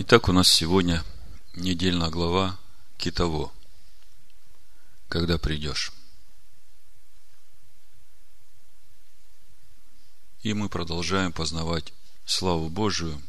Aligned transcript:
Итак, 0.00 0.28
у 0.28 0.32
нас 0.32 0.46
сегодня 0.46 1.02
недельная 1.54 2.08
глава 2.08 2.56
Китово. 2.98 3.52
Когда 5.08 5.38
придешь. 5.38 5.90
И 10.42 10.54
мы 10.54 10.68
продолжаем 10.68 11.32
познавать 11.32 11.92
славу 12.26 12.68
Божию 12.68 13.20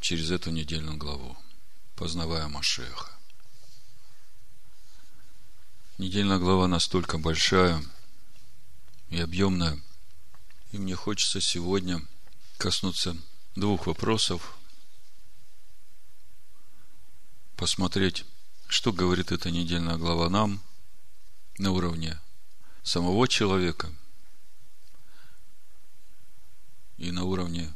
через 0.00 0.30
эту 0.30 0.52
недельную 0.52 0.96
главу, 0.96 1.36
познавая 1.96 2.46
Машеха. 2.46 3.10
Недельная 5.98 6.38
глава 6.38 6.68
настолько 6.68 7.18
большая 7.18 7.84
и 9.08 9.20
объемная, 9.20 9.76
и 10.70 10.78
мне 10.78 10.94
хочется 10.94 11.40
сегодня 11.40 12.00
коснуться 12.58 13.16
двух 13.56 13.88
вопросов, 13.88 14.56
посмотреть, 17.60 18.24
что 18.68 18.90
говорит 18.90 19.32
эта 19.32 19.50
недельная 19.50 19.98
глава 19.98 20.30
нам 20.30 20.62
на 21.58 21.72
уровне 21.72 22.18
самого 22.82 23.28
человека 23.28 23.92
и 26.96 27.10
на 27.12 27.24
уровне 27.24 27.70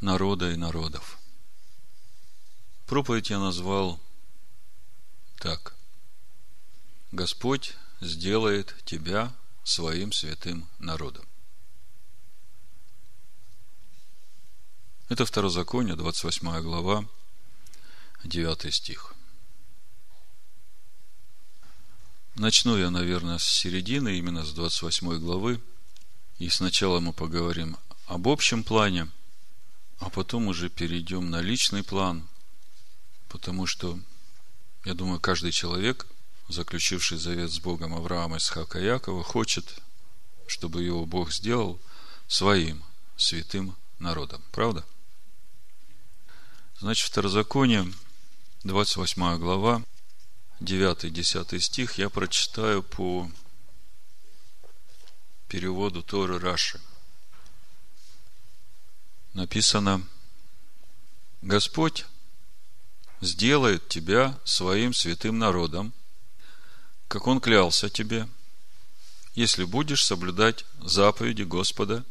народа 0.00 0.50
и 0.50 0.56
народов. 0.56 1.18
Проповедь 2.86 3.28
я 3.28 3.38
назвал 3.38 4.00
так. 5.36 5.76
Господь 7.12 7.74
сделает 8.00 8.74
тебя 8.86 9.36
своим 9.62 10.10
святым 10.10 10.66
народом. 10.78 11.26
Это 15.10 15.26
Второзаконие, 15.26 15.96
28 15.96 16.62
глава, 16.62 17.06
9 18.24 18.74
стих. 18.74 19.14
Начну 22.38 22.76
я, 22.76 22.90
наверное, 22.90 23.38
с 23.38 23.42
середины, 23.42 24.16
именно 24.16 24.44
с 24.44 24.52
28 24.52 25.18
главы. 25.18 25.60
И 26.38 26.48
сначала 26.50 27.00
мы 27.00 27.12
поговорим 27.12 27.76
об 28.06 28.28
общем 28.28 28.62
плане, 28.62 29.08
а 29.98 30.08
потом 30.08 30.46
уже 30.46 30.68
перейдем 30.68 31.30
на 31.30 31.40
личный 31.40 31.82
план, 31.82 32.28
потому 33.28 33.66
что, 33.66 33.98
я 34.84 34.94
думаю, 34.94 35.18
каждый 35.18 35.50
человек, 35.50 36.06
заключивший 36.46 37.18
завет 37.18 37.50
с 37.50 37.58
Богом 37.58 37.92
Авраама, 37.92 38.36
Исхака 38.36 38.78
и 38.78 38.84
Якова, 38.84 39.24
хочет, 39.24 39.74
чтобы 40.46 40.84
его 40.84 41.06
Бог 41.06 41.32
сделал 41.32 41.80
своим 42.28 42.84
святым 43.16 43.74
народом. 43.98 44.44
Правда? 44.52 44.86
Значит, 46.78 47.08
Второзаконие, 47.08 47.92
28 48.62 49.38
глава, 49.38 49.82
9-10 50.60 51.60
стих 51.60 51.98
я 51.98 52.10
прочитаю 52.10 52.82
по 52.82 53.30
переводу 55.48 56.02
Торы 56.02 56.38
Раши. 56.38 56.80
Написано, 59.34 60.04
Господь 61.42 62.06
сделает 63.20 63.88
тебя 63.88 64.38
своим 64.44 64.92
святым 64.92 65.38
народом, 65.38 65.92
как 67.06 67.26
Он 67.26 67.40
клялся 67.40 67.88
тебе, 67.88 68.28
если 69.34 69.64
будешь 69.64 70.04
соблюдать 70.04 70.64
заповеди 70.80 71.42
Господа, 71.42 72.04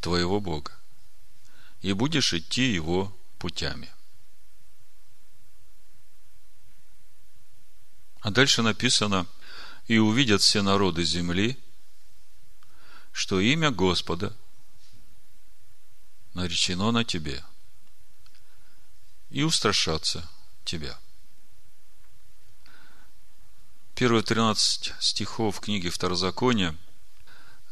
твоего 0.00 0.40
Бога, 0.40 0.72
и 1.82 1.92
будешь 1.92 2.32
идти 2.32 2.72
Его 2.72 3.14
путями. 3.38 3.90
А 8.20 8.30
дальше 8.30 8.62
написано, 8.62 9.26
и 9.86 9.98
увидят 9.98 10.42
все 10.42 10.62
народы 10.62 11.04
земли, 11.04 11.58
что 13.12 13.40
имя 13.40 13.70
Господа 13.70 14.36
наречено 16.34 16.90
на 16.92 17.04
тебе, 17.04 17.42
и 19.30 19.42
устрашатся 19.42 20.28
тебя. 20.64 20.98
Первые 23.94 24.22
13 24.22 24.94
стихов 25.00 25.60
книги 25.60 25.88
Второзакония, 25.88 26.76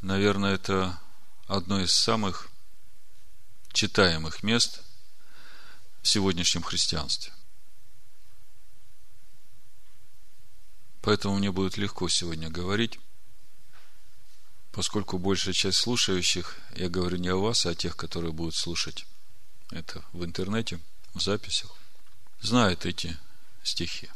наверное, 0.00 0.54
это 0.54 0.98
одно 1.46 1.80
из 1.80 1.92
самых 1.92 2.48
читаемых 3.72 4.42
мест 4.42 4.82
в 6.02 6.08
сегодняшнем 6.08 6.62
христианстве. 6.62 7.32
Поэтому 11.06 11.38
мне 11.38 11.52
будет 11.52 11.76
легко 11.76 12.08
сегодня 12.08 12.50
говорить, 12.50 12.98
поскольку 14.72 15.18
большая 15.18 15.54
часть 15.54 15.78
слушающих, 15.78 16.58
я 16.74 16.88
говорю 16.88 17.18
не 17.18 17.28
о 17.28 17.36
вас, 17.36 17.64
а 17.64 17.70
о 17.70 17.74
тех, 17.76 17.96
которые 17.96 18.32
будут 18.32 18.56
слушать 18.56 19.06
это 19.70 20.02
в 20.12 20.24
интернете, 20.24 20.80
в 21.14 21.20
записях, 21.22 21.70
знают 22.40 22.86
эти 22.86 23.16
стихи. 23.62 24.10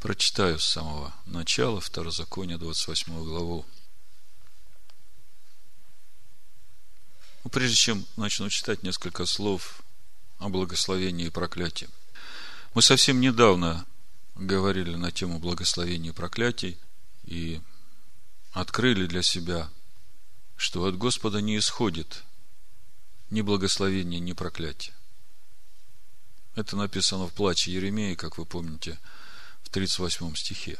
Прочитаю 0.00 0.58
с 0.58 0.64
самого 0.64 1.12
начала 1.26 1.78
Второзакония, 1.78 2.56
28 2.56 3.12
главу. 3.24 3.66
Но 7.44 7.50
прежде 7.50 7.76
чем 7.76 8.06
начну 8.16 8.48
читать 8.48 8.82
несколько 8.82 9.26
слов 9.26 9.82
о 10.38 10.48
благословении 10.48 11.26
и 11.26 11.30
проклятии. 11.30 11.90
Мы 12.72 12.80
совсем 12.80 13.20
недавно 13.20 13.84
говорили 14.34 14.94
на 14.94 15.10
тему 15.10 15.38
благословений 15.38 16.10
и 16.10 16.12
проклятий 16.12 16.78
и 17.24 17.60
открыли 18.52 19.06
для 19.06 19.22
себя, 19.22 19.70
что 20.56 20.84
от 20.84 20.96
Господа 20.96 21.40
не 21.40 21.58
исходит 21.58 22.24
ни 23.30 23.40
благословения, 23.40 24.20
ни 24.20 24.32
проклятия. 24.32 24.92
Это 26.54 26.76
написано 26.76 27.26
в 27.26 27.32
плаче 27.32 27.72
Еремеи, 27.72 28.14
как 28.14 28.36
вы 28.36 28.44
помните, 28.44 28.98
в 29.62 29.70
38 29.70 30.34
стихе. 30.34 30.78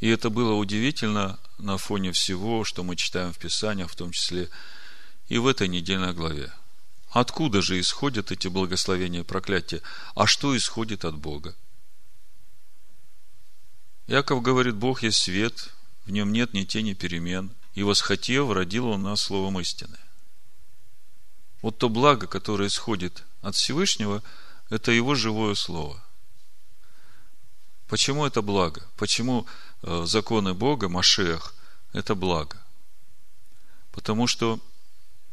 И 0.00 0.08
это 0.08 0.30
было 0.30 0.52
удивительно 0.52 1.38
на 1.56 1.78
фоне 1.78 2.12
всего, 2.12 2.64
что 2.64 2.84
мы 2.84 2.94
читаем 2.94 3.32
в 3.32 3.38
Писаниях, 3.38 3.90
в 3.90 3.96
том 3.96 4.12
числе 4.12 4.48
и 5.28 5.38
в 5.38 5.46
этой 5.46 5.66
недельной 5.66 6.12
главе. 6.12 6.52
Откуда 7.10 7.62
же 7.62 7.80
исходят 7.80 8.30
эти 8.30 8.48
благословения 8.48 9.20
и 9.20 9.24
проклятия? 9.24 9.80
А 10.14 10.26
что 10.26 10.56
исходит 10.56 11.04
от 11.04 11.16
Бога? 11.16 11.56
Яков 14.08 14.40
говорит, 14.42 14.74
Бог 14.74 15.02
есть 15.02 15.18
свет, 15.18 15.68
в 16.06 16.10
нем 16.10 16.32
нет 16.32 16.54
ни 16.54 16.64
тени 16.64 16.94
перемен, 16.94 17.54
и 17.74 17.82
восхотев, 17.82 18.50
родил 18.50 18.88
он 18.88 19.02
нас 19.02 19.20
словом 19.20 19.60
истины. 19.60 19.98
Вот 21.60 21.76
то 21.76 21.90
благо, 21.90 22.26
которое 22.26 22.68
исходит 22.68 23.24
от 23.42 23.54
Всевышнего, 23.54 24.22
это 24.70 24.92
его 24.92 25.14
живое 25.14 25.54
слово. 25.54 26.02
Почему 27.86 28.24
это 28.24 28.40
благо? 28.40 28.82
Почему 28.96 29.46
э, 29.82 30.04
законы 30.06 30.54
Бога, 30.54 30.88
Машех, 30.88 31.54
это 31.92 32.14
благо? 32.14 32.56
Потому 33.92 34.26
что, 34.26 34.58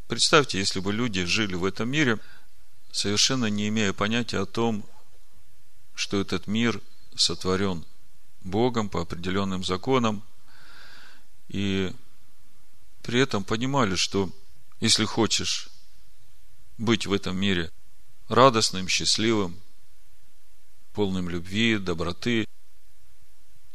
представьте, 0.09 0.59
если 0.59 0.81
бы 0.81 0.91
люди 0.91 1.23
жили 1.23 1.55
в 1.55 1.63
этом 1.63 1.89
мире, 1.89 2.19
совершенно 2.91 3.45
не 3.45 3.69
имея 3.69 3.93
понятия 3.93 4.39
о 4.39 4.45
том, 4.45 4.85
что 5.93 6.19
этот 6.19 6.47
мир 6.47 6.81
сотворен 7.15 7.85
Богом 8.45 8.89
по 8.89 9.01
определенным 9.01 9.63
законам. 9.63 10.23
И 11.49 11.93
при 13.01 13.19
этом 13.19 13.43
понимали, 13.43 13.95
что 13.95 14.29
если 14.79 15.03
хочешь 15.05 15.69
быть 16.77 17.05
в 17.05 17.13
этом 17.13 17.37
мире 17.37 17.71
радостным, 18.27 18.87
счастливым, 18.87 19.59
полным 20.93 21.29
любви, 21.29 21.77
доброты, 21.77 22.47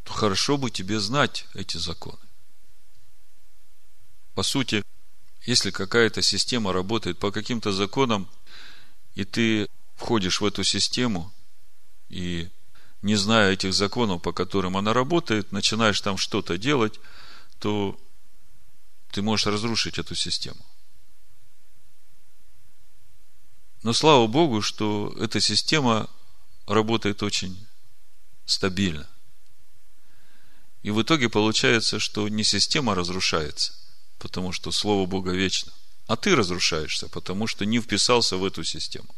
то 0.04 0.12
хорошо 0.12 0.56
бы 0.56 0.70
тебе 0.70 1.00
знать 1.00 1.46
эти 1.54 1.76
законы. 1.76 2.18
По 4.34 4.42
сути, 4.42 4.82
если 5.44 5.70
какая-то 5.70 6.22
система 6.22 6.72
работает 6.72 7.18
по 7.18 7.30
каким-то 7.30 7.72
законам, 7.72 8.28
и 9.14 9.24
ты 9.24 9.68
входишь 9.96 10.40
в 10.40 10.44
эту 10.44 10.64
систему, 10.64 11.32
и 12.08 12.48
не 13.02 13.16
зная 13.16 13.52
этих 13.52 13.72
законов, 13.72 14.22
по 14.22 14.32
которым 14.32 14.76
она 14.76 14.92
работает, 14.92 15.52
начинаешь 15.52 16.00
там 16.00 16.16
что-то 16.18 16.58
делать, 16.58 17.00
то 17.58 17.98
ты 19.10 19.22
можешь 19.22 19.46
разрушить 19.46 19.98
эту 19.98 20.14
систему. 20.14 20.64
Но 23.82 23.92
слава 23.92 24.26
Богу, 24.26 24.60
что 24.60 25.14
эта 25.18 25.40
система 25.40 26.08
работает 26.66 27.22
очень 27.22 27.66
стабильно. 28.44 29.08
И 30.82 30.90
в 30.90 31.02
итоге 31.02 31.28
получается, 31.28 31.98
что 31.98 32.28
не 32.28 32.44
система 32.44 32.94
разрушается, 32.94 33.74
потому 34.18 34.52
что 34.52 34.70
Слово 34.70 35.06
Бога 35.06 35.32
вечно, 35.32 35.72
а 36.06 36.16
ты 36.16 36.34
разрушаешься, 36.34 37.08
потому 37.08 37.46
что 37.46 37.64
не 37.64 37.80
вписался 37.80 38.36
в 38.36 38.44
эту 38.44 38.64
систему. 38.64 39.14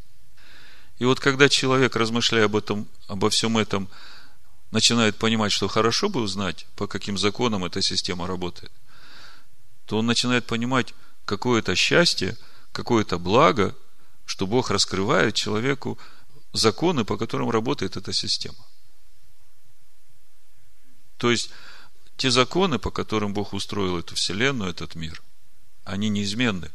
И 1.03 1.05
вот 1.05 1.19
когда 1.19 1.49
человек, 1.49 1.97
размышляя 1.97 2.45
об 2.45 2.55
этом, 2.55 2.87
обо 3.09 3.29
всем 3.29 3.59
этом, 3.59 3.89
начинает 4.71 5.17
понимать, 5.17 5.51
что 5.51 5.67
хорошо 5.67 6.09
бы 6.09 6.21
узнать, 6.21 6.65
по 6.77 6.87
каким 6.87 7.19
законам 7.19 7.65
эта 7.65 7.83
система 7.83 8.29
работает, 8.29 8.71
то 9.87 9.99
он 9.99 10.07
начинает 10.07 10.47
понимать 10.47 10.95
какое-то 11.25 11.75
счастье, 11.75 12.39
какое-то 12.71 13.19
благо, 13.19 13.75
что 14.27 14.47
Бог 14.47 14.71
раскрывает 14.71 15.35
человеку 15.35 15.99
законы, 16.53 17.05
по 17.05 17.17
которым 17.17 17.51
работает 17.51 17.97
эта 17.97 18.13
система. 18.13 18.65
То 21.17 21.33
есть, 21.33 21.51
те 22.17 22.31
законы, 22.31 22.79
по 22.79 22.93
которым 22.93 23.35
Бог 23.35 23.55
устроил 23.55 23.99
эту 23.99 24.15
вселенную, 24.15 24.71
этот 24.71 24.95
мир, 24.95 25.21
они 25.83 26.11
неизменны. 26.11 26.71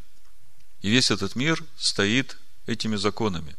И 0.81 0.89
весь 0.89 1.11
этот 1.11 1.37
мир 1.37 1.63
стоит 1.77 2.37
этими 2.65 2.97
законами. 2.97 3.55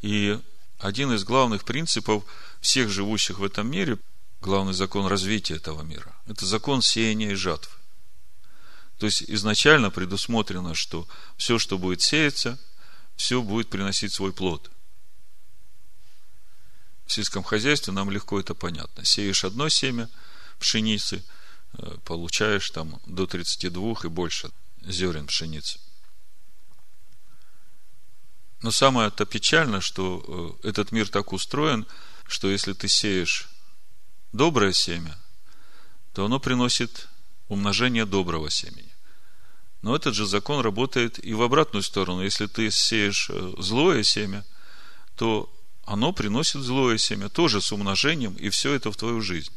И 0.00 0.38
один 0.78 1.12
из 1.12 1.24
главных 1.24 1.64
принципов 1.64 2.24
всех 2.60 2.88
живущих 2.88 3.38
в 3.38 3.44
этом 3.44 3.70
мире, 3.70 3.98
главный 4.40 4.72
закон 4.72 5.06
развития 5.06 5.56
этого 5.56 5.82
мира, 5.82 6.14
это 6.26 6.46
закон 6.46 6.82
сеяния 6.82 7.32
и 7.32 7.34
жатвы. 7.34 7.72
То 8.98 9.06
есть 9.06 9.22
изначально 9.22 9.90
предусмотрено, 9.90 10.74
что 10.74 11.06
все, 11.36 11.58
что 11.58 11.78
будет 11.78 12.02
сеяться, 12.02 12.58
все 13.16 13.42
будет 13.42 13.70
приносить 13.70 14.12
свой 14.12 14.32
плод. 14.32 14.70
В 17.06 17.12
сельском 17.12 17.42
хозяйстве 17.42 17.92
нам 17.92 18.10
легко 18.10 18.38
это 18.38 18.54
понятно. 18.54 19.04
Сеешь 19.04 19.44
одно 19.44 19.68
семя 19.68 20.08
пшеницы, 20.58 21.24
э, 21.74 21.96
получаешь 22.04 22.68
там 22.70 23.00
до 23.06 23.26
32 23.26 24.04
и 24.04 24.08
больше 24.08 24.50
зерен 24.82 25.26
пшеницы. 25.26 25.78
Но 28.62 28.70
самое 28.70 29.08
это 29.08 29.24
печально, 29.24 29.80
что 29.80 30.58
э, 30.62 30.68
этот 30.68 30.92
мир 30.92 31.08
так 31.08 31.32
устроен, 31.32 31.86
что 32.26 32.50
если 32.50 32.72
ты 32.72 32.88
сеешь 32.88 33.48
доброе 34.32 34.72
семя, 34.72 35.16
то 36.12 36.24
оно 36.24 36.40
приносит 36.40 37.08
умножение 37.48 38.04
доброго 38.04 38.50
семени. 38.50 38.92
Но 39.82 39.94
этот 39.94 40.14
же 40.14 40.26
закон 40.26 40.60
работает 40.60 41.24
и 41.24 41.34
в 41.34 41.42
обратную 41.42 41.82
сторону. 41.82 42.22
Если 42.22 42.46
ты 42.46 42.70
сеешь 42.70 43.30
э, 43.30 43.54
злое 43.58 44.02
семя, 44.02 44.44
то 45.16 45.52
оно 45.84 46.12
приносит 46.12 46.60
злое 46.62 46.98
семя, 46.98 47.28
тоже 47.28 47.60
с 47.60 47.72
умножением, 47.72 48.34
и 48.34 48.50
все 48.50 48.74
это 48.74 48.90
в 48.90 48.96
твою 48.96 49.20
жизнь. 49.20 49.52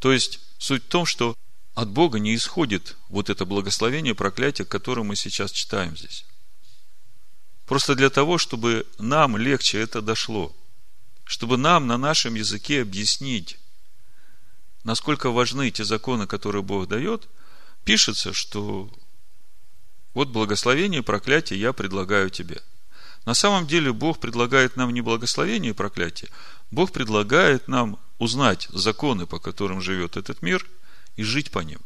То 0.00 0.10
есть, 0.10 0.40
суть 0.58 0.84
в 0.84 0.88
том, 0.88 1.06
что 1.06 1.36
от 1.74 1.88
Бога 1.90 2.18
не 2.18 2.34
исходит 2.34 2.96
вот 3.08 3.30
это 3.30 3.44
благословение, 3.44 4.14
проклятие, 4.14 4.66
которое 4.66 5.02
мы 5.02 5.16
сейчас 5.16 5.52
читаем 5.52 5.96
здесь. 5.96 6.24
Просто 7.66 7.94
для 7.94 8.10
того, 8.10 8.38
чтобы 8.38 8.86
нам 8.98 9.36
легче 9.36 9.80
это 9.80 10.02
дошло. 10.02 10.54
Чтобы 11.24 11.56
нам 11.56 11.86
на 11.86 11.96
нашем 11.96 12.34
языке 12.34 12.82
объяснить, 12.82 13.58
насколько 14.84 15.30
важны 15.30 15.70
те 15.70 15.84
законы, 15.84 16.26
которые 16.26 16.62
Бог 16.62 16.88
дает, 16.88 17.28
пишется, 17.84 18.32
что 18.32 18.90
вот 20.14 20.28
благословение 20.28 21.00
и 21.00 21.04
проклятие 21.04 21.60
я 21.60 21.72
предлагаю 21.72 22.30
тебе. 22.30 22.60
На 23.24 23.34
самом 23.34 23.66
деле 23.66 23.92
Бог 23.92 24.18
предлагает 24.18 24.76
нам 24.76 24.92
не 24.92 25.00
благословение 25.00 25.70
и 25.70 25.74
проклятие, 25.74 26.30
Бог 26.70 26.90
предлагает 26.90 27.68
нам 27.68 27.98
узнать 28.18 28.66
законы, 28.70 29.26
по 29.26 29.38
которым 29.38 29.80
живет 29.80 30.16
этот 30.16 30.42
мир, 30.42 30.66
и 31.16 31.22
жить 31.22 31.50
по 31.50 31.60
ним. 31.60 31.80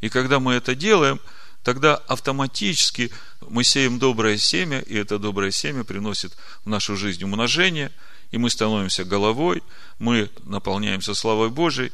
И 0.00 0.08
когда 0.08 0.40
мы 0.40 0.54
это 0.54 0.74
делаем, 0.74 1.20
тогда 1.66 1.96
автоматически 1.96 3.10
мы 3.40 3.64
сеем 3.64 3.98
доброе 3.98 4.38
семя, 4.38 4.78
и 4.78 4.94
это 4.94 5.18
доброе 5.18 5.50
семя 5.50 5.82
приносит 5.82 6.36
в 6.64 6.68
нашу 6.68 6.94
жизнь 6.94 7.24
умножение, 7.24 7.90
и 8.30 8.38
мы 8.38 8.50
становимся 8.50 9.04
головой, 9.04 9.64
мы 9.98 10.30
наполняемся 10.44 11.12
славой 11.12 11.50
Божией, 11.50 11.90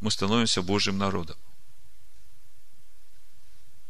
мы 0.00 0.10
становимся 0.10 0.62
Божьим 0.62 0.96
народом. 0.96 1.36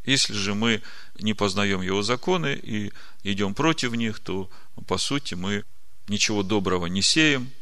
Если 0.04 0.32
же 0.32 0.54
мы 0.54 0.82
не 1.20 1.34
познаем 1.34 1.80
его 1.80 2.02
законы 2.02 2.58
и 2.60 2.92
идем 3.22 3.54
против 3.54 3.92
них, 3.92 4.18
то, 4.18 4.50
по 4.88 4.98
сути, 4.98 5.34
мы 5.34 5.62
ничего 6.08 6.42
доброго 6.42 6.86
не 6.86 7.00
сеем, 7.00 7.52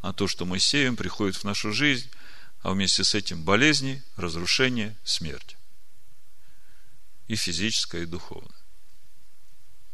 а 0.00 0.12
то, 0.12 0.26
что 0.26 0.46
мы 0.46 0.58
сеем, 0.58 0.96
приходит 0.96 1.36
в 1.36 1.44
нашу 1.44 1.72
жизнь, 1.72 2.10
а 2.60 2.72
вместе 2.72 3.04
с 3.04 3.14
этим 3.14 3.44
болезни, 3.44 4.02
разрушение, 4.16 4.96
смерть. 5.04 5.56
И 7.28 7.36
физическое, 7.36 8.02
и 8.02 8.06
духовное. 8.06 8.50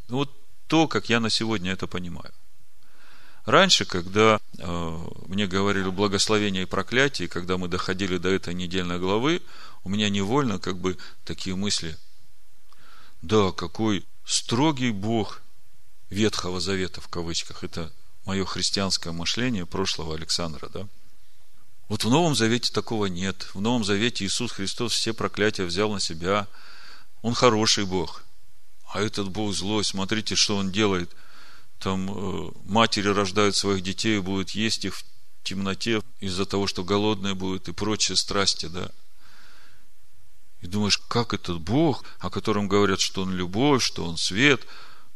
Вот 0.08 0.30
то, 0.66 0.88
как 0.88 1.08
я 1.08 1.20
на 1.20 1.30
сегодня 1.30 1.72
это 1.72 1.86
понимаю. 1.86 2.32
Раньше, 3.44 3.84
когда 3.84 4.40
э, 4.58 4.98
мне 5.26 5.46
говорили 5.46 5.88
благословение 5.88 6.64
и 6.64 6.66
проклятие, 6.66 7.28
когда 7.28 7.56
мы 7.56 7.68
доходили 7.68 8.18
до 8.18 8.28
этой 8.28 8.54
недельной 8.54 8.98
главы, 8.98 9.42
у 9.82 9.88
меня 9.88 10.08
невольно 10.10 10.58
как 10.58 10.78
бы 10.78 10.98
такие 11.24 11.56
мысли. 11.56 11.96
Да, 13.22 13.52
какой 13.52 14.04
строгий 14.24 14.90
Бог 14.90 15.42
Ветхого 16.10 16.60
Завета 16.60 17.00
в 17.00 17.08
кавычках. 17.08 17.64
Это 17.64 17.92
мое 18.24 18.44
христианское 18.44 19.12
мышление 19.12 19.66
прошлого 19.66 20.14
Александра, 20.14 20.68
да? 20.68 20.88
Вот 21.88 22.04
в 22.04 22.10
Новом 22.10 22.36
Завете 22.36 22.72
такого 22.72 23.06
нет. 23.06 23.48
В 23.54 23.60
Новом 23.60 23.84
Завете 23.84 24.24
Иисус 24.24 24.52
Христос 24.52 24.92
все 24.92 25.12
проклятия 25.12 25.64
взял 25.64 25.90
на 25.92 25.98
себя. 25.98 26.46
Он 27.22 27.34
хороший 27.34 27.84
Бог. 27.84 28.24
А 28.92 29.00
этот 29.00 29.28
Бог 29.28 29.54
злой, 29.54 29.84
смотрите, 29.84 30.34
что 30.34 30.56
он 30.56 30.72
делает. 30.72 31.10
Там 31.78 32.10
э, 32.10 32.50
матери 32.64 33.08
рождают 33.08 33.56
своих 33.56 33.82
детей 33.82 34.16
и 34.16 34.20
будут 34.20 34.50
есть 34.50 34.84
их 34.84 34.96
в 34.96 35.04
темноте 35.42 36.02
из-за 36.18 36.44
того, 36.44 36.66
что 36.66 36.84
голодные 36.84 37.34
будут 37.34 37.68
и 37.68 37.72
прочие 37.72 38.16
страсти, 38.16 38.66
да. 38.66 38.90
И 40.60 40.66
думаешь, 40.66 40.98
как 40.98 41.32
этот 41.32 41.60
Бог, 41.60 42.04
о 42.18 42.30
котором 42.30 42.68
говорят, 42.68 43.00
что 43.00 43.22
Он 43.22 43.32
любовь, 43.32 43.82
что 43.82 44.04
Он 44.04 44.16
свет, 44.16 44.66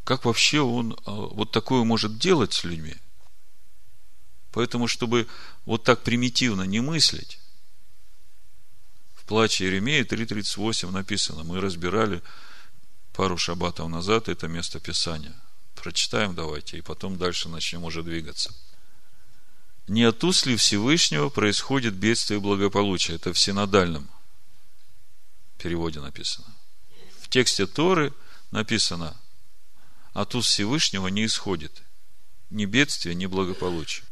как 0.04 0.24
вообще 0.24 0.60
Он 0.60 0.96
а, 1.04 1.12
вот 1.12 1.50
такое 1.50 1.84
может 1.84 2.18
делать 2.18 2.52
с 2.52 2.64
людьми? 2.64 2.94
Поэтому, 4.52 4.86
чтобы 4.86 5.26
вот 5.66 5.82
так 5.82 6.02
примитивно 6.02 6.62
не 6.62 6.80
мыслить, 6.80 7.40
в 9.24 9.26
плаче 9.26 9.64
Иеремея 9.64 10.04
3.38 10.04 10.90
написано, 10.90 11.44
мы 11.44 11.58
разбирали 11.58 12.22
пару 13.14 13.38
шаббатов 13.38 13.88
назад 13.88 14.28
это 14.28 14.48
место 14.48 14.80
Писания. 14.80 15.34
Прочитаем 15.74 16.34
давайте, 16.34 16.76
и 16.76 16.82
потом 16.82 17.16
дальше 17.16 17.48
начнем 17.48 17.84
уже 17.84 18.02
двигаться. 18.02 18.54
Не 19.88 20.02
от 20.04 20.22
уст 20.24 20.44
ли 20.44 20.56
Всевышнего 20.56 21.30
происходит 21.30 21.94
бедствие 21.94 22.38
и 22.38 22.42
благополучие? 22.42 23.16
Это 23.16 23.32
в 23.32 23.38
синодальном 23.38 24.10
переводе 25.56 26.00
написано. 26.00 26.54
В 27.22 27.30
тексте 27.30 27.66
Торы 27.66 28.12
написано, 28.50 29.16
от 30.12 30.34
уст 30.34 30.50
Всевышнего 30.50 31.08
не 31.08 31.24
исходит 31.24 31.82
ни 32.50 32.66
бедствия, 32.66 33.14
ни 33.14 33.24
благополучия. 33.24 34.04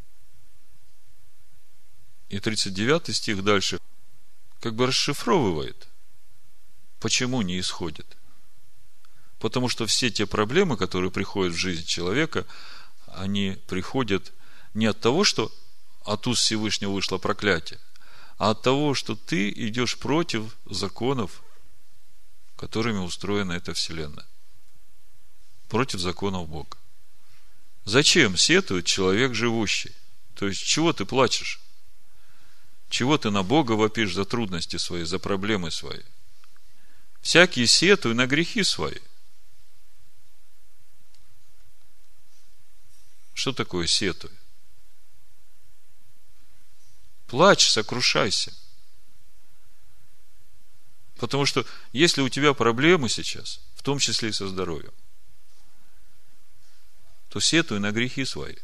И 2.31 2.40
39 2.40 3.14
стих 3.14 3.45
дальше 3.45 3.78
как 4.62 4.76
бы 4.76 4.87
расшифровывает, 4.87 5.88
почему 7.00 7.42
не 7.42 7.59
исходит. 7.59 8.07
Потому 9.40 9.69
что 9.69 9.87
все 9.87 10.09
те 10.09 10.25
проблемы, 10.25 10.76
которые 10.76 11.11
приходят 11.11 11.52
в 11.52 11.59
жизнь 11.59 11.85
человека, 11.85 12.47
они 13.09 13.59
приходят 13.66 14.33
не 14.73 14.87
от 14.87 15.00
того, 15.00 15.25
что 15.25 15.50
от 16.04 16.28
уст 16.28 16.42
Всевышнего 16.42 16.92
вышло 16.92 17.19
проклятие, 17.19 17.81
а 18.38 18.50
от 18.50 18.62
того, 18.62 18.95
что 18.95 19.16
ты 19.16 19.50
идешь 19.50 19.99
против 19.99 20.57
законов, 20.66 21.42
которыми 22.57 22.99
устроена 22.99 23.54
эта 23.54 23.75
вселенная. 23.75 24.28
Против 25.69 25.99
законов 25.99 26.49
Бога. 26.49 26.78
Зачем 27.85 28.37
сетует 28.37 28.87
человек 28.87 29.35
живущий? 29.35 29.92
То 30.37 30.47
есть, 30.47 30.62
чего 30.62 30.92
ты 30.92 31.04
плачешь? 31.04 31.61
Чего 32.93 33.17
ты 33.17 33.31
на 33.31 33.43
Бога 33.43 33.73
вопишь 33.73 34.13
за 34.13 34.27
трудности 34.27 34.77
свои, 34.77 35.05
за 35.05 35.19
проблемы 35.19 35.71
свои? 35.71 36.03
Всякие 37.23 37.67
сетуют 37.67 38.19
на 38.19 38.27
грехи 38.27 38.63
свои. 38.63 38.99
Что 43.33 43.55
такое 43.55 43.87
сетуй? 43.87 44.31
Плачь, 47.29 47.71
сокрушайся. 47.71 48.53
Потому 51.17 51.47
что 51.47 51.65
если 51.93 52.21
у 52.21 52.29
тебя 52.29 52.53
проблемы 52.53 53.09
сейчас, 53.09 53.63
в 53.75 53.83
том 53.83 54.01
числе 54.01 54.29
и 54.29 54.33
со 54.33 54.47
здоровьем, 54.47 54.93
то 57.31 57.41
сетуй 57.41 57.81
на 57.81 57.91
грехи 57.91 58.27
свои. 58.27 58.57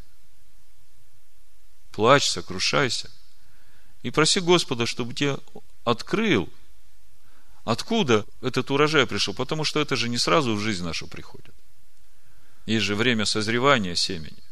Плачь, 1.93 2.29
сокрушайся. 2.29 3.11
И 4.02 4.11
проси 4.11 4.40
Господа, 4.40 4.87
чтобы 4.87 5.14
тебе 5.14 5.38
открыл, 5.85 6.49
Откуда 7.69 8.25
этот 8.40 8.71
урожай 8.71 9.07
пришел? 9.07 9.35
Потому 9.35 9.62
что 9.62 9.78
это 9.78 9.95
же 9.95 10.09
не 10.09 10.17
сразу 10.17 10.55
в 10.55 10.59
жизнь 10.59 10.83
нашу 10.83 11.07
приходит. 11.07 11.55
Есть 12.64 12.87
же 12.87 12.97
время 12.97 13.26
созревания 13.26 13.95
семени. 13.95 14.43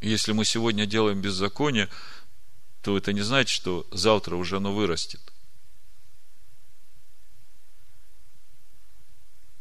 Если 0.00 0.30
мы 0.30 0.44
сегодня 0.44 0.86
делаем 0.86 1.20
беззаконие, 1.20 1.88
то 2.80 2.96
это 2.96 3.12
не 3.12 3.22
значит, 3.22 3.48
что 3.48 3.88
завтра 3.90 4.36
уже 4.36 4.58
оно 4.58 4.72
вырастет. 4.72 5.32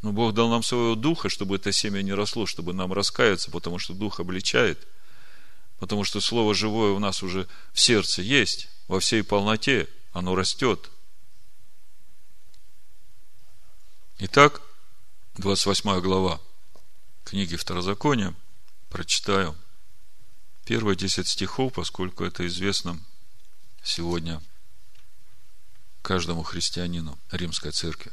Но 0.04 0.14
Бог 0.14 0.36
дал 0.36 0.50
нам 0.50 0.62
своего 0.62 0.94
духа, 0.94 1.30
чтобы 1.30 1.56
это 1.56 1.72
семя 1.72 2.04
не 2.04 2.14
росло, 2.14 2.46
чтобы 2.46 2.74
нам 2.74 2.94
раскаяться, 2.94 3.50
потому 3.50 3.80
что 3.80 3.96
дух 3.96 4.20
обличает, 4.20 4.88
потому 5.80 6.04
что 6.04 6.22
слово 6.22 6.54
живое 6.54 6.92
у 6.92 7.00
нас 7.00 7.24
уже 7.24 7.48
в 7.74 7.80
сердце 7.80 8.22
есть, 8.22 8.70
во 8.88 9.00
всей 9.00 9.24
полноте, 9.24 9.88
оно 10.12 10.36
растет. 10.36 10.90
Итак, 14.20 14.62
28 15.36 16.02
глава 16.02 16.42
книги 17.24 17.56
Второзакония, 17.56 18.34
прочитаю 18.90 19.56
первые 20.66 20.96
10 20.96 21.28
стихов, 21.28 21.74
поскольку 21.74 22.24
это 22.24 22.48
известно 22.48 23.00
сегодня 23.84 24.42
каждому 26.02 26.42
христианину 26.42 27.20
Римской 27.32 27.72
Церкви. 27.72 28.12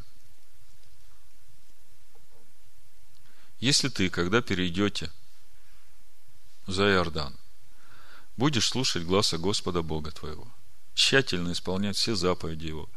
Если 3.61 3.89
ты, 3.89 4.11
когда 4.11 4.43
перейдете 4.43 5.11
за 6.67 6.91
Иордан, 6.91 7.35
будешь 8.37 8.69
слушать 8.69 9.05
гласа 9.05 9.39
Господа 9.39 9.83
Бога 9.83 10.11
твоего, 10.11 10.47
тщательно 10.95 11.53
исполнять 11.53 11.97
все 11.97 12.15
заповеди 12.15 12.67
Его, 12.67 12.89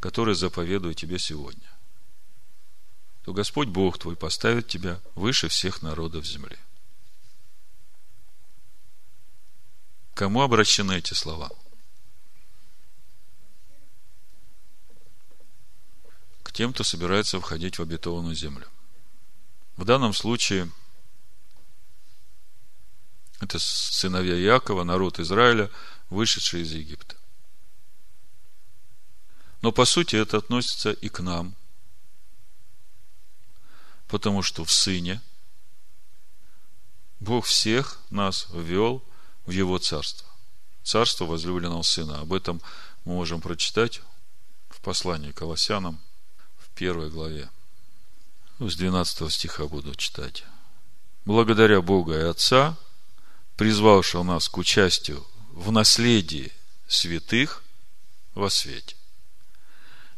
которые 0.00 0.34
заповедую 0.34 0.94
тебе 0.94 1.18
сегодня, 1.18 1.68
то 3.24 3.32
Господь 3.32 3.68
Бог 3.68 3.98
твой 3.98 4.16
поставит 4.16 4.68
тебя 4.68 5.00
выше 5.14 5.48
всех 5.48 5.82
народов 5.82 6.26
земли. 6.26 6.58
Кому 10.14 10.42
обращены 10.42 10.98
эти 10.98 11.14
слова? 11.14 11.50
К 16.42 16.52
тем, 16.52 16.72
кто 16.72 16.84
собирается 16.84 17.40
входить 17.40 17.78
в 17.78 17.82
обетованную 17.82 18.36
землю. 18.36 18.68
В 19.76 19.84
данном 19.84 20.12
случае 20.12 20.70
это 23.44 23.58
сыновья 23.58 24.36
Якова, 24.36 24.84
народ 24.84 25.18
Израиля, 25.18 25.70
вышедший 26.10 26.62
из 26.62 26.72
Египта. 26.72 27.16
Но 29.62 29.72
по 29.72 29.84
сути 29.84 30.16
это 30.16 30.36
относится 30.36 30.90
и 30.90 31.08
к 31.08 31.20
нам, 31.20 31.54
потому 34.08 34.42
что 34.42 34.64
в 34.64 34.72
Сыне 34.72 35.22
Бог 37.20 37.46
всех 37.46 37.98
нас 38.10 38.48
ввел 38.52 39.02
в 39.46 39.50
Его 39.50 39.78
Царство. 39.78 40.28
Царство 40.82 41.24
возлюбленного 41.24 41.82
Сына. 41.82 42.20
Об 42.20 42.34
этом 42.34 42.60
мы 43.04 43.14
можем 43.14 43.40
прочитать 43.40 44.02
в 44.68 44.80
послании 44.82 45.32
к 45.32 45.38
Колоссянам 45.38 45.98
в 46.58 46.68
первой 46.70 47.08
главе. 47.08 47.50
Ну, 48.58 48.68
с 48.68 48.76
12 48.76 49.32
стиха 49.32 49.66
буду 49.66 49.94
читать. 49.94 50.44
Благодаря 51.24 51.80
Бога 51.80 52.14
и 52.18 52.22
Отца, 52.22 52.76
призвавшего 53.56 54.22
нас 54.22 54.48
к 54.48 54.56
участию 54.58 55.24
в 55.52 55.70
наследии 55.70 56.52
святых 56.88 57.62
во 58.34 58.50
свете, 58.50 58.96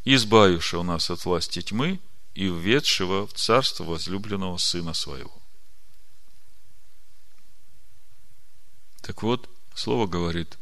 избавившего 0.04 0.82
нас 0.82 1.10
от 1.10 1.24
власти 1.24 1.60
тьмы 1.62 2.00
и 2.34 2.46
введшего 2.46 3.26
в 3.26 3.34
царство 3.34 3.84
возлюбленного 3.84 4.56
Сына 4.58 4.94
Своего. 4.94 5.42
Так 9.02 9.22
вот, 9.22 9.48
Слово 9.74 10.06
говорит, 10.06 10.58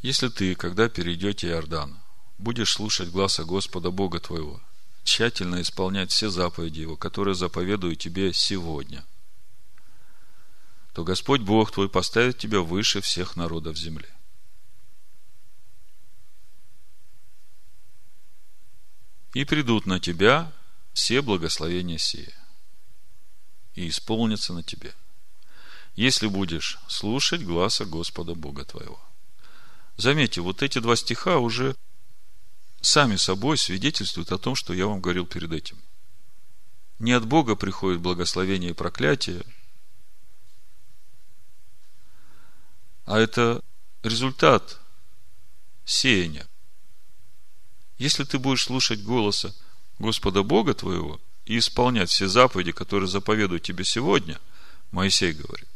если 0.00 0.28
ты, 0.28 0.54
когда 0.54 0.88
перейдете 0.88 1.48
Иордан, 1.48 2.00
будешь 2.38 2.72
слушать 2.72 3.10
гласа 3.10 3.44
Господа 3.44 3.90
Бога 3.90 4.18
твоего– 4.18 4.60
тщательно 5.04 5.60
исполнять 5.60 6.10
все 6.10 6.30
заповеди 6.30 6.80
Его, 6.80 6.96
которые 6.96 7.34
заповедую 7.34 7.96
тебе 7.96 8.32
сегодня, 8.32 9.04
то 10.92 11.04
Господь 11.04 11.40
Бог 11.40 11.70
твой 11.72 11.88
поставит 11.88 12.38
тебя 12.38 12.60
выше 12.60 13.00
всех 13.00 13.36
народов 13.36 13.76
земли. 13.76 14.08
И 19.32 19.44
придут 19.44 19.86
на 19.86 19.98
тебя 19.98 20.52
все 20.92 21.22
благословения 21.22 21.96
сие, 21.96 22.34
и 23.74 23.88
исполнятся 23.88 24.52
на 24.52 24.62
тебе, 24.62 24.94
если 25.94 26.26
будешь 26.26 26.78
слушать 26.86 27.42
гласа 27.42 27.86
Господа 27.86 28.34
Бога 28.34 28.66
твоего. 28.66 29.00
Заметьте, 29.96 30.42
вот 30.42 30.62
эти 30.62 30.78
два 30.78 30.96
стиха 30.96 31.38
уже 31.38 31.74
сами 32.82 33.16
собой 33.16 33.56
свидетельствуют 33.56 34.32
о 34.32 34.38
том, 34.38 34.54
что 34.54 34.74
я 34.74 34.86
вам 34.86 35.00
говорил 35.00 35.24
перед 35.24 35.52
этим. 35.52 35.78
Не 36.98 37.12
от 37.12 37.24
Бога 37.24 37.56
приходит 37.56 38.00
благословение 38.00 38.72
и 38.72 38.74
проклятие, 38.74 39.44
а 43.04 43.18
это 43.18 43.62
результат 44.02 44.78
сеяния. 45.84 46.46
Если 47.98 48.24
ты 48.24 48.38
будешь 48.38 48.64
слушать 48.64 49.02
голоса 49.02 49.54
Господа 49.98 50.42
Бога 50.42 50.74
твоего 50.74 51.20
и 51.44 51.58
исполнять 51.58 52.10
все 52.10 52.26
заповеди, 52.26 52.72
которые 52.72 53.08
заповедую 53.08 53.60
тебе 53.60 53.84
сегодня, 53.84 54.40
Моисей 54.90 55.32
говорит. 55.32 55.68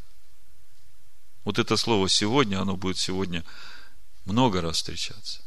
Вот 1.44 1.58
это 1.58 1.76
слово 1.76 2.08
«сегодня», 2.08 2.60
оно 2.60 2.76
будет 2.76 2.98
сегодня 2.98 3.44
много 4.24 4.60
раз 4.60 4.76
встречаться. 4.76 5.42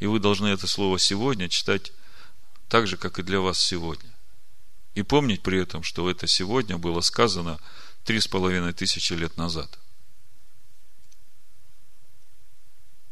И 0.00 0.06
вы 0.06 0.20
должны 0.20 0.48
это 0.48 0.66
слово 0.66 0.98
сегодня 0.98 1.48
читать 1.48 1.92
так 2.68 2.86
же, 2.86 2.96
как 2.98 3.18
и 3.18 3.22
для 3.22 3.40
вас 3.40 3.58
сегодня. 3.58 4.10
И 4.94 5.02
помнить 5.02 5.42
при 5.42 5.60
этом, 5.60 5.82
что 5.82 6.10
это 6.10 6.26
сегодня 6.26 6.76
было 6.76 7.00
сказано 7.00 7.58
три 8.04 8.20
с 8.20 8.28
половиной 8.28 8.74
тысячи 8.74 9.14
лет 9.14 9.36
назад. 9.38 9.78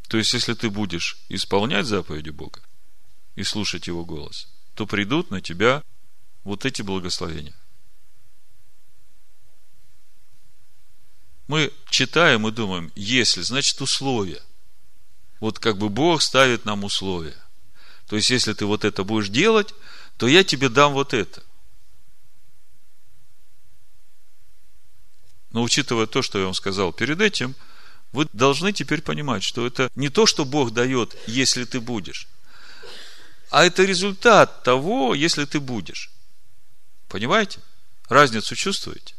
То 0.09 0.19
есть, 0.19 0.33
если 0.33 0.55
ты 0.55 0.71
будешь 0.71 1.19
исполнять 1.29 1.87
заповеди 1.87 2.31
Бога 2.31 2.61
и 3.35 3.43
слушать 3.43 3.87
Его 3.87 4.05
голос, 4.05 4.49
то 4.75 4.87
придут 4.87 5.31
на 5.31 5.41
тебя 5.41 5.83
вот 6.45 6.65
эти 6.65 6.83
благословения. 6.83 7.57
Мы 11.49 11.73
читаем 11.91 12.47
и 12.47 12.53
думаем, 12.53 12.93
если, 12.95 13.43
значит 13.43 13.81
условия– 13.81 14.43
вот 15.41 15.59
как 15.59 15.79
бы 15.79 15.89
Бог 15.89 16.23
ставит 16.23 16.65
нам 16.65 16.85
условия. 16.85 17.37
То 18.07 18.17
есть, 18.17 18.31
если 18.31 18.53
ты 18.53 18.67
вот 18.67 18.85
это 18.85 19.05
будешь 19.05 19.29
делать, 19.29 19.75
то 20.17 20.27
я 20.27 20.45
тебе 20.45 20.69
дам 20.69 20.93
вот 20.93 21.13
это. 21.13 21.43
Но 25.51 25.63
учитывая 25.63 26.07
то, 26.07 26.23
что 26.23 26.39
я 26.39 26.45
вам 26.45 26.55
сказал 26.55 26.93
перед 26.93 27.21
этим, 27.21 27.55
вы 28.17 28.27
должны 28.33 28.73
теперь 28.73 29.03
понимать, 29.03 29.43
что 29.43 29.67
это 29.67 29.91
не 29.95 30.09
то, 30.09 30.25
что 30.25 30.47
Бог 30.47 30.73
дает, 30.73 31.15
если 31.27 31.65
ты 31.65 31.81
будешь, 31.81 32.27
а 33.51 33.67
это 33.67 33.85
результат 33.85 34.63
того, 34.63 35.15
если 35.15 35.45
ты 35.45 35.61
будешь. 35.61 36.11
Понимаете? 37.09 37.61
Разницу 38.09 38.57
чувствуете? 38.57 39.15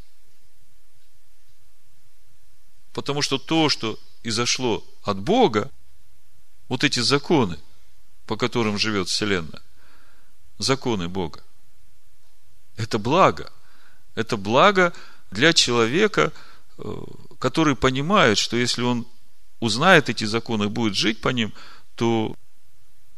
Потому 2.91 3.21
что 3.21 3.37
то, 3.37 3.69
что 3.69 3.99
изошло 4.23 4.83
от 5.03 5.19
Бога, 5.19 5.69
вот 6.67 6.83
эти 6.83 6.99
законы, 6.99 7.59
по 8.25 8.35
которым 8.35 8.79
живет 8.79 9.09
Вселенная, 9.09 9.61
законы 10.57 11.07
Бога, 11.07 11.43
это 12.77 12.97
благо. 12.97 13.53
Это 14.15 14.37
благо 14.37 14.91
для 15.29 15.53
человека, 15.53 16.33
который 17.39 17.75
понимает, 17.75 18.37
что 18.37 18.57
если 18.57 18.81
он 18.81 19.07
узнает 19.59 20.09
эти 20.09 20.25
законы 20.25 20.65
и 20.65 20.67
будет 20.67 20.95
жить 20.95 21.21
по 21.21 21.29
ним, 21.29 21.53
то 21.95 22.35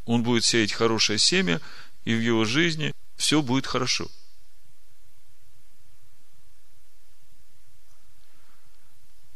он 0.05 0.23
будет 0.23 0.45
сеять 0.45 0.71
хорошее 0.71 1.19
семя, 1.19 1.61
и 2.05 2.13
в 2.13 2.21
его 2.21 2.45
жизни 2.45 2.93
все 3.17 3.41
будет 3.41 3.67
хорошо. 3.67 4.07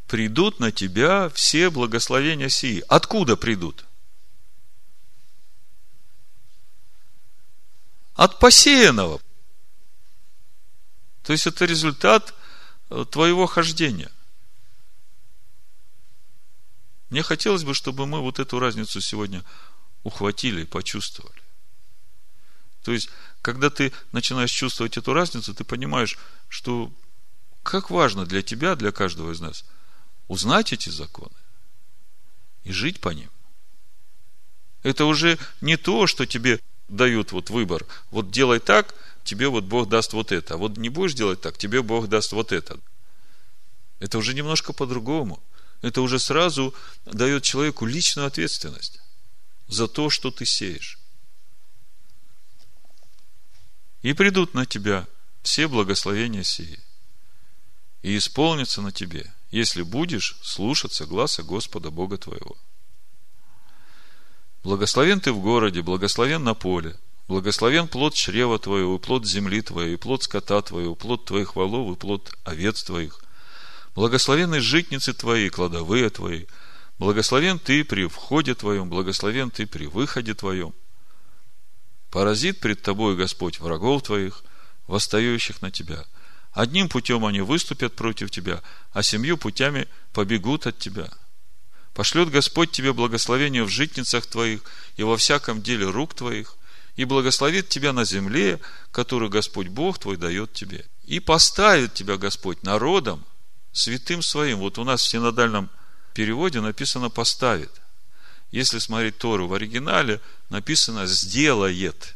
Придут 0.07 0.59
на 0.59 0.71
тебя 0.71 1.29
все 1.29 1.69
благословения 1.69 2.49
сии. 2.49 2.83
Откуда 2.87 3.35
придут? 3.35 3.85
от 8.15 8.39
посеянного. 8.39 9.19
То 11.23 11.33
есть 11.33 11.47
это 11.47 11.65
результат 11.65 12.33
э, 12.89 13.05
твоего 13.09 13.47
хождения. 13.47 14.11
Мне 17.13 17.21
хотелось 17.21 17.63
бы, 17.63 17.75
чтобы 17.75 18.07
мы 18.07 18.21
вот 18.21 18.39
эту 18.39 18.57
разницу 18.57 18.99
сегодня 18.99 19.43
ухватили 20.01 20.63
и 20.63 20.65
почувствовали. 20.65 21.43
То 22.81 22.91
есть, 22.91 23.07
когда 23.43 23.69
ты 23.69 23.93
начинаешь 24.11 24.49
чувствовать 24.49 24.97
эту 24.97 25.13
разницу, 25.13 25.53
ты 25.53 25.63
понимаешь, 25.63 26.17
что 26.49 26.91
как 27.61 27.91
важно 27.91 28.25
для 28.25 28.41
тебя, 28.41 28.75
для 28.75 28.91
каждого 28.91 29.31
из 29.31 29.39
нас, 29.41 29.63
узнать 30.27 30.73
эти 30.73 30.89
законы 30.89 31.35
и 32.63 32.71
жить 32.71 32.99
по 32.99 33.09
ним. 33.09 33.29
Это 34.81 35.05
уже 35.05 35.37
не 35.61 35.77
то, 35.77 36.07
что 36.07 36.25
тебе 36.25 36.59
дают 36.87 37.31
вот 37.31 37.51
выбор. 37.51 37.85
Вот 38.09 38.31
делай 38.31 38.59
так, 38.59 38.95
тебе 39.23 39.49
вот 39.49 39.65
Бог 39.65 39.87
даст 39.87 40.13
вот 40.13 40.31
это. 40.31 40.55
А 40.55 40.57
вот 40.57 40.77
не 40.77 40.89
будешь 40.89 41.13
делать 41.13 41.41
так, 41.41 41.59
тебе 41.59 41.83
Бог 41.83 42.07
даст 42.07 42.31
вот 42.31 42.51
это. 42.51 42.79
Это 43.99 44.17
уже 44.17 44.33
немножко 44.33 44.73
по-другому. 44.73 45.43
Это 45.83 46.01
уже 46.01 46.17
сразу 46.17 46.73
дает 47.05 47.43
человеку 47.43 47.85
личную 47.85 48.25
ответственность 48.25 49.01
за 49.67 49.89
то, 49.89 50.09
что 50.09 50.31
ты 50.31 50.45
сеешь. 50.45 50.97
И 54.01 54.13
придут 54.13 54.53
на 54.53 54.65
тебя 54.65 55.05
все 55.41 55.67
благословения 55.67 56.43
сии. 56.43 56.79
И 58.01 58.17
исполнятся 58.17 58.81
на 58.81 58.93
тебе, 58.93 59.33
если 59.51 59.81
будешь 59.81 60.37
слушаться 60.41 61.05
гласа 61.05 61.43
Господа 61.43 61.91
Бога 61.91 62.17
твоего. 62.17 62.55
Благословен 64.63 65.19
ты 65.19 65.33
в 65.33 65.41
городе, 65.41 65.81
благословен 65.81 66.45
на 66.45 66.53
поле, 66.53 66.97
благословен 67.27 67.89
плод 67.89 68.13
чрева 68.13 68.57
твоего, 68.57 68.99
плод 68.99 69.25
земли 69.25 69.61
твоей, 69.61 69.97
плод 69.97 70.23
скота 70.23 70.61
твоего, 70.61 70.95
плод 70.95 71.25
твоих 71.25 71.57
волов, 71.57 71.93
и 71.93 71.99
плод 71.99 72.33
овец 72.45 72.83
твоих. 72.83 73.22
Благословенны 73.95 74.59
житницы 74.59 75.13
твои, 75.13 75.49
кладовые 75.49 76.09
твои. 76.09 76.45
Благословен 76.97 77.59
ты 77.59 77.83
при 77.83 78.07
входе 78.07 78.55
твоем, 78.55 78.89
благословен 78.89 79.51
ты 79.51 79.65
при 79.65 79.85
выходе 79.85 80.33
твоем. 80.33 80.73
Поразит 82.09 82.59
пред 82.59 82.81
тобой 82.81 83.15
Господь 83.15 83.59
врагов 83.59 84.03
твоих, 84.03 84.43
восстающих 84.87 85.61
на 85.61 85.71
тебя. 85.71 86.05
Одним 86.51 86.89
путем 86.89 87.25
они 87.25 87.41
выступят 87.41 87.95
против 87.95 88.29
тебя, 88.29 88.61
а 88.91 89.01
семью 89.01 89.37
путями 89.37 89.87
побегут 90.11 90.67
от 90.67 90.77
тебя– 90.77 91.09
Пошлет 91.93 92.31
Господь 92.31 92.71
тебе 92.71 92.91
благословение 92.91 93.63
в 93.63 93.69
житницах 93.69 94.25
твоих 94.25 94.61
и 94.97 95.03
во 95.03 95.15
всяком 95.15 95.61
деле 95.61 95.89
рук 95.89 96.15
твоих, 96.15 96.55
и 96.95 97.05
благословит 97.05 97.69
тебя 97.69 97.93
на 97.93 98.03
земле, 98.03 98.59
которую 98.91 99.29
Господь 99.29 99.67
Бог 99.67 99.99
твой 99.99 100.17
дает 100.17 100.53
тебе. 100.53 100.85
И 101.05 101.19
поставит 101.19 101.93
тебя 101.93 102.17
Господь 102.17 102.63
народом, 102.63 103.23
святым 103.73 104.21
своим. 104.21 104.59
Вот 104.59 104.77
у 104.77 104.83
нас 104.83 105.01
в 105.01 105.09
синодальном 105.09 105.69
переводе 106.13 106.61
написано 106.61 107.09
«поставит». 107.09 107.71
Если 108.51 108.77
смотреть 108.77 109.17
Тору 109.17 109.47
в 109.47 109.53
оригинале, 109.53 110.21
написано 110.49 111.07
«сделает». 111.07 112.15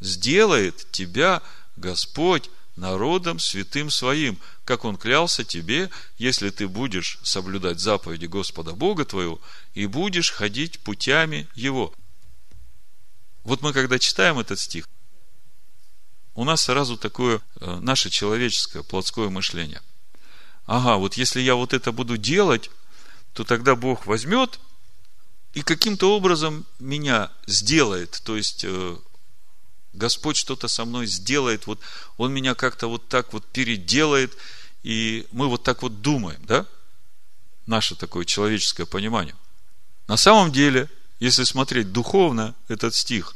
Сделает 0.00 0.90
тебя 0.92 1.42
Господь 1.76 2.50
народом 2.76 3.38
святым 3.38 3.90
своим, 3.90 4.38
как 4.64 4.84
Он 4.84 4.96
клялся 4.96 5.42
тебе, 5.42 5.90
если 6.18 6.50
ты 6.50 6.68
будешь 6.68 7.18
соблюдать 7.22 7.80
заповеди 7.80 8.26
Господа 8.26 8.72
Бога 8.72 9.04
твоего 9.04 9.40
и 9.74 9.86
будешь 9.86 10.30
ходить 10.30 10.80
путями 10.80 11.48
Его. 11.54 11.92
Вот 13.42 13.62
мы, 13.62 13.72
когда 13.72 13.98
читаем 13.98 14.38
этот 14.38 14.60
стих, 14.60 14.86
у 16.34 16.44
нас 16.44 16.62
сразу 16.62 16.98
такое 16.98 17.40
э, 17.60 17.76
наше 17.80 18.10
человеческое 18.10 18.82
плотское 18.82 19.30
мышление. 19.30 19.80
Ага, 20.66 20.96
вот 20.96 21.14
если 21.14 21.40
я 21.40 21.54
вот 21.54 21.72
это 21.72 21.92
буду 21.92 22.16
делать, 22.16 22.70
то 23.32 23.44
тогда 23.44 23.76
Бог 23.76 24.06
возьмет 24.06 24.58
и 25.54 25.62
каким-то 25.62 26.14
образом 26.14 26.66
меня 26.80 27.30
сделает, 27.46 28.20
то 28.24 28.36
есть 28.36 28.64
э, 28.64 28.96
Господь 29.92 30.36
что-то 30.36 30.68
со 30.68 30.84
мной 30.84 31.06
сделает, 31.06 31.66
вот 31.66 31.80
Он 32.18 32.32
меня 32.32 32.54
как-то 32.54 32.88
вот 32.88 33.08
так 33.08 33.32
вот 33.32 33.46
переделает, 33.46 34.36
и 34.82 35.26
мы 35.32 35.48
вот 35.48 35.62
так 35.62 35.82
вот 35.82 36.02
думаем, 36.02 36.44
да? 36.44 36.66
Наше 37.66 37.94
такое 37.94 38.24
человеческое 38.24 38.86
понимание. 38.86 39.34
На 40.08 40.16
самом 40.16 40.52
деле, 40.52 40.90
если 41.20 41.44
смотреть 41.44 41.92
духовно 41.92 42.54
этот 42.68 42.94
стих, 42.94 43.34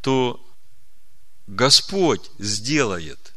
то 0.00 0.40
Господь 1.46 2.30
сделает. 2.38 3.35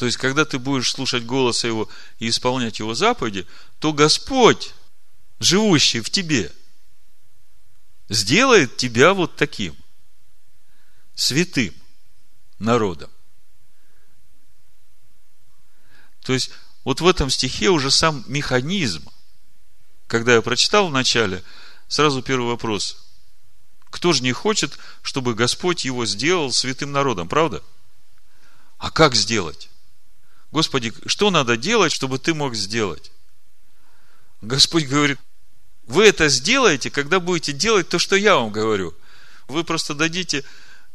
То 0.00 0.06
есть, 0.06 0.16
когда 0.16 0.46
ты 0.46 0.58
будешь 0.58 0.92
слушать 0.92 1.26
голоса 1.26 1.68
Его 1.68 1.86
и 2.20 2.30
исполнять 2.30 2.78
Его 2.78 2.94
заповеди, 2.94 3.46
то 3.80 3.92
Господь, 3.92 4.72
живущий 5.40 6.00
в 6.00 6.08
тебе, 6.08 6.50
сделает 8.08 8.78
тебя 8.78 9.12
вот 9.12 9.36
таким– 9.36 9.76
святым 11.14 11.74
народом. 12.58 13.10
То 16.22 16.32
есть, 16.32 16.50
вот 16.82 17.02
в 17.02 17.06
этом 17.06 17.28
стихе 17.28 17.68
уже 17.68 17.90
сам 17.90 18.24
механизм. 18.26 19.06
Когда 20.06 20.32
я 20.32 20.40
прочитал 20.40 20.88
в 20.88 20.92
начале, 20.92 21.44
сразу 21.88 22.22
первый 22.22 22.46
вопрос. 22.46 23.04
Кто 23.90 24.14
же 24.14 24.22
не 24.22 24.32
хочет, 24.32 24.78
чтобы 25.02 25.34
Господь 25.34 25.84
его 25.84 26.06
сделал 26.06 26.52
святым 26.52 26.90
народом, 26.90 27.28
правда? 27.28 27.62
А 28.78 28.90
как 28.90 29.14
сделать? 29.14 29.69
Господи, 30.52 30.92
что 31.06 31.30
надо 31.30 31.56
делать, 31.56 31.92
чтобы 31.92 32.18
ты 32.18 32.34
мог 32.34 32.54
сделать? 32.54 33.12
Господь 34.40 34.86
говорит, 34.86 35.18
вы 35.86 36.06
это 36.06 36.28
сделаете, 36.28 36.90
когда 36.90 37.20
будете 37.20 37.52
делать 37.52 37.88
то, 37.88 37.98
что 37.98 38.16
я 38.16 38.36
вам 38.36 38.50
говорю. 38.50 38.94
Вы 39.48 39.64
просто 39.64 39.94
дадите 39.94 40.44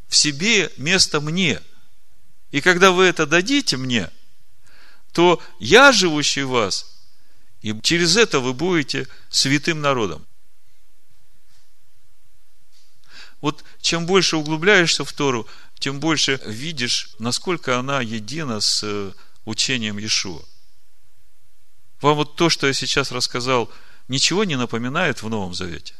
в 0.08 0.15
себе 0.15 0.72
место 0.78 1.22
мне. 1.22 1.62
И 2.52 2.62
когда 2.62 2.91
вы 2.91 3.06
это 3.06 3.26
дадите 3.26 3.78
мне, 3.78 4.10
то 5.12 5.41
я, 5.60 5.91
живущий 5.91 6.44
в 6.44 6.50
вас, 6.50 6.86
и 7.62 7.74
через 7.82 8.15
это 8.18 8.39
вы 8.39 8.54
будете 8.54 9.08
святым 9.30 9.82
народом. 9.82 10.26
Вот 13.41 13.63
чем 13.82 14.06
больше 14.06 14.38
углубляешься 14.38 15.04
в 15.06 15.13
Тору, 15.13 15.48
тем 15.80 16.00
больше 16.00 16.39
видишь, 16.46 17.15
насколько 17.20 17.78
она 17.78 18.02
едина 18.02 18.60
с 18.60 18.82
э, 18.84 19.12
учением 19.46 19.98
Иешуа. 19.98 20.44
Вам 22.02 22.18
вот 22.18 22.36
то, 22.36 22.50
что 22.50 22.68
я 22.68 22.74
сейчас 22.74 23.12
рассказал, 23.12 23.72
ничего 24.08 24.44
не 24.44 24.58
напоминает 24.58 25.24
в 25.24 25.30
Новом 25.30 25.54
Завете? 25.54 25.96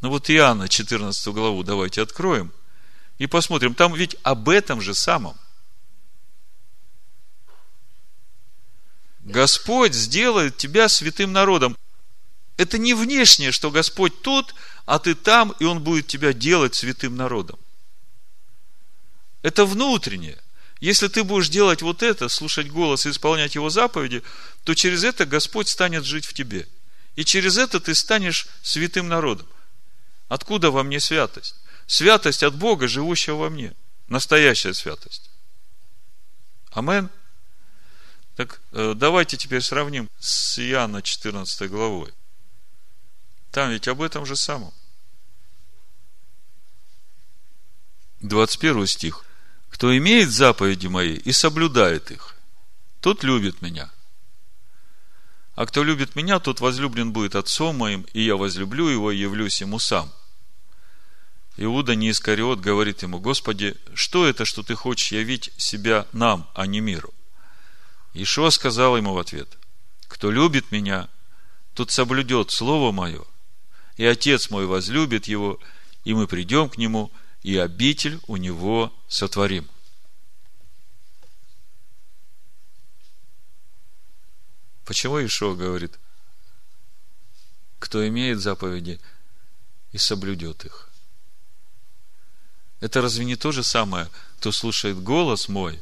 Ну 0.00 0.10
вот 0.10 0.30
Иоанна 0.30 0.68
14 0.68 1.26
главу 1.28 1.62
давайте 1.64 2.02
откроем 2.02 2.52
и 3.18 3.26
посмотрим. 3.26 3.74
Там 3.74 3.94
ведь 3.94 4.16
об 4.22 4.48
этом 4.48 4.80
же 4.80 4.94
самом. 4.94 5.36
Господь 9.20 9.92
сделает 9.92 10.56
тебя 10.56 10.88
святым 10.88 11.32
народом. 11.32 11.76
Это 12.56 12.78
не 12.78 12.94
внешнее, 12.94 13.52
что 13.52 13.70
Господь 13.70 14.22
тут, 14.22 14.54
а 14.86 14.98
ты 14.98 15.14
там, 15.14 15.54
и 15.58 15.64
Он 15.64 15.82
будет 15.82 16.06
тебя 16.06 16.32
делать 16.32 16.74
святым 16.74 17.14
народом. 17.14 17.58
Это 19.42 19.64
внутреннее. 19.64 20.38
Если 20.80 21.08
ты 21.08 21.24
будешь 21.24 21.48
делать 21.48 21.82
вот 21.82 22.02
это, 22.02 22.28
слушать 22.28 22.68
голос 22.68 23.06
и 23.06 23.10
исполнять 23.10 23.54
Его 23.54 23.68
заповеди, 23.70 24.22
то 24.64 24.74
через 24.74 25.04
это 25.04 25.26
Господь 25.26 25.68
станет 25.68 26.04
жить 26.04 26.24
в 26.24 26.34
тебе. 26.34 26.68
И 27.16 27.24
через 27.24 27.58
это 27.58 27.80
ты 27.80 27.94
станешь 27.94 28.46
святым 28.62 29.08
народом. 29.08 29.48
Откуда 30.28 30.70
во 30.70 30.82
мне 30.82 31.00
святость? 31.00 31.56
Святость 31.86 32.42
от 32.42 32.54
Бога, 32.54 32.86
живущего 32.86 33.36
во 33.36 33.50
мне. 33.50 33.74
Настоящая 34.08 34.74
святость. 34.74 35.30
Амен. 36.70 37.10
Так 38.36 38.60
э, 38.70 38.94
давайте 38.94 39.36
теперь 39.36 39.62
сравним 39.62 40.08
с 40.20 40.60
Иоанна 40.60 41.02
14 41.02 41.68
главой. 41.68 42.12
Там 43.50 43.70
ведь 43.70 43.88
об 43.88 44.00
этом 44.00 44.24
же 44.24 44.36
самом. 44.36 44.72
21 48.20 48.86
стих. 48.86 49.24
Кто 49.78 49.96
имеет 49.96 50.30
заповеди 50.32 50.88
мои 50.88 51.14
и 51.14 51.30
соблюдает 51.30 52.10
их, 52.10 52.34
тот 53.00 53.22
любит 53.22 53.62
меня. 53.62 53.88
А 55.54 55.66
кто 55.66 55.84
любит 55.84 56.16
меня, 56.16 56.40
тот 56.40 56.58
возлюблен 56.58 57.12
будет 57.12 57.36
отцом 57.36 57.76
моим, 57.76 58.04
и 58.12 58.20
я 58.20 58.34
возлюблю 58.34 58.88
его 58.88 59.12
и 59.12 59.16
явлюсь 59.16 59.60
ему 59.60 59.78
сам. 59.78 60.12
Иуда 61.56 61.94
не 61.94 62.10
Искариот 62.10 62.58
говорит 62.58 63.02
ему, 63.02 63.20
Господи, 63.20 63.76
что 63.94 64.26
это, 64.26 64.44
что 64.44 64.64
ты 64.64 64.74
хочешь 64.74 65.12
явить 65.12 65.52
себя 65.56 66.08
нам, 66.10 66.50
а 66.56 66.66
не 66.66 66.80
миру? 66.80 67.14
Ишуа 68.14 68.50
сказал 68.50 68.96
ему 68.96 69.14
в 69.14 69.18
ответ, 69.20 69.48
кто 70.08 70.32
любит 70.32 70.72
меня, 70.72 71.08
тот 71.74 71.92
соблюдет 71.92 72.50
Слово 72.50 72.90
Мое, 72.90 73.22
и 73.96 74.04
Отец 74.04 74.50
мой 74.50 74.66
возлюбит 74.66 75.28
его, 75.28 75.60
и 76.02 76.14
мы 76.14 76.26
придем 76.26 76.68
к 76.68 76.78
нему, 76.78 77.12
и 77.42 77.56
обитель 77.56 78.20
у 78.26 78.36
него 78.36 78.92
сотворим. 79.08 79.68
Почему 84.84 85.24
Ишуа 85.24 85.54
говорит, 85.54 85.98
кто 87.78 88.06
имеет 88.08 88.40
заповеди 88.40 89.00
и 89.92 89.98
соблюдет 89.98 90.64
их? 90.64 90.88
Это 92.80 93.02
разве 93.02 93.24
не 93.24 93.36
то 93.36 93.52
же 93.52 93.62
самое, 93.62 94.08
кто 94.38 94.52
слушает 94.52 95.02
голос 95.02 95.48
мой 95.48 95.80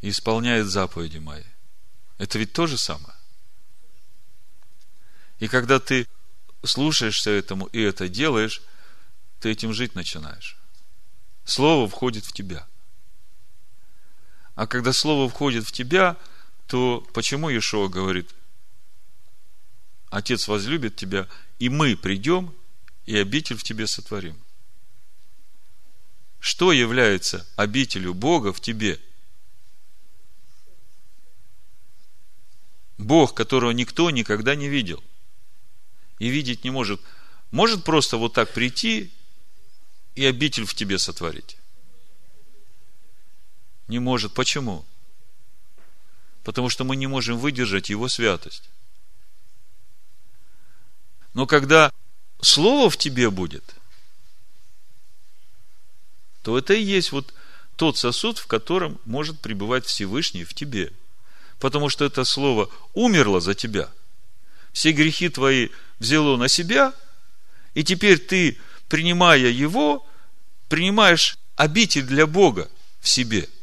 и 0.00 0.08
исполняет 0.08 0.66
заповеди 0.66 1.18
мои? 1.18 1.44
Это 2.18 2.38
ведь 2.38 2.52
то 2.52 2.66
же 2.66 2.78
самое. 2.78 3.14
И 5.38 5.48
когда 5.48 5.80
ты 5.80 6.08
слушаешься 6.64 7.30
этому 7.30 7.66
и 7.66 7.80
это 7.80 8.08
делаешь, 8.08 8.62
ты 9.42 9.50
этим 9.50 9.72
жить 9.72 9.96
начинаешь. 9.96 10.56
Слово 11.44 11.88
входит 11.88 12.24
в 12.24 12.32
тебя. 12.32 12.64
А 14.54 14.68
когда 14.68 14.92
Слово 14.92 15.28
входит 15.28 15.66
в 15.66 15.72
тебя, 15.72 16.16
то 16.68 17.04
почему 17.12 17.50
Иешуа 17.50 17.88
говорит, 17.88 18.32
Отец 20.10 20.46
возлюбит 20.46 20.94
тебя, 20.94 21.26
и 21.58 21.68
мы 21.68 21.96
придем, 21.96 22.54
и 23.04 23.16
обитель 23.16 23.56
в 23.56 23.64
тебе 23.64 23.88
сотворим? 23.88 24.38
Что 26.38 26.70
является 26.70 27.44
обителю 27.56 28.14
Бога 28.14 28.52
в 28.52 28.60
тебе? 28.60 29.00
Бог, 32.96 33.34
которого 33.34 33.72
никто 33.72 34.08
никогда 34.10 34.54
не 34.54 34.68
видел 34.68 35.02
и 36.20 36.28
видеть 36.28 36.62
не 36.62 36.70
может. 36.70 37.00
Может 37.50 37.82
просто 37.82 38.18
вот 38.18 38.34
так 38.34 38.52
прийти 38.52 39.12
и 40.14 40.24
обитель 40.26 40.64
в 40.64 40.74
тебе 40.74 40.98
сотворить? 40.98 41.56
Не 43.88 43.98
может. 43.98 44.34
Почему? 44.34 44.84
Потому 46.44 46.68
что 46.68 46.84
мы 46.84 46.96
не 46.96 47.06
можем 47.06 47.38
выдержать 47.38 47.90
его 47.90 48.08
святость. 48.08 48.68
Но 51.34 51.46
когда 51.46 51.92
Слово 52.40 52.90
в 52.90 52.96
тебе 52.96 53.30
будет, 53.30 53.76
то 56.42 56.58
это 56.58 56.74
и 56.74 56.82
есть 56.82 57.12
вот 57.12 57.32
тот 57.76 57.96
сосуд, 57.96 58.38
в 58.38 58.46
котором 58.46 59.00
может 59.04 59.40
пребывать 59.40 59.86
Всевышний 59.86 60.44
в 60.44 60.52
тебе. 60.52 60.92
Потому 61.60 61.88
что 61.88 62.04
это 62.04 62.24
Слово 62.24 62.68
умерло 62.94 63.40
за 63.40 63.54
тебя. 63.54 63.88
Все 64.72 64.92
грехи 64.92 65.28
твои 65.28 65.68
взяло 66.00 66.36
на 66.36 66.48
себя, 66.48 66.92
и 67.74 67.84
теперь 67.84 68.18
ты, 68.18 68.58
принимая 68.92 69.48
его, 69.48 70.06
принимаешь 70.68 71.38
обитель 71.56 72.02
для 72.02 72.26
Бога 72.26 72.70
в 73.00 73.08
себе– 73.08 73.48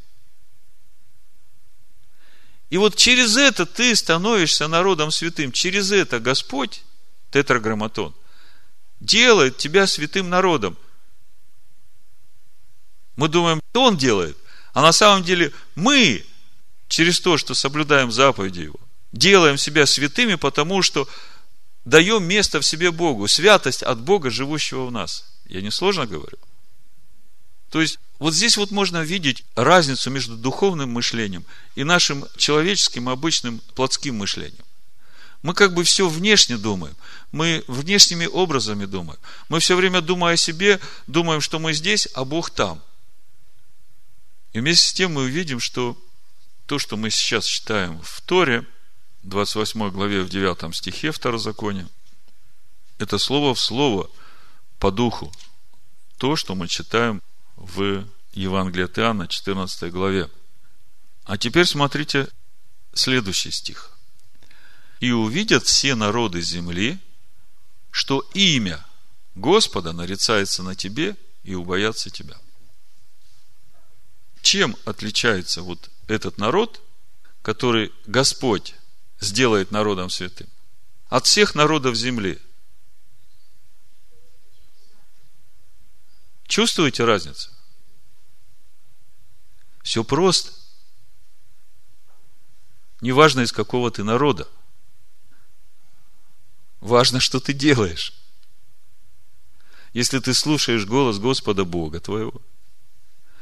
и 2.70 2.78
вот 2.78 2.96
через 2.96 3.36
это 3.36 3.66
ты 3.66 3.96
становишься 3.96 4.68
народом 4.68 5.12
святым. 5.12 5.52
Через 5.52 5.92
это 5.92 6.20
Господь, 6.20 6.84
тетраграмматон, 7.32 8.14
делает 9.00 9.58
тебя 9.58 9.88
святым 9.88 10.30
народом. 10.30 10.78
Мы 13.16 13.28
думаем, 13.28 13.60
что 13.72 13.86
Он 13.86 13.98
делает, 13.98 14.38
а 14.74 14.82
на 14.82 14.92
самом 14.92 15.24
деле 15.24 15.52
мы, 15.76 16.24
через 16.88 17.20
то, 17.20 17.38
что 17.38 17.56
соблюдаем 17.56 18.12
заповеди 18.12 18.62
Его, 18.62 18.80
делаем 19.12 19.58
себя 19.58 19.88
святыми, 19.88 20.36
потому 20.36 20.84
что 20.84 21.10
даем 21.90 22.24
место 22.24 22.62
в 22.62 22.66
себе 22.66 22.92
Богу, 22.92 23.28
святость 23.28 23.84
от 23.84 24.00
Бога, 24.00 24.30
живущего 24.30 24.86
в 24.86 24.92
нас. 24.92 25.26
Я 25.48 25.62
не 25.62 25.72
сложно 25.72 26.06
говорю? 26.06 26.38
То 27.70 27.82
есть, 27.82 28.00
вот 28.20 28.34
здесь 28.34 28.58
вот 28.58 28.72
можно 28.72 29.02
видеть 29.02 29.44
разницу 29.56 30.10
между 30.10 30.36
духовным 30.38 30.92
мышлением 30.92 31.46
и 31.76 31.84
нашим 31.84 32.26
человеческим, 32.38 33.10
обычным, 33.10 33.62
плотским 33.76 34.18
мышлением. 34.18 34.66
Мы 35.42 35.54
как 35.54 35.74
бы 35.74 35.84
все 35.84 36.10
внешне 36.10 36.58
думаем, 36.58 36.96
мы 37.32 37.64
внешними 37.68 38.26
образами 38.26 38.86
думаем. 38.86 39.20
Мы 39.48 39.60
все 39.60 39.76
время, 39.76 40.02
думая 40.02 40.34
о 40.34 40.38
себе, 40.38 40.80
думаем, 41.08 41.42
что 41.42 41.60
мы 41.60 41.74
здесь, 41.74 42.08
а 42.14 42.26
Бог 42.26 42.50
там. 42.50 42.82
И 44.52 44.60
вместе 44.60 44.90
с 44.90 44.94
тем 44.94 45.14
мы 45.14 45.24
увидим, 45.24 45.60
что 45.60 45.98
то, 46.66 46.78
что 46.78 46.98
мы 46.98 47.10
сейчас 47.10 47.46
читаем 47.46 48.02
в 48.04 48.22
Торе, 48.22 48.66
28 49.24 49.90
главе, 49.92 50.24
в 50.24 50.30
9 50.30 50.76
стихе 50.76 51.12
Второзакония, 51.12 51.88
это 52.98 53.18
слово 53.18 53.54
в 53.54 53.60
слово 53.60 54.10
по 54.80 54.92
духу. 54.92 55.32
То, 56.18 56.36
что 56.36 56.56
мы 56.56 56.68
читаем 56.68 57.22
в 57.56 58.06
Евангелии 58.34 58.86
от 58.86 58.98
Иоанна, 58.98 59.28
14 59.28 59.92
главе. 59.92 60.30
А 61.24 61.38
теперь 61.38 61.66
смотрите 61.66 62.30
следующий 62.94 63.52
стих. 63.52 63.98
«И 65.00 65.12
увидят 65.12 65.66
все 65.66 65.96
народы 65.96 66.42
земли, 66.42 67.00
что 67.92 68.20
имя 68.34 68.86
Господа 69.36 69.94
нарицается 69.94 70.64
на 70.64 70.76
тебе 70.76 71.16
и 71.44 71.56
убоятся 71.56 72.10
тебя». 72.10 72.38
Чем 74.42 74.76
отличается 74.86 75.62
вот 75.62 75.90
этот 76.08 76.38
народ, 76.38 76.82
который 77.42 77.94
Господь 78.08 78.76
сделает 79.20 79.72
народом 79.72 80.10
святым, 80.10 80.48
от 81.10 81.26
всех 81.26 81.56
народов 81.56 81.96
земли– 81.96 82.40
Чувствуете 86.50 87.06
разницу? 87.06 87.52
Все 89.84 90.04
просто. 90.04 90.52
Неважно, 93.02 93.42
из 93.42 93.52
какого 93.52 93.92
ты 93.92 94.04
народа. 94.04 94.48
Важно, 96.82 97.20
что 97.20 97.40
ты 97.40 97.54
делаешь. 97.54 98.14
Если 99.94 100.18
ты 100.18 100.34
слушаешь 100.34 100.88
голос 100.88 101.20
Господа 101.20 101.66
Бога 101.66 102.00
твоего 102.00 102.42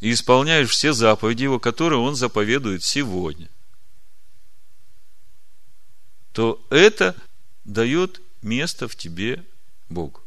и 0.02 0.12
исполняешь 0.12 0.70
все 0.70 0.92
заповеди 0.92 1.44
Его, 1.44 1.62
которые 1.62 2.02
Он 2.02 2.14
заповедует 2.14 2.84
сегодня, 2.84 3.50
то 6.38 6.64
это 6.70 7.16
дает 7.66 8.22
место 8.44 8.88
в 8.88 8.96
тебе 8.96 9.44
Богу. 9.90 10.22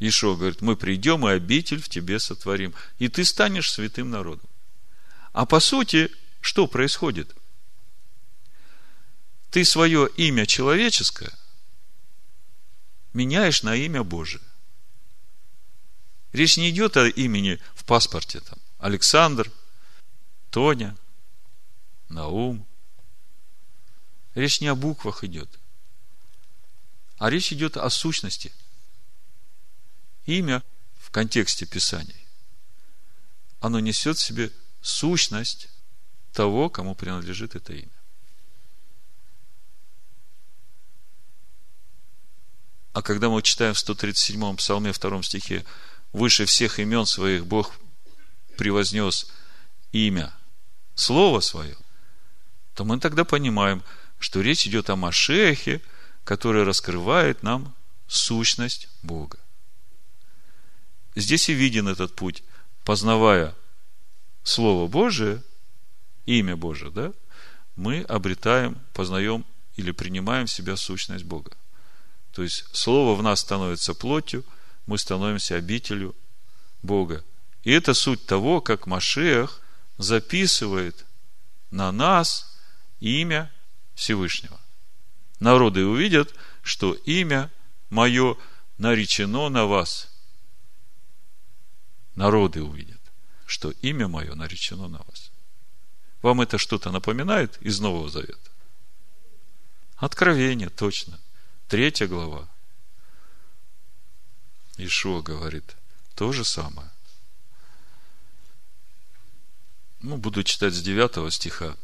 Ишо 0.00 0.34
говорит, 0.34 0.60
мы 0.60 0.74
придем 0.74 1.24
и 1.24 1.30
обитель 1.30 1.80
в 1.80 1.88
тебе 1.88 2.18
сотворим. 2.18 2.74
И 2.98 3.06
ты 3.08 3.24
станешь 3.24 3.70
святым 3.70 4.10
народом. 4.10 4.48
А 5.32 5.46
по 5.46 5.60
сути, 5.60 6.10
что 6.40 6.66
происходит? 6.66 7.32
Ты 9.52 9.64
свое 9.64 10.10
имя 10.16 10.44
человеческое 10.44 11.32
меняешь 13.12 13.62
на 13.62 13.76
имя 13.76 14.02
Божие. 14.02 14.42
Речь 16.32 16.56
не 16.56 16.70
идет 16.70 16.96
о 16.96 17.06
имени 17.06 17.60
в 17.76 17.84
паспорте. 17.84 18.40
Там, 18.40 18.58
Александр, 18.80 19.48
Тоня, 20.50 20.96
Наум. 22.08 22.67
Речь 24.38 24.60
не 24.60 24.68
о 24.68 24.76
буквах 24.76 25.24
идет. 25.24 25.50
А 27.16 27.28
речь 27.28 27.52
идет 27.52 27.76
о 27.76 27.90
сущности– 27.90 28.52
имя 30.26 30.62
в 30.96 31.10
контексте 31.10 31.66
Писаний, 31.66 32.28
оно 33.58 33.80
несет 33.80 34.16
в 34.16 34.22
себе 34.22 34.52
сущность 34.80 35.68
того, 36.32 36.70
кому 36.70 36.94
принадлежит 36.94 37.56
это 37.56 37.72
имя. 37.72 37.90
А 42.92 43.02
когда 43.02 43.30
мы 43.30 43.42
читаем 43.42 43.74
в 43.74 43.78
137-м 43.78 44.56
псалме 44.56 44.92
2 44.92 45.22
стихе 45.24 45.64
«Выше 46.12 46.44
всех 46.44 46.78
имен 46.78 47.06
своих 47.06 47.44
Бог 47.44 47.74
превознес 48.56 49.32
имя, 49.90 50.32
Слово 50.94 51.40
Свое», 51.40 51.76
то 52.74 52.84
мы 52.84 53.00
тогда 53.00 53.24
понимаем, 53.24 53.82
что 54.18 54.40
речь 54.40 54.66
идет 54.66 54.90
о 54.90 54.96
Машехе, 54.96 55.80
который 56.24 56.64
раскрывает 56.64 57.42
нам 57.42 57.74
сущность 58.06 58.88
Бога. 59.02 59.38
Здесь 61.14 61.48
и 61.48 61.52
виден 61.52 61.88
этот 61.88 62.14
путь, 62.14 62.42
познавая 62.84 63.54
Слово 64.42 64.88
Божие, 64.88 65.42
имя 66.26 66.56
Божие, 66.56 66.90
да, 66.90 67.12
мы 67.76 68.02
обретаем, 68.02 68.78
познаем 68.92 69.44
или 69.76 69.90
принимаем 69.90 70.46
в 70.46 70.52
себя 70.52 70.76
сущность 70.76 71.24
Бога. 71.24 71.52
То 72.32 72.42
есть 72.42 72.64
Слово 72.72 73.14
в 73.16 73.22
нас 73.22 73.40
становится 73.40 73.94
плотью, 73.94 74.44
мы 74.86 74.98
становимся 74.98 75.56
обителю 75.56 76.14
Бога. 76.82 77.24
И 77.62 77.72
это 77.72 77.94
суть 77.94 78.26
того, 78.26 78.60
как 78.60 78.86
Машех 78.86 79.60
записывает 79.98 81.04
на 81.70 81.92
нас 81.92 82.56
имя 83.00 83.52
Всевышнего. 83.98 84.60
Народы 85.40 85.84
увидят, 85.84 86.32
что 86.62 86.94
имя 86.94 87.50
мое 87.90 88.36
наречено 88.78 89.48
на 89.48 89.66
вас 89.66 90.08
народы 92.14 92.62
увидят, 92.62 93.00
что 93.44 93.72
имя 93.82 94.06
мое 94.06 94.36
наречено 94.36 94.86
на 94.86 94.98
вас. 94.98 95.32
Вам 96.22 96.40
это 96.40 96.58
что-то 96.58 96.92
напоминает 96.92 97.60
из 97.60 97.80
Нового 97.80 98.08
Завета? 98.08 98.50
Откровение, 99.96 100.68
точно. 100.68 101.18
Третья 101.66 102.06
глава. 102.06 102.48
Ишуа 104.76 105.22
говорит 105.22 105.74
то 106.14 106.32
же 106.32 106.44
самое. 106.44 106.88
Ну, 110.00 110.18
буду 110.18 110.44
читать 110.44 110.74
с 110.74 110.82
9 110.82 111.34
стиха, 111.34 111.76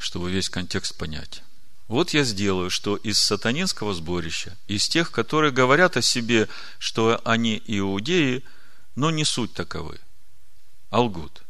чтобы 0.00 0.30
весь 0.30 0.48
контекст 0.48 0.96
понять. 0.96 1.42
Вот 1.86 2.14
я 2.14 2.24
сделаю, 2.24 2.70
что 2.70 2.96
из 2.96 3.18
сатанинского 3.18 3.92
сборища, 3.92 4.56
из 4.66 4.88
тех, 4.88 5.10
которые 5.12 5.52
говорят 5.52 5.98
о 5.98 6.02
себе, 6.02 6.48
что 6.78 7.20
они 7.24 7.62
иудеи, 7.66 8.42
но 8.94 9.10
не 9.10 9.24
суть 9.24 9.52
таковы, 9.52 10.00
а 10.88 11.02
лгут. 11.02 11.42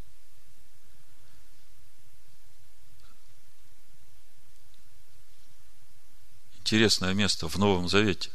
Интересное 6.58 7.14
место 7.14 7.48
в 7.48 7.56
Новом 7.56 7.88
Завете. 7.88 8.30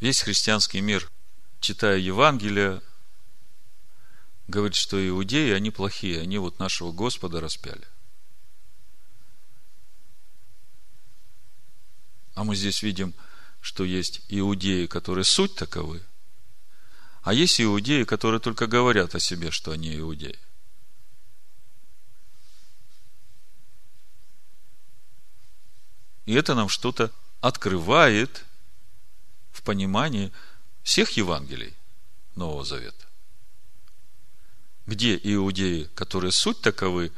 Весь 0.00 0.20
христианский 0.20 0.82
мир, 0.82 1.10
читая 1.60 1.96
Евангелие, 1.96 2.82
говорит, 4.46 4.76
что 4.76 4.96
иудеи, 5.08 5.52
они 5.52 5.70
плохие, 5.70 6.20
они 6.20 6.36
вот 6.36 6.58
нашего 6.58 6.92
Господа 6.92 7.40
распяли. 7.40 7.86
А 12.36 12.44
мы 12.44 12.54
здесь 12.54 12.84
видим, 12.84 13.12
что 13.60 13.82
есть 13.82 14.22
иудеи, 14.28 14.86
которые 14.86 15.24
суть 15.24 15.56
таковы, 15.56 16.00
а 17.22 17.34
есть 17.34 17.60
иудеи, 17.60 18.04
которые 18.04 18.40
только 18.40 18.68
говорят 18.68 19.16
о 19.16 19.18
себе, 19.18 19.50
что 19.50 19.72
они 19.72 19.98
иудеи. 19.98 20.38
И 26.26 26.34
это 26.34 26.54
нам 26.54 26.68
что-то 26.68 27.10
открывает 27.40 28.44
в 29.50 29.62
понимании 29.62 30.32
всех 30.84 31.10
Евангелий 31.16 31.74
Нового 32.36 32.64
Завета 32.64 33.06
где 34.86 35.18
иудеи, 35.22 35.90
которые 35.94 36.32
суть 36.32 36.60
таковы, 36.60 37.12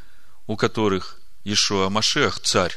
у 0.46 0.56
которых 0.56 1.20
Ишуа 1.44 1.90
Машех 1.90 2.40
царь. 2.40 2.76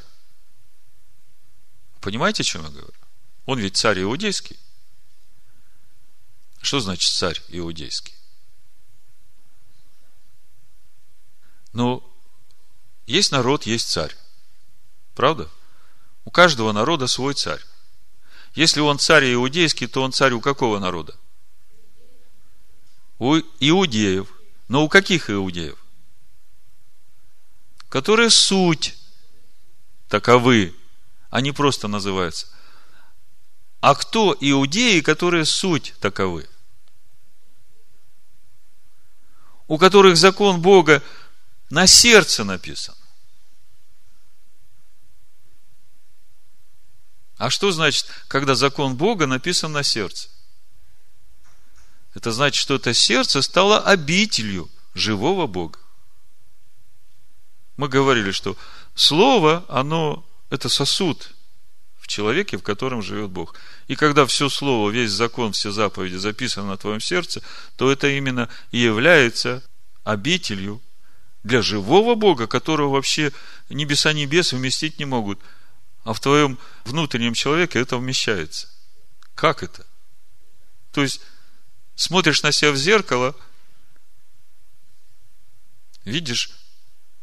Понимаете, 2.02 2.44
о 2.44 2.46
чем 2.46 2.64
я 2.64 2.70
говорю? 2.70 2.94
Он 3.46 3.60
ведь 3.60 3.78
царь 3.78 4.02
иудейский. 4.02 4.60
Что 6.62 6.80
значит 6.80 7.12
царь 7.12 7.42
иудейский? 7.48 8.14
Ну, 11.74 12.04
есть 13.08 13.32
народ, 13.32 13.66
есть 13.66 13.90
царь. 13.90 14.16
Правда? 15.16 15.50
У 16.26 16.32
каждого 16.32 16.72
народа 16.74 17.08
свой 17.08 17.34
царь. 17.34 17.62
Если 18.54 18.82
он 18.82 19.00
царь 19.00 19.34
иудейский, 19.34 19.88
то 19.88 20.04
он 20.04 20.12
царь 20.12 20.34
у 20.34 20.42
какого 20.42 20.80
народа? 20.80 21.16
У 23.18 23.38
иудеев– 23.38 24.28
но 24.72 24.86
у 24.86 24.88
каких 24.88 25.30
иудеев? 25.30 25.78
Которые 27.90 28.30
суть 28.30 28.98
таковы, 30.08 30.74
они 31.32 31.52
просто 31.52 31.88
называются. 31.88 32.48
А 33.80 33.96
кто 33.96 34.38
иудеи, 34.40 35.00
которые 35.00 35.46
суть 35.46 35.96
таковы? 36.00 36.48
У 39.68 39.80
которых 39.80 40.18
закон 40.18 40.62
Бога 40.62 41.02
на 41.72 41.88
сердце 41.88 42.44
написан. 42.44 42.96
А 47.38 47.50
что 47.50 47.72
значит, 47.72 48.06
когда 48.28 48.54
закон 48.54 48.96
Бога 48.96 49.26
написан 49.26 49.72
на 49.72 49.82
сердце? 49.82 50.30
Это 52.14 52.32
значит, 52.32 52.62
что 52.62 52.76
это 52.76 52.94
сердце 52.94 53.42
стало 53.42 53.80
обителью 53.80 54.70
живого 54.94 55.48
Бога. 55.48 55.80
Мы 57.78 57.88
говорили, 57.88 58.30
что 58.32 58.56
Слово, 58.94 59.66
оно, 59.70 60.26
это 60.52 60.68
сосуд 60.70 61.32
в 61.98 62.08
человеке, 62.08 62.58
в 62.58 62.62
котором 62.62 63.02
живет 63.02 63.32
Бог. 63.32 63.56
И 63.88 63.96
когда 63.96 64.26
все 64.26 64.50
Слово, 64.50 64.92
весь 64.92 65.12
закон, 65.12 65.54
все 65.54 65.72
заповеди 65.72 66.18
записаны 66.18 66.68
на 66.68 66.78
твоем 66.78 67.00
сердце, 67.00 67.42
то 67.78 67.90
это 67.90 68.10
именно 68.10 68.50
и 68.72 68.80
является 68.80 69.64
обителью 70.04 70.82
для 71.44 71.62
живого 71.62 72.16
Бога, 72.16 72.48
которого 72.48 72.90
вообще 72.90 73.32
небеса 73.70 74.12
небес 74.12 74.52
вместить 74.52 75.00
не 75.00 75.06
могут. 75.06 75.40
А 76.04 76.14
в 76.14 76.20
твоем 76.20 76.60
внутреннем 76.84 77.34
человеке 77.34 77.80
это 77.80 77.98
вмещается. 77.98 78.68
Как 79.34 79.64
это? 79.64 79.86
То 80.92 81.02
есть, 81.02 81.22
смотришь 81.96 82.44
на 82.44 82.52
себя 82.52 82.72
в 82.72 82.76
зеркало, 82.76 83.36
видишь 86.04 86.52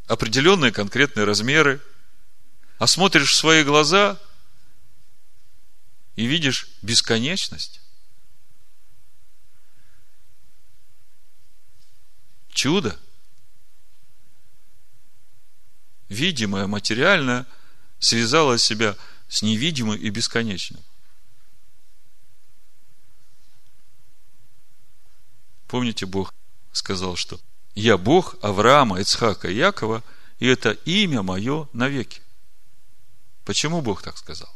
определенные 0.07 0.73
конкретные 0.73 1.25
размеры, 1.25 1.83
а 2.79 2.87
смотришь 2.87 3.33
в 3.33 3.35
свои 3.35 3.65
глаза 3.65 4.19
и 6.17 6.27
видишь 6.27 6.69
бесконечность. 6.83 7.81
Чудо. 12.49 12.99
Видимое, 16.09 16.67
материальное 16.67 17.47
связало 17.99 18.59
себя 18.59 18.97
с 19.29 19.43
невидимым 19.43 19.99
и 19.99 20.09
бесконечным. 20.11 20.83
Помните, 25.67 26.07
Бог 26.07 26.33
сказал, 26.73 27.17
что 27.17 27.39
я 27.75 27.99
Бог 27.99 28.37
Авраама, 28.41 29.01
Ицхака 29.01 29.49
и 29.49 29.57
Якова, 29.57 30.03
и 30.39 30.47
это 30.47 30.71
имя 30.71 31.23
мое 31.23 31.69
навеки. 31.73 32.23
Почему 33.49 33.81
Бог 33.81 34.03
так 34.03 34.19
сказал? 34.19 34.55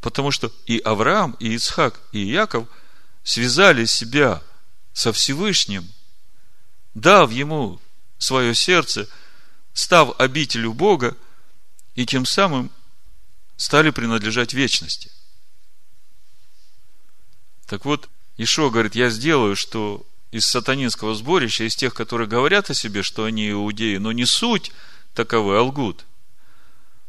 Потому 0.00 0.30
что 0.30 0.52
и 0.66 0.78
Авраам, 0.78 1.32
и 1.40 1.52
Ицхак, 1.52 2.00
и 2.12 2.20
Яков 2.20 2.68
связали 3.24 3.86
себя 3.86 4.40
со 4.92 5.12
Всевышним, 5.12 5.90
дав 6.94 7.32
ему 7.32 7.80
свое 8.18 8.54
сердце, 8.54 9.08
став 9.72 10.14
обителю 10.20 10.74
Бога, 10.74 11.16
и 11.96 12.06
тем 12.06 12.24
самым 12.24 12.70
стали 13.56 13.90
принадлежать 13.90 14.54
вечности. 14.54 15.10
Так 17.66 17.84
вот, 17.84 18.08
Ишо 18.36 18.70
говорит, 18.70 18.94
я 18.94 19.10
сделаю, 19.10 19.56
что 19.56 20.06
из 20.30 20.46
сатанинского 20.46 21.16
сборища, 21.16 21.64
из 21.64 21.74
тех, 21.74 21.94
которые 21.94 22.28
говорят 22.28 22.70
о 22.70 22.74
себе, 22.74 23.02
что 23.02 23.24
они 23.24 23.50
иудеи, 23.50 23.96
но 23.96 24.12
не 24.12 24.24
суть 24.24 24.70
таковы, 25.14 25.58
а 25.58 25.62
лгут. 25.62 26.04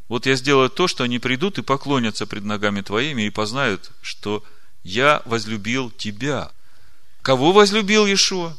Вот 0.08 0.26
я 0.26 0.36
сделаю 0.36 0.70
то, 0.70 0.88
что 0.88 1.04
они 1.04 1.20
придут 1.20 1.58
и 1.58 1.63
поклонятся 1.63 2.28
пред 2.28 2.44
ногами 2.44 2.82
твоими 2.82 3.24
и 3.24 3.32
познают, 3.32 3.91
что 4.02 4.44
я 4.84 5.22
возлюбил 5.26 5.89
тебя. 5.89 6.52
Кого 7.22 7.52
возлюбил 7.52 8.06
Иешуа? 8.06 8.56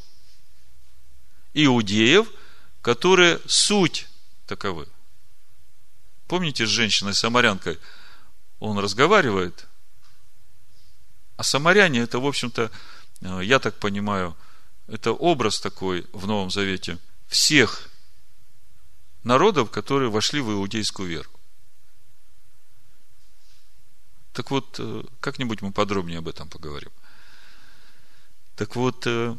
Иудеев, 1.55 2.29
которые 2.83 3.41
суть 3.47 4.09
таковы. 4.47 4.89
Помните 6.27 6.67
с 6.67 6.69
женщиной-самарянкой? 6.69 7.79
Он 8.59 8.79
разговаривает, 8.79 9.67
а 11.37 11.43
самаряне 11.45 12.01
это, 12.01 12.19
в 12.19 12.27
общем-то, 12.27 12.71
э, 13.21 13.41
я 13.45 13.59
так 13.59 13.77
понимаю, 13.79 14.37
это 14.89 15.13
образ 15.13 15.61
такой 15.61 16.07
в 16.13 16.27
Новом 16.27 16.51
Завете 16.51 16.99
всех 17.29 17.89
народов, 19.23 19.71
которые 19.71 20.11
вошли 20.11 20.41
в 20.41 20.51
иудейскую 20.51 21.09
веру. 21.09 21.36
Так 24.37 24.51
вот, 24.51 24.77
э, 24.79 25.03
как-нибудь 25.21 25.63
мы 25.63 25.73
подробнее 25.73 26.19
об 26.19 26.29
этом 26.29 26.47
поговорим. 26.51 26.91
Так 28.55 28.77
вот, 28.77 29.07
э, 29.07 29.35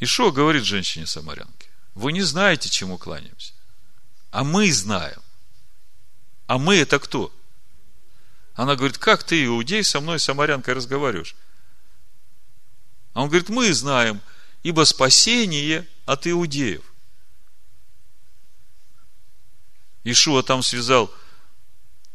Ишо 0.00 0.32
говорит 0.32 0.64
женщине-самарянке, 0.64 1.70
вы 1.94 2.12
не 2.12 2.20
знаете, 2.20 2.68
чему 2.68 2.98
кланяемся, 2.98 3.54
а 4.32 4.44
мы 4.44 4.70
знаем. 4.70 5.22
А 6.46 6.58
мы 6.58 6.76
это 6.76 6.98
кто? 6.98 7.32
Она 8.52 8.76
говорит, 8.76 8.98
как 8.98 9.24
ты, 9.24 9.46
иудей, 9.46 9.82
со 9.82 10.00
мной, 10.00 10.20
самарянкой, 10.20 10.74
разговариваешь? 10.74 11.34
А 13.14 13.22
он 13.22 13.30
говорит, 13.30 13.48
мы 13.48 13.72
знаем, 13.72 14.20
ибо 14.62 14.84
спасение 14.84 15.88
от 16.04 16.26
иудеев. 16.26 16.84
Ишуа 20.04 20.42
там 20.42 20.62
связал 20.62 21.10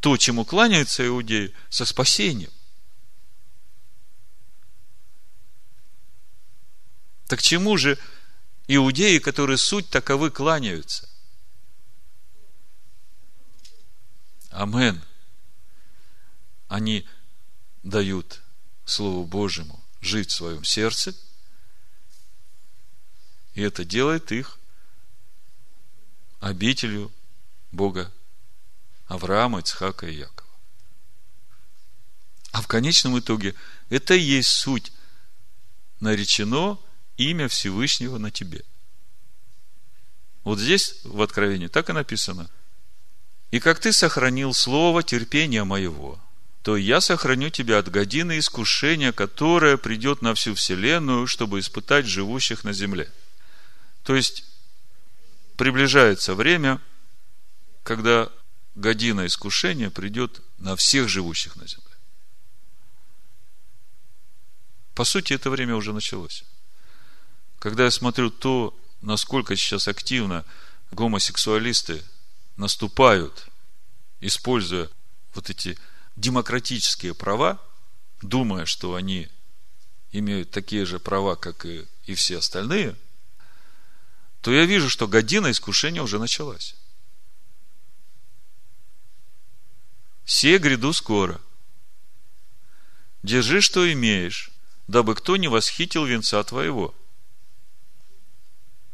то, 0.02 0.18
чему 0.18 0.46
кланяются 0.46 1.06
иудеи, 1.06 1.54
со 1.70 1.86
спасением. 1.86 2.52
Так 7.28 7.42
чему 7.42 7.78
же 7.78 7.98
иудеи, 8.68 9.20
которые 9.20 9.58
суть 9.58 9.90
таковы, 9.90 10.32
кланяются. 10.32 11.08
Амен. 14.50 15.02
Они 16.68 17.08
дают 17.84 18.42
Слову 18.86 19.24
Божьему 19.26 19.80
жить 20.02 20.32
в 20.32 20.36
своем 20.36 20.64
сердце, 20.64 21.14
и 23.54 23.62
это 23.62 23.86
делает 23.86 24.32
их 24.32 24.58
обителью 26.40 27.12
Бога 27.72 28.12
Авраама, 29.12 29.60
Ицхака 29.60 30.08
и 30.08 30.16
Якова. 30.16 30.50
А 32.52 32.62
в 32.62 32.68
конечном 32.68 33.20
итоге 33.20 33.56
это 33.90 34.14
и 34.14 34.22
есть 34.22 34.50
суть 34.50 34.94
наречено 36.00 36.80
имя 37.18 37.48
Всевышнего 37.50 38.18
на 38.18 38.32
тебе. 38.32 38.64
Вот 40.44 40.60
здесь 40.60 41.02
в 41.04 41.22
Откровении 41.22 41.68
так 41.68 41.90
и 41.90 41.94
написано. 41.94 42.50
И 43.52 43.60
как 43.60 43.80
ты 43.80 43.92
сохранил 43.92 44.54
слово 44.54 45.04
терпения 45.04 45.66
моего, 45.66 46.20
то 46.64 46.78
я 46.78 47.02
сохраню 47.02 47.50
тебя 47.50 47.80
от 47.80 47.90
годины 47.90 48.40
искушения, 48.40 49.12
которое 49.12 49.76
придет 49.76 50.22
на 50.22 50.34
всю 50.36 50.56
вселенную, 50.56 51.28
чтобы 51.28 51.60
испытать 51.60 52.06
живущих 52.06 52.64
на 52.64 52.72
земле. 52.72 53.12
То 54.04 54.16
есть, 54.16 54.46
приближается 55.58 56.34
время, 56.34 56.80
когда 57.84 58.32
година 58.76 59.26
искушения 59.26 59.90
придет 59.90 60.42
на 60.58 60.76
всех 60.76 61.10
живущих 61.10 61.56
на 61.56 61.68
земле. 61.68 61.86
По 64.94 65.04
сути, 65.04 65.34
это 65.34 65.50
время 65.50 65.76
уже 65.76 65.94
началось. 65.94 66.44
Когда 67.60 67.86
я 67.86 67.92
смотрю 67.92 68.30
то, 68.30 68.78
насколько 69.02 69.56
сейчас 69.56 69.88
активно 69.88 70.46
гомосексуалисты 70.92 72.04
наступают, 72.58 73.48
используя 74.20 74.90
вот 75.34 75.50
эти 75.50 75.78
демократические 76.16 77.14
права, 77.14 77.60
думая, 78.22 78.66
что 78.66 78.96
они 78.96 79.30
имеют 80.12 80.52
такие 80.52 80.86
же 80.86 81.00
права, 81.00 81.36
как 81.36 81.66
и, 81.66 81.86
и 82.06 82.14
все 82.16 82.40
остальные, 82.40 82.96
то 84.42 84.52
я 84.52 84.66
вижу, 84.66 84.90
что 84.90 85.08
година 85.08 85.52
искушения 85.52 86.02
уже 86.02 86.20
началась. 86.20 86.76
Все 90.24 90.58
гряду 90.58 90.94
скоро. 90.94 91.42
Держи, 93.24 93.62
что 93.62 93.92
имеешь, 93.92 94.52
дабы 94.88 95.16
кто 95.16 95.38
не 95.38 95.48
восхитил 95.48 96.06
венца 96.06 96.44
твоего. 96.44 96.96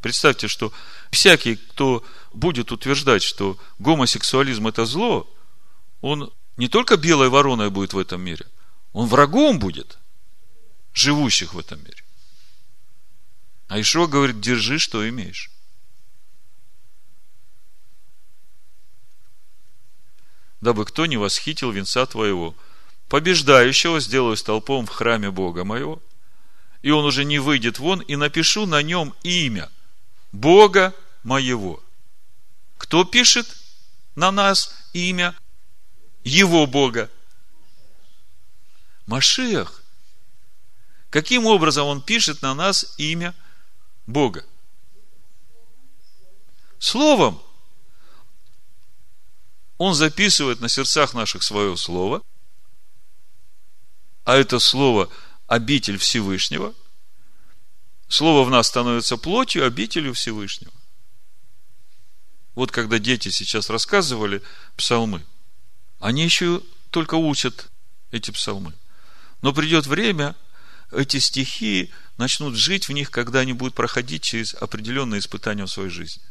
Представьте, 0.01 0.47
что 0.47 0.71
всякий, 1.11 1.55
кто 1.55 2.05
будет 2.33 2.71
утверждать, 2.71 3.23
что 3.23 3.57
гомосексуализм 3.79 4.67
это 4.67 4.85
зло, 4.85 5.33
он 6.01 6.31
не 6.55 6.67
только 6.67 6.97
белой 6.97 7.29
вороной 7.29 7.69
будет 7.69 7.93
в 7.93 7.97
этом 7.97 8.21
мире, 8.21 8.45
он 8.93 9.07
врагом 9.07 9.59
будет 9.59 9.97
живущих 10.93 11.53
в 11.53 11.59
этом 11.59 11.79
мире. 11.79 12.03
А 13.67 13.79
Ишуа 13.79 14.07
говорит, 14.07 14.39
держи, 14.39 14.79
что 14.79 15.07
имеешь. 15.07 15.51
Дабы 20.61 20.85
кто 20.85 21.05
не 21.05 21.17
восхитил 21.17 21.71
венца 21.71 22.05
твоего. 22.05 22.55
Побеждающего 23.09 23.99
сделаю 23.99 24.35
столпом 24.35 24.85
в 24.85 24.89
храме 24.89 25.31
Бога 25.31 25.63
моего, 25.63 26.01
и 26.81 26.91
он 26.91 27.05
уже 27.05 27.23
не 27.23 27.39
выйдет 27.39 27.79
вон, 27.79 28.01
и 28.01 28.15
напишу 28.15 28.65
на 28.65 28.81
нем 28.81 29.15
имя 29.23 29.69
Бога 30.31 30.93
моего. 31.23 31.81
Кто 32.77 33.05
пишет 33.05 33.47
на 34.15 34.31
нас 34.31 34.73
имя 34.93 35.35
его 36.23 36.67
Бога? 36.67 37.09
Машиах. 39.05 39.83
Каким 41.09 41.45
образом 41.45 41.87
он 41.87 42.01
пишет 42.01 42.41
на 42.41 42.53
нас 42.53 42.93
имя 42.97 43.33
Бога? 44.05 44.45
Словом. 46.79 47.41
Он 49.77 49.93
записывает 49.93 50.59
на 50.59 50.69
сердцах 50.69 51.13
наших 51.13 51.43
свое 51.43 51.75
слово, 51.77 52.21
а 54.23 54.35
это 54.35 54.59
слово– 54.59 55.09
обитель 55.47 55.97
Всевышнего. 55.97 56.73
Слово 58.09 58.45
в 58.45 58.49
нас 58.49 58.67
становится 58.67 59.17
плотью, 59.17 59.65
обителю 59.65 60.13
Всевышнего. 60.13 60.73
Вот 62.55 62.71
когда 62.71 62.99
дети 62.99 63.29
сейчас 63.29 63.69
рассказывали 63.69 64.41
псалмы– 64.75 65.23
они 65.99 66.23
еще 66.23 66.61
только 66.91 67.15
учат 67.15 67.69
эти 68.11 68.31
псалмы. 68.31 68.73
Но 69.41 69.53
придет 69.53 69.87
время, 69.87 70.35
эти 70.91 71.17
стихи 71.17 71.91
начнут 72.17 72.55
жить 72.55 72.87
в 72.87 72.91
них, 72.91 73.11
когда 73.11 73.39
они 73.39 73.53
будут 73.53 73.73
проходить 73.73 74.23
через 74.23 74.53
определенные 74.53 75.19
испытания 75.19 75.65
в 75.65 75.71
своей 75.71 75.89
жизни. 75.89 76.23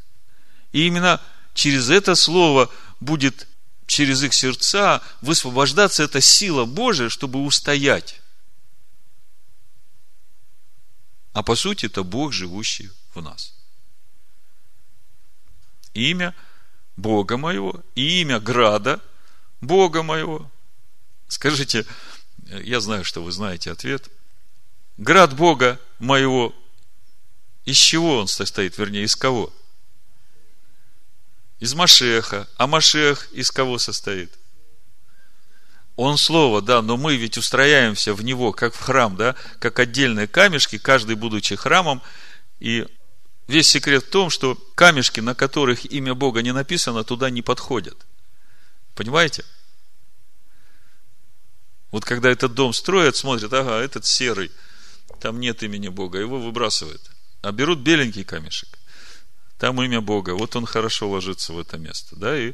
И 0.72 0.86
именно 0.86 1.20
через 1.56 1.90
это 1.90 2.14
слово 2.14 2.70
будет 3.00 3.48
через 3.88 4.22
их 4.22 4.32
сердца 4.32 5.02
высвобождаться 5.20 6.04
эта 6.04 6.20
сила 6.20 6.64
Божия, 6.64 7.08
чтобы 7.08 7.42
устоять. 7.44 8.20
А 11.32 11.42
по 11.42 11.56
сути 11.56 11.86
это 11.86 12.04
Бог, 12.04 12.32
живущий 12.32 12.90
в 13.12 13.20
нас. 13.20 13.52
Имя 15.94 16.32
Бога 16.96 17.36
моего 17.36 17.82
и 17.96 18.20
имя 18.20 18.38
Града– 18.38 19.00
Бога 19.60 20.02
моего. 20.02 20.50
Скажите, 21.28 21.86
я 22.46 22.80
знаю, 22.80 23.04
что 23.04 23.22
вы 23.22 23.32
знаете 23.32 23.72
ответ. 23.72 24.08
Град 24.96 25.34
Бога 25.34 25.80
моего, 25.98 26.54
из 27.64 27.76
чего 27.76 28.18
он 28.18 28.28
состоит, 28.28 28.78
вернее, 28.78 29.04
из 29.04 29.16
кого? 29.16 29.52
Из 31.58 31.74
Машеха. 31.74 32.48
А 32.56 32.66
Машех 32.66 33.28
из 33.32 33.50
кого 33.50 33.78
состоит? 33.78 34.32
Он 35.96 36.18
слово, 36.18 36.60
да, 36.60 36.82
но 36.82 36.98
мы 36.98 37.16
ведь 37.16 37.38
устрояемся 37.38 38.12
в 38.12 38.22
него, 38.22 38.52
как 38.52 38.74
в 38.74 38.80
храм, 38.80 39.16
да, 39.16 39.34
как 39.58 39.78
отдельные 39.78 40.26
камешки, 40.26 40.76
каждый 40.76 41.16
будучи 41.16 41.56
храмом. 41.56 42.02
И 42.60 42.86
весь 43.48 43.68
секрет 43.68 44.04
в 44.04 44.10
том, 44.10 44.28
что 44.28 44.56
камешки, 44.74 45.20
на 45.20 45.34
которых 45.34 45.90
имя 45.90 46.14
Бога 46.14 46.42
не 46.42 46.52
написано, 46.52 47.02
туда 47.02 47.30
не 47.30 47.40
подходят. 47.40 47.96
Понимаете? 48.94 49.44
Вот 51.90 52.04
когда 52.04 52.30
этот 52.30 52.52
дом 52.52 52.74
строят, 52.74 53.16
смотрят, 53.16 53.52
ага, 53.54 53.80
этот 53.80 54.04
серый, 54.04 54.52
там 55.20 55.40
нет 55.40 55.62
имени 55.62 55.88
Бога, 55.88 56.18
его 56.18 56.38
выбрасывают. 56.38 57.10
А 57.40 57.52
берут 57.52 57.78
беленький 57.78 58.24
камешек, 58.24 58.68
там 59.58 59.82
имя 59.82 60.00
Бога, 60.00 60.34
вот 60.34 60.54
он 60.56 60.66
хорошо 60.66 61.08
ложится 61.08 61.52
в 61.52 61.58
это 61.58 61.78
место. 61.78 62.16
Да? 62.16 62.38
И 62.38 62.52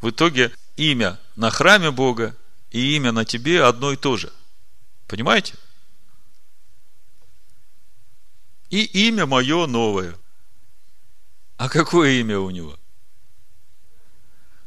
в 0.00 0.10
итоге 0.10 0.52
имя 0.76 1.18
на 1.36 1.50
храме 1.50 1.90
Бога 1.90 2.36
и 2.70 2.96
имя 2.96 3.12
на 3.12 3.24
тебе 3.24 3.62
одно 3.64 3.92
и 3.92 3.96
то 3.96 4.16
же. 4.16 4.32
Понимаете? 5.06 5.54
И 8.70 8.84
имя 9.08 9.26
мое 9.26 9.66
новое. 9.66 10.16
А 11.56 11.68
какое 11.68 12.20
имя 12.20 12.38
у 12.38 12.50
него? 12.50 12.78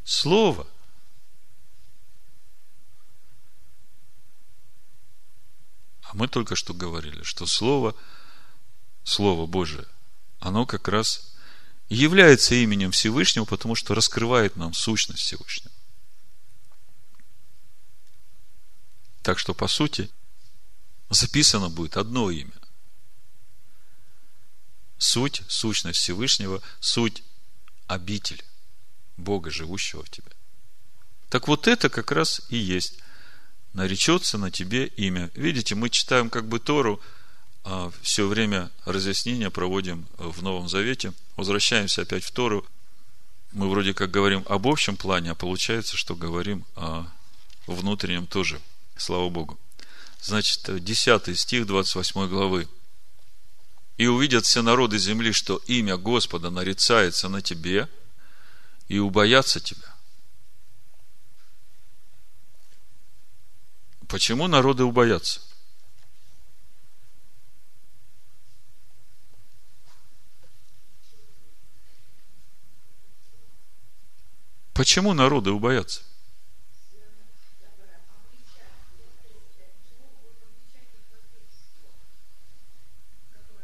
Слово. 0.03 0.67
А 6.03 6.09
мы 6.13 6.27
только 6.27 6.55
что 6.55 6.73
говорили, 6.73 7.23
что 7.23 7.45
Слово, 7.45 7.95
Слово 9.03 9.47
Божие, 9.47 9.85
оно 10.39 10.65
как 10.65 10.87
раз 10.89 11.32
является 11.89 12.55
именем 12.55 12.91
Всевышнего, 12.91 13.45
потому 13.45 13.75
что 13.75 13.93
раскрывает 13.95 14.55
нам 14.55 14.73
сущность 14.73 15.21
Всевышнего. 15.23 15.73
Так 19.21 19.39
что, 19.39 19.53
по 19.53 19.67
сути, 19.67 20.09
записано 21.09 21.69
будет 21.69 21.97
одно 21.97 22.29
имя. 22.29 22.53
Суть, 24.97 25.43
сущность 25.47 25.99
Всевышнего, 25.99 26.61
суть 26.79 27.23
обитель 27.87 28.43
Бога, 29.17 29.51
живущего 29.51 30.03
в 30.03 30.09
тебе. 30.09 30.31
Так 31.29 31.47
вот 31.47 31.67
это 31.67 31.89
как 31.89 32.11
раз 32.11 32.41
и 32.49 32.57
есть 32.57 32.99
наречется 33.73 34.37
на 34.37 34.51
тебе 34.51 34.85
имя. 34.85 35.31
Видите, 35.33 35.75
мы 35.75 35.89
читаем 35.89 36.29
как 36.29 36.47
бы 36.47 36.59
Тору, 36.59 37.01
все 38.01 38.27
время 38.27 38.71
разъяснения 38.85 39.49
проводим 39.49 40.05
в 40.17 40.41
Новом 40.41 40.67
Завете, 40.67 41.13
возвращаемся 41.37 42.01
опять 42.01 42.23
в 42.23 42.31
Тору. 42.31 42.65
Мы 43.51 43.69
вроде 43.69 43.93
как 43.93 44.11
говорим 44.11 44.43
об 44.49 44.67
общем 44.67 44.97
плане, 44.97 45.31
а 45.31 45.35
получается, 45.35 45.95
что 45.95 46.15
говорим 46.15 46.65
о 46.75 47.05
внутреннем 47.67 48.27
тоже. 48.27 48.59
Слава 48.97 49.29
Богу. 49.29 49.59
Значит, 50.21 50.83
10 50.83 51.39
стих 51.39 51.65
28 51.67 52.27
главы. 52.27 52.67
и 53.97 54.07
увидят 54.07 54.45
все 54.45 54.61
народы 54.61 54.97
земли, 54.97 55.31
что 55.31 55.57
имя 55.67 55.97
Господа 55.97 56.49
нарицается 56.49 57.29
на 57.29 57.41
тебе, 57.41 57.87
и 58.87 58.99
убоятся 58.99 59.59
тебя. 59.59 59.95
Почему 64.07 64.47
народы 64.47 64.83
убоятся? 64.83 65.41
Почему 74.73 75.13
народы 75.13 75.51
убоятся? 75.51 76.01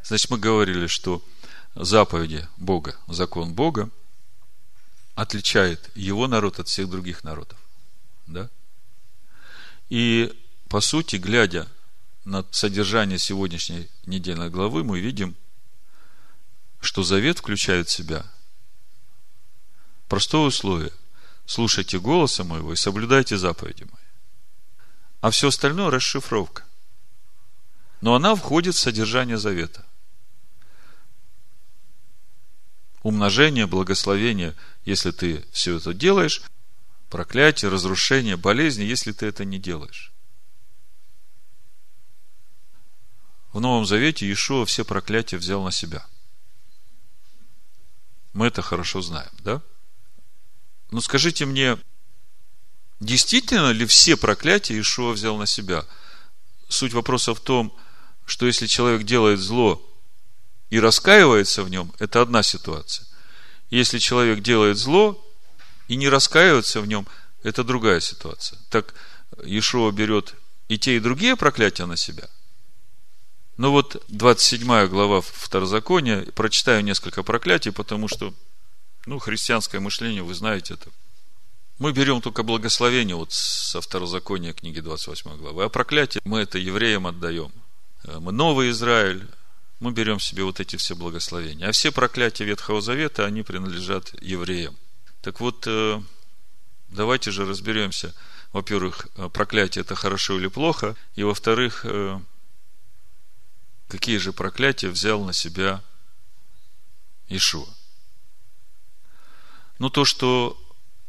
Значит, 0.03 0.31
мы 0.31 0.39
говорили, 0.39 0.87
что 0.87 1.23
заповеди 1.75 2.47
Бога, 2.57 2.95
закон 3.07 3.53
Бога 3.53 3.91
отличает 5.13 5.91
его 5.95 6.27
народ 6.27 6.59
от 6.59 6.67
всех 6.67 6.89
других 6.89 7.23
народов. 7.23 7.59
Да? 8.25 8.49
И, 9.89 10.33
по 10.67 10.81
сути, 10.81 11.17
глядя 11.17 11.67
на 12.25 12.45
содержание 12.51 13.19
сегодняшней 13.19 13.89
недельной 14.05 14.49
главы, 14.49 14.83
мы 14.83 14.99
видим, 14.99 15.35
что 16.79 17.03
завет 17.03 17.39
включает 17.39 17.87
в 17.87 17.91
себя 17.91 18.25
простое 20.09 20.47
условие. 20.47 20.91
Слушайте 21.45 21.99
голоса 21.99 22.43
моего 22.43 22.73
и 22.73 22.75
соблюдайте 22.75 23.37
заповеди 23.37 23.83
мои. 23.83 24.03
А 25.21 25.29
все 25.29 25.47
остальное 25.47 25.89
расшифровка. 25.89 26.63
Но 28.01 28.15
она 28.15 28.35
входит 28.35 28.75
в 28.75 28.79
содержание 28.79 29.37
завета 29.37 29.85
умножение, 33.03 33.67
благословение, 33.67 34.55
если 34.85 35.11
ты 35.11 35.45
все 35.51 35.77
это 35.77 35.93
делаешь, 35.93 36.41
проклятие, 37.09 37.71
разрушение, 37.71 38.37
болезни, 38.37 38.83
если 38.83 39.11
ты 39.11 39.27
это 39.27 39.45
не 39.45 39.59
делаешь. 39.59 40.11
В 43.51 43.59
Новом 43.59 43.85
Завете 43.85 44.27
Иешуа 44.27 44.65
все 44.65 44.85
проклятия 44.85 45.37
взял 45.37 45.63
на 45.63 45.71
себя. 45.71 46.05
Мы 48.33 48.47
это 48.47 48.61
хорошо 48.61 49.01
знаем, 49.01 49.31
да? 49.39 49.61
Но 50.91 51.01
скажите 51.01 51.45
мне, 51.45 51.77
действительно 52.99 53.71
ли 53.71 53.85
все 53.85 54.17
проклятия 54.17 54.75
Иешуа 54.75 55.11
взял 55.11 55.37
на 55.37 55.45
себя? 55.45 55.85
Суть 56.67 56.93
вопроса 56.93 57.33
в 57.33 57.39
том, 57.39 57.75
что 58.25 58.45
если 58.45 58.67
человек 58.67 59.03
делает 59.03 59.39
зло 59.39 59.81
и 60.69 60.79
раскаивается 60.79 61.63
в 61.63 61.69
нем, 61.69 61.93
это 61.99 62.21
одна 62.21 62.43
ситуация. 62.43 63.07
Если 63.69 63.99
человек 63.99 64.41
делает 64.41 64.77
зло 64.77 65.23
и 65.87 65.95
не 65.95 66.09
раскаивается 66.09 66.81
в 66.81 66.87
нем, 66.87 67.07
это 67.43 67.63
другая 67.63 67.99
ситуация. 67.99 68.59
Так 68.69 68.93
Иешуа 69.43 69.91
берет 69.91 70.35
и 70.67 70.77
те, 70.77 70.97
и 70.97 70.99
другие 70.99 71.35
проклятия 71.35 71.85
на 71.85 71.97
себя. 71.97 72.27
Но 73.57 73.71
вот 73.71 74.01
27 74.07 74.87
глава 74.87 75.21
Второзакония, 75.21 76.21
прочитаю 76.31 76.83
несколько 76.83 77.23
проклятий, 77.23 77.71
потому 77.71 78.07
что, 78.07 78.33
ну, 79.09 79.17
христианское 79.17 79.79
мышление, 79.79 80.21
вы 80.21 80.35
знаете 80.35 80.75
это. 80.75 80.91
Мы 81.79 81.93
берем 81.93 82.21
только 82.21 82.43
благословение 82.43 83.15
вот 83.15 83.33
со 83.33 83.81
Второзакония 83.81 84.53
книги 84.53 84.81
28 84.81 85.35
главы, 85.37 85.63
а 85.63 85.69
проклятие 85.69 86.21
мы 86.25 86.41
это 86.41 86.59
евреям 86.59 87.07
отдаем. 87.07 87.51
Мы 88.03 88.31
новый 88.31 88.69
Израиль, 88.69 89.27
мы 89.79 89.93
берем 89.93 90.19
себе 90.19 90.43
вот 90.43 90.59
эти 90.59 90.75
все 90.75 90.95
благословения. 90.95 91.67
А 91.67 91.71
все 91.71 91.91
проклятия 91.91 92.45
Ветхого 92.45 92.81
Завета, 92.81 93.25
они 93.25 93.41
принадлежат 93.41 94.13
евреям. 94.21 94.77
Так 95.21 95.39
вот, 95.39 95.63
э, 95.65 95.99
давайте 96.89 97.31
же 97.31 97.47
разберемся, 97.47 98.13
во-первых, 98.53 99.07
э, 99.15 99.27
проклятие 99.29 99.81
это 99.81 99.95
хорошо 99.95 100.37
или 100.37 100.47
плохо, 100.47 100.95
и 101.15 101.23
во-вторых, 101.23 101.81
э, 101.83 102.19
какие 103.87 104.17
же 104.17 104.33
проклятия 104.33 104.89
взял 104.89 105.23
на 105.23 105.33
себя 105.33 105.81
Ишуа. 107.27 107.78
Ну, 109.79 109.89
то, 109.89 110.03
что 110.03 110.61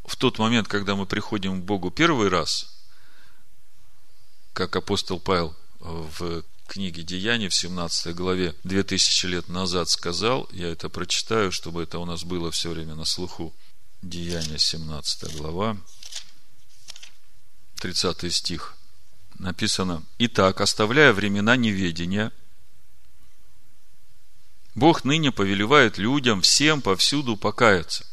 в 0.04 0.16
тот 0.16 0.38
момент, 0.38 0.68
когда 0.68 0.94
мы 0.94 1.04
приходим 1.04 1.60
к 1.60 1.64
Богу 1.64 1.90
первый 1.90 2.28
раз, 2.28 2.72
как 4.52 4.76
апостол 4.76 5.18
Павел 5.18 5.56
в 5.80 6.44
книге 6.66 7.02
Деяний 7.02 7.48
в 7.48 7.54
17 7.54 8.14
главе 8.14 8.54
2000 8.62 9.26
лет 9.26 9.48
назад 9.48 9.88
сказал, 9.88 10.48
я 10.52 10.68
это 10.68 10.88
прочитаю, 10.88 11.50
чтобы 11.50 11.82
это 11.82 11.98
у 11.98 12.04
нас 12.04 12.22
было 12.22 12.52
все 12.52 12.70
время 12.70 12.94
на 12.94 13.04
слуху. 13.04 13.52
Деяния 14.02 14.58
17 14.58 15.36
глава, 15.36 15.76
30 17.80 18.32
стих. 18.32 18.76
Написано, 19.38 20.04
«Итак, 20.18 20.60
оставляя 20.60 21.12
времена 21.12 21.56
неведения, 21.56 22.30
Бог 24.74 25.04
ныне 25.04 25.32
повелевает 25.32 25.98
людям 25.98 26.40
всем 26.40 26.82
повсюду 26.82 27.36
покаяться». 27.36 28.09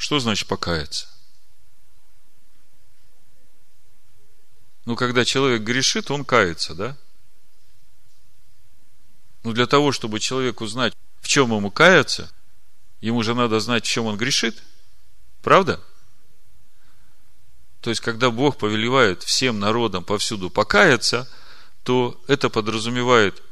Что 0.00 0.18
значит 0.18 0.48
покаяться? 0.48 1.06
Ну, 4.86 4.96
когда 4.96 5.26
человек 5.26 5.60
грешит, 5.60 6.10
он 6.10 6.24
кается, 6.24 6.74
да? 6.74 6.96
Ну, 9.42 9.52
для 9.52 9.66
того, 9.66 9.92
чтобы 9.92 10.18
человек 10.18 10.62
узнать, 10.62 10.94
в 11.20 11.28
чем 11.28 11.54
ему 11.54 11.70
каяться, 11.70 12.32
ему 13.02 13.22
же 13.22 13.34
надо 13.34 13.60
знать, 13.60 13.84
в 13.84 13.90
чем 13.90 14.06
он 14.06 14.16
грешит. 14.16 14.62
Правда? 15.42 15.78
То 17.82 17.90
есть, 17.90 18.00
когда 18.00 18.30
Бог 18.30 18.56
повелевает 18.56 19.22
всем 19.22 19.60
народам 19.60 20.02
повсюду 20.02 20.48
покаяться, 20.48 21.28
то 21.82 22.18
это 22.26 22.48
подразумевает, 22.48 23.42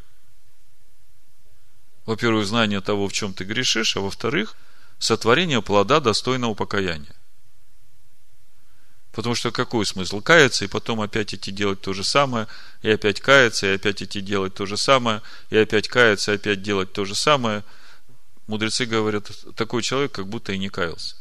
во-первых, 2.07 2.47
знание 2.47 2.81
того, 2.81 3.07
в 3.07 3.13
чем 3.13 3.35
ты 3.35 3.45
грешишь, 3.45 3.99
а 3.99 4.01
во-вторых, 4.01 4.57
сотворение 4.99 5.63
плода 5.63 6.01
достойного 6.01 6.55
покаяния. 6.55 7.15
Потому 9.13 9.35
что 9.35 9.51
какой 9.51 9.85
смысл? 9.85 10.21
Каяться 10.21 10.65
и 10.65 10.69
потом 10.69 11.01
опять 11.01 11.35
идти 11.35 11.51
делать 11.51 11.81
то 11.81 11.93
же 11.93 12.05
самое, 12.05 12.47
и 12.83 12.91
опять 12.91 13.21
каяться, 13.21 13.67
и 13.67 13.75
опять 13.75 14.03
идти 14.03 14.21
делать 14.21 14.55
то 14.55 14.65
же 14.65 14.77
самое, 14.77 15.23
и 15.51 15.57
опять 15.57 15.89
каяться, 15.89 16.33
и 16.33 16.35
опять 16.37 16.63
делать 16.63 16.93
то 16.93 17.05
же 17.05 17.15
самое. 17.15 17.65
Мудрецы 18.47 18.87
говорят, 18.87 19.31
такой 19.57 19.83
человек 19.83 20.13
как 20.13 20.29
будто 20.29 20.53
и 20.53 20.59
не 20.59 20.69
каялся. 20.69 21.17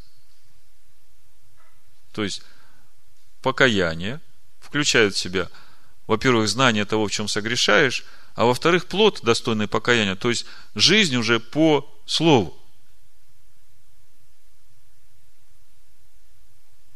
То 2.14 2.24
есть, 2.24 2.44
покаяние 3.42 4.22
включает 4.60 5.16
в 5.16 5.18
себя, 5.18 5.50
во-первых, 6.06 6.48
знание 6.50 6.86
того, 6.86 7.08
в 7.08 7.12
чем 7.12 7.28
согрешаешь, 7.28 8.06
а 8.36 8.46
во-вторых, 8.46 8.86
плод 8.86 9.22
достойный 9.24 9.68
покаяния, 9.68 10.16
то 10.16 10.30
есть 10.30 10.46
жизнь 10.76 11.16
уже 11.16 11.40
по 11.40 11.92
слову. 12.06 12.56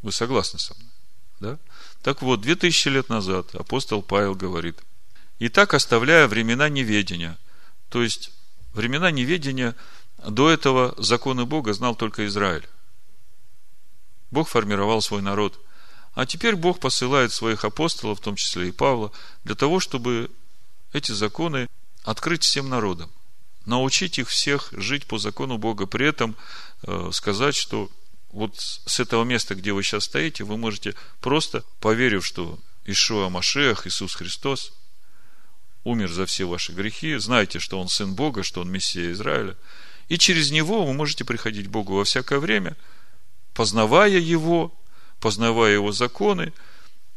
Вы 0.02 0.12
согласны 0.12 0.60
со 0.60 0.74
мной? 0.76 0.89
Да? 1.39 1.60
Так 2.02 2.22
вот, 2.22 2.41
две 2.41 2.56
тысячи 2.56 2.88
лет 2.88 3.10
назад 3.10 3.54
апостол 3.56 4.02
Павел 4.02 4.36
говорит, 4.36 4.80
и 5.39 5.49
так 5.49 5.74
оставляя 5.74 6.28
времена 6.28 6.70
неведения, 6.70 7.38
то 7.89 8.02
есть 8.02 8.32
времена 8.74 9.12
неведения, 9.12 9.76
до 10.26 10.49
этого 10.49 10.93
законы 10.97 11.45
Бога 11.45 11.74
знал 11.74 11.95
только 11.95 12.26
Израиль. 12.28 12.68
Бог 14.30 14.47
формировал 14.47 15.02
свой 15.02 15.22
народ. 15.22 15.60
А 16.14 16.26
теперь 16.26 16.56
Бог 16.56 16.80
посылает 16.80 17.32
своих 17.32 17.64
апостолов, 17.66 18.20
в 18.20 18.22
том 18.22 18.36
числе 18.36 18.70
и 18.70 18.72
Павла, 18.72 19.12
для 19.43 19.56
того, 19.56 19.80
чтобы 19.80 20.30
эти 20.93 21.12
законы 21.12 21.68
открыть 22.04 22.43
всем 22.43 22.70
народам. 22.70 23.10
Научить 23.66 24.20
их 24.20 24.28
всех 24.30 24.70
жить 24.74 25.06
по 25.06 25.18
закону 25.18 25.58
Бога. 25.58 25.86
При 25.86 26.08
этом 26.08 26.36
э, 26.84 27.10
сказать, 27.14 27.56
что 27.56 27.89
вот 28.32 28.56
с 28.58 29.00
этого 29.00 29.24
места, 29.24 29.56
где 29.56 29.74
вы 29.74 29.84
сейчас 29.84 30.06
стоите, 30.06 30.44
вы 30.44 30.58
можете 30.58 30.96
просто, 31.20 31.64
поверив, 31.80 32.26
что 32.26 32.60
Ишуа 32.86 33.30
Машех, 33.30 33.88
Иисус 33.88 34.16
Христос, 34.16 34.74
умер 35.84 36.12
за 36.12 36.26
все 36.26 36.46
ваши 36.46 36.72
грехи, 36.74 37.16
знаете, 37.18 37.60
что 37.60 37.80
Он 37.80 37.88
Сын 37.88 38.14
Бога, 38.14 38.44
что 38.44 38.62
Он 38.62 38.72
Мессия 38.72 39.12
Израиля, 39.12 39.56
и 40.08 40.18
через 40.18 40.52
Него 40.52 40.86
вы 40.86 40.94
можете 40.94 41.26
приходить 41.26 41.68
к 41.68 41.72
Богу 41.72 41.96
во 41.96 42.04
всякое 42.04 42.40
время, 42.40 42.76
познавая 43.54 44.20
Его, 44.20 44.74
познавая 45.20 45.74
Его 45.74 45.92
законы– 45.92 46.54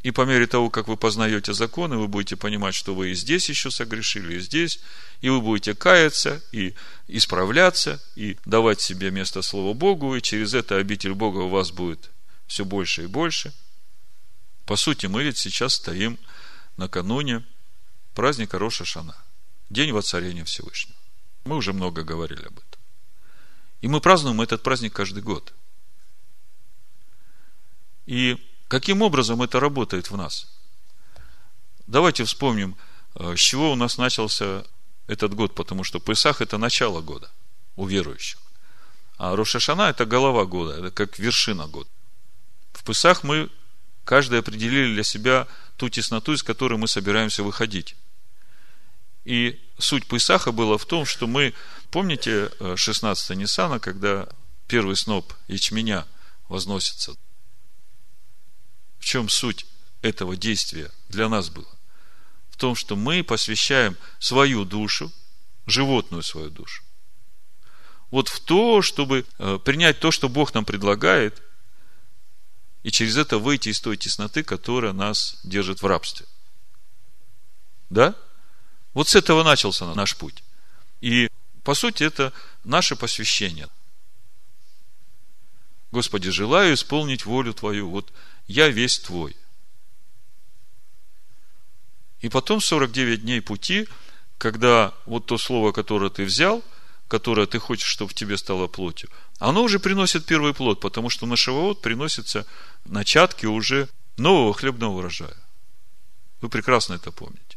и 0.05 0.11
по 0.11 0.27
мере 0.27 0.47
того, 0.47 0.69
как 0.69 0.87
вы 0.87 0.99
познаете 0.99 1.55
законы, 1.55 1.97
вы 1.97 2.09
будете 2.09 2.37
понимать, 2.37 2.75
что 2.75 2.95
вы 2.95 3.13
и 3.13 3.15
здесь 3.15 3.49
еще 3.49 3.71
согрешили, 3.71 4.35
и 4.35 4.39
здесь, 4.39 4.81
и 5.23 5.31
вы 5.31 5.41
будете 5.41 5.75
каяться, 5.75 6.43
и 6.53 6.75
исправляться, 7.09 8.03
и 8.15 8.37
давать 8.45 8.83
себе 8.83 9.11
место 9.11 9.41
Слову 9.41 9.73
Богу, 9.73 10.15
и 10.15 10.21
через 10.21 10.53
это 10.53 10.77
обитель 10.77 11.15
Бога 11.15 11.39
у 11.39 11.49
вас 11.49 11.71
будет 11.71 12.11
все 12.47 12.67
больше 12.67 13.05
и 13.05 13.07
больше. 13.07 13.55
По 14.67 14.77
сути, 14.77 15.07
мы 15.07 15.25
ведь 15.25 15.39
сейчас 15.39 15.77
стоим 15.77 16.19
накануне 16.77 17.43
праздника 18.15 18.59
Роша 18.59 18.85
Шана. 18.85 19.17
День 19.71 19.93
воцарения 19.93 20.45
Всевышнего. 20.45 20.99
Мы 21.45 21.57
уже 21.57 21.73
много 21.73 22.03
говорили 22.03 22.45
об 22.45 22.59
этом. 22.59 22.81
И 23.81 23.89
мы 23.89 24.03
празднуем 24.03 24.43
этот 24.43 24.63
праздник 24.63 24.93
каждый 24.93 25.23
год. 25.23 25.55
И 28.05 28.37
каким 28.75 29.03
образом 29.03 29.41
это 29.41 29.61
работает 29.61 30.11
в 30.11 30.17
нас? 30.17 30.49
Давайте 31.87 32.25
вспомним, 32.25 32.77
э, 33.15 33.37
с 33.37 33.39
чего 33.39 33.71
у 33.71 33.77
нас 33.77 33.99
начался 33.99 34.65
этот 35.07 35.33
год, 35.35 35.55
потому 35.55 35.85
что 35.85 36.01
Песах– 36.01 36.41
это 36.41 36.59
начало 36.59 37.01
года 37.01 37.31
у 37.77 37.87
верующих. 37.87 38.41
А 39.17 39.37
Рошашана– 39.37 39.83
это 39.91 40.07
голова 40.07 40.45
года, 40.45 40.73
это 40.77 40.91
как 40.91 41.21
вершина 41.21 41.69
года. 41.69 41.89
В 42.73 42.83
Песах 42.83 43.23
мы 43.23 43.49
каждый 44.05 44.41
определили 44.41 44.95
для 44.95 45.05
себя 45.05 45.47
ту 45.77 45.89
тесноту, 45.89 46.33
из 46.33 46.43
которой 46.43 46.77
мы 46.77 46.89
собираемся 46.89 47.45
выходить. 47.45 47.95
И 49.25 49.61
суть 49.79 50.09
Песаха 50.09 50.51
была 50.51 50.79
в 50.79 50.85
том, 50.85 51.07
что 51.07 51.29
мы, 51.29 51.55
помните 51.93 52.51
16 52.75 53.31
э, 53.31 53.35
Ниссана, 53.37 53.79
когда 53.79 54.27
первый 54.67 54.97
сноп 54.97 55.33
ячменя 55.47 56.07
возносится? 56.49 57.15
В 59.05 59.07
чем 59.07 59.29
суть 59.29 59.67
этого 60.01 60.35
действия 60.35 60.91
для 61.11 61.29
нас 61.29 61.51
было? 61.51 61.69
В 62.49 62.57
том, 62.57 62.75
что 62.75 62.97
мы 62.97 63.23
посвящаем 63.23 63.99
свою 64.19 64.65
душу, 64.65 65.13
животную 65.67 66.23
свою 66.23 66.49
душу, 66.49 66.83
вот 68.11 68.29
в 68.29 68.41
то, 68.41 68.81
чтобы 68.81 69.27
э, 69.39 69.59
принять 69.63 70.01
то, 70.01 70.11
что 70.11 70.31
Бог 70.31 70.55
нам 70.55 70.65
предлагает, 70.65 71.43
и 72.83 72.91
через 72.91 73.19
это 73.19 73.37
выйти 73.37 73.69
из 73.69 73.81
той 73.83 73.99
тесноты, 73.99 74.43
которая 74.43 74.95
нас 74.95 75.39
держит 75.45 75.83
в 75.83 75.87
рабстве. 75.87 76.25
Да? 77.91 78.15
Вот 78.95 79.09
с 79.09 79.15
этого 79.15 79.45
начался 79.45 79.85
наш 79.95 80.17
путь. 80.17 80.43
И, 81.03 81.29
по 81.63 81.75
сути, 81.75 82.05
это 82.05 82.33
наше 82.65 82.97
посвящение. 82.97 83.69
Господи, 85.95 86.29
желаю 86.31 86.75
исполнить 86.75 87.25
волю 87.25 87.55
Твою. 87.55 87.89
Вот 87.89 88.13
я 88.49 88.69
весь 88.69 88.99
Твой. 88.99 89.37
И 92.19 92.29
потом 92.29 92.61
49 92.61 93.23
дней 93.23 93.41
пути, 93.41 93.87
когда 94.37 94.93
вот 95.07 95.27
то 95.27 95.39
слово, 95.39 95.71
которое 95.71 96.11
ты 96.11 96.25
взял, 96.25 96.65
которое 97.07 97.47
ты 97.47 97.61
хочешь, 97.61 97.87
чтобы 97.87 98.11
в 98.11 98.15
тебе 98.15 98.37
стало 98.37 98.67
плотью, 98.67 99.09
оно 99.39 99.63
уже 99.63 99.79
приносит 99.79 100.27
первый 100.27 100.53
плод, 100.53 100.81
потому 100.81 101.11
что 101.11 101.27
на 101.27 101.37
Шавуот 101.37 101.81
приносятся 101.81 102.45
начатки 102.85 103.47
уже 103.47 103.89
нового 104.17 104.53
хлебного 104.53 104.99
урожая. 104.99 105.37
Вы 106.41 106.49
прекрасно 106.49 106.95
это 106.95 107.13
помните. 107.13 107.57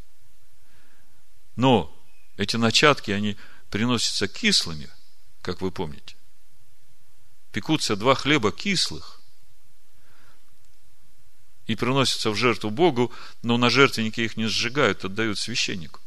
Но 1.55 1.91
эти 2.38 2.55
начатки, 2.55 3.09
они 3.09 3.35
приносятся 3.71 4.27
кислыми, 4.27 4.91
как 5.41 5.61
вы 5.61 5.71
помните. 5.71 6.16
Пекутся 7.58 7.95
два 7.95 8.14
хлеба 8.14 8.51
кислых 8.51 9.20
и 11.66 11.76
приносятся 11.76 12.30
в 12.30 12.36
жертву 12.36 12.70
Богу, 12.70 13.12
но 13.41 13.58
на 13.58 13.72
жертвеннике 13.72 14.26
их 14.26 14.38
не 14.38 14.45
сжигают, 14.45 15.03
отдают 15.03 15.39
священнику. 15.39 15.99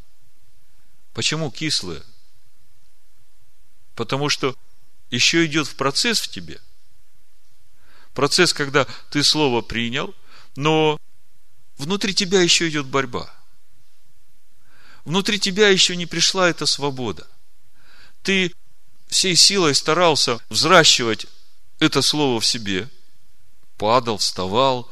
Почему 1.12 1.50
кислые? 1.50 2.04
Потому 3.96 4.28
что 4.28 4.54
еще 5.10 5.44
идет 5.44 5.66
в 5.66 5.74
процесс 5.74 6.20
в 6.20 6.30
тебе. 6.30 6.60
Процесс, 8.14 8.52
когда 8.52 8.86
ты 9.10 9.24
слово 9.24 9.60
принял, 9.60 10.14
но 10.54 11.00
внутри 11.78 12.14
тебя 12.14 12.42
еще 12.42 12.68
идет 12.68 12.86
борьба– 12.86 13.28
внутри 15.04 15.40
тебя 15.40 15.68
еще 15.68 15.96
не 15.96 16.06
пришла 16.06 16.48
эта 16.48 16.64
свобода. 16.64 17.26
Ты 18.22 18.54
всей 19.08 19.34
силой 19.34 19.74
старался 19.74 20.38
взращивать 20.48 21.26
это 21.80 22.02
слово 22.02 22.40
в 22.40 22.46
себе, 22.46 22.88
падал, 23.76 24.18
вставал, 24.18 24.88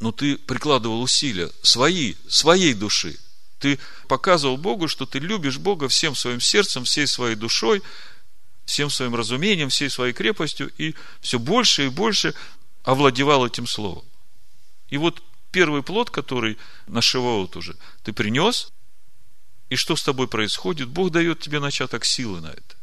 но 0.00 0.12
ты 0.12 0.36
прикладывал 0.36 1.00
усилия 1.00 1.50
свои, 1.62 2.14
своей 2.28 2.74
души. 2.74 3.18
Ты 3.60 3.78
показывал 4.08 4.56
Богу, 4.56 4.88
что 4.88 5.06
ты 5.06 5.18
любишь 5.18 5.58
Бога 5.58 5.88
всем 5.88 6.14
своим 6.14 6.40
сердцем, 6.40 6.84
всей 6.84 7.06
своей 7.06 7.36
душой, 7.36 7.82
всем 8.64 8.90
своим 8.90 9.14
разумением, 9.14 9.68
всей 9.68 9.88
своей 9.90 10.12
крепостью, 10.12 10.72
и 10.78 10.94
все 11.20 11.38
больше 11.38 11.86
и 11.86 11.88
больше 11.88 12.34
овладевал 12.82 13.46
этим 13.46 13.66
словом. 13.66 14.04
И 14.88 14.96
вот 14.96 15.22
первый 15.52 15.82
плод, 15.82 16.10
который 16.10 16.58
нашивал 16.86 17.48
уже, 17.54 17.76
ты 18.02 18.12
принес, 18.12 18.72
и 19.68 19.76
что 19.76 19.94
с 19.94 20.02
тобой 20.02 20.26
происходит? 20.26 20.88
Бог 20.88 21.10
дает 21.10 21.38
тебе 21.40 21.60
начаток 21.60 22.04
силы 22.04 22.40
на 22.40 22.48
это. 22.48 22.79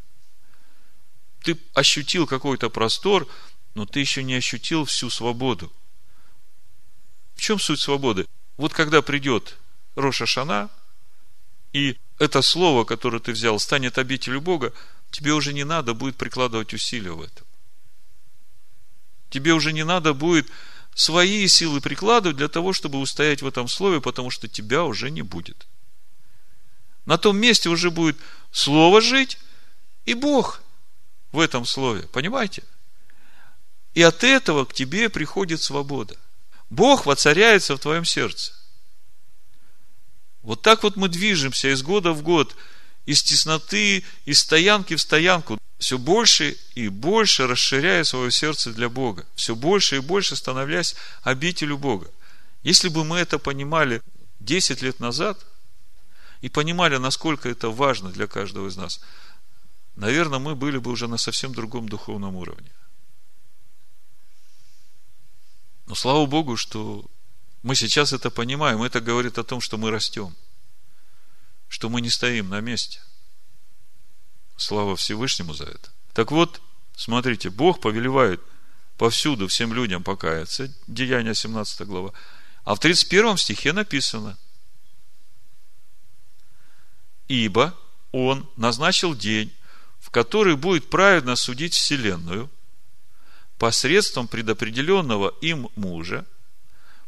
Ты 1.48 1.58
ощутил 1.74 2.28
какой-то 2.28 2.70
простор, 2.70 3.26
но 3.74 3.86
ты 3.86 4.02
еще 4.02 4.22
не 4.22 4.36
ощутил 4.36 4.84
всю 4.84 5.10
свободу. 5.10 5.72
В 7.36 7.41
чем 7.41 7.58
суть 7.58 7.80
свободы? 7.80 8.26
Вот 8.58 8.74
когда 8.74 9.02
придет 9.02 9.56
Роша 9.95 10.26
Шана, 10.26 10.70
и 11.72 11.95
это 12.20 12.41
слово, 12.41 12.84
которое 12.84 13.20
ты 13.20 13.32
взял, 13.32 13.58
станет 13.60 13.98
обителью 13.98 14.41
Бога, 14.41 14.74
тебе 15.10 15.32
уже 15.32 15.54
не 15.54 15.64
надо 15.64 15.93
будет 15.93 16.18
прикладывать 16.18 16.74
усилия 16.74 17.12
в 17.12 17.22
этом. 17.22 17.48
Тебе 19.30 19.54
уже 19.54 19.72
не 19.72 19.86
надо 19.86 20.14
будет 20.14 20.50
свои 20.95 21.48
силы 21.48 21.80
прикладывать 21.80 22.36
для 22.36 22.50
того, 22.50 22.74
чтобы 22.74 23.00
устоять 23.00 23.41
в 23.41 23.48
этом 23.48 23.70
слове, 23.70 24.02
потому 24.02 24.32
что 24.32 24.50
тебя 24.50 24.84
уже 24.84 25.10
не 25.12 25.22
будет. 25.22 25.66
На 27.06 27.18
том 27.18 27.38
месте 27.38 27.70
уже 27.70 27.89
будет 27.89 28.18
Слово 28.52 29.00
жить 29.00 29.38
и 30.04 30.14
Бог 30.14 30.62
в 31.32 31.39
этом 31.39 31.65
Слове. 31.65 32.03
Понимаете? 32.11 32.63
И 33.93 34.01
от 34.01 34.23
этого 34.23 34.65
к 34.65 34.73
тебе 34.73 35.09
приходит 35.09 35.61
свобода. 35.61 36.15
Бог 36.69 37.05
воцаряется 37.05 37.75
в 37.75 37.80
твоем 37.80 38.05
сердце. 38.05 38.53
Вот 40.41 40.61
так 40.61 40.84
вот 40.84 40.95
мы 40.95 41.09
движемся 41.09 41.73
из 41.73 41.82
года 41.82 42.11
в 42.11 42.21
год, 42.21 42.55
из 43.05 43.23
тесноты, 43.23 44.03
из 44.25 44.39
стоянки 44.39 44.95
в 44.95 45.01
стоянку, 45.01 45.57
все 45.80 45.97
больше 45.97 46.57
и 46.75 46.88
больше 46.89 47.47
расширяя 47.47 48.03
свое 48.03 48.32
сердце 48.32 48.71
для 48.71 48.89
Бога, 48.89 49.25
все 49.36 49.55
больше 49.55 49.97
и 49.97 49.99
больше 49.99 50.36
становляясь 50.36 50.95
обителю 51.23 51.78
Бога. 51.78 52.07
Если 52.63 52.89
бы 52.89 53.03
мы 53.03 53.17
это 53.17 53.39
понимали 53.39 54.01
10 54.39 54.82
лет 54.82 54.99
назад– 54.99 55.39
и 56.41 56.49
понимали, 56.49 56.97
насколько 56.97 57.49
это 57.49 57.69
важно 57.69 58.09
для 58.09 58.28
каждого 58.28 58.67
из 58.67 58.78
нас, 58.78 59.01
наверное, 59.98 60.39
мы 60.39 60.56
были 60.56 60.78
бы 60.78 60.91
уже 60.91 61.08
на 61.08 61.18
совсем 61.18 61.54
другом 61.54 61.89
духовном 61.89 62.36
уровне. 62.36 62.72
Но 65.86 65.95
слава 65.95 66.26
Богу, 66.26 66.58
что 66.58 67.06
мы 67.64 67.76
сейчас 67.76 68.14
это 68.14 68.30
понимаем. 68.30 68.84
Это 68.84 69.02
говорит 69.02 69.38
о 69.38 69.43
том, 69.43 69.62
что 69.62 69.78
мы 69.78 69.91
растем. 69.91 70.36
Что 71.68 71.89
мы 71.89 72.02
не 72.02 72.10
стоим 72.10 72.50
на 72.50 72.62
месте. 72.62 73.02
Слава 74.56 74.95
Всевышнему 74.95 75.54
за 75.54 75.66
это. 75.66 75.91
Так 76.14 76.32
вот, 76.32 76.62
смотрите, 76.95 77.50
Бог 77.50 77.82
повелевает 77.82 78.41
повсюду 78.98 79.48
всем 79.48 79.74
людям 79.74 80.04
покаяться. 80.04 80.74
Деяние 80.88 81.36
17 81.36 81.82
глава. 81.88 82.14
А 82.64 82.76
в 82.76 82.80
31 82.80 83.38
стихе 83.38 83.74
написано– 83.74 84.38
Ибо 87.28 87.78
Он 88.12 88.50
назначил 88.56 89.16
день, 89.16 89.54
в 90.08 90.10
который 90.10 90.55
будет 90.55 90.89
праведно 90.89 91.36
судить 91.36 91.74
Вселенную 91.74 92.49
посредством 93.58 94.30
предопределенного 94.30 95.36
им 95.41 95.70
мужа, 95.76 96.26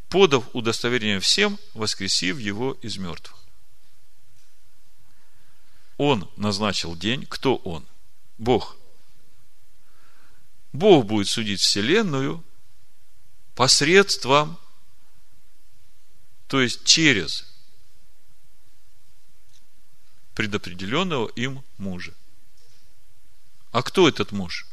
подав 0.10 0.44
удостоверение 0.52 1.22
всем, 1.22 1.58
воскресив 1.74 2.40
его 2.40 2.74
из 2.82 2.98
мертвых. 2.98 3.40
Он 5.96 6.30
назначил 6.36 6.98
день. 6.98 7.26
Кто 7.26 7.56
он? 7.56 7.86
Бог. 8.38 8.76
Бог 10.74 11.06
будет 11.06 11.30
судить 11.30 11.62
Вселенную 11.62 12.44
посредством, 13.56 14.60
то 16.48 16.60
есть 16.60 16.84
через 16.84 17.46
предопределенного 20.36 21.30
им 21.30 21.64
мужа. 21.78 22.14
А 23.72 23.84
кто 23.84 24.08
этот 24.08 24.32
муж? 24.32 24.68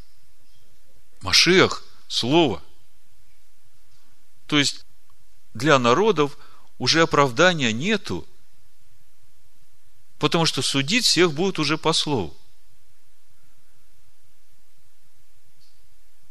Машех, 1.20 1.82
Слово. 2.08 2.62
То 4.46 4.58
есть, 4.58 4.86
для 5.54 5.78
народов 5.78 6.38
уже 6.78 7.02
оправдания 7.02 7.72
нету, 7.72 8.26
потому 10.18 10.46
что 10.46 10.62
судить 10.62 11.04
всех 11.04 11.32
будет 11.32 11.58
уже 11.58 11.78
по 11.78 11.92
слову. 11.92 12.36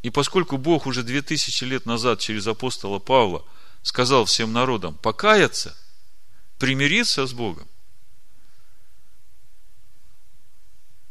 И 0.02 0.12
поскольку 0.12 0.58
Бог 0.58 0.86
уже 0.86 1.04
две 1.04 1.22
тысячи 1.22 1.64
лет 1.64 1.86
назад 1.86 2.20
через 2.20 2.46
апостола 2.48 3.00
Павла 3.00 3.44
сказал 3.82 4.26
всем 4.26 4.54
народам 4.54 4.96
покаяться, 4.96 5.76
примириться 6.58 7.26
с 7.26 7.34
Богом, 7.34 7.68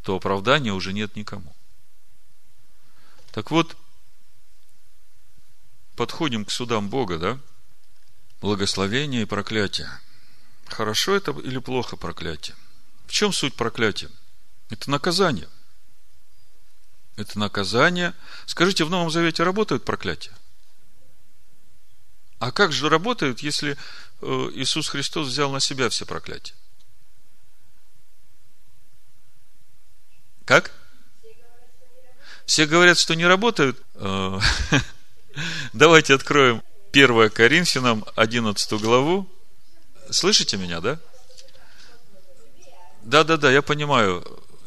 то 0.04 0.16
оправдания 0.16 0.72
уже 0.72 0.92
нет 0.92 1.16
никому. 1.16 1.56
Так 3.32 3.50
вот, 3.50 3.74
подходим 5.96 6.44
к 6.44 6.50
судам 6.50 6.90
Бога, 6.90 7.18
да? 7.18 7.40
Благословение 8.42 9.22
и 9.22 9.26
проклятие. 9.26 9.88
Хорошо 10.66 11.14
это 11.16 11.30
или 11.32 11.58
плохо 11.58 11.96
проклятие? 11.96 12.54
В 13.06 13.12
чем 13.12 13.32
суть 13.32 13.54
проклятия? 13.54 14.10
Это 14.68 14.90
наказание. 14.90 15.48
Это 17.16 17.38
наказание. 17.38 18.14
Скажите, 18.44 18.84
в 18.84 18.90
Новом 18.90 19.10
Завете 19.10 19.42
работают 19.42 19.86
проклятия? 19.86 20.36
А 22.40 22.52
как 22.52 22.72
же 22.72 22.90
работают, 22.90 23.40
если 23.40 23.78
э, 24.20 24.50
Иисус 24.54 24.88
Христос 24.88 25.28
взял 25.28 25.50
на 25.50 25.60
себя 25.60 25.88
все 25.88 26.04
проклятия? 26.04 26.54
Как? 30.44 30.70
Все 32.46 32.66
говорят, 32.66 32.98
что 32.98 33.14
не 33.14 33.26
работают. 33.26 33.80
Э, 33.94 34.38
давайте 35.72 36.14
откроем 36.14 36.62
1 36.92 37.30
Коринфянам 37.30 38.04
11 38.14 38.72
главу. 38.80 39.28
Слышите 40.10 40.56
меня, 40.56 40.80
да? 40.80 40.98
Да, 43.02 43.24
да, 43.24 43.36
да, 43.36 43.50
я 43.50 43.62
понимаю. 43.62 44.24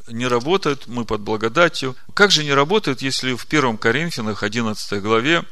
Не 0.07 0.27
работают, 0.27 0.87
мы 0.87 1.05
под 1.05 1.21
благодатью. 1.21 1.95
Как 2.13 2.31
же 2.31 2.43
не 2.43 2.53
работают, 2.53 3.01
если 3.01 3.33
в 3.33 3.45
1 3.45 3.77
Коринфянах 3.77 4.41
11 4.41 5.01
главе 5.01 5.45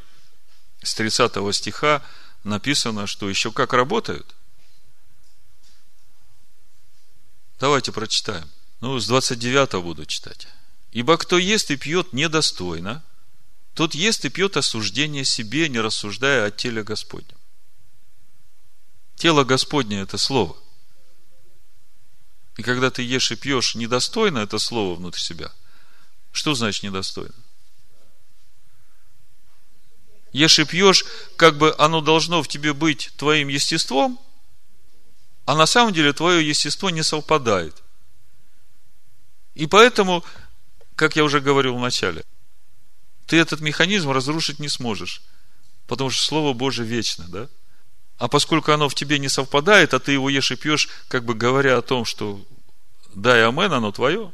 с 0.82 0.95
30 0.95 1.55
стиха 1.55 2.01
написано, 2.43 3.05
что 3.05 3.30
еще 3.30 3.51
как 3.51 3.73
работают? 3.73 4.36
Давайте 7.59 7.91
прочитаем. 7.91 8.49
Ну, 8.82 8.99
с 8.99 9.07
29 9.07 9.84
буду 9.84 10.05
читать. 10.05 10.47
Ибо 10.91 11.17
кто 11.17 11.38
ест 11.38 11.71
и 11.71 11.78
пьет 11.78 12.13
недостойно, 12.13 13.03
тот 13.73 13.93
ест 13.93 14.26
и 14.26 14.30
пьет 14.30 14.57
осуждение 14.57 15.26
себе, 15.26 15.67
не 15.69 15.80
рассуждая 15.80 16.45
о 16.45 16.51
теле 16.51 16.84
Господнем. 16.84 17.38
Тело 19.15 19.43
Господне– 19.43 19.99
это 20.01 20.17
Слово. 20.17 20.55
И 22.57 22.63
когда 22.63 22.89
ты 22.89 23.01
ешь 23.01 23.32
и 23.32 23.36
пьешь 23.36 23.76
недостойно 23.76 24.39
это 24.39 24.59
Слово 24.59 24.95
внутрь 24.95 25.19
себя, 25.19 25.51
что 26.32 26.53
значит 26.53 26.84
недостойно? 26.84 27.36
Ешь 30.32 30.59
и 30.59 30.65
пьешь, 30.65 31.05
как 31.38 31.57
бы 31.57 31.73
оно 31.78 32.01
должно 32.01 32.43
в 32.43 32.47
тебе 32.47 32.73
быть 32.73 33.11
твоим 33.17 33.47
естеством, 33.47 34.19
а 35.45 35.55
на 35.55 35.65
самом 35.65 35.93
деле 35.93 36.11
твое 36.11 36.47
естество 36.47 36.89
не 36.89 37.03
совпадает. 37.03 37.84
И 39.56 39.68
поэтому, 39.68 40.24
как 40.95 41.16
я 41.16 41.24
уже 41.24 41.39
говорил 41.39 41.76
в 41.76 41.82
начале, 41.82 42.24
ты 43.26 43.38
этот 43.38 43.62
механизм 43.62 44.12
разрушить 44.12 44.60
не 44.60 44.70
сможешь. 44.70 45.22
Потому 45.88 46.10
что 46.10 46.24
Слово 46.24 46.53
Божие 46.53 46.88
вечно, 46.88 47.26
да? 47.28 47.47
А 48.18 48.28
поскольку 48.28 48.72
оно 48.72 48.88
в 48.88 48.95
тебе 48.95 49.20
не 49.20 49.30
совпадает, 49.30 49.93
а 49.93 49.99
ты 49.99 50.12
его 50.12 50.30
ешь 50.30 50.51
и 50.51 50.56
пьешь, 50.56 50.89
как 51.08 51.26
бы 51.26 51.34
говоря 51.34 51.78
о 51.78 51.82
том, 51.82 52.06
что 52.06 52.45
да 53.14 53.38
и 53.38 53.41
амен, 53.41 53.72
оно 53.74 53.91
твое, 53.91 54.32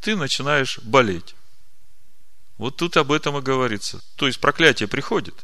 ты 0.00 0.16
начинаешь 0.16 0.78
болеть. 0.80 1.34
Вот 2.58 2.76
тут 2.76 2.96
об 2.96 3.12
этом 3.12 3.36
и 3.38 3.42
говорится. 3.42 4.00
То 4.16 4.26
есть 4.26 4.40
проклятие 4.40 4.88
приходит. 4.88 5.34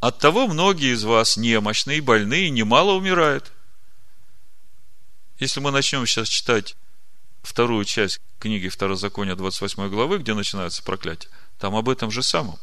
От 0.00 0.18
того 0.18 0.46
многие 0.46 0.94
из 0.94 1.04
вас 1.04 1.36
немощные, 1.36 2.00
больные, 2.00 2.50
немало 2.50 2.92
умирают. 2.92 3.52
Если 5.38 5.60
мы 5.60 5.70
начнем 5.70 6.06
сейчас 6.06 6.28
читать 6.28 6.76
вторую 7.42 7.84
часть 7.84 8.20
книги 8.38 8.68
Второзакония 8.68 9.36
28 9.36 9.88
главы, 9.88 10.18
где 10.18 10.34
начинается 10.34 10.82
проклятие, 10.82 11.30
там 11.58 11.74
об 11.74 11.88
этом 11.88 12.10
же 12.10 12.22
самом. 12.22 12.58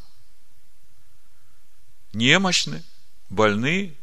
Немощны, 2.14 2.84
больны, 3.30 3.96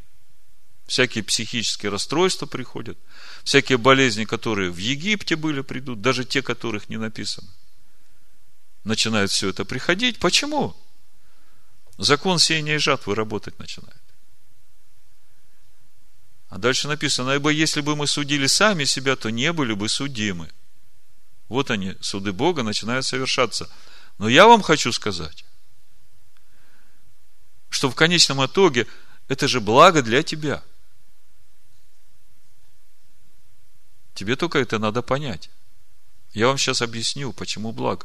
всякие 0.87 1.25
психические 1.25 1.91
расстройства 1.91 2.47
приходят, 2.47 2.99
всякие 3.43 3.79
болезни, 3.79 4.25
которые 4.25 4.71
в 4.71 4.77
Египте 4.77 5.37
были, 5.37 5.63
придут, 5.63 6.01
даже 6.01 6.25
те, 6.25 6.43
которых 6.43 6.89
не 6.89 6.97
написано. 6.97 7.49
Начинает 8.85 9.31
все 9.31 9.49
это 9.49 9.65
приходить. 9.65 10.19
Почему? 10.19 10.77
Закон 11.97 12.39
сеяния 12.39 12.75
и 12.75 12.79
жатвы 12.79 13.15
работать 13.15 13.59
начинает. 13.59 14.01
А 16.49 16.59
дальше 16.59 16.87
написано, 16.87 17.31
ибо 17.31 17.51
если 17.51 17.81
бы 17.81 17.97
мы 17.97 18.07
судили 18.07 18.47
сами 18.47 18.85
себя, 18.85 19.17
то 19.17 19.31
не 19.31 19.53
были 19.53 19.73
бы 19.73 19.89
судимы. 19.89 20.51
Вот 21.55 21.71
они, 21.71 21.95
суды 22.01 22.33
Бога 22.33 22.65
начинают 22.65 23.07
совершаться. 23.07 23.71
Но 24.19 24.29
я 24.29 24.49
вам 24.49 24.61
хочу 24.61 24.91
сказать, 24.91 25.45
что 27.69 27.89
в 27.89 27.95
конечном 27.95 28.45
итоге 28.45 28.89
это 29.29 29.47
же 29.47 29.61
благо 29.61 30.03
для 30.03 30.25
тебя. 30.25 30.65
Тебе 34.15 34.35
только 34.35 34.59
это 34.59 34.81
надо 34.81 35.01
понять. 35.01 35.49
Я 36.33 36.49
вам 36.49 36.59
сейчас 36.59 36.83
объясню, 36.83 37.33
почему 37.33 37.71
благо. 37.71 38.05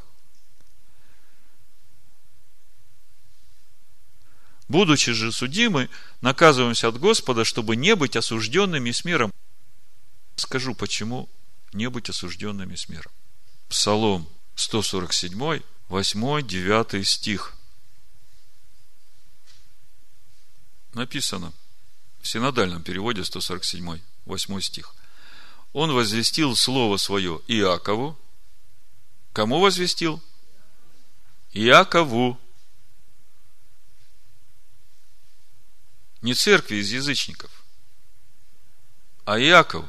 Будучи 4.68 5.12
же 5.12 5.32
судимы, 5.32 5.90
наказываемся 6.22 6.90
от 6.90 7.00
Господа, 7.00 7.46
чтобы 7.46 7.76
не 7.76 7.96
быть 7.96 8.16
осужденными 8.16 8.92
с 8.92 9.04
миром. 9.06 9.34
Скажу, 10.36 10.76
почему 10.76 11.28
не 11.74 11.90
быть 11.90 12.12
осужденными 12.12 12.76
с 12.76 12.90
миром. 12.90 13.12
Псалом 13.70 14.28
147, 14.56 15.62
8, 15.90 16.42
9 16.48 17.08
стих. 17.08 17.54
Написано 20.94 21.54
в 22.20 22.28
синодальном 22.28 22.82
переводе 22.84 23.24
147, 23.24 24.02
8 24.26 24.62
стих. 24.62 24.96
Он 25.72 25.92
возвестил 25.92 26.56
Слово 26.56 26.98
Свое 26.98 27.42
Иакову. 27.48 28.18
Кому 29.34 29.60
возвестил? 29.60 30.22
Иакову. 31.54 32.40
Не 36.24 36.34
церкви 36.34 36.78
из 36.78 36.92
язычников, 36.92 37.52
а 39.26 39.40
Иакову 39.40 39.88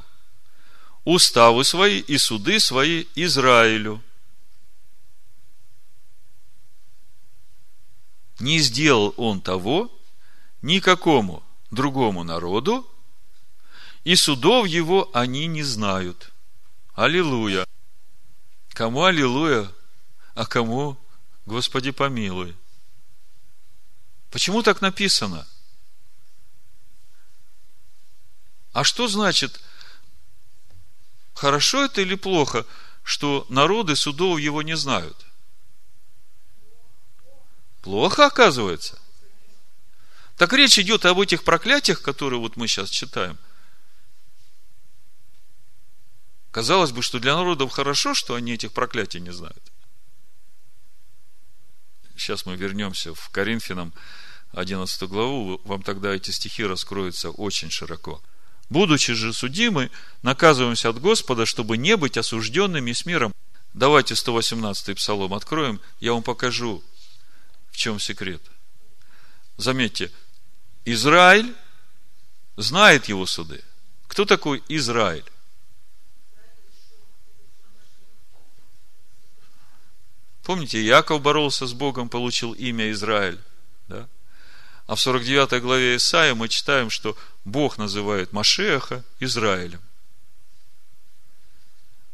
уставы 1.05 1.65
свои 1.65 2.01
и 2.01 2.19
суды 2.19 2.61
свои 2.61 3.07
Израилю. 3.15 4.03
Не 8.39 8.59
сделал 8.59 9.15
он 9.17 9.41
того 9.41 9.91
никакому 10.63 11.43
другому 11.71 12.25
народу, 12.25 12.87
и 14.05 14.17
судов 14.17 14.67
его 14.67 15.11
они 15.13 15.47
не 15.47 15.63
знают. 15.63 16.33
Аллилуйя! 16.95 17.67
Кому 18.71 19.05
аллилуйя, 19.05 19.71
а 20.35 20.47
кому 20.47 20.99
Господи 21.45 21.91
помилуй. 21.91 22.57
Почему 24.31 24.63
так 24.63 24.81
написано? 24.81 25.47
А 28.73 28.85
что 28.85 29.09
значит 29.09 29.61
Хорошо 31.41 31.86
это 31.86 32.03
или 32.03 32.16
плохо, 32.16 32.66
что 33.03 33.47
народы 33.49 33.97
судов 33.97 34.38
его 34.38 34.61
не 34.61 34.76
знают? 34.76 35.16
Плохо, 37.80 38.26
оказывается. 38.26 39.01
Так 40.36 40.53
речь 40.53 40.78
идет 40.78 41.07
об 41.07 41.18
этих 41.18 41.43
проклятиях, 41.43 42.03
которые 42.03 42.41
вот 42.41 42.59
мы 42.59 42.68
сейчас 42.68 42.91
читаем. 42.91 43.38
Казалось 46.51 46.93
бы, 46.93 47.01
что 47.01 47.18
для 47.18 47.34
народов 47.34 47.72
хорошо, 47.72 48.12
что 48.12 48.34
они 48.34 48.53
этих 48.53 48.72
проклятий 48.72 49.20
не 49.20 49.32
знают. 49.32 49.72
Сейчас 52.18 52.45
мы 52.45 52.55
вернемся 52.57 53.14
в 53.14 53.30
Коринфянам 53.30 53.95
11 54.53 55.03
главу, 55.05 55.59
вам 55.64 55.82
тогда 55.82 56.14
эти 56.14 56.32
стихи 56.32 56.66
раскроются 56.66 57.30
очень 57.30 57.70
широко. 57.70 58.22
Будучи 58.71 59.14
же 59.14 59.33
судимы, 59.33 59.91
наказываемся 60.23 60.89
от 60.89 61.01
Господа, 61.01 61.45
чтобы 61.45 61.77
не 61.77 61.97
быть 61.97 62.16
осужденными 62.16 62.93
с 62.93 63.05
миром. 63.05 63.35
Давайте 63.75 64.14
118 64.14 64.97
псалом 64.97 65.35
откроем, 65.35 65.81
я 65.99 66.12
вам 66.12 66.23
покажу, 66.23 66.83
в 67.73 67.77
чем 67.77 67.99
секрет. 67.99 68.41
Заметьте, 69.57 70.12
Израиль 70.85 71.53
знает 72.57 73.07
его 73.07 73.27
суды. 73.27 73.62
Кто 74.07 74.25
такой 74.25 74.62
Израиль? 74.68 75.25
Помните, 80.45 80.83
Яков 80.83 81.23
боролся 81.23 81.66
с 81.66 81.73
Богом, 81.73 82.09
получил 82.09 82.53
имя 82.53 82.91
Израиль. 82.93 83.39
Да? 83.89 84.09
А 84.91 84.97
в 84.97 85.01
49 85.01 85.62
главе 85.62 85.95
Исаия 85.95 86.34
мы 86.34 86.49
читаем, 86.49 86.91
что 86.91 87.16
Бог 87.45 87.78
называет 87.78 88.32
Машеха 88.32 89.05
Израилем. 89.20 89.80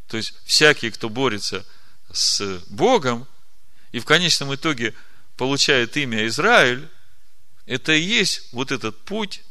То 0.08 0.18
есть, 0.18 0.34
всякий, 0.44 0.90
кто 0.90 1.08
борется 1.08 1.64
с 2.12 2.60
Богом, 2.68 3.26
и 3.92 3.98
в 3.98 4.04
конечном 4.04 4.54
итоге 4.54 4.92
получает 5.38 5.96
имя 5.96 6.26
Израиль, 6.26 6.86
это 7.64 7.92
и 7.94 8.02
есть 8.02 8.52
вот 8.52 8.70
этот 8.70 9.02
путь 9.06 9.42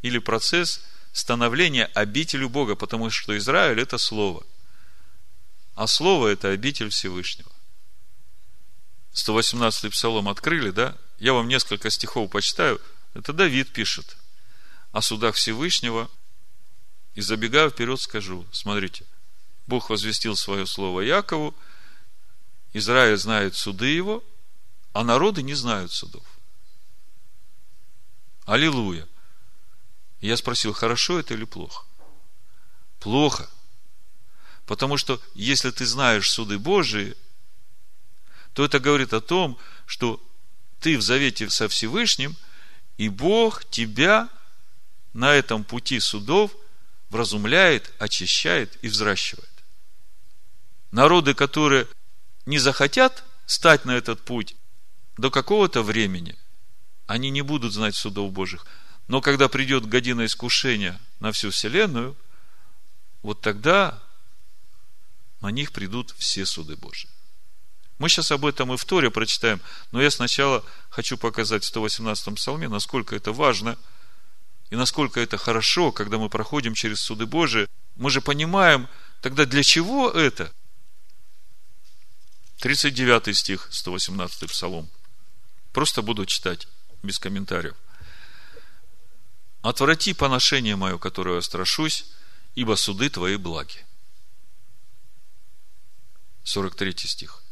или 0.00 0.16
процесс 0.16 0.80
становления 1.12 1.84
обителю 1.92 2.48
Бога, 2.48 2.76
потому 2.76 3.10
что 3.10 3.36
Израиль– 3.36 3.78
это 3.82 3.98
Слово. 3.98 4.42
А 5.74 5.86
Слово– 5.86 6.28
это 6.32 6.48
обитель 6.48 6.88
Всевышнего. 6.88 7.52
118-й 9.12 9.90
псалом 9.90 10.30
открыли, 10.30 10.70
да? 10.70 10.96
Я 11.18 11.32
вам 11.32 11.48
несколько 11.48 11.90
стихов 11.90 12.30
почитаю. 12.30 12.80
Это 13.14 13.32
Давид 13.32 13.72
пишет 13.72 14.16
о 14.92 15.00
судах 15.02 15.36
Всевышнего. 15.36 16.10
И 17.14 17.20
забегая 17.20 17.70
вперед, 17.70 18.00
скажу. 18.00 18.46
Смотрите. 18.52 19.04
Бог 19.66 19.90
возвестил 19.90 20.36
свое 20.36 20.66
слово 20.66 21.02
Якову. 21.02 21.54
Израиль 22.72 23.16
знает 23.16 23.54
суды 23.54 23.86
его, 23.86 24.24
а 24.92 25.04
народы 25.04 25.42
не 25.42 25.54
знают 25.54 25.92
судов. 25.92 26.24
Аллилуйя. 28.46 29.06
Я 30.20 30.36
спросил, 30.36 30.72
хорошо 30.72 31.18
это 31.18 31.34
или 31.34 31.44
плохо? 31.44 31.84
Плохо. 32.98 33.48
Потому 34.66 34.96
что 34.96 35.20
если 35.34 35.70
ты 35.70 35.86
знаешь 35.86 36.30
суды 36.30 36.58
Божии, 36.58 37.16
то 38.54 38.64
это 38.64 38.80
говорит 38.80 39.12
о 39.12 39.20
том, 39.20 39.58
что 39.86 40.20
ты 40.84 40.98
в 40.98 41.02
завете 41.02 41.48
со 41.48 41.66
Всевышним, 41.66 42.36
и 42.98 43.08
Бог 43.08 43.64
тебя 43.70 44.28
на 45.14 45.32
этом 45.32 45.64
пути 45.64 45.98
судов 45.98 46.54
вразумляет, 47.08 47.90
очищает 47.98 48.76
и 48.82 48.88
взращивает. 48.88 49.48
Народы, 50.90 51.32
которые 51.32 51.88
не 52.44 52.58
захотят 52.58 53.24
стать 53.46 53.86
на 53.86 53.92
этот 53.92 54.20
путь 54.26 54.56
до 55.16 55.30
какого-то 55.30 55.82
времени, 55.82 56.36
они 57.06 57.30
не 57.30 57.40
будут 57.40 57.72
знать 57.72 57.96
судов 57.96 58.30
Божьих. 58.32 58.66
Но 59.08 59.22
когда 59.22 59.48
придет 59.48 59.86
година 59.86 60.26
искушения 60.26 61.00
на 61.18 61.32
всю 61.32 61.50
Вселенную, 61.50 62.14
вот 63.22 63.40
тогда 63.40 64.02
на 65.40 65.50
них 65.50 65.72
придут 65.72 66.14
все 66.18 66.44
суды 66.44 66.76
Божьи. 66.76 67.08
Мы 67.98 68.08
сейчас 68.08 68.32
об 68.32 68.44
этом 68.44 68.72
и 68.72 68.76
в 68.76 68.84
Торе 68.84 69.10
прочитаем, 69.10 69.60
но 69.92 70.02
я 70.02 70.10
сначала 70.10 70.64
хочу 70.90 71.16
показать 71.16 71.64
в 71.64 71.74
118-м 71.74 72.34
псалме, 72.34 72.68
насколько 72.68 73.14
это 73.14 73.32
важно 73.32 73.78
и 74.70 74.76
насколько 74.76 75.20
это 75.20 75.36
хорошо, 75.36 75.92
когда 75.92 76.18
мы 76.18 76.28
проходим 76.28 76.74
через 76.74 77.00
суды 77.00 77.26
Божии. 77.26 77.68
Мы 77.94 78.10
же 78.10 78.20
понимаем, 78.20 78.88
тогда 79.20 79.44
для 79.44 79.62
чего 79.62 80.10
это? 80.10 80.52
39 82.58 83.36
стих, 83.36 83.68
118 83.70 84.50
псалом. 84.50 84.90
Просто 85.72 86.02
буду 86.02 86.26
читать, 86.26 86.66
без 87.02 87.18
комментариев. 87.18 87.76
«Отврати 89.62 90.12
поношение 90.12 90.76
мое, 90.76 90.98
которое 90.98 91.36
я 91.36 91.42
страшусь, 91.42 92.06
ибо 92.54 92.74
суды 92.74 93.08
твои 93.08 93.36
благи». 93.36 93.86
43 96.42 96.94
стих 97.06 97.43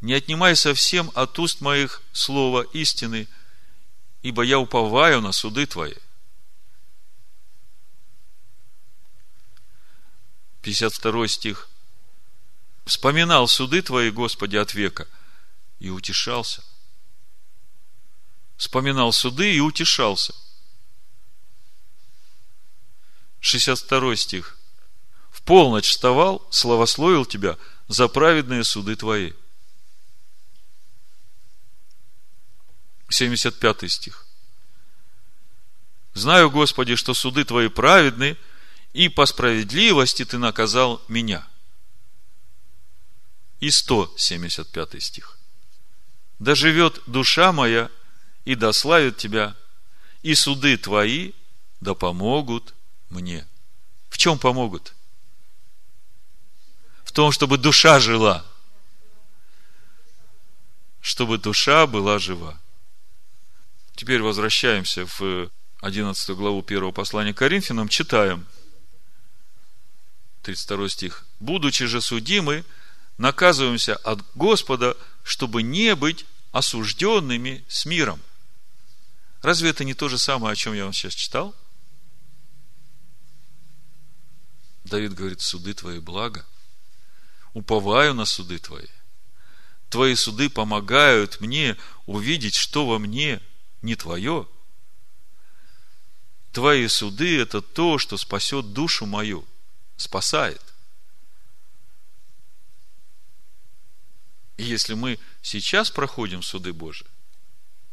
не 0.00 0.14
отнимай 0.14 0.56
совсем 0.56 1.10
от 1.14 1.38
уст 1.38 1.60
моих 1.60 2.02
слова 2.12 2.62
истины, 2.72 3.28
ибо 4.22 4.42
я 4.42 4.58
уповаю 4.58 5.20
на 5.20 5.32
суды 5.32 5.66
Твои. 5.66 5.94
52 10.62 11.28
стих. 11.28 11.68
Вспоминал 12.84 13.46
суды 13.48 13.82
Твои, 13.82 14.10
Господи, 14.10 14.56
от 14.56 14.74
века, 14.74 15.06
и 15.78 15.90
утешался. 15.90 16.64
Вспоминал 18.56 19.12
суды 19.12 19.54
и 19.54 19.60
утешался. 19.60 20.34
62 23.40 24.16
стих. 24.16 24.58
В 25.30 25.42
полночь 25.42 25.88
вставал, 25.88 26.46
славословил 26.50 27.24
Тебя 27.24 27.56
за 27.88 28.08
праведные 28.08 28.64
суды 28.64 28.96
Твои. 28.96 29.32
75 33.10 33.90
стих. 33.90 34.26
Знаю, 36.14 36.50
Господи, 36.50 36.96
что 36.96 37.14
суды 37.14 37.44
Твои 37.44 37.68
праведны, 37.68 38.36
и 38.92 39.08
по 39.08 39.26
справедливости 39.26 40.24
Ты 40.24 40.38
наказал 40.38 41.02
меня. 41.08 41.46
И 43.60 43.70
175 43.70 45.02
стих. 45.02 45.38
Да 46.38 46.54
живет 46.54 47.00
душа 47.06 47.52
моя, 47.52 47.90
и 48.44 48.54
да 48.54 48.72
славит 48.72 49.18
Тебя, 49.18 49.54
и 50.22 50.34
суды 50.34 50.76
Твои 50.76 51.32
да 51.80 51.94
помогут 51.94 52.74
мне. 53.08 53.46
В 54.08 54.18
чем 54.18 54.38
помогут? 54.38 54.94
В 57.04 57.12
том, 57.12 57.32
чтобы 57.32 57.58
душа 57.58 57.98
жила. 58.00 58.44
Чтобы 61.00 61.38
душа 61.38 61.86
была 61.86 62.18
жива. 62.18 62.58
Теперь 63.94 64.22
возвращаемся 64.22 65.06
в 65.06 65.50
11 65.80 66.30
главу 66.30 66.64
1 66.66 66.92
послания 66.92 67.34
к 67.34 67.38
Коринфянам, 67.38 67.88
читаем 67.88 68.46
32 70.42 70.88
стих. 70.88 71.26
«Будучи 71.38 71.86
же 71.86 72.00
судимы, 72.00 72.64
наказываемся 73.18 73.96
от 73.96 74.20
Господа, 74.34 74.96
чтобы 75.22 75.62
не 75.62 75.94
быть 75.94 76.26
осужденными 76.52 77.64
с 77.68 77.84
миром». 77.86 78.20
Разве 79.42 79.70
это 79.70 79.84
не 79.84 79.94
то 79.94 80.08
же 80.08 80.18
самое, 80.18 80.52
о 80.52 80.56
чем 80.56 80.74
я 80.74 80.84
вам 80.84 80.92
сейчас 80.92 81.14
читал? 81.14 81.54
Давид 84.84 85.14
говорит, 85.14 85.40
суды 85.40 85.72
твои 85.72 85.98
благо. 85.98 86.44
Уповаю 87.54 88.12
на 88.14 88.26
суды 88.26 88.58
твои. 88.58 88.86
Твои 89.88 90.14
суды 90.14 90.50
помогают 90.50 91.40
мне 91.40 91.76
увидеть, 92.06 92.54
что 92.54 92.86
во 92.86 92.98
мне 92.98 93.40
не 93.82 93.96
твое. 93.96 94.46
Твои 96.52 96.88
суды– 96.88 97.40
это 97.40 97.62
то, 97.62 97.98
что 97.98 98.16
спасет 98.16 98.72
душу 98.72 99.06
мою, 99.06 99.46
спасает. 99.96 100.62
И 104.56 104.64
если 104.64 104.94
мы 104.94 105.18
сейчас 105.42 105.90
проходим 105.90 106.42
суды 106.42 106.72
Божии, 106.72 107.06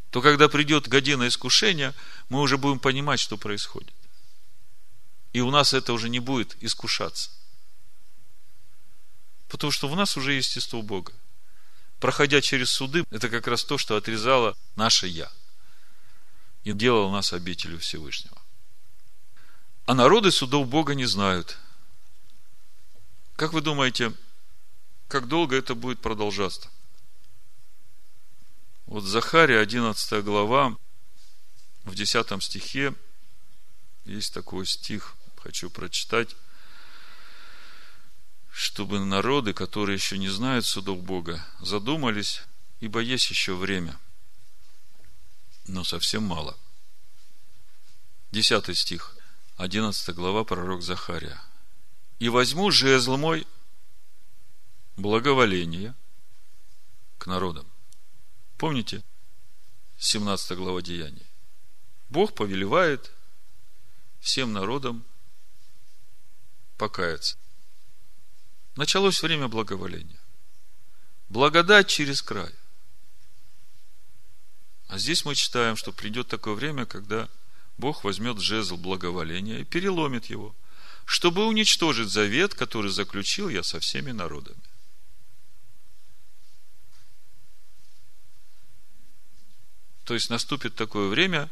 то 0.10 0.22
когда 0.22 0.50
придет 0.50 0.88
година 0.88 1.28
искушения, 1.28 1.94
мы 2.30 2.42
уже 2.42 2.58
будем 2.58 2.80
понимать, 2.80 3.20
что 3.20 3.38
происходит. 3.38 3.94
И 5.34 5.42
у 5.42 5.52
нас 5.52 5.74
это 5.74 5.94
уже 5.94 6.10
не 6.10 6.20
будет 6.20 6.58
искушаться. 6.62 7.30
Потому 9.50 9.72
что 9.72 9.88
в 9.88 9.96
нас 9.96 10.18
уже 10.18 10.34
естество 10.34 10.82
Бога. 10.82 11.14
Проходя 12.00 12.42
через 12.42 12.72
суды, 12.72 13.04
это 13.12 13.30
как 13.30 13.48
раз 13.48 13.64
то, 13.64 13.78
что 13.78 13.96
отрезало 13.96 14.58
наше 14.76 15.08
«я» 15.08 15.32
и 16.68 16.74
делал 16.74 17.10
нас 17.12 17.32
обителю 17.32 17.80
Всевышнего. 17.80 18.38
А 19.86 19.94
народы 19.94 20.32
судов 20.32 20.68
Бога 20.68 20.96
не 20.96 21.06
знают. 21.06 21.58
Как 23.38 23.54
вы 23.54 23.62
думаете, 23.62 24.14
как 25.08 25.30
долго 25.30 25.56
это 25.56 25.76
будет 25.76 26.02
продолжаться? 26.02 26.70
Вот 28.86 29.06
Захария, 29.06 29.60
11 29.60 30.26
глава, 30.26 30.76
в 31.86 31.96
10 31.96 32.44
стихе 32.44 32.94
есть 34.04 34.34
такой 34.34 34.66
стих, 34.66 35.16
хочу 35.38 35.70
прочитать, 35.70 36.36
чтобы 38.52 39.00
народы, 39.00 39.54
которые 39.54 39.96
еще 39.96 40.18
не 40.18 40.28
знают 40.28 40.66
судов 40.66 41.02
Бога, 41.02 41.46
задумались, 41.62 42.42
ибо 42.82 43.00
есть 43.00 43.30
еще 43.30 43.56
время– 43.56 43.98
но 45.68 45.84
совсем 45.84 46.24
мало. 46.24 46.58
Десятый 48.32 48.76
стих, 48.76 49.16
одиннадцатая 49.58 50.16
глава, 50.16 50.44
пророк 50.44 50.82
Захария. 50.82 51.42
«И 52.20 52.30
возьму 52.30 52.72
жезл 52.72 53.18
мой 53.18 53.46
благоволение 54.96 55.94
к 57.18 57.28
народам». 57.28 57.70
Помните? 58.58 59.04
17 60.00 60.58
глава 60.58 60.82
Деяний. 60.82 61.26
Бог 62.10 62.34
повелевает 62.34 63.12
всем 64.20 64.54
народам 64.54 65.04
покаяться. 66.78 67.38
Началось 68.76 69.22
время 69.22 69.48
благоволения. 69.48 70.20
Благодать 71.30 71.88
через 71.88 72.22
край– 72.22 72.54
а 74.88 74.98
здесь 74.98 75.26
мы 75.26 75.36
читаем, 75.36 75.76
что 75.76 75.92
придет 75.92 76.28
такое 76.28 76.54
время, 76.54 76.86
когда 76.86 77.30
Бог 77.78 78.04
возьмет 78.04 78.40
жезл 78.40 78.78
благоволения 78.78 79.60
и 79.60 79.66
переломит 79.66 80.26
его. 80.26 80.56
чтобы 81.10 81.46
уничтожить 81.46 82.10
завет, 82.10 82.54
который 82.54 82.92
заключил 82.92 83.48
я 83.48 83.64
со 83.64 83.80
всеми 83.80 84.12
народами. 84.12 84.60
То 90.04 90.16
есть 90.16 90.30
наступит 90.30 90.76
такое 90.76 91.08
время, 91.08 91.50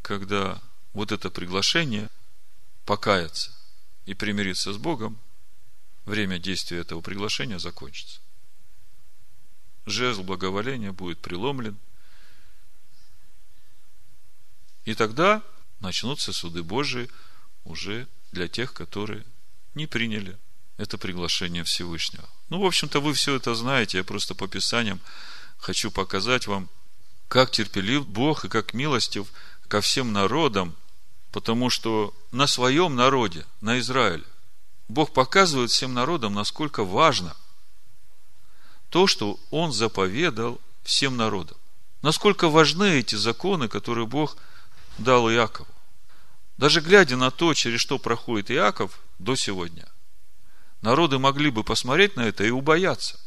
когда 0.00 0.58
вот 0.94 1.12
это 1.12 1.28
приглашение 1.28 2.08
покаяться 2.86 3.52
и 4.06 4.14
примириться 4.14 4.72
с 4.72 4.78
Богом, 4.78 5.18
время 6.06 6.38
действия 6.38 6.78
этого 6.78 7.02
приглашения 7.02 7.58
закончится. 7.58 8.20
Жезл 9.84 10.22
благоволения 10.22 10.92
будет 10.92 11.18
преломлен. 11.18 11.78
И 14.84 14.94
тогда 14.94 15.42
начнутся 15.80 16.32
суды 16.32 16.62
Божии 16.62 17.08
уже 17.64 18.08
для 18.32 18.48
тех, 18.48 18.72
которые 18.72 19.24
не 19.74 19.86
приняли 19.86 20.38
это 20.76 20.98
приглашение 20.98 21.64
Всевышнего. 21.64 22.28
Ну, 22.48 22.60
в 22.60 22.66
общем-то, 22.66 23.00
вы 23.00 23.14
все 23.14 23.36
это 23.36 23.54
знаете. 23.54 23.98
Я 23.98 24.04
просто 24.04 24.34
по 24.34 24.48
Писаниям 24.48 25.00
хочу 25.58 25.90
показать 25.90 26.46
вам, 26.46 26.68
как 27.28 27.50
терпелив 27.50 28.06
Бог 28.06 28.44
и 28.44 28.48
как 28.48 28.74
милостив 28.74 29.28
ко 29.68 29.80
всем 29.80 30.12
народам, 30.12 30.76
потому 31.30 31.70
что 31.70 32.14
на 32.30 32.46
своем 32.46 32.94
народе, 32.94 33.46
на 33.60 33.78
Израиле, 33.78 34.24
Бог 34.88 35.12
показывает 35.12 35.70
всем 35.70 35.94
народам, 35.94 36.34
насколько 36.34 36.84
важно 36.84 37.34
то, 38.90 39.06
что 39.06 39.38
Он 39.50 39.72
заповедал 39.72 40.60
всем 40.82 41.16
народам. 41.16 41.56
Насколько 42.02 42.48
важны 42.48 42.98
эти 42.98 43.14
законы, 43.14 43.68
которые 43.68 44.06
Бог 44.06 44.36
дал 44.98 45.30
Иакову. 45.30 45.68
Даже 46.56 46.80
глядя 46.80 47.16
на 47.16 47.30
то, 47.30 47.54
через 47.54 47.80
что 47.80 47.98
проходит 47.98 48.50
Иаков 48.50 49.00
до 49.18 49.34
сегодня, 49.36 49.88
народы 50.80 51.18
могли 51.18 51.50
бы 51.50 51.64
посмотреть 51.64 52.16
на 52.16 52.22
это 52.22 52.44
и 52.44 52.50
убояться. 52.50 53.18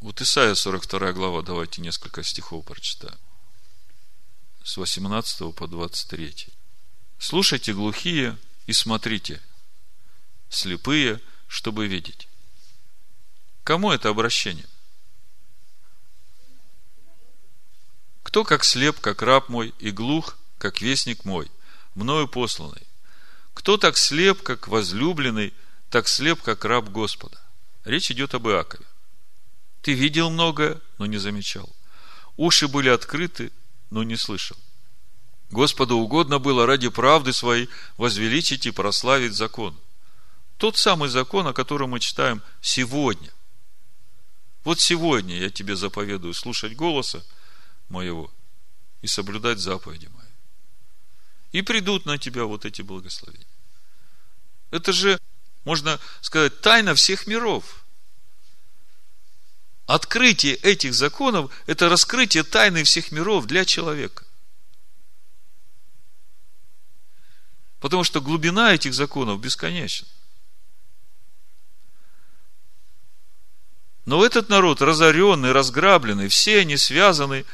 Вот 0.00 0.20
Исайя 0.20 0.54
42 0.54 1.12
глава, 1.12 1.42
давайте 1.42 1.80
несколько 1.80 2.22
стихов 2.22 2.64
прочитаем. 2.64 3.18
С 4.62 4.76
18 4.76 5.54
по 5.54 5.66
23. 5.66 6.48
Слушайте 7.18 7.72
глухие 7.72 8.36
и 8.66 8.72
смотрите, 8.72 9.40
слепые, 10.48 11.20
чтобы 11.48 11.86
видеть. 11.86 12.28
Кому 13.62 13.92
это 13.92 14.10
обращение? 14.10 14.66
Кто 18.34 18.42
как 18.42 18.64
слеп, 18.64 18.98
как 18.98 19.22
раб 19.22 19.48
мой, 19.48 19.72
и 19.78 19.92
глух, 19.92 20.36
как 20.58 20.80
вестник 20.80 21.24
мой, 21.24 21.48
мною 21.94 22.26
посланный? 22.26 22.82
Кто 23.52 23.76
так 23.76 23.96
слеп, 23.96 24.42
как 24.42 24.66
возлюбленный, 24.66 25.54
так 25.88 26.08
слеп, 26.08 26.42
как 26.42 26.64
раб 26.64 26.88
Господа? 26.88 27.40
Речь 27.84 28.10
идет 28.10 28.34
об 28.34 28.48
Иакове. 28.48 28.84
Ты 29.82 29.92
видел 29.92 30.30
многое, 30.30 30.80
но 30.98 31.06
не 31.06 31.18
замечал. 31.18 31.72
Уши 32.36 32.66
были 32.66 32.88
открыты, 32.88 33.52
но 33.90 34.02
не 34.02 34.16
слышал. 34.16 34.56
Господу 35.52 35.98
угодно 35.98 36.40
было 36.40 36.66
ради 36.66 36.88
правды 36.88 37.32
своей 37.32 37.68
возвеличить 37.98 38.66
и 38.66 38.72
прославить 38.72 39.34
закон. 39.34 39.78
Тот 40.58 40.76
самый 40.76 41.08
закон, 41.08 41.46
о 41.46 41.52
котором 41.52 41.90
мы 41.90 42.00
читаем 42.00 42.42
сегодня. 42.60 43.30
Вот 44.64 44.80
сегодня 44.80 45.38
я 45.38 45.50
тебе 45.50 45.76
заповедую 45.76 46.34
слушать 46.34 46.74
голоса 46.74 47.22
моего 47.88 48.30
и 49.02 49.06
соблюдать 49.06 49.58
заповеди 49.58 50.06
мои. 50.06 50.26
И 51.52 51.62
придут 51.62 52.06
на 52.06 52.18
тебя 52.18 52.44
вот 52.44 52.64
эти 52.64 52.82
благословения. 52.82 53.46
Это 54.70 54.92
же, 54.92 55.20
можно 55.64 56.00
сказать, 56.20 56.60
тайна 56.60 56.94
всех 56.94 57.26
миров. 57.26 57.84
Открытие 59.86 60.54
этих 60.56 60.94
законов– 60.94 61.52
это 61.66 61.88
раскрытие 61.88 62.42
тайны 62.42 62.84
всех 62.84 63.12
миров 63.12 63.46
для 63.46 63.64
человека. 63.64 64.24
Потому 67.80 68.02
что 68.02 68.22
глубина 68.22 68.72
этих 68.72 68.94
законов 68.94 69.40
бесконечна. 69.40 70.08
Но 74.06 74.24
этот 74.24 74.48
народ 74.48 74.82
разоренный, 74.82 75.52
разграбленный, 75.52 76.28
все 76.28 76.60
они 76.60 76.76
связаны 76.76 77.44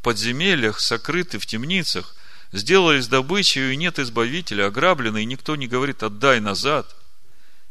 в 0.00 0.02
подземельях, 0.02 0.80
сокрыты 0.80 1.38
в 1.38 1.44
темницах, 1.44 2.16
сделались 2.52 3.06
добычей, 3.06 3.74
и 3.74 3.76
нет 3.76 3.98
избавителя, 3.98 4.66
ограбленный, 4.66 5.22
и 5.22 5.26
никто 5.26 5.56
не 5.56 5.68
говорит 5.68 6.02
«отдай 6.02 6.40
назад». 6.40 6.96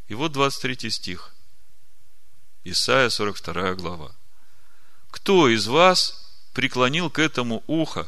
И 0.07 0.13
вот 0.13 0.31
23 0.31 0.91
стих. 0.91 1.33
Исайя 2.63 3.09
42 3.09 3.73
глава. 3.73 4.11
Кто 5.09 5.49
из 5.49 5.65
вас 5.67 6.39
преклонил 6.53 7.09
к 7.09 7.17
этому 7.17 7.63
ухо, 7.65 8.07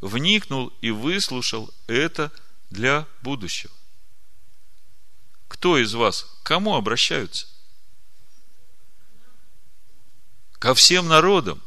вникнул 0.00 0.72
и 0.80 0.90
выслушал 0.90 1.68
это 1.88 2.30
для 2.70 3.06
будущего? 3.22 3.72
Кто 5.48 5.78
из 5.78 5.94
вас? 5.94 6.22
К 6.42 6.46
кому 6.46 6.76
обращаются? 6.76 7.48
ко 10.58 10.74
всем 10.74 11.08
народам. 11.08 11.62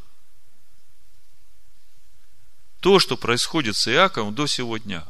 То, 2.82 2.98
что 2.98 3.16
происходит 3.16 3.76
с 3.78 3.88
Иаковом 3.88 4.34
до 4.34 4.48
сегодня, 4.48 5.08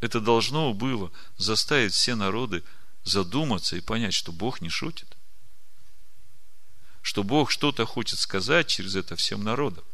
это 0.00 0.20
должно 0.20 0.72
было 0.72 1.10
заставить 1.36 1.92
все 1.92 2.14
народы 2.14 2.62
задуматься 3.02 3.76
и 3.76 3.80
понять, 3.80 4.14
что 4.14 4.30
Бог 4.30 4.60
не 4.60 4.68
шутит. 4.68 5.16
Что 7.02 7.24
Бог 7.24 7.50
что-то 7.50 7.86
хочет 7.86 8.20
сказать 8.20 8.68
через 8.68 8.94
это 8.94 9.16
всем 9.16 9.42
народам. 9.42 9.84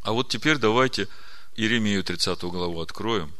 А 0.00 0.12
вот 0.12 0.30
теперь 0.30 0.56
давайте 0.56 1.06
Иеремию 1.56 2.02
30 2.02 2.40
главу 2.44 2.80
откроем 2.80 3.34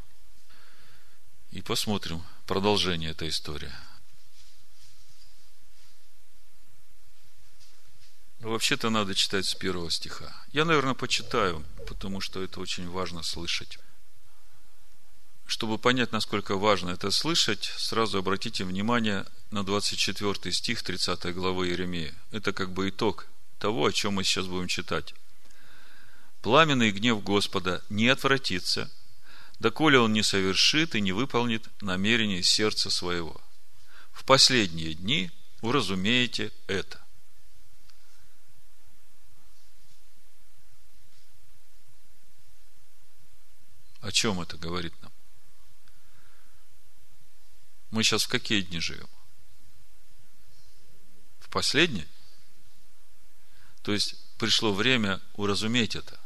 и 1.51 1.63
посмотрим, 1.63 2.23
продолжение 2.47 3.11
этой 3.11 3.31
истории. 3.31 3.73
Ну, 8.41 8.51
вообще-то 8.51 8.91
надо 8.91 9.15
читать 9.15 9.47
с 9.47 9.55
первого 9.55 9.91
стиха. 9.91 10.35
Я, 10.53 10.65
наверное, 10.65 10.95
почитаю, 10.95 11.65
потому 11.87 12.21
что 12.21 12.43
это 12.43 12.61
очень 12.61 12.89
важно 12.89 13.23
слышать. 13.23 13.79
Чтобы 15.47 15.79
понять, 15.79 16.13
насколько 16.13 16.57
важно 16.57 16.91
это 16.91 17.11
слышать, 17.11 17.73
сразу 17.77 18.19
обратите 18.19 18.65
внимание 18.65 19.25
на 19.51 19.65
24 19.65 20.53
стих 20.53 20.83
30 20.83 21.35
главы 21.35 21.69
Иеремии. 21.69 22.13
Это 22.33 22.53
как 22.53 22.73
бы 22.73 22.89
итог 22.89 23.27
того, 23.59 23.87
о 23.87 23.93
чем 23.93 24.15
мы 24.15 24.25
сейчас 24.25 24.47
будем 24.47 24.67
читать. 24.69 25.15
Пламенный 26.43 26.91
гнев 26.91 27.23
Господа 27.23 27.83
не 27.89 28.09
отвратится– 28.09 28.91
доколе 29.59 29.99
он 29.99 30.13
не 30.13 30.23
совершит 30.23 30.95
и 30.95 31.01
не 31.01 31.13
выполнит 31.13 31.69
намерение 31.81 32.43
сердца 32.43 32.91
своего. 32.91 33.41
В 34.13 34.25
последние 34.25 34.95
дни 34.95 35.31
уразумеете 35.61 36.53
это. 36.67 37.01
О 44.01 44.13
чем 44.13 44.41
это 44.41 44.57
говорит 44.57 44.95
нам? 45.03 45.13
Мы 47.91 48.03
сейчас 48.03 48.25
в 48.25 48.29
какие 48.29 48.63
дни 48.63 48.81
живем? 48.81 49.09
В 51.41 51.49
последние? 51.49 52.09
То 53.83 53.93
есть 53.93 54.17
пришло 54.39 54.73
время 54.73 55.21
уразуметь 55.35 55.97
это. 55.97 56.19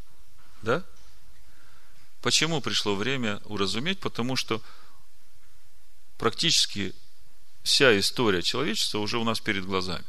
Да? 0.63 0.85
Почему 2.23 2.61
пришло 2.61 2.97
время 2.97 3.39
уразуметь? 3.45 4.01
Потому 4.01 4.37
что 4.37 4.63
практически 6.19 6.95
вся 7.63 7.99
история 7.99 8.43
человечества 8.43 8.99
уже 8.99 9.19
у 9.19 9.25
нас 9.25 9.41
перед 9.41 9.65
глазами. 9.65 10.05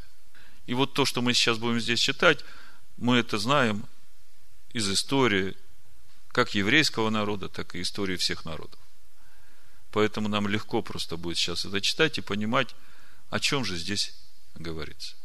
И 0.66 0.74
вот 0.74 0.94
то, 0.94 1.06
что 1.06 1.22
мы 1.22 1.34
сейчас 1.34 1.58
будем 1.58 1.80
здесь 1.80 2.00
читать, 2.00 2.44
мы 2.98 3.18
это 3.18 3.38
знаем 3.38 3.86
из 4.74 4.90
истории 4.90 5.58
как 6.32 6.56
еврейского 6.56 7.10
народа, 7.10 7.50
так 7.50 7.76
и 7.76 7.82
истории 7.82 8.16
всех 8.16 8.46
народов. 8.46 8.80
Поэтому 9.92 10.30
нам 10.30 10.48
легко 10.48 10.82
просто 10.82 11.18
будет 11.18 11.38
сейчас 11.38 11.66
это 11.66 11.82
читать 11.82 12.18
и 12.18 12.22
понимать, 12.22 12.76
о 13.30 13.40
чем 13.40 13.66
же 13.66 13.78
здесь 13.78 14.14
говорится. 14.56 15.16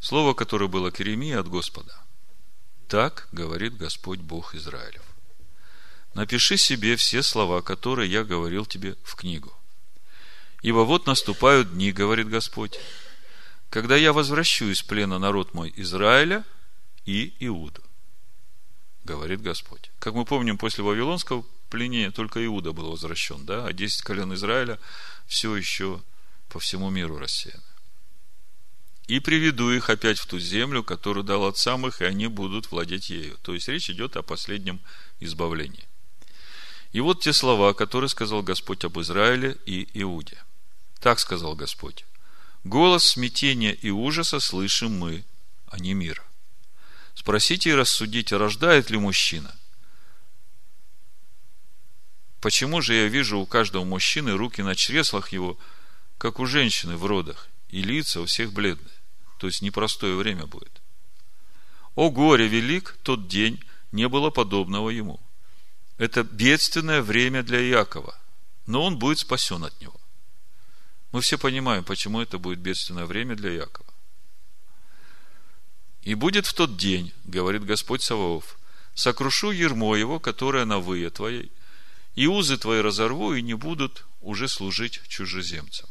Слово, 0.00 0.34
которое 0.34 0.68
было 0.68 0.90
к 0.90 1.00
Иеремии 1.00 1.34
от 1.34 1.48
Господа. 1.48 1.94
Так 2.86 3.28
говорит 3.32 3.76
Господь 3.76 4.20
Бог 4.20 4.54
Израилев. 4.54 5.02
Напиши 6.14 6.56
себе 6.56 6.96
все 6.96 7.22
слова, 7.22 7.62
которые 7.62 8.10
я 8.10 8.24
говорил 8.24 8.66
тебе 8.66 8.96
в 9.02 9.14
книгу. 9.14 9.52
Ибо 10.62 10.80
вот 10.80 11.06
наступают 11.06 11.72
дни, 11.72 11.92
говорит 11.92 12.28
Господь, 12.28 12.78
когда 13.70 13.96
я 13.96 14.12
возвращу 14.12 14.66
из 14.66 14.82
плена 14.82 15.18
народ 15.18 15.54
мой 15.54 15.72
Израиля 15.76 16.44
и 17.04 17.34
Иуду. 17.40 17.82
Говорит 19.08 19.40
Господь. 19.40 19.90
Как 19.98 20.14
мы 20.14 20.24
помним, 20.24 20.58
после 20.58 20.84
Вавилонского 20.84 21.44
пленения 21.70 22.10
только 22.10 22.44
Иуда 22.44 22.72
был 22.72 22.90
возвращен, 22.90 23.46
да, 23.46 23.66
а 23.66 23.72
10 23.72 24.02
колен 24.02 24.34
Израиля 24.34 24.78
все 25.26 25.56
еще 25.56 26.02
по 26.48 26.58
всему 26.58 26.90
миру 26.90 27.18
рассеяны. 27.18 27.62
И 29.06 29.20
приведу 29.20 29.70
их 29.70 29.88
опять 29.88 30.18
в 30.18 30.26
ту 30.26 30.38
землю, 30.38 30.84
которую 30.84 31.24
дал 31.24 31.46
отцам 31.46 31.86
их, 31.86 32.02
и 32.02 32.04
они 32.04 32.26
будут 32.26 32.70
владеть 32.70 33.08
ею. 33.08 33.38
То 33.42 33.54
есть 33.54 33.68
речь 33.68 33.88
идет 33.88 34.16
о 34.16 34.22
последнем 34.22 34.80
избавлении. 35.20 35.88
И 36.92 37.00
вот 37.00 37.20
те 37.20 37.32
слова, 37.32 37.72
которые 37.72 38.10
сказал 38.10 38.42
Господь 38.42 38.84
об 38.84 39.00
Израиле 39.00 39.56
и 39.64 39.88
Иуде. 39.94 40.38
Так 41.00 41.20
сказал 41.20 41.54
Господь. 41.54 42.04
Голос 42.64 43.04
смятения 43.04 43.72
и 43.72 43.88
ужаса 43.88 44.40
слышим 44.40 44.98
мы, 44.98 45.24
а 45.68 45.78
не 45.78 45.94
мира. 45.94 46.27
Спросите 47.18 47.70
и 47.70 47.74
рассудите, 47.74 48.36
рождает 48.36 48.90
ли 48.90 48.96
мужчина. 48.96 49.52
Почему 52.40 52.80
же 52.80 52.94
я 52.94 53.08
вижу 53.08 53.40
у 53.40 53.44
каждого 53.44 53.82
мужчины 53.82 54.36
руки 54.36 54.62
на 54.62 54.76
чреслах 54.76 55.32
его, 55.32 55.58
как 56.16 56.38
у 56.38 56.46
женщины 56.46 56.96
в 56.96 57.04
родах, 57.04 57.48
и 57.70 57.82
лица 57.82 58.20
у 58.20 58.26
всех 58.26 58.52
бледные? 58.52 58.94
То 59.40 59.48
есть 59.48 59.62
непростое 59.62 60.14
время 60.14 60.46
будет. 60.46 60.80
О 61.96 62.08
горе 62.10 62.46
велик 62.46 62.96
тот 63.02 63.26
день, 63.26 63.60
не 63.90 64.08
было 64.08 64.30
подобного 64.30 64.90
ему. 64.90 65.18
Это 65.96 66.22
бедственное 66.22 67.02
время 67.02 67.42
для 67.42 67.60
Иакова, 67.68 68.16
но 68.66 68.84
он 68.84 68.96
будет 68.96 69.18
спасен 69.18 69.64
от 69.64 69.80
него. 69.80 70.00
Мы 71.10 71.20
все 71.20 71.36
понимаем, 71.36 71.82
почему 71.82 72.20
это 72.20 72.38
будет 72.38 72.60
бедственное 72.60 73.06
время 73.06 73.34
для 73.34 73.50
Якова. 73.50 73.87
И 76.02 76.14
будет 76.14 76.46
в 76.46 76.54
тот 76.54 76.76
день, 76.76 77.12
говорит 77.24 77.64
Господь 77.64 78.02
Саваоф, 78.02 78.58
сокрушу 78.94 79.50
ермо 79.50 79.96
его, 79.96 80.20
которое 80.20 80.64
на 80.64 80.78
вые 80.78 81.10
твоей, 81.10 81.52
и 82.14 82.26
узы 82.26 82.56
твои 82.56 82.80
разорву, 82.80 83.34
и 83.34 83.42
не 83.42 83.54
будут 83.54 84.04
уже 84.20 84.48
служить 84.48 85.00
чужеземцам. 85.08 85.88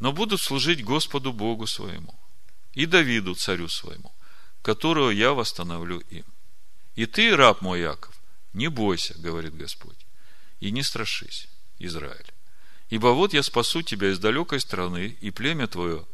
Но 0.00 0.12
будут 0.12 0.40
служить 0.40 0.84
Господу 0.84 1.32
Богу 1.32 1.66
своему 1.66 2.14
и 2.72 2.86
Давиду, 2.86 3.34
царю 3.34 3.68
своему, 3.68 4.12
которого 4.62 5.10
я 5.10 5.32
восстановлю 5.32 6.00
им. 6.10 6.24
И 6.96 7.06
ты, 7.06 7.36
раб 7.36 7.60
мой 7.60 7.80
Яков, 7.80 8.14
не 8.52 8.68
бойся, 8.68 9.14
говорит 9.18 9.56
Господь, 9.56 10.06
и 10.60 10.70
не 10.70 10.82
страшись, 10.82 11.48
Израиль. 11.78 12.32
Ибо 12.90 13.08
вот 13.08 13.34
я 13.34 13.42
спасу 13.42 13.82
тебя 13.82 14.10
из 14.10 14.18
далекой 14.18 14.60
страны, 14.60 15.16
и 15.20 15.30
племя 15.30 15.66
твое 15.66 16.06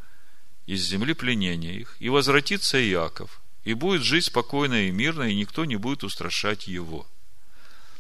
из 0.66 0.82
земли 0.82 1.14
пленения 1.14 1.72
их, 1.72 1.96
и 1.98 2.08
возвратится 2.08 2.82
Иаков, 2.82 3.40
и 3.64 3.74
будет 3.74 4.02
жить 4.02 4.26
спокойно 4.26 4.88
и 4.88 4.90
мирно, 4.90 5.24
и 5.24 5.34
никто 5.34 5.64
не 5.64 5.76
будет 5.76 6.04
устрашать 6.04 6.66
его. 6.66 7.06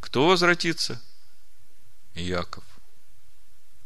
Кто 0.00 0.26
возвратится? 0.26 1.02
Иаков. 2.14 2.64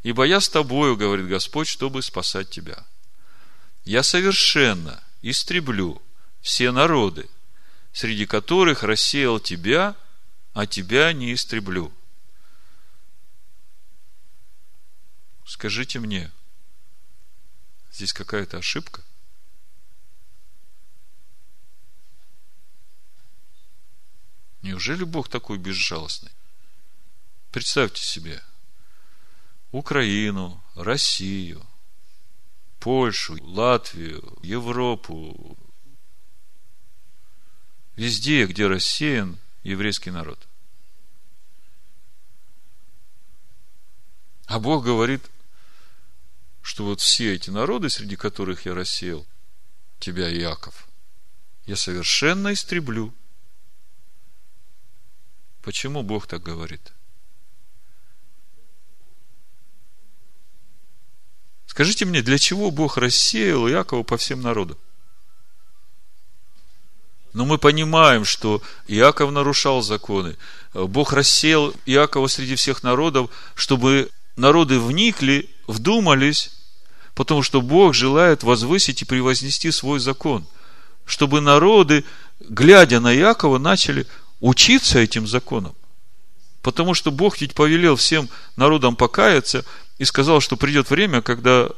Ибо 0.02 0.24
я 0.24 0.40
с 0.40 0.48
тобою, 0.48 0.96
говорит 0.96 1.26
Господь, 1.26 1.68
чтобы 1.68 2.02
спасать 2.02 2.50
тебя. 2.50 2.86
Я 3.84 4.02
совершенно 4.02 5.02
истреблю 5.22 6.00
все 6.40 6.70
народы, 6.72 7.28
среди 7.92 8.26
которых 8.26 8.82
рассеял 8.82 9.40
тебя, 9.40 9.96
а 10.52 10.66
тебя 10.66 11.12
не 11.12 11.32
истреблю. 11.32 11.92
Скажите 15.46 15.98
мне, 16.00 16.30
здесь 17.95 18.12
какая-то 18.12 18.59
ошибка? 18.59 19.03
Неужели 24.62 25.05
Бог 25.05 25.28
такой 25.28 25.59
безжалостный? 25.59 26.32
Представьте 27.53 28.03
себе 28.03 28.42
Украину, 29.70 30.62
Россию, 30.74 31.64
Польшу, 32.80 33.36
Латвию, 33.42 34.38
Европу, 34.42 35.57
везде, 37.95 38.47
где 38.47 38.66
рассеян 38.66 39.38
еврейский 39.62 40.11
народ. 40.11 40.49
А 44.47 44.59
Бог 44.59 44.84
говорит, 44.84 45.30
что 46.64 46.86
вот 46.86 47.02
все 47.02 47.34
эти 47.34 47.50
народы, 47.50 47.90
среди 47.90 48.16
которых 48.16 48.64
я 48.64 48.74
рассеял 48.74 49.26
тебя, 49.98 50.34
Иаков, 50.34 50.88
я 51.66 51.76
совершенно 51.76 52.54
истреблю. 52.54 53.12
Почему 55.60 56.02
Бог 56.02 56.26
так 56.26 56.42
говорит? 56.42 56.80
Скажите 61.66 62.06
мне, 62.06 62.22
для 62.22 62.38
чего 62.38 62.70
Бог 62.70 62.96
рассеял 62.96 63.68
Иакова 63.68 64.02
по 64.02 64.16
всем 64.16 64.40
народам? 64.40 64.78
Но 67.34 67.44
мы 67.44 67.58
понимаем, 67.58 68.24
что 68.24 68.62
Иаков 68.88 69.32
нарушал 69.32 69.82
законы. 69.82 70.38
Бог 70.72 71.12
рассеял 71.12 71.74
Иакова 71.84 72.26
среди 72.28 72.54
всех 72.54 72.82
народов, 72.82 73.30
чтобы 73.54 74.10
народы 74.36 74.80
вникли, 74.80 75.50
вдумались, 75.66 76.52
потому 77.14 77.42
что 77.42 77.60
Бог 77.60 77.94
желает 77.94 78.42
возвысить 78.42 79.02
и 79.02 79.04
превознести 79.04 79.70
свой 79.70 80.00
закон, 80.00 80.46
чтобы 81.04 81.40
народы, 81.40 82.04
глядя 82.40 83.00
на 83.00 83.14
Иакова, 83.14 83.58
начали 83.58 84.06
учиться 84.40 84.98
этим 84.98 85.26
законам. 85.26 85.74
Потому 86.62 86.94
что 86.94 87.10
Бог 87.10 87.40
ведь 87.40 87.54
повелел 87.54 87.96
всем 87.96 88.28
народам 88.56 88.96
покаяться 88.96 89.64
и 89.98 90.04
сказал, 90.04 90.40
что 90.40 90.56
придет 90.56 90.90
время, 90.90 91.20
когда 91.20 91.68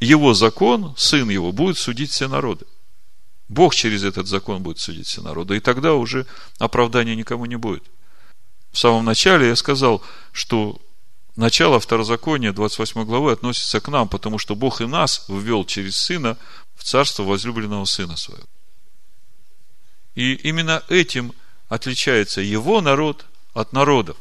его 0.00 0.34
закон, 0.34 0.94
сын 0.96 1.28
его, 1.28 1.50
будет 1.52 1.78
судить 1.78 2.10
все 2.10 2.28
народы. 2.28 2.66
Бог 3.48 3.74
через 3.74 4.04
этот 4.04 4.26
закон 4.26 4.62
будет 4.62 4.78
судить 4.78 5.06
все 5.06 5.22
народы, 5.22 5.56
и 5.56 5.60
тогда 5.60 5.94
уже 5.94 6.26
оправдания 6.58 7.16
никому 7.16 7.46
не 7.46 7.56
будет. 7.56 7.82
В 8.70 8.78
самом 8.78 9.04
начале 9.06 9.48
я 9.48 9.56
сказал, 9.56 10.02
что 10.32 10.78
начало 11.38 11.78
второзакония 11.78 12.52
28 12.52 13.04
главы 13.04 13.32
относится 13.32 13.80
к 13.80 13.88
нам, 13.88 14.08
потому 14.08 14.38
что 14.38 14.56
Бог 14.56 14.80
и 14.80 14.86
нас 14.86 15.24
ввел 15.28 15.64
через 15.64 15.96
Сына 15.96 16.36
в 16.74 16.82
царство 16.82 17.22
возлюбленного 17.22 17.84
Сына 17.84 18.16
Своего. 18.16 18.46
И 20.16 20.34
именно 20.34 20.82
этим 20.88 21.32
отличается 21.68 22.40
его 22.40 22.80
народ 22.80 23.24
от 23.54 23.72
народов. 23.72 24.16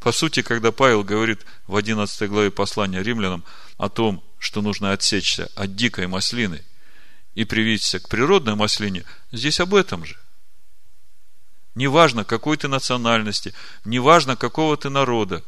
По 0.00 0.10
сути, 0.10 0.42
когда 0.42 0.72
Павел 0.72 1.04
говорит 1.04 1.46
в 1.68 1.76
11 1.76 2.28
главе 2.28 2.50
послания 2.50 3.00
римлянам 3.00 3.44
о 3.78 3.88
том, 3.88 4.24
что 4.40 4.62
нужно 4.62 4.90
отсечься 4.90 5.48
от 5.54 5.76
дикой 5.76 6.08
маслины 6.08 6.64
и 7.36 7.44
привиться 7.44 8.00
к 8.00 8.08
природной 8.08 8.56
маслине, 8.56 9.04
здесь 9.30 9.60
об 9.60 9.76
этом 9.76 10.04
же. 10.04 10.18
Неважно, 11.76 12.24
какой 12.24 12.56
ты 12.56 12.66
национальности, 12.68 13.54
неважно, 13.84 14.36
какого 14.36 14.76
ты 14.76 14.90
народа, 14.90 15.42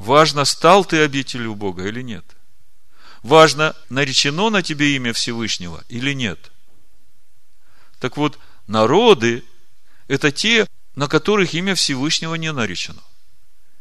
Важно, 0.00 0.46
стал 0.46 0.86
ты 0.86 1.02
обителью 1.02 1.54
Бога 1.54 1.86
или 1.86 2.00
нет. 2.00 2.24
Важно, 3.22 3.76
наречено 3.90 4.48
на 4.48 4.62
тебе 4.62 4.96
имя 4.96 5.12
Всевышнего 5.12 5.84
или 5.90 6.14
нет. 6.14 6.50
Так 7.98 8.16
вот, 8.16 8.38
народы– 8.66 9.44
это 10.08 10.32
те, 10.32 10.66
на 10.94 11.06
которых 11.06 11.52
имя 11.52 11.74
Всевышнего 11.74 12.34
не 12.36 12.50
наречено. 12.50 13.02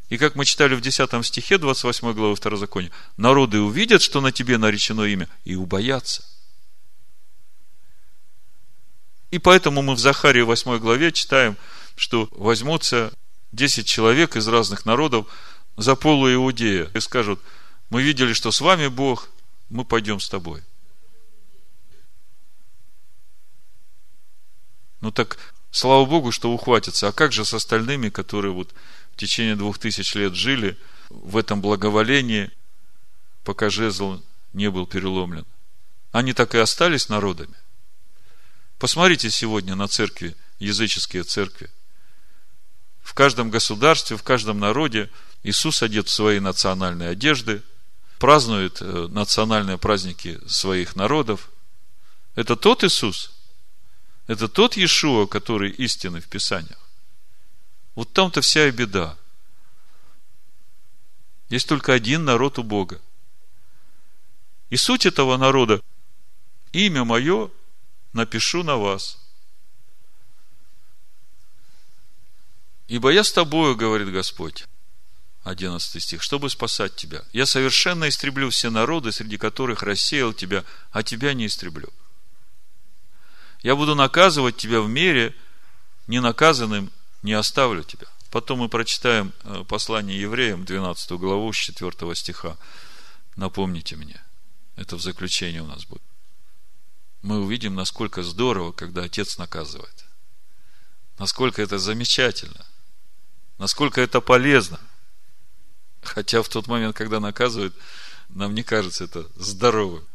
И 0.09 0.17
как 0.17 0.35
мы 0.35 0.43
читали 0.43 0.75
в 0.75 0.81
10 0.81 1.25
стихе 1.25 1.57
28 1.57 2.11
главы 2.11 2.35
Второзакония, 2.35 2.91
народы 3.15 3.61
увидят, 3.61 4.01
что 4.01 4.19
на 4.19 4.33
тебе 4.33 4.57
наречено 4.57 5.03
имя, 5.03 5.29
и 5.45 5.55
убоятся. 5.55 6.25
И 9.31 9.39
поэтому 9.39 9.81
мы 9.81 9.95
в 9.95 9.99
Захарии 9.99 10.41
8 10.41 10.79
главе 10.79 11.13
читаем, 11.13 11.55
что 11.95 12.27
возьмутся 12.31 13.13
10 13.53 13.87
человек 13.87 14.35
из 14.35 14.49
разных 14.49 14.85
народов 14.85 15.27
за 15.79 15.95
полу 15.95 16.31
Иудея 16.31 16.91
и 16.93 16.99
скажут, 16.99 17.39
мы 17.89 18.03
видели, 18.03 18.33
что 18.33 18.51
с 18.51 18.59
вами 18.59 18.87
Бог, 18.87 19.29
мы 19.69 19.85
пойдем 19.85 20.19
с 20.19 20.27
тобой. 20.27 20.61
Ну 24.99 25.11
так, 25.11 25.37
слава 25.71 26.05
Богу, 26.05 26.33
что 26.33 26.51
ухватятся. 26.51 27.07
А 27.07 27.13
как 27.13 27.31
же 27.31 27.45
с 27.45 27.53
остальными, 27.53 28.09
которые 28.09 28.51
вот 28.51 28.73
в 29.13 29.17
течение 29.17 29.55
двух 29.55 29.79
тысяч 29.79 30.13
лет 30.15 30.35
жили 30.35 30.77
в 31.09 31.37
этом 31.37 31.61
благоволении, 31.61 32.51
пока 33.45 33.69
жезл 33.69 34.21
не 34.51 34.69
был 34.69 34.85
переломлен? 34.85 35.45
Они 36.11 36.33
так 36.33 36.55
и 36.55 36.57
остались 36.57 37.07
народами. 37.07 37.55
Посмотрите 38.79 39.29
сегодня 39.29 39.75
на 39.75 39.87
церкви, 39.87 40.35
языческие 40.59 41.23
церкви. 41.23 41.69
В 43.01 43.13
каждом 43.13 43.49
государстве, 43.49 44.17
в 44.17 44.23
каждом 44.23 44.59
народе– 44.59 45.09
Иисус 45.43 45.81
одет 45.81 46.07
в 46.07 46.13
свои 46.13 46.39
национальные 46.39 47.09
одежды, 47.09 47.63
празднует 48.19 48.81
э, 48.81 49.07
национальные 49.09 49.77
праздники 49.77 50.39
своих 50.47 50.95
народов. 50.95 51.49
Это 52.35 52.55
тот 52.55 52.83
Иисус? 52.83 53.31
Это 54.27 54.47
тот 54.47 54.77
Иешуа, 54.77 55.25
который 55.25 55.71
истинный 55.71 56.21
в 56.21 56.27
Писаниях. 56.27 56.77
Вот 57.95 58.13
там-то 58.13 58.41
вся 58.41 58.67
и 58.67 58.71
беда. 58.71 59.17
Есть 61.49 61.67
только 61.67 61.93
один 61.93 62.25
народ 62.25 62.59
у 62.59 62.63
Бога. 62.63 63.01
И 64.69 64.77
суть 64.77 65.05
этого 65.05 65.35
народа– 65.37 65.81
имя 66.71 67.03
мое 67.03 67.49
напишу 68.13 68.63
на 68.63 68.77
вас. 68.77 69.17
Ибо 72.87 73.09
я 73.11 73.23
с 73.23 73.31
тобою, 73.31 73.75
говорит 73.75 74.11
Господь, 74.11 74.68
11 75.43 76.03
стих, 76.03 76.21
чтобы 76.21 76.49
спасать 76.49 76.95
тебя. 76.95 77.23
Я 77.31 77.45
совершенно 77.45 78.09
истреблю 78.09 78.49
все 78.49 78.69
народы, 78.69 79.11
среди 79.11 79.37
которых 79.37 79.83
рассеял 79.83 80.33
тебя, 80.33 80.65
а 80.91 81.03
тебя 81.03 81.33
не 81.33 81.45
истреблю. 81.47 81.89
Я 83.61 83.75
буду 83.75 83.95
наказывать 83.95 84.57
тебя 84.57 84.81
в 84.81 84.89
мире, 84.89 85.35
не 86.07 86.21
наказанным 86.21 86.91
не 87.23 87.33
оставлю 87.33 87.83
тебя. 87.83 88.07
Потом 88.31 88.59
мы 88.59 88.69
прочитаем 88.69 89.33
э, 89.43 89.63
послание 89.67 90.19
евреям, 90.19 90.63
12 90.63 91.11
главу, 91.11 91.51
с 91.51 91.57
4 91.57 92.15
стиха. 92.15 92.57
Напомните 93.35 93.95
мне. 93.95 94.21
Это 94.75 94.95
в 94.95 95.01
заключении 95.01 95.59
у 95.59 95.65
нас 95.65 95.85
будет. 95.85 96.03
Мы 97.21 97.39
увидим, 97.39 97.75
насколько 97.75 98.23
здорово, 98.23 98.71
когда 98.71 99.03
Отец 99.03 99.37
наказывает. 99.37 100.05
Насколько 101.17 101.61
это 101.61 101.79
замечательно. 101.79 102.65
Насколько 103.57 103.99
это 103.99 104.21
полезно. 104.21 104.79
Хотя 106.01 106.41
в 106.41 106.49
тот 106.49 106.67
момент, 106.67 106.95
когда 106.95 107.19
наказывают, 107.19 107.75
нам 108.29 108.53
не 108.53 108.63
кажется 108.63 109.05
это 109.05 109.27
здоровым. 109.35 110.05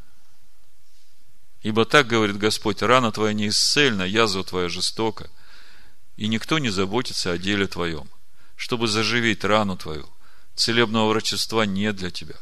Ибо 1.62 1.84
так 1.84 2.06
говорит 2.06 2.36
Господь, 2.36 2.82
рана 2.82 3.10
твоя 3.10 3.32
не 3.32 3.48
исцельна, 3.48 4.02
язва 4.02 4.44
твоя 4.44 4.68
жестока, 4.68 5.30
и 6.16 6.28
никто 6.28 6.58
не 6.58 6.70
заботится 6.70 7.32
о 7.32 7.38
деле 7.38 7.66
твоем, 7.66 8.08
чтобы 8.56 8.86
заживить 8.86 9.44
рану 9.44 9.76
твою. 9.76 10.08
Целебного 10.54 11.08
врачества 11.08 11.62
нет 11.62 11.96
для 11.96 12.10
тебя. 12.10 12.36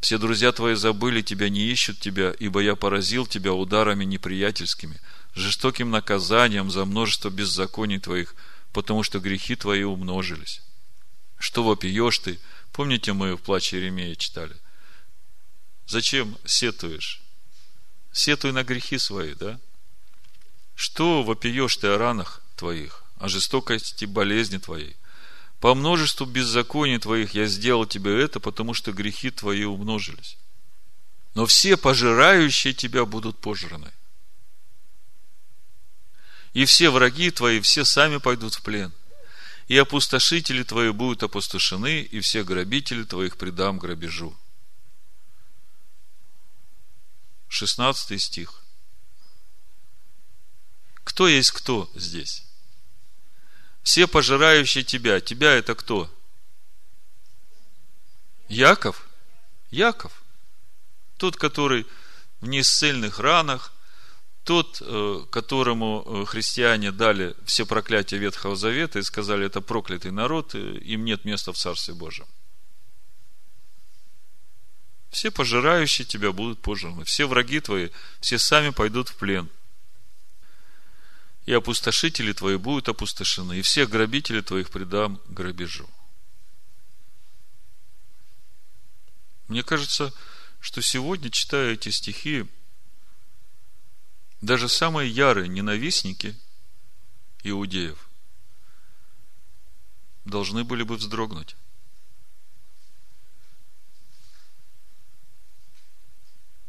Все 0.00 0.18
друзья 0.18 0.52
твои 0.52 0.74
забыли 0.74 1.22
тебя, 1.22 1.48
не 1.48 1.62
ищут 1.70 2.00
тебя, 2.00 2.34
ибо 2.38 2.60
я 2.60 2.76
поразил 2.76 3.26
тебя 3.26 3.52
ударами 3.52 4.04
неприятельскими, 4.04 5.00
жестоким 5.34 5.90
наказанием 5.90 6.70
за 6.70 6.84
множество 6.84 7.30
беззаконий 7.30 7.98
твоих, 7.98 8.34
потому 8.72 9.02
что 9.02 9.20
грехи 9.20 9.56
твои 9.56 9.84
умножились. 9.84 10.60
Что 11.38 11.62
вопиешь 11.62 12.18
ты, 12.18 12.38
Помните, 12.76 13.14
мы 13.14 13.36
в 13.36 13.40
плаче 13.40 13.78
Еремея 13.78 14.14
читали? 14.16 14.54
Зачем 15.86 16.36
сетуешь? 16.44 17.22
Сетуй 18.12 18.52
на 18.52 18.64
грехи 18.64 18.98
свои, 18.98 19.32
да? 19.32 19.58
Что 20.74 21.22
вопиешь 21.22 21.74
ты 21.78 21.86
о 21.86 21.96
ранах 21.96 22.42
твоих, 22.54 23.02
о 23.16 23.28
жестокости 23.28 24.04
болезни 24.04 24.58
твоей? 24.58 24.94
По 25.58 25.74
множеству 25.74 26.26
беззаконий 26.26 26.98
твоих 26.98 27.32
я 27.32 27.46
сделал 27.46 27.86
тебе 27.86 28.22
это, 28.22 28.40
потому 28.40 28.74
что 28.74 28.92
грехи 28.92 29.30
твои 29.30 29.64
умножились. 29.64 30.36
Но 31.34 31.46
все 31.46 31.78
пожирающие 31.78 32.74
тебя 32.74 33.06
будут 33.06 33.38
пожраны. 33.38 33.90
И 36.52 36.66
все 36.66 36.90
враги 36.90 37.30
твои, 37.30 37.60
все 37.60 37.86
сами 37.86 38.18
пойдут 38.18 38.52
в 38.52 38.60
плен– 38.60 38.92
и 39.68 39.76
опустошители 39.76 40.62
твои 40.62 40.90
будут 40.90 41.22
опустошены, 41.22 42.02
и 42.02 42.20
все 42.20 42.44
грабители 42.44 43.04
твоих 43.04 43.36
предам 43.36 43.78
грабежу. 43.78 44.36
16 47.48 48.20
стих. 48.20 48.62
Кто 51.04 51.28
есть 51.28 51.50
кто 51.50 51.90
здесь? 51.94 52.44
Все 53.82 54.06
пожирающие 54.06 54.84
тебя. 54.84 55.20
Тебя 55.20 55.52
это 55.52 55.74
кто? 55.74 56.12
Яков? 58.48 59.08
Яков. 59.70 60.22
Тот, 61.16 61.36
который 61.36 61.86
в 62.40 62.48
неисцельных 62.48 63.18
ранах, 63.18 63.72
тот, 64.46 64.80
э, 64.80 65.26
которому 65.30 66.04
э, 66.06 66.24
христиане 66.24 66.92
дали 66.92 67.34
все 67.44 67.66
проклятия 67.66 68.16
Ветхого 68.16 68.54
Завета 68.54 69.00
и 69.00 69.02
сказали, 69.02 69.44
это 69.44 69.60
проклятый 69.60 70.12
народ, 70.12 70.54
э, 70.54 70.78
им 70.78 71.04
нет 71.04 71.24
места 71.24 71.52
в 71.52 71.56
Царстве 71.56 71.94
Божьем. 71.94 72.26
Все 75.10 75.32
пожирающие 75.32 76.06
тебя 76.06 76.30
будут 76.30 76.60
пожраны, 76.60 77.02
все 77.02 77.26
враги 77.26 77.58
твои, 77.58 77.88
все 78.20 78.38
сами 78.38 78.70
пойдут 78.70 79.08
в 79.08 79.16
плен. 79.16 79.48
И 81.46 81.52
опустошители 81.52 82.32
твои 82.32 82.56
будут 82.56 82.88
опустошены, 82.88 83.58
и 83.58 83.62
всех 83.62 83.90
грабителей 83.90 84.42
твоих 84.42 84.70
предам 84.70 85.20
грабежу. 85.26 85.90
Мне 89.48 89.64
кажется, 89.64 90.12
что 90.60 90.80
сегодня, 90.82 91.30
читая 91.30 91.72
эти 91.72 91.88
стихи, 91.88 92.46
даже 94.46 94.68
самые 94.68 95.10
ярые 95.10 95.48
ненавистники 95.48 96.36
иудеев 97.42 97.98
должны 100.24 100.62
были 100.62 100.84
бы 100.84 100.96
вздрогнуть. 100.96 101.56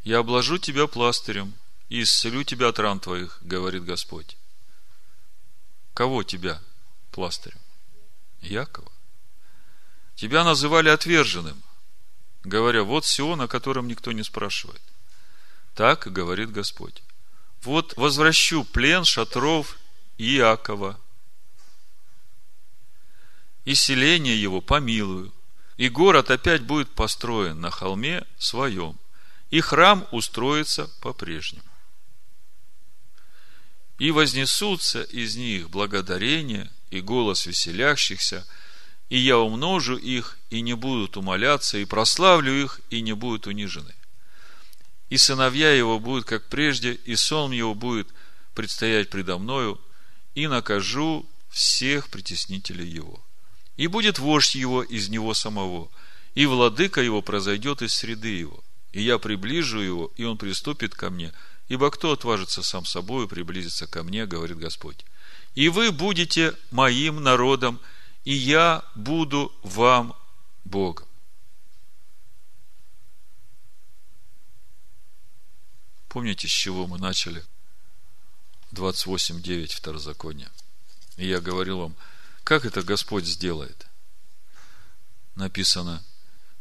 Я 0.03 0.19
обложу 0.19 0.57
тебя 0.57 0.87
пластырем 0.87 1.53
и 1.89 2.01
исцелю 2.01 2.43
тебя 2.43 2.69
от 2.69 2.79
ран 2.79 2.99
твоих, 2.99 3.37
говорит 3.41 3.83
Господь. 3.83 4.37
Кого 5.93 6.23
тебя 6.23 6.59
пластырем? 7.11 7.61
Якова. 8.41 8.91
Тебя 10.15 10.43
называли 10.43 10.89
отверженным, 10.89 11.61
говоря, 12.43 12.81
вот 12.81 13.05
Сион, 13.05 13.41
о 13.41 13.47
котором 13.47 13.87
никто 13.87 14.13
не 14.13 14.23
спрашивает. 14.23 14.81
Так 15.75 16.11
говорит 16.11 16.51
Господь. 16.51 17.03
Вот 17.63 17.95
возвращу 17.97 18.63
плен 18.63 19.03
шатров 19.03 19.77
Иакова. 20.17 20.99
И 23.65 23.75
селение 23.75 24.41
его 24.41 24.61
помилую. 24.61 25.33
И 25.75 25.89
город 25.89 26.31
опять 26.31 26.63
будет 26.63 26.89
построен 26.89 27.59
на 27.59 27.69
холме 27.69 28.25
своем. 28.37 28.97
И 29.49 29.59
храм 29.59 30.07
устроится 30.11 30.89
по-прежнему. 31.01 31.63
И 33.99 34.11
вознесутся 34.11 35.01
из 35.03 35.35
них 35.35 35.69
благодарение 35.69 36.71
и 36.91 37.01
голос 37.01 37.45
веселящихся, 37.45 38.45
и 39.09 39.17
я 39.17 39.37
умножу 39.39 39.97
их, 39.97 40.37
и 40.49 40.61
не 40.61 40.75
будут 40.75 41.17
умоляться, 41.17 41.77
и 41.77 41.85
прославлю 41.85 42.53
их, 42.53 42.79
и 42.89 43.01
не 43.01 43.13
будут 43.13 43.47
унижены 43.47 43.93
и 45.09 45.17
сыновья 45.17 45.71
его 45.73 45.99
будут, 45.99 46.25
как 46.25 46.47
прежде, 46.47 46.93
и 46.93 47.15
сон 47.15 47.51
его 47.51 47.73
будет 47.73 48.07
предстоять 48.53 49.09
предо 49.09 49.37
мною, 49.37 49.79
и 50.35 50.47
накажу 50.47 51.25
всех 51.49 52.09
притеснителей 52.09 52.87
его. 52.87 53.23
И 53.77 53.87
будет 53.87 54.19
вождь 54.19 54.55
его 54.55 54.83
из 54.83 55.09
него 55.09 55.33
самого, 55.33 55.89
и 56.35 56.45
владыка 56.45 57.01
его 57.01 57.21
произойдет 57.21 57.81
из 57.81 57.93
среды 57.93 58.29
его. 58.29 58.63
И 58.91 59.01
я 59.01 59.17
приближу 59.17 59.79
его, 59.79 60.11
и 60.17 60.23
он 60.23 60.37
приступит 60.37 60.93
ко 60.93 61.09
мне, 61.09 61.33
ибо 61.67 61.91
кто 61.91 62.11
отважится 62.11 62.63
сам 62.63 62.85
собой 62.85 63.27
приблизиться 63.27 63.87
ко 63.87 64.03
мне, 64.03 64.25
говорит 64.25 64.57
Господь. 64.57 65.05
И 65.55 65.69
вы 65.69 65.91
будете 65.91 66.53
моим 66.71 67.23
народом, 67.23 67.79
и 68.25 68.33
я 68.33 68.83
буду 68.95 69.51
вам 69.63 70.15
Богом. 70.65 71.06
Помните, 76.17 76.47
с 76.47 76.51
чего 76.51 76.87
мы 76.87 76.97
начали? 76.97 77.45
28.9 78.71 79.67
Второзакония. 79.67 80.51
И 81.15 81.27
я 81.27 81.39
говорил 81.39 81.77
вам, 81.77 81.95
как 82.43 82.65
это 82.65 82.81
Господь 82.81 83.23
сделает? 83.23 83.85
Написано, 85.35 86.03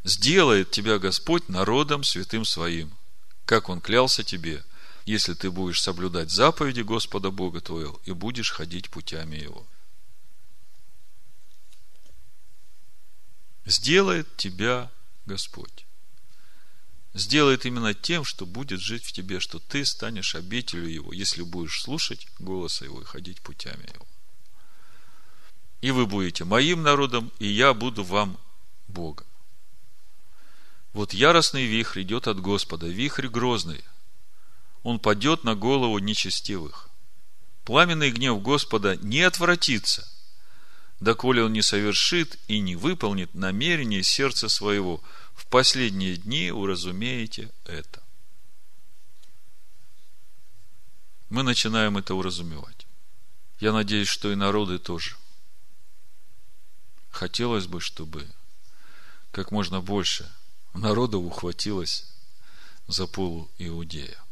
сделает 0.05 0.73
тебя 0.73 0.99
Господь 0.99 1.49
народом 1.49 2.05
святым 2.05 2.45
своим, 2.45 2.95
как 3.47 3.71
Он 3.71 3.81
клялся 3.81 4.23
тебе, 4.23 4.63
если 5.07 5.33
ты 5.33 5.51
будешь 5.51 5.81
соблюдать 5.81 6.31
заповеди 6.31 6.83
Господа 6.83 7.31
Бога 7.31 7.63
твоего 7.63 7.99
и 8.05 8.13
будешь 8.13 8.51
ходить 8.51 8.91
путями 8.91 9.37
Его. 9.37 9.67
Сделает 13.65 14.37
тебя 14.37 14.93
Господь 15.25 15.86
сделает 17.17 17.65
именно 17.65 17.95
тем, 17.95 18.25
что 18.25 18.47
будет 18.47 18.81
жить 18.81 19.05
в 19.05 19.13
тебе, 19.13 19.41
что 19.41 19.59
ты 19.59 19.85
станешь 19.85 20.35
обителю 20.35 20.87
Его, 20.87 21.13
если 21.13 21.43
будешь 21.43 21.83
слушать 21.83 22.29
голоса 22.39 22.85
Его 22.85 23.01
и 23.01 23.05
ходить 23.05 23.41
путями 23.41 23.89
Его. 23.93 24.07
И 25.81 25.91
вы 25.91 26.07
будете 26.07 26.45
моим 26.45 26.83
народом, 26.83 27.33
и 27.39 27.47
я 27.47 27.75
буду 27.75 28.05
вам 28.05 28.39
Богом. 28.89 29.27
Вот 30.93 31.13
яростный 31.13 31.67
вихрь 31.67 32.03
идет 32.03 32.27
от 32.27 32.41
Господа, 32.41 32.87
вихрь 32.87 33.29
грозный. 33.29 33.85
Он 34.83 34.99
падет 34.99 35.45
на 35.45 35.55
голову 35.55 35.99
нечестивых. 35.99 36.89
пламенный 37.65 38.13
гнев 38.13 38.41
Господа 38.43 38.97
не 38.97 39.23
отвратится, 39.23 40.09
доколе 41.01 41.45
он 41.45 41.53
не 41.53 41.63
совершит 41.63 42.39
и 42.49 42.61
не 42.61 42.77
выполнит 42.77 43.35
намерение 43.35 44.03
сердца 44.03 44.49
своего. 44.49 45.03
В 45.35 45.47
последние 45.47 46.17
дни 46.17 46.51
уразумеете 46.51 47.51
это. 47.65 48.03
Мы 51.29 51.43
начинаем 51.43 51.99
это 51.99 52.15
уразумевать. 52.15 52.87
Я 53.59 53.73
надеюсь, 53.73 54.09
что 54.09 54.31
и 54.31 54.35
народы 54.35 54.79
тоже. 54.79 55.17
Хотелось 57.11 57.67
бы, 57.67 57.81
чтобы 57.81 58.29
как 59.33 59.51
можно 59.51 59.81
больше 59.81 60.31
народа 60.75 61.19
ухватилось 61.19 62.07
за 62.87 63.07
полу 63.07 63.51
Иудея. 63.59 64.23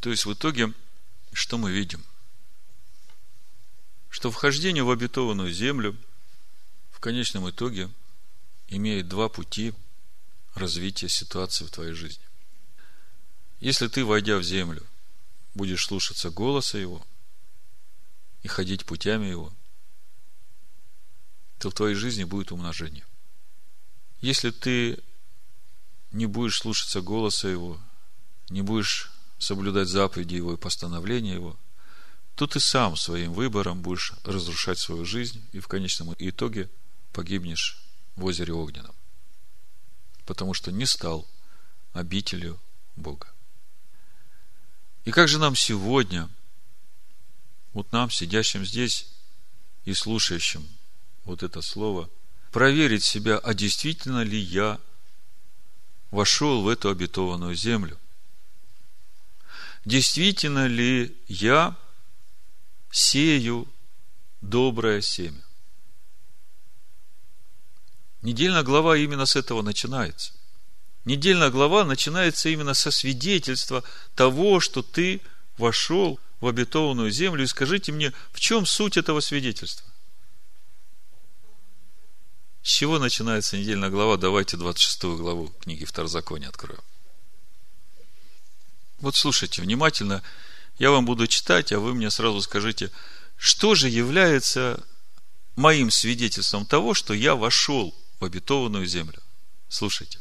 То 0.00 0.10
есть 0.10 0.26
в 0.26 0.32
итоге, 0.32 0.72
что 1.32 1.58
мы 1.58 1.72
видим? 1.72 2.04
Что 4.14 4.30
вхождение 4.30 4.84
в 4.84 4.92
обетованную 4.92 5.52
землю 5.52 5.96
в 6.92 7.00
конечном 7.00 7.50
итоге 7.50 7.90
имеет 8.68 9.08
два 9.08 9.28
пути 9.28 9.74
развития 10.54 11.08
ситуации 11.08 11.64
в 11.64 11.72
твоей 11.72 11.94
жизни. 11.94 12.22
Если 13.58 13.88
ты, 13.88 14.04
войдя 14.04 14.38
в 14.38 14.44
землю, 14.44 14.86
будешь 15.56 15.84
слушаться 15.84 16.30
голоса 16.30 16.78
Его 16.78 17.04
и 18.44 18.46
ходить 18.46 18.84
путями 18.84 19.26
Его, 19.26 19.52
то 21.58 21.70
в 21.70 21.74
твоей 21.74 21.96
жизни 21.96 22.22
будет 22.22 22.52
умножение. 22.52 23.04
Если 24.20 24.52
ты 24.52 25.00
не 26.12 26.26
будешь 26.26 26.58
слушаться 26.58 27.00
голоса 27.00 27.48
Его, 27.48 27.80
не 28.48 28.62
будешь 28.62 29.10
соблюдать 29.38 29.88
заповеди 29.88 30.36
Его 30.36 30.52
и 30.52 30.56
постановления 30.56 31.34
Его, 31.34 31.56
то 32.34 32.46
ты 32.46 32.58
сам 32.58 32.96
своим 32.96 33.32
выбором 33.32 33.80
будешь 33.80 34.12
разрушать 34.24 34.78
свою 34.78 35.04
жизнь 35.04 35.44
и 35.52 35.60
в 35.60 35.68
конечном 35.68 36.14
итоге 36.18 36.68
погибнешь 37.12 37.80
в 38.16 38.24
озере 38.24 38.52
Огненном. 38.52 38.94
Потому 40.26 40.54
что 40.54 40.72
не 40.72 40.86
стал 40.86 41.28
обителью 41.92 42.60
Бога. 42.96 43.28
И 45.04 45.12
как 45.12 45.28
же 45.28 45.38
нам 45.38 45.54
сегодня, 45.54 46.28
вот 47.72 47.92
нам, 47.92 48.10
сидящим 48.10 48.64
здесь 48.64 49.06
и 49.84 49.94
слушающим 49.94 50.66
вот 51.24 51.42
это 51.42 51.62
слово, 51.62 52.10
проверить 52.50 53.04
себя, 53.04 53.38
а 53.38 53.54
действительно 53.54 54.22
ли 54.22 54.38
я 54.38 54.80
вошел 56.10 56.62
в 56.62 56.68
эту 56.68 56.88
обетованную 56.88 57.54
землю? 57.54 57.98
Действительно 59.84 60.66
ли 60.66 61.16
я 61.28 61.76
сею 62.94 63.66
доброе 64.40 65.00
семя? 65.00 65.42
Недельная 68.22 68.62
глава 68.62 68.96
именно 68.96 69.26
с 69.26 69.34
этого 69.34 69.62
начинается. 69.62 70.32
Недельная 71.04 71.50
глава 71.50 71.84
начинается 71.84 72.48
именно 72.48 72.72
со 72.72 72.90
свидетельства 72.90 73.82
того, 74.14 74.60
что 74.60 74.82
ты 74.82 75.20
вошел 75.58 76.20
в 76.40 76.46
обетованную 76.46 77.10
землю. 77.10 77.42
И 77.42 77.48
скажите 77.48 77.90
мне, 77.90 78.12
в 78.32 78.38
чем 78.38 78.64
суть 78.64 78.96
этого 78.96 79.20
свидетельства? 79.20 79.90
С 82.62 82.68
чего 82.68 82.98
начинается 82.98 83.58
недельная 83.58 83.90
глава? 83.90 84.16
Давайте 84.16 84.56
26 84.56 85.02
главу 85.18 85.48
книги 85.60 85.84
Второзакония 85.84 86.48
откроем. 86.48 86.80
Вот 89.00 89.16
слушайте 89.16 89.60
внимательно. 89.60 90.22
Я 90.78 90.90
вам 90.90 91.04
буду 91.04 91.26
читать, 91.26 91.72
а 91.72 91.78
вы 91.78 91.94
мне 91.94 92.10
сразу 92.10 92.40
скажите, 92.40 92.90
что 93.36 93.74
же 93.74 93.88
является 93.88 94.84
моим 95.56 95.90
свидетельством 95.90 96.66
того, 96.66 96.94
что 96.94 97.14
я 97.14 97.36
вошел 97.36 97.94
в 98.18 98.24
обетованную 98.24 98.86
землю. 98.86 99.22
Слушайте. 99.68 100.18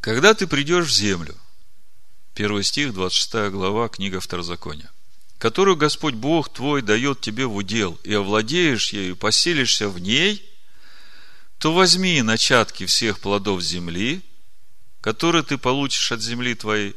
Когда 0.00 0.34
ты 0.34 0.46
придешь 0.46 0.86
в 0.86 0.92
землю, 0.92 1.36
первый 2.34 2.64
стих, 2.64 2.92
26 2.94 3.50
глава, 3.50 3.88
книга 3.88 4.20
Второзакония, 4.20 4.90
которую 5.38 5.76
Господь 5.76 6.14
Бог 6.14 6.52
твой 6.52 6.82
дает 6.82 7.20
тебе 7.20 7.46
в 7.46 7.54
удел, 7.54 7.98
и 8.04 8.12
овладеешь 8.12 8.92
ею, 8.92 9.16
поселишься 9.16 9.88
в 9.88 9.98
ней, 9.98 10.46
то 11.58 11.72
возьми 11.72 12.20
начатки 12.22 12.86
всех 12.86 13.20
плодов 13.20 13.62
земли, 13.62 14.22
которые 15.00 15.42
ты 15.42 15.58
получишь 15.58 16.12
от 16.12 16.20
земли 16.20 16.54
твоей, 16.54 16.94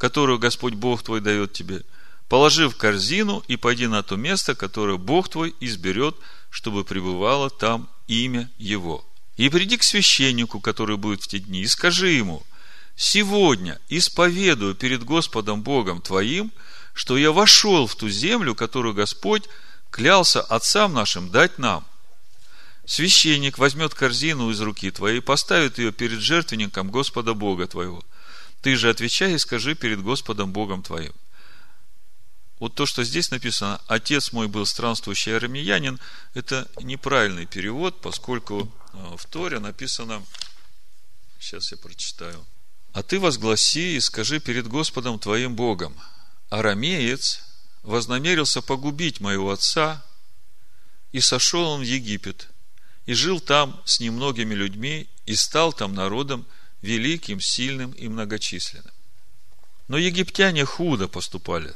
которую 0.00 0.38
Господь 0.38 0.72
Бог 0.72 1.02
твой 1.02 1.20
дает 1.20 1.52
тебе, 1.52 1.82
положи 2.26 2.70
в 2.70 2.76
корзину 2.76 3.44
и 3.48 3.56
пойди 3.56 3.86
на 3.86 4.02
то 4.02 4.16
место, 4.16 4.54
которое 4.54 4.96
Бог 4.96 5.28
твой 5.28 5.54
изберет, 5.60 6.16
чтобы 6.48 6.84
пребывало 6.84 7.50
там 7.50 7.86
имя 8.08 8.50
Его. 8.56 9.04
И 9.36 9.50
приди 9.50 9.76
к 9.76 9.82
священнику, 9.82 10.58
который 10.58 10.96
будет 10.96 11.22
в 11.22 11.28
те 11.28 11.38
дни, 11.38 11.60
и 11.60 11.66
скажи 11.66 12.08
ему, 12.08 12.42
сегодня 12.96 13.78
исповедую 13.90 14.74
перед 14.74 15.04
Господом 15.04 15.62
Богом 15.62 16.00
твоим, 16.00 16.50
что 16.94 17.18
я 17.18 17.30
вошел 17.30 17.86
в 17.86 17.94
ту 17.94 18.08
землю, 18.08 18.54
которую 18.54 18.94
Господь 18.94 19.44
клялся 19.90 20.40
отцам 20.40 20.94
нашим 20.94 21.28
дать 21.28 21.58
нам. 21.58 21.84
Священник 22.86 23.58
возьмет 23.58 23.94
корзину 23.94 24.50
из 24.50 24.62
руки 24.62 24.90
твоей, 24.90 25.20
поставит 25.20 25.76
ее 25.76 25.92
перед 25.92 26.20
жертвенником 26.20 26.90
Господа 26.90 27.34
Бога 27.34 27.66
твоего. 27.66 28.02
Ты 28.62 28.76
же 28.76 28.90
отвечай 28.90 29.34
и 29.34 29.38
скажи 29.38 29.74
перед 29.74 30.02
Господом 30.02 30.52
Богом 30.52 30.82
твоим. 30.82 31.12
Вот 32.58 32.74
то, 32.74 32.84
что 32.84 33.04
здесь 33.04 33.30
написано, 33.30 33.80
отец 33.86 34.32
мой 34.32 34.46
был 34.46 34.66
странствующий 34.66 35.34
армянин, 35.34 35.98
это 36.34 36.68
неправильный 36.82 37.46
перевод, 37.46 38.00
поскольку 38.02 38.70
Э, 38.92 39.16
в 39.16 39.26
Торе 39.26 39.58
написано, 39.58 40.24
сейчас 41.38 41.70
я 41.72 41.78
прочитаю, 41.78 42.44
«А 42.92 43.02
ты 43.02 43.20
возгласи 43.20 43.96
и 43.96 44.00
скажи 44.00 44.40
перед 44.40 44.66
Господом 44.66 45.18
твоим 45.18 45.54
Богом, 45.54 45.96
арамеец 46.48 47.42
вознамерился 47.82 48.62
погубить 48.62 49.20
моего 49.20 49.50
отца, 49.50 50.04
и 51.12 51.20
сошел 51.20 51.70
он 51.70 51.80
в 51.80 51.84
Египет, 51.84 52.48
и 53.06 53.14
жил 53.14 53.40
там 53.40 53.80
с 53.84 54.00
немногими 54.00 54.54
людьми, 54.54 55.08
и 55.26 55.34
стал 55.34 55.72
там 55.72 55.94
народом 55.94 56.46
великим, 56.82 57.40
сильным 57.40 57.92
и 57.92 58.08
многочисленным. 58.08 58.92
Но 59.88 59.98
египтяне 59.98 60.64
худо 60.64 61.08
поступали 61.08 61.74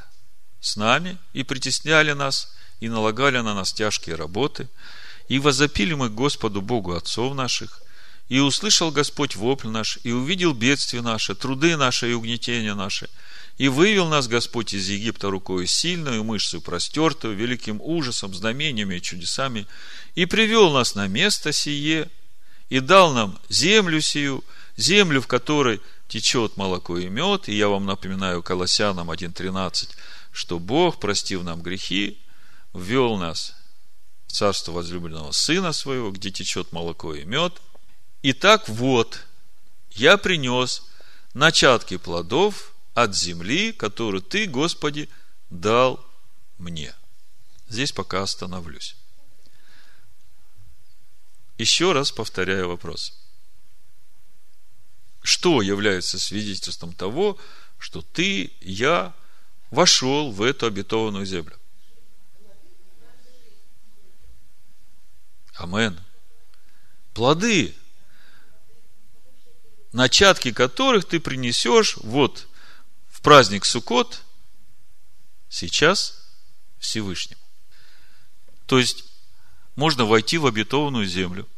с 0.61 0.77
нами 0.77 1.19
и 1.33 1.43
притесняли 1.43 2.13
нас, 2.13 2.55
и 2.81 2.89
налагали 2.89 3.39
на 3.39 3.55
нас 3.55 3.73
тяжкие 3.73 4.17
работы– 4.17 4.69
и 5.29 5.39
возопили 5.39 5.95
мы 5.95 6.11
Господу 6.11 6.61
Богу 6.61 6.95
отцов 6.95 7.35
наших, 7.35 7.81
и 8.29 8.41
услышал 8.41 8.91
Господь 8.91 9.37
вопль 9.37 9.69
наш, 9.69 9.99
и 10.03 10.13
увидел 10.13 10.55
бедствие 10.55 11.03
наше, 11.03 11.35
труды 11.35 11.77
наши 11.77 12.11
и 12.11 12.15
угнетения 12.15 12.75
наши. 12.75 13.09
И 13.59 13.69
вывел 13.69 14.09
нас 14.09 14.27
Господь 14.27 14.75
из 14.75 14.89
Египта 14.89 15.31
рукой 15.31 15.67
сильную, 15.67 16.25
мышцу 16.25 16.61
простертую, 16.61 17.37
великим 17.37 17.81
ужасом, 17.81 18.35
знамениями 18.35 18.97
и 18.97 19.03
чудесами, 19.03 19.67
и 20.15 20.27
привел 20.27 20.73
нас 20.73 20.95
на 20.95 21.07
место 21.07 21.53
сие, 21.53 22.09
и 22.69 22.81
дал 22.81 23.13
нам 23.13 23.39
землю 23.49 24.01
сию, 24.01 24.43
землю, 24.77 25.21
в 25.21 25.27
которой 25.27 25.81
течет 26.09 26.57
молоко 26.57 26.99
и 26.99 27.09
мед, 27.09 27.49
и 27.49 27.55
я 27.55 27.69
вам 27.69 27.87
напоминаю 27.87 28.43
Колоссянам 28.43 29.11
1.13, 29.11 29.91
что 30.33 30.59
Бог, 30.59 31.01
простив 31.01 31.43
нам 31.43 31.63
грехи, 31.63 32.19
ввел 32.73 33.17
нас 33.17 33.55
царство 34.27 34.73
возлюбленного 34.73 35.33
сына 35.33 35.73
своего, 35.73 36.11
где 36.11 36.31
течет 36.31 36.73
молоко 36.73 37.15
и 37.15 37.25
мед. 37.25 37.61
Итак, 38.23 38.69
вот, 38.69 39.27
я 39.91 40.17
принес 40.17 40.83
начатки 41.35 41.97
плодов 41.97 42.75
от 42.95 43.15
земли, 43.15 43.73
которую 43.73 44.23
ты, 44.23 44.47
Господи, 44.47 45.09
дал 45.51 46.05
мне. 46.59 46.95
Здесь 47.69 47.93
пока 47.93 48.23
остановлюсь. 48.23 48.97
Еще 51.59 51.93
раз 51.93 52.11
повторяю 52.11 52.69
вопрос. 52.69 53.24
Что 55.25 55.63
является 55.63 56.19
свидетельством 56.19 56.93
того, 56.93 57.39
что 57.79 58.03
ты, 58.03 58.53
я 58.61 59.15
вошел 59.71 60.31
в 60.31 60.43
эту 60.43 60.67
обетованную 60.67 61.25
землю? 61.25 61.59
Амен. 65.55 65.99
Плоды, 67.15 67.75
начатки 69.93 70.53
которых 70.53 71.07
ты 71.07 71.19
принесешь 71.21 71.97
вот 71.97 72.47
в 73.09 73.23
праздник 73.23 73.65
Суккот 73.65 74.23
сейчас 75.49 76.23
Всевышнему. 76.79 77.41
То 78.67 78.79
есть, 78.79 79.07
можно 79.75 80.05
войти 80.05 80.37
в 80.37 80.45
обетованную 80.45 81.07
землю. 81.07 81.49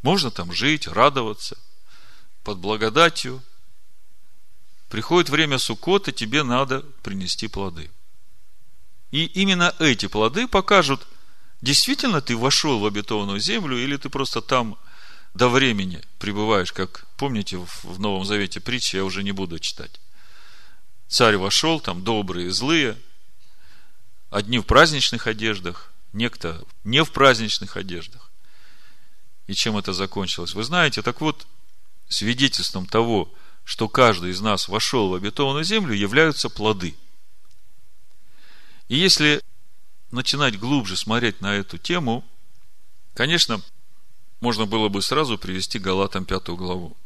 Можно 0.00 0.30
там 0.30 0.50
жить, 0.50 0.86
радоваться, 0.88 1.58
под 2.44 2.58
благодатью, 2.58 3.42
приходит 4.88 5.30
время 5.30 5.58
Суккота, 5.58 6.12
тебе 6.12 6.42
надо 6.42 6.80
принести 7.02 7.48
плоды. 7.48 7.90
И 9.10 9.24
именно 9.24 9.74
эти 9.78 10.06
плоды 10.06 10.46
покажут, 10.46 11.06
действительно 11.62 12.20
ты 12.20 12.36
вошел 12.36 12.78
в 12.78 12.86
обетованную 12.86 13.40
землю, 13.40 13.76
или 13.76 13.96
ты 13.96 14.08
просто 14.08 14.40
там 14.40 14.78
до 15.34 15.48
времени 15.48 16.02
пребываешь, 16.18 16.72
как 16.72 17.06
помните 17.16 17.56
в 17.56 17.98
Новом 17.98 18.24
Завете 18.24 18.60
притчи, 18.60 18.96
я 18.96 19.04
уже 19.04 19.22
не 19.24 19.32
буду 19.32 19.58
читать. 19.58 20.00
Царь 21.08 21.36
вошел, 21.36 21.80
там 21.80 22.04
добрые, 22.04 22.50
злые, 22.50 22.96
одни 24.30 24.58
в 24.58 24.64
праздничных 24.64 25.26
одеждах, 25.26 25.92
некто 26.12 26.64
не 26.84 27.02
в 27.02 27.10
праздничных 27.12 27.76
одеждах. 27.76 28.30
И 29.46 29.54
чем 29.54 29.76
это 29.76 29.92
закончилось? 29.92 30.54
Вы 30.54 30.64
знаете, 30.64 31.02
так 31.02 31.20
вот, 31.20 31.46
свидетельством 32.08 32.86
того, 32.86 33.32
что 33.64 33.88
каждый 33.88 34.30
из 34.30 34.40
нас 34.40 34.68
вошел 34.68 35.08
в 35.08 35.14
обетованную 35.14 35.64
землю, 35.64 35.94
являются 35.94 36.50
плоды. 36.50 36.94
И 38.88 38.96
если 38.96 39.42
начинать 40.10 40.58
глубже 40.58 40.96
смотреть 40.96 41.40
на 41.40 41.54
эту 41.54 41.78
тему, 41.78 42.24
конечно, 43.14 43.62
можно 44.40 44.66
было 44.66 44.88
бы 44.88 45.00
сразу 45.00 45.38
привести 45.38 45.78
Галатам 45.78 46.24
пятую 46.24 46.56
главу. 46.56 46.96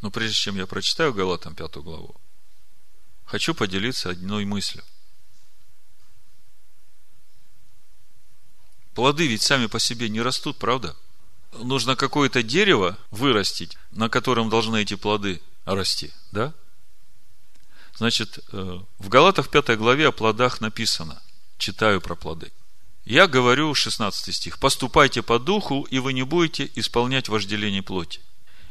Но 0.00 0.10
прежде 0.10 0.36
чем 0.36 0.56
я 0.56 0.66
прочитаю 0.66 1.12
Галатам 1.12 1.54
пятую 1.54 1.82
главу, 1.82 2.14
хочу 3.24 3.54
поделиться 3.54 4.10
одной 4.10 4.44
мыслью. 4.44 4.84
Плоды 8.94 9.26
ведь 9.26 9.42
сами 9.42 9.66
по 9.66 9.78
себе 9.78 10.08
не 10.08 10.22
растут, 10.22 10.58
правда? 10.58 10.96
Нужно 11.52 11.96
какое-то 11.96 12.42
дерево 12.42 12.98
вырастить, 13.10 13.76
на 13.90 14.08
котором 14.08 14.50
должны 14.50 14.82
эти 14.82 14.94
плоды 14.94 15.40
расти, 15.64 16.12
да? 16.32 16.52
Значит, 17.96 18.38
э, 18.52 18.80
в 18.98 19.08
Галатах 19.08 19.48
5 19.48 19.76
главе 19.78 20.08
о 20.08 20.12
плодах 20.12 20.60
написано. 20.60 21.22
Читаю 21.56 22.00
про 22.00 22.14
плоды. 22.14 22.52
Я 23.06 23.26
говорю, 23.26 23.72
16 23.74 24.34
стих, 24.34 24.58
«Поступайте 24.58 25.22
по 25.22 25.38
духу, 25.38 25.86
и 25.90 25.98
вы 25.98 26.12
не 26.12 26.24
будете 26.24 26.70
исполнять 26.74 27.28
вожделение 27.28 27.82
плоти. 27.82 28.20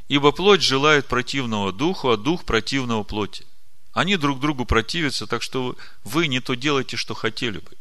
Ибо 0.10 0.32
плоть 0.32 0.62
желает 0.62 1.08
противного 1.08 1.72
духу, 1.72 2.10
а 2.10 2.18
дух 2.18 2.46
противного 2.46 3.04
плоти. 3.04 3.46
Они 3.94 4.18
друг 4.18 4.40
другу 4.40 4.66
противятся, 4.66 5.26
так 5.26 5.42
что 5.42 5.76
вы 6.04 6.28
не 6.28 6.42
то 6.42 6.54
делаете, 6.54 6.98
что 6.98 7.14
хотели 7.16 7.60
бы. 7.60 7.72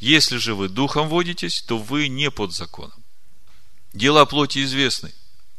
Если 0.00 0.36
же 0.36 0.54
вы 0.54 0.68
духом 0.68 1.08
водитесь, 1.08 1.62
то 1.62 1.78
вы 1.78 2.08
не 2.08 2.30
под 2.30 2.52
законом. 2.52 3.05
Дела 3.96 4.26
плоти 4.26 4.62
известны. 4.62 5.10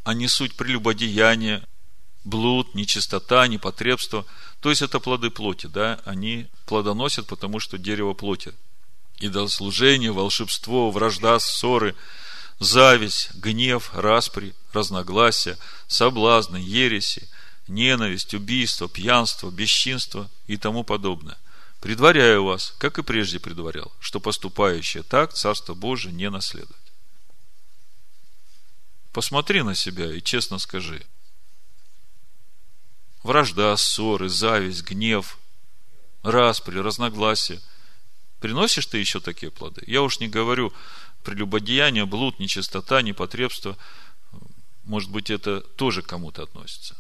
Они 0.04 0.28
суть 0.28 0.54
прелюбодеяния, 0.56 1.68
блуд, 2.24 2.76
нечистота, 2.76 3.48
непотребство. 3.48 4.28
То 4.60 4.70
есть 4.70 4.84
это 4.84 5.00
плоды 5.00 5.32
плоти, 5.32 5.66
да? 5.66 6.00
Они 6.06 6.46
плодоносят, 6.68 7.26
потому 7.26 7.60
что 7.60 7.80
дерево 7.80 8.14
плоти. 8.14 8.54
Идолослужение, 9.18 10.12
волшебство, 10.12 10.92
вражда, 10.92 11.40
ссоры, 11.40 11.96
зависть, 12.60 13.34
гнев, 13.34 13.90
распри, 13.96 14.54
разногласия, 14.72 15.58
соблазны, 15.88 16.58
ереси, 16.58 17.28
ненависть, 17.68 18.36
убийство, 18.36 18.88
пьянство, 18.88 19.50
бесчинство 19.50 20.30
и 20.46 20.58
тому 20.58 20.84
подобное. 20.84 21.40
Предваряю 21.82 22.44
вас, 22.44 22.76
как 22.78 23.00
и 23.00 23.04
прежде 23.04 23.40
предварял, 23.40 23.92
что 24.00 24.20
поступающие 24.20 25.02
так 25.02 25.34
Царство 25.34 25.74
Божие 25.74 26.14
не 26.14 26.30
наследует. 26.30 26.87
Посмотри 29.18 29.64
на 29.64 29.74
себя 29.74 30.14
и 30.14 30.22
честно 30.22 30.60
скажи. 30.60 31.04
Вражда, 33.24 33.76
ссоры, 33.76 34.30
зависть, 34.30 34.84
гнев, 34.84 35.40
распри, 36.22 36.78
разногласия. 36.78 37.60
Приносишь 38.40 38.86
ты 38.86 39.00
еще 39.00 39.20
такие 39.20 39.52
плоды? 39.52 39.82
Я 39.88 40.04
уж 40.04 40.20
не 40.20 40.28
говорю 40.28 40.72
прелюбодеяние, 41.24 42.06
блуд, 42.06 42.38
нечистота, 42.38 43.02
непотребство. 43.02 43.76
Может 44.84 45.10
быть, 45.10 45.32
это 45.32 45.62
тоже 45.62 46.04
кому-то 46.04 46.44
относится. 46.44 46.96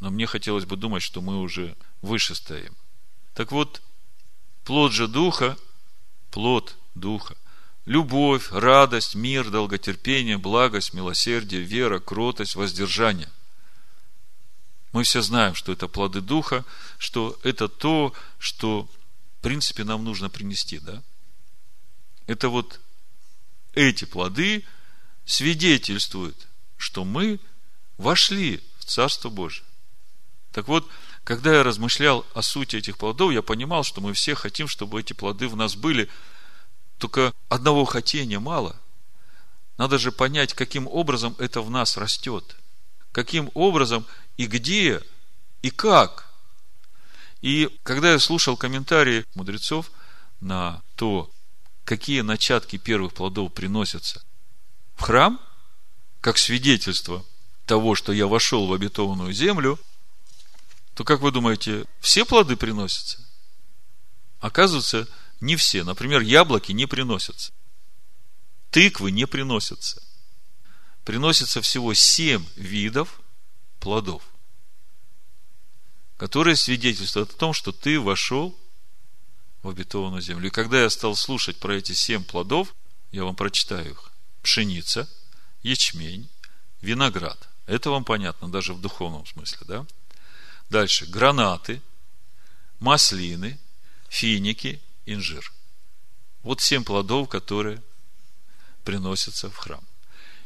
Но 0.00 0.10
мне 0.10 0.26
хотелось 0.26 0.64
бы 0.64 0.76
думать, 0.76 1.04
что 1.04 1.20
мы 1.20 1.38
уже 1.38 1.76
выше 2.02 2.34
стоим. 2.34 2.74
Так 3.34 3.52
вот, 3.52 3.82
Плод 4.64 4.90
же 4.90 5.06
Духа, 5.06 5.56
плод 6.32 6.74
Духа, 6.96 7.36
любовь, 7.86 8.48
радость, 8.50 9.14
мир, 9.14 9.48
долготерпение, 9.48 10.36
благость, 10.36 10.92
милосердие, 10.92 11.62
вера, 11.62 11.98
кротость, 12.00 12.56
воздержание. 12.56 13.30
Мы 14.92 15.04
все 15.04 15.22
знаем, 15.22 15.54
что 15.54 15.72
это 15.72 15.88
плоды 15.88 16.20
Духа, 16.20 16.64
что 16.98 17.38
это 17.42 17.68
то, 17.68 18.12
что, 18.38 18.88
в 19.38 19.42
принципе, 19.42 19.84
нам 19.84 20.04
нужно 20.04 20.28
принести, 20.28 20.78
да? 20.78 21.02
Это 22.26 22.48
вот 22.48 22.80
эти 23.74 24.04
плоды 24.04 24.64
свидетельствуют, 25.24 26.48
что 26.76 27.04
мы 27.04 27.38
вошли 27.98 28.62
в 28.78 28.84
Царство 28.84 29.28
Божие. 29.28 29.64
Так 30.52 30.68
вот, 30.68 30.88
когда 31.24 31.54
я 31.54 31.62
размышлял 31.62 32.24
о 32.34 32.42
сути 32.42 32.76
этих 32.76 32.96
плодов, 32.96 33.32
я 33.32 33.42
понимал, 33.42 33.84
что 33.84 34.00
мы 34.00 34.12
все 34.14 34.34
хотим, 34.34 34.66
чтобы 34.66 35.00
эти 35.00 35.12
плоды 35.12 35.48
в 35.48 35.56
нас 35.56 35.76
были. 35.76 36.08
Только 36.98 37.32
одного 37.48 37.84
хотения 37.84 38.38
мало. 38.38 38.76
Надо 39.78 39.98
же 39.98 40.12
понять, 40.12 40.54
каким 40.54 40.86
образом 40.88 41.36
это 41.38 41.60
в 41.60 41.70
нас 41.70 41.96
растет. 41.96 42.56
Каким 43.12 43.50
образом 43.54 44.06
и 44.36 44.46
где, 44.46 45.02
и 45.62 45.70
как. 45.70 46.32
И 47.42 47.68
когда 47.82 48.12
я 48.12 48.18
слушал 48.18 48.56
комментарии 48.56 49.24
мудрецов 49.34 49.90
на 50.40 50.82
то, 50.96 51.30
какие 51.84 52.22
начатки 52.22 52.78
первых 52.78 53.14
плодов 53.14 53.52
приносятся 53.52 54.22
в 54.96 55.02
храм, 55.02 55.40
как 56.20 56.38
свидетельство 56.38 57.24
того, 57.66 57.94
что 57.94 58.12
я 58.12 58.26
вошел 58.26 58.66
в 58.66 58.72
обетованную 58.72 59.32
землю– 59.32 59.78
то 60.96 61.04
как 61.04 61.20
вы 61.20 61.30
думаете, 61.30 61.84
все 62.00 62.24
плоды 62.24 62.56
приносятся? 62.56 63.22
Оказывается, 64.40 65.06
не 65.40 65.56
все. 65.56 65.84
Например, 65.84 66.20
яблоки 66.20 66.72
не 66.72 66.86
приносятся. 66.86 67.52
Тыквы 68.70 69.10
не 69.10 69.26
приносятся. 69.26 70.02
Приносится 71.04 71.60
всего 71.62 71.94
семь 71.94 72.44
видов 72.56 73.20
плодов, 73.78 74.22
которые 76.16 76.56
свидетельствуют 76.56 77.30
о 77.30 77.36
том, 77.36 77.52
что 77.52 77.70
ты 77.72 78.00
вошел 78.00 78.58
в 79.62 79.68
обетованную 79.68 80.22
землю. 80.22 80.48
И 80.48 80.50
когда 80.50 80.82
я 80.82 80.90
стал 80.90 81.14
слушать 81.14 81.58
про 81.58 81.76
эти 81.76 81.92
семь 81.92 82.24
плодов, 82.24 82.74
я 83.12 83.24
вам 83.24 83.36
прочитаю 83.36 83.90
их. 83.92 84.12
Пшеница, 84.42 85.08
ячмень, 85.62 86.28
виноград. 86.80 87.48
Это 87.66 87.90
вам 87.90 88.04
понятно, 88.04 88.48
даже 88.48 88.74
в 88.74 88.80
духовном 88.80 89.26
смысле, 89.26 89.58
да? 89.66 89.86
Дальше. 90.70 91.06
Гранаты, 91.06 91.82
маслины, 92.80 93.58
финики, 94.08 94.80
инжир. 95.06 95.52
Вот 96.42 96.60
семь 96.60 96.84
плодов, 96.84 97.28
которые 97.28 97.82
приносятся 98.84 99.50
в 99.50 99.56
храм. 99.56 99.82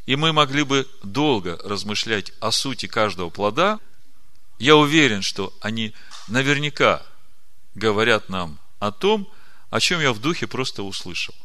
И 0.05 0.15
мы 0.15 0.33
могли 0.33 0.63
бы 0.63 0.89
долго 1.03 1.57
размышлять 1.63 2.31
о 2.39 2.51
сути 2.51 2.87
каждого 2.87 3.29
плода. 3.29 3.79
Я 4.57 4.75
уверен, 4.75 5.21
что 5.21 5.53
они 5.61 5.93
наверняка 6.27 7.05
говорят 7.75 8.29
нам 8.29 8.59
о 8.79 8.91
том, 8.91 9.31
о 9.69 9.79
чем 9.79 10.01
я 10.01 10.11
в 10.11 10.19
духе 10.19 10.47
просто 10.47 10.83
услышал. 10.83 11.35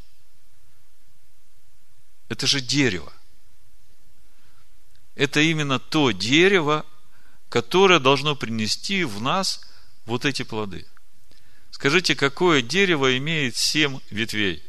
Это 2.29 2.47
же 2.47 2.61
дерево. 2.61 3.13
Это 5.15 5.41
именно 5.41 5.79
то 5.79 6.11
дерево, 6.11 6.85
которое 7.49 8.01
должно 8.01 8.35
принести 8.35 9.05
в 9.05 9.21
нас 9.21 9.61
вот 10.05 10.25
эти 10.25 10.43
плоды. 10.43 10.87
Скажите, 11.77 12.17
какое 12.17 12.63
дерево 12.63 13.19
имеет 13.19 13.55
семь 13.55 14.01
ветвей? 14.09 14.65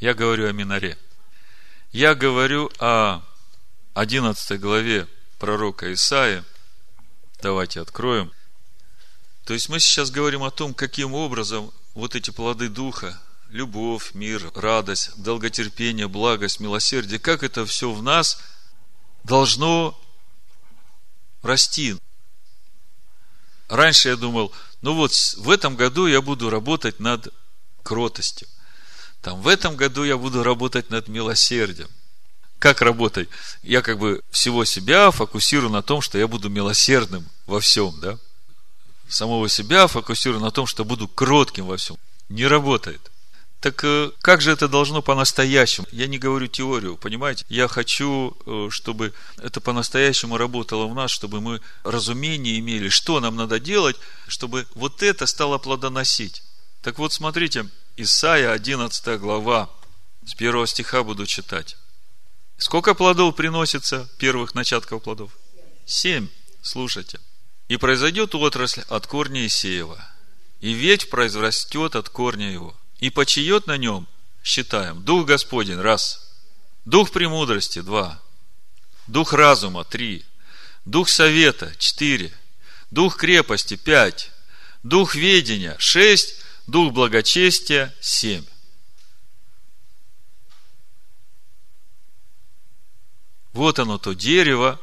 Я 0.00 0.12
говорю 0.14 0.48
о 0.48 0.52
миноре. 0.52 0.98
Я 1.92 2.16
говорю 2.16 2.68
о 2.80 3.22
11 3.94 4.58
главе 4.60 5.06
пророка 5.38 5.92
Исаия. 5.92 6.44
Давайте 7.40 7.80
откроем. 7.80 8.32
То 9.44 9.54
есть 9.54 9.68
мы 9.68 9.78
сейчас 9.78 10.10
говорим 10.10 10.42
о 10.42 10.50
том, 10.50 10.74
каким 10.74 11.14
образом 11.14 11.72
вот 11.94 12.16
эти 12.16 12.30
плоды 12.30 12.68
Духа, 12.68 13.16
любовь, 13.50 14.14
мир, 14.14 14.50
радость, 14.56 15.12
долготерпение, 15.22 16.08
благость, 16.08 16.58
милосердие, 16.58 17.20
как 17.20 17.44
это 17.44 17.64
все 17.66 17.92
в 17.92 18.02
нас 18.02 18.40
должно 19.22 19.96
расти. 21.42 21.96
Раньше 23.68 24.10
я 24.10 24.16
думал, 24.16 24.52
ну 24.82 24.94
вот 24.94 25.12
в 25.12 25.50
этом 25.50 25.76
году 25.76 26.06
я 26.06 26.20
буду 26.20 26.50
работать 26.50 27.00
над 27.00 27.28
кротостью. 27.82 28.48
Там 29.22 29.40
в 29.40 29.48
этом 29.48 29.76
году 29.76 30.04
я 30.04 30.18
буду 30.18 30.42
работать 30.42 30.90
над 30.90 31.08
милосердием. 31.08 31.88
как 32.58 32.80
работать? 32.80 33.28
Я 33.62 33.82
как 33.82 33.98
бы 33.98 34.22
всего 34.30 34.64
себя 34.64 35.10
фокусирую 35.10 35.70
на 35.70 35.82
том, 35.82 36.00
что 36.00 36.18
я 36.18 36.26
буду 36.26 36.48
милосердным 36.48 37.28
во 37.46 37.60
всем, 37.60 37.98
да? 38.00 38.18
Самого 39.08 39.48
себя 39.48 39.86
фокусирую 39.86 40.40
на 40.40 40.50
том, 40.50 40.66
что 40.66 40.84
буду 40.84 41.08
кротким 41.08 41.66
во 41.66 41.76
всем. 41.76 41.96
Не 42.28 42.46
работает. 42.46 43.10
Так 43.64 43.82
э, 43.82 44.10
как 44.20 44.42
же 44.42 44.50
это 44.50 44.68
должно 44.68 45.00
по-настоящему? 45.00 45.86
Я 45.90 46.06
не 46.06 46.18
говорю 46.18 46.48
теорию, 46.48 46.98
понимаете? 46.98 47.46
Я 47.48 47.66
хочу, 47.66 48.36
э, 48.44 48.68
чтобы 48.70 49.14
это 49.38 49.58
по-настоящему 49.62 50.36
работало 50.36 50.86
в 50.86 50.94
нас, 50.94 51.10
чтобы 51.10 51.40
мы 51.40 51.62
разумение 51.82 52.58
имели, 52.58 52.90
что 52.90 53.20
нам 53.20 53.36
надо 53.36 53.58
делать, 53.58 53.96
чтобы 54.28 54.66
вот 54.74 55.02
это 55.02 55.24
стало 55.24 55.56
плодоносить. 55.56 56.42
Так 56.82 56.98
вот, 56.98 57.14
смотрите, 57.14 57.66
Исайя 57.96 58.52
11 58.52 59.18
глава, 59.18 59.70
с 60.26 60.34
первого 60.34 60.66
стиха 60.66 61.02
буду 61.02 61.24
читать. 61.24 61.78
Сколько 62.58 62.92
плодов 62.92 63.34
приносится, 63.34 64.10
первых 64.18 64.54
начатков 64.54 65.02
плодов? 65.02 65.30
Семь. 65.86 66.28
Слушайте. 66.60 67.18
И 67.68 67.78
произойдет 67.78 68.34
отрасль 68.34 68.82
от 68.90 69.06
корня 69.06 69.46
Исеева, 69.46 70.06
и 70.60 70.74
ветвь 70.74 71.08
произрастет 71.08 71.96
от 71.96 72.10
корня 72.10 72.52
его– 72.52 72.76
и 73.04 73.10
почиет 73.10 73.66
на 73.66 73.76
нем, 73.76 74.08
считаем, 74.42 75.04
Дух 75.04 75.26
Господень, 75.26 75.78
раз, 75.78 76.34
Дух 76.86 77.10
премудрости, 77.10 77.82
два, 77.82 78.18
Дух 79.06 79.34
разума, 79.34 79.84
три, 79.84 80.24
Дух 80.86 81.10
совета, 81.10 81.74
четыре, 81.78 82.32
Дух 82.90 83.18
крепости, 83.18 83.76
пять, 83.76 84.30
Дух 84.82 85.16
ведения, 85.16 85.76
шесть, 85.78 86.40
Дух 86.66 86.94
благочестия, 86.94 87.94
семь. 88.00 88.46
Вот 93.52 93.78
оно 93.80 93.98
то 93.98 94.14
дерево, 94.14 94.80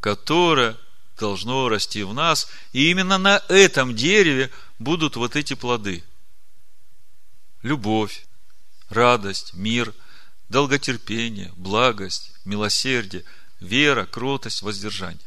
которое 0.00 0.78
должно 1.20 1.68
расти 1.68 2.02
в 2.02 2.14
нас, 2.14 2.48
и 2.72 2.90
именно 2.90 3.18
на 3.18 3.42
этом 3.50 3.94
дереве 3.94 4.50
будут 4.78 5.16
вот 5.16 5.36
эти 5.36 5.52
плоды– 5.52 6.02
любовь, 7.66 8.24
радость, 8.88 9.52
мир, 9.54 9.92
долготерпение, 10.48 11.52
благость, 11.56 12.30
милосердие, 12.44 13.24
вера, 13.60 14.06
кротость, 14.06 14.62
воздержание. 14.62 15.26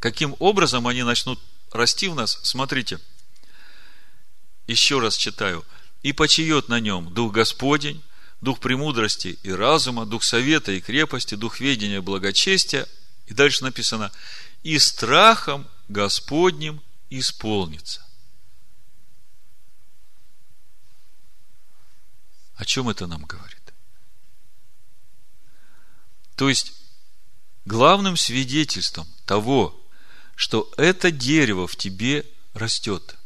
Каким 0.00 0.34
образом 0.40 0.88
они 0.88 1.04
начнут 1.04 1.40
расти 1.70 2.08
в 2.08 2.14
нас? 2.16 2.40
Смотрите, 2.42 2.98
еще 4.66 4.98
раз 4.98 5.16
читаю. 5.16 5.64
«И 6.02 6.12
почиет 6.12 6.68
на 6.68 6.80
нем 6.80 7.14
Дух 7.14 7.32
Господень, 7.32 8.02
Дух 8.40 8.58
премудрости 8.58 9.38
и 9.44 9.52
разума, 9.52 10.04
Дух 10.04 10.24
совета 10.24 10.72
и 10.72 10.80
крепости, 10.80 11.36
Дух 11.36 11.60
ведения 11.60 12.00
благочестия». 12.00 12.88
И 13.26 13.34
дальше 13.34 13.62
написано, 13.62 14.10
«И 14.64 14.80
страхом 14.80 15.68
Господним 15.88 16.82
исполнится». 17.08 18.04
О 22.62 22.64
чем 22.64 22.88
это 22.88 23.08
нам 23.08 23.24
говорит? 23.24 23.74
То 26.36 26.48
есть, 26.48 26.72
главным 27.64 28.16
свидетельством 28.16 29.08
того, 29.26 29.84
что 30.36 30.72
это 30.76 31.10
дерево 31.10 31.66
в 31.66 31.74
тебе 31.74 32.24
растет, 32.54 33.16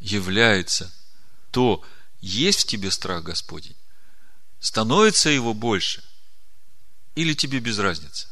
является 0.00 0.92
то, 1.52 1.84
есть 2.20 2.62
в 2.62 2.66
тебе 2.66 2.90
страх 2.90 3.22
Господень, 3.22 3.76
становится 4.58 5.28
его 5.28 5.54
больше, 5.54 6.02
или 7.14 7.32
тебе 7.32 7.60
без 7.60 7.78
разницы. 7.78 8.26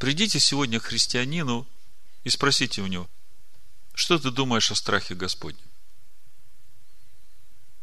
Придите 0.00 0.40
сегодня 0.40 0.80
к 0.80 0.86
христианину 0.86 1.68
и 2.24 2.30
спросите 2.30 2.82
у 2.82 2.88
него, 2.88 3.08
что 3.94 4.18
ты 4.18 4.32
думаешь 4.32 4.72
о 4.72 4.74
страхе 4.74 5.14
Господнем? 5.14 5.68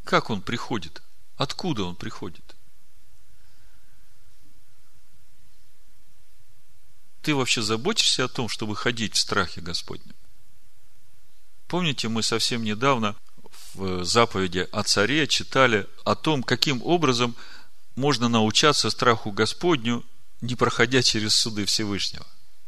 Как 0.03 0.29
он 0.29 0.41
приходит? 0.41 1.01
Откуда 1.37 1.83
он 1.83 1.95
приходит? 1.95 2.55
Ты 7.21 7.35
вообще 7.35 7.61
заботишься 7.61 8.25
о 8.25 8.27
том, 8.27 8.49
чтобы 8.49 8.75
ходить 8.75 9.15
в 9.15 9.19
страхе 9.19 9.61
Господнем? 9.61 10.15
Помните, 11.67 12.09
мы 12.09 12.23
совсем 12.23 12.63
недавно 12.63 13.15
в 13.73 14.03
заповеди 14.03 14.67
о 14.71 14.83
царе 14.83 15.27
читали 15.27 15.87
о 16.03 16.15
том, 16.15 16.43
каким 16.43 16.81
образом 16.83 17.35
можно 17.95 18.27
научаться 18.27 18.89
страху 18.89 19.31
Господню, 19.31 20.03
не 20.41 20.55
проходя 20.55 21.03
через 21.03 21.35
суды 21.35 21.65
Всевышнего. 21.65 22.25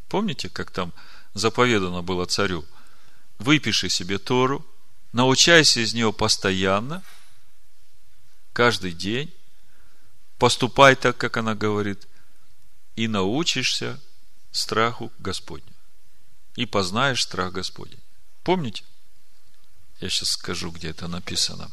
Помните, 0.08 0.50
как 0.50 0.70
там 0.70 0.94
заповедано 1.34 2.04
было 2.04 2.26
царю? 2.26 2.64
Выпиши 3.40 3.90
себе 3.90 4.20
Тору, 4.20 4.66
научайся 5.12 5.80
из 5.80 5.94
нее 5.94 6.14
постоянно– 6.14 7.04
каждый 8.54 8.94
день, 8.94 9.34
поступай 10.38 10.96
так, 10.96 11.18
как 11.18 11.38
она 11.38 11.56
говорит, 11.56 12.08
и 12.96 13.08
научишься 13.08 14.00
страху 14.52 15.12
Господню. 15.20 15.74
И 16.56 16.66
познаешь 16.66 17.24
страх 17.24 17.52
Господень. 17.52 18.00
Помните? 18.44 18.84
Я 20.00 20.10
сейчас 20.10 20.32
скажу, 20.32 20.70
где 20.72 20.90
это 20.90 21.08
написано. 21.08 21.72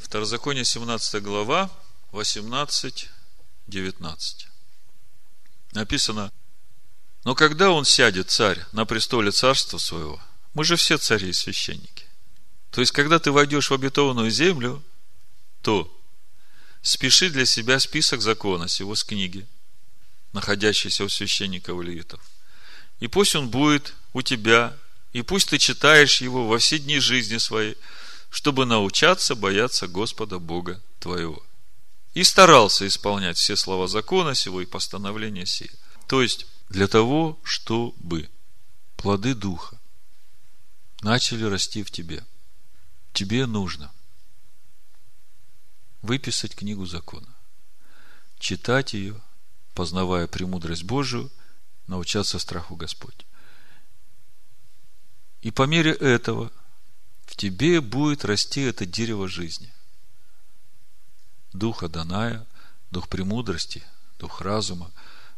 Второзаконие, 0.00 0.64
17 0.64 1.22
глава, 1.22 1.70
18, 2.10 3.08
19. 3.68 4.48
Написано, 5.72 6.32
но 7.24 7.34
когда 7.34 7.70
он 7.70 7.84
сядет, 7.84 8.30
царь, 8.30 8.64
на 8.72 8.86
престоле 8.86 9.30
царства 9.30 9.78
своего, 9.78 10.20
мы 10.54 10.64
же 10.64 10.76
все 10.76 10.96
цари 10.96 11.28
и 11.28 11.32
священники. 11.32 12.06
То 12.70 12.80
есть, 12.80 12.92
когда 12.92 13.18
ты 13.18 13.30
войдешь 13.30 13.70
в 13.70 13.74
обетованную 13.74 14.30
землю, 14.30 14.82
то 15.62 15.90
спеши 16.82 17.30
для 17.30 17.46
себя 17.46 17.78
список 17.78 18.22
закона 18.22 18.68
сего 18.68 18.94
с 18.94 19.04
книги, 19.04 19.46
находящийся 20.32 21.04
у 21.04 21.08
священников 21.08 21.80
левитов. 21.82 22.20
И 23.00 23.06
пусть 23.06 23.34
он 23.34 23.48
будет 23.48 23.94
у 24.12 24.22
тебя, 24.22 24.76
и 25.12 25.22
пусть 25.22 25.50
ты 25.50 25.58
читаешь 25.58 26.20
его 26.20 26.46
во 26.46 26.58
все 26.58 26.78
дни 26.78 26.98
жизни 26.98 27.38
своей, 27.38 27.76
чтобы 28.30 28.64
научаться 28.64 29.34
бояться 29.34 29.88
Господа 29.88 30.38
Бога 30.38 30.80
твоего. 30.98 31.42
И 32.14 32.24
старался 32.24 32.86
исполнять 32.86 33.38
все 33.38 33.56
слова 33.56 33.86
закона 33.88 34.34
сего 34.34 34.60
и 34.60 34.66
постановления 34.66 35.46
сие. 35.46 35.70
То 36.08 36.22
есть, 36.22 36.46
для 36.68 36.88
того, 36.88 37.38
чтобы 37.44 38.28
плоды 38.96 39.34
Духа 39.34 39.78
начали 41.02 41.44
расти 41.44 41.82
в 41.82 41.90
тебе. 41.90 42.24
Тебе 43.12 43.46
нужно– 43.46 43.92
выписать 46.02 46.54
книгу 46.54 46.86
закона, 46.86 47.28
читать 48.38 48.94
ее, 48.94 49.20
познавая 49.74 50.26
премудрость 50.26 50.84
Божию, 50.84 51.30
научаться 51.86 52.38
страху 52.38 52.76
Господь. 52.76 53.26
И 55.42 55.50
по 55.50 55.62
мере 55.62 55.92
этого 55.92 56.50
в 57.24 57.36
тебе 57.36 57.80
будет 57.80 58.24
расти 58.24 58.62
это 58.62 58.86
дерево 58.86 59.28
жизни. 59.28 59.72
Дух 61.52 61.82
Аданая, 61.82 62.46
дух 62.90 63.08
премудрости, 63.08 63.82
дух 64.18 64.40
разума, 64.40 64.90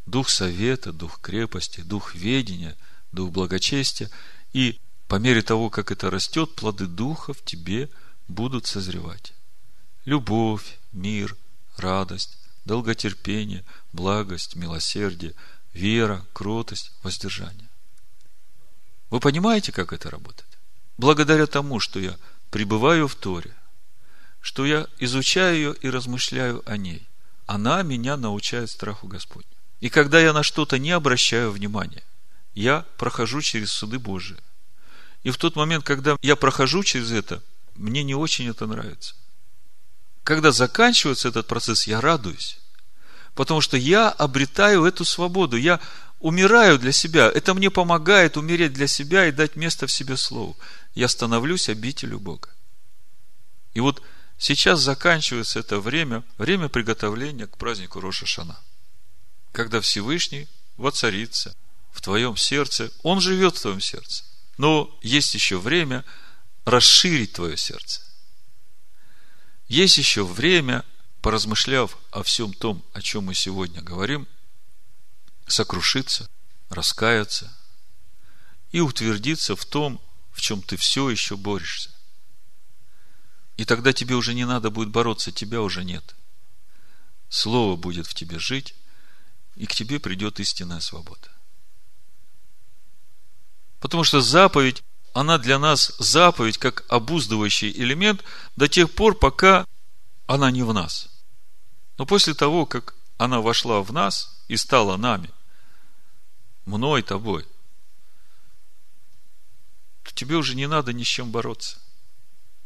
дух 0.07 0.29
совета, 0.29 0.93
дух 0.93 1.21
крепости, 1.21 1.81
дух 1.81 2.15
ведения, 2.15 2.77
дух 3.13 3.31
благочестия. 3.31 4.11
И 4.53 4.81
по 5.09 5.17
мере 5.17 5.43
того, 5.43 5.71
как 5.71 5.91
это 5.91 6.11
растет, 6.11 6.55
плоды 6.55 6.87
духа 6.87 7.33
в 7.33 7.45
тебе 7.45 7.89
будут 8.27 8.67
созревать 8.67 9.33
любовь, 10.05 10.79
мир, 10.93 11.37
радость, 11.77 12.39
долготерпение, 12.65 13.65
благость, 13.93 14.57
милосердие, 14.57 15.35
вера, 15.73 16.25
кротость, 16.33 16.93
воздержание. 17.03 17.69
Вы 19.11 19.21
понимаете, 19.21 19.73
как 19.73 19.93
это 19.93 20.11
работает? 20.11 20.49
Благодаря 20.97 21.47
тому, 21.47 21.81
что 21.81 21.99
я 21.99 22.17
пребываю 22.51 23.09
в 23.09 23.15
Торе, 23.15 23.55
что 24.41 24.65
я 24.65 24.87
изучаю 24.99 25.57
ее 25.57 25.75
и 25.75 25.91
размышляю 25.91 26.63
о 26.67 26.77
ней, 26.77 27.07
она 27.47 27.83
меня 27.83 28.17
научает 28.17 28.71
страху 28.71 29.07
Господню. 29.07 29.49
И 29.81 29.89
когда 29.89 30.21
я 30.21 30.33
на 30.33 30.43
что-то 30.43 30.79
не 30.79 30.91
обращаю 30.91 31.51
внимания, 31.51 32.03
я 32.55 32.87
прохожу 32.99 33.41
через 33.41 33.73
суды 33.73 33.99
Божии. 33.99 34.39
И 35.23 35.31
в 35.31 35.37
тот 35.37 35.57
момент, 35.57 35.85
когда 35.85 36.17
я 36.23 36.37
прохожу 36.37 36.83
через 36.83 37.11
это, 37.11 37.43
мне 37.75 38.03
не 38.03 38.15
очень 38.15 38.49
это 38.49 38.67
нравится 38.67 39.15
когда 40.25 40.53
заканчивается 40.53 41.29
этот 41.29 41.47
процесс, 41.47 41.87
я 41.87 42.01
радуюсь. 42.01 42.59
Потому 43.35 43.61
что 43.61 43.77
я 43.77 44.11
обретаю 44.11 44.85
эту 44.85 45.05
свободу. 45.05 45.57
Я 45.57 45.81
умираю 46.21 46.79
для 46.79 46.93
себя. 46.93 47.31
Это 47.31 47.55
мне 47.55 47.71
помогает 47.71 48.37
умереть 48.37 48.73
для 48.73 48.87
себя 48.87 49.27
и 49.27 49.33
дать 49.33 49.57
место 49.57 49.87
в 49.87 49.93
себе 49.93 50.17
Слову. 50.17 50.57
Я 50.95 51.09
становлюсь 51.09 51.69
обителю 51.69 52.19
Бога. 52.21 52.49
И 53.75 53.81
вот 53.81 54.03
Сейчас 54.43 54.81
заканчивается 54.81 55.61
это 55.61 55.79
время, 55.79 56.25
время 56.37 56.69
приготовления 56.69 57.47
к 57.47 57.57
празднику 57.57 58.01
Роша 58.01 58.27
Шана. 58.27 58.59
Когда 59.53 59.81
Всевышний 59.81 60.49
воцарится 60.77 61.55
в 61.93 62.01
твоем 62.01 62.37
сердце, 62.37 62.91
Он 63.05 63.21
живет 63.21 63.57
в 63.57 63.63
твоем 63.63 63.81
сердце. 63.81 64.25
Но 64.59 64.99
есть 65.01 65.33
еще 65.35 65.61
время 65.61 66.05
расширить 66.65 67.35
твое 67.35 67.57
сердце. 67.57 68.01
Есть 69.73 69.97
еще 69.97 70.23
время, 70.23 70.85
поразмышляв 71.23 71.97
о 72.11 72.23
всем 72.23 72.53
том, 72.53 72.85
о 72.93 73.01
чем 73.01 73.25
мы 73.25 73.35
сегодня 73.35 73.81
говорим, 73.81 74.29
сокрушиться, 75.47 76.29
раскаяться 76.69 77.51
и 78.71 78.81
утвердиться 78.81 79.57
в 79.57 79.65
том, 79.65 79.99
в 80.31 80.43
чем 80.43 80.61
ты 80.61 80.77
все 80.77 81.09
еще 81.09 81.39
борешься. 81.39 81.89
И 83.57 83.65
тогда 83.65 83.95
тебе 83.95 84.15
уже 84.15 84.35
не 84.35 84.45
надо 84.45 84.69
будет 84.69 84.91
бороться, 84.91 85.33
тебя 85.33 85.63
уже 85.63 85.85
нет. 85.85 86.17
Слово 87.31 87.77
будет 87.77 88.07
в 88.07 88.13
тебе 88.13 88.39
жить, 88.39 88.75
и 89.57 89.65
к 89.65 89.73
тебе 89.73 89.99
придет 90.01 90.39
истинная 90.39 90.81
свобода. 90.81 91.31
Потому 93.81 94.05
что 94.05 94.21
заповедь, 94.21 94.85
она 95.13 95.39
для 95.39 95.59
нас 95.59 95.95
заповедь 95.99 96.59
как 96.59 96.85
обуздывающий 96.89 97.71
элемент 97.71 98.25
до 98.57 98.69
тех 98.69 98.91
пор, 98.91 99.15
пока 99.15 99.67
она 100.27 100.51
не 100.51 100.63
в 100.63 100.73
нас. 100.73 101.09
Но 101.99 102.07
после 102.07 102.35
того, 102.35 102.67
как 102.67 102.95
она 103.19 103.41
вошла 103.41 103.83
в 103.83 103.93
нас 103.93 104.43
и 104.49 104.57
стала 104.57 104.97
нами, 104.97 105.31
мной, 106.65 107.03
тобой, 107.03 107.47
то 110.03 110.13
тебе 110.15 110.37
уже 110.37 110.55
не 110.55 110.67
надо 110.67 110.93
ни 110.93 111.03
с 111.03 111.07
чем 111.07 111.31
бороться. 111.31 111.79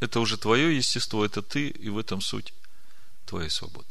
Это 0.01 0.20
уже 0.20 0.36
твое 0.36 0.77
естество, 0.77 1.24
это 1.24 1.43
ты, 1.43 1.68
и 1.68 1.89
в 1.89 1.98
этом 1.98 2.20
суть 2.20 2.52
твоей 3.24 3.51
свободы. 3.51 3.89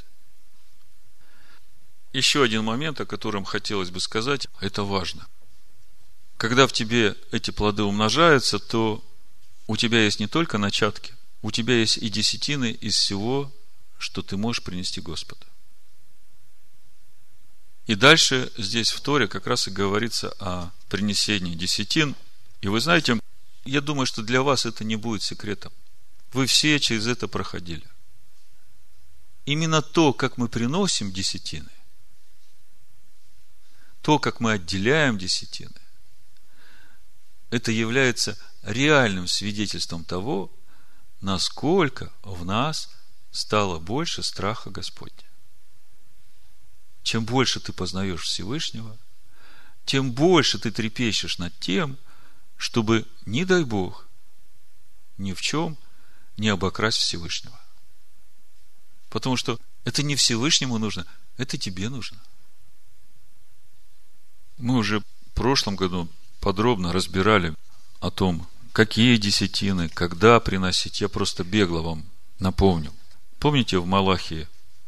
Еще 2.14 2.44
один 2.44 2.64
момент, 2.64 3.02
о 3.02 3.06
котором 3.06 3.44
хотелось 3.44 3.90
бы 3.90 3.99
сказать, 3.99 4.48
это 4.61 4.84
важно. 4.84 5.27
Когда 6.38 6.68
в 6.68 6.74
тебе 6.74 7.16
эти 7.32 7.52
плоды 7.52 7.84
умножаются, 7.84 8.60
то 8.60 9.03
у 9.68 9.78
тебя 9.78 10.03
есть 10.03 10.20
не 10.20 10.28
только 10.28 10.57
начатки, 10.57 11.14
у 11.41 11.52
тебя 11.52 11.76
есть 11.76 11.98
и 11.98 12.10
десятины 12.10 12.72
из 12.72 12.95
всего, 12.95 13.53
что 13.98 14.22
ты 14.22 14.36
можешь 14.36 14.64
принести 14.64 14.99
Господу. 15.02 15.45
И 17.88 17.95
дальше 17.95 18.52
здесь 18.57 18.91
в 18.91 19.02
Торе 19.02 19.28
как 19.28 19.48
раз 19.48 19.68
и 19.68 19.72
говорится 19.72 20.34
о 20.40 20.72
принесении 20.90 21.53
десятин. 21.53 22.16
И 22.62 22.68
вы 22.68 22.80
знаете, 22.80 23.20
я 23.64 23.80
думаю, 23.80 24.07
что 24.07 24.24
для 24.24 24.41
вас 24.41 24.66
это 24.66 24.84
не 24.84 24.95
будет 24.95 25.22
секретом. 25.22 25.72
Вы 26.34 26.48
все 26.48 26.80
через 26.80 27.07
это 27.07 27.28
проходили. 27.28 27.88
Именно 29.45 29.84
то, 29.84 30.14
как 30.14 30.38
мы 30.38 30.49
приносим 30.49 31.12
десятины, 31.12 31.70
то, 34.02 34.18
как 34.18 34.40
мы 34.40 34.53
отделяем 34.53 35.20
десятины, 35.20 35.80
это 37.49 37.72
является 37.72 38.38
реальным 38.63 39.27
свидетельством 39.27 40.03
того, 40.03 40.51
насколько 41.22 42.11
в 42.23 42.45
нас 42.45 42.89
стало 43.31 43.80
больше 43.80 44.23
страха 44.23 44.69
Господня. 44.69 45.23
Чем 47.03 47.26
больше 47.26 47.59
ты 47.59 47.72
познаешь 47.72 48.23
Всевышнего, 48.23 48.97
тем 49.85 50.11
больше 50.11 50.57
ты 50.57 50.72
трепещешь 50.72 51.38
над 51.38 51.57
тем, 51.59 51.97
чтобы, 52.57 53.05
не 53.26 53.45
дай 53.45 53.63
Бог, 53.63 54.07
ни 55.17 55.34
в 55.34 55.41
чем 55.41 55.77
не 56.38 56.49
обокрасть 56.49 56.97
Всевышнего. 56.97 57.59
Потому 59.09 59.38
что 59.38 59.59
это 59.84 60.01
не 60.03 60.15
Всевышнему 60.15 60.77
нужно, 60.77 61.05
это 61.38 61.57
тебе 61.57 61.89
нужно. 61.89 62.19
Мы 64.57 64.77
уже 64.77 64.99
в 65.01 65.05
прошлом 65.34 65.76
году 65.76 66.09
подробно 66.45 66.93
разбирали 66.93 67.55
о 68.01 68.11
том, 68.11 68.47
какие 68.72 69.17
десятины, 69.17 69.89
когда 69.89 70.39
приносить. 70.39 71.01
Я 71.01 71.09
просто 71.09 71.43
бегло 71.43 71.81
вам 71.81 72.05
напомню. 72.38 72.93
Помните 73.39 73.80
в 73.80 73.88
Малахии, 73.88 74.47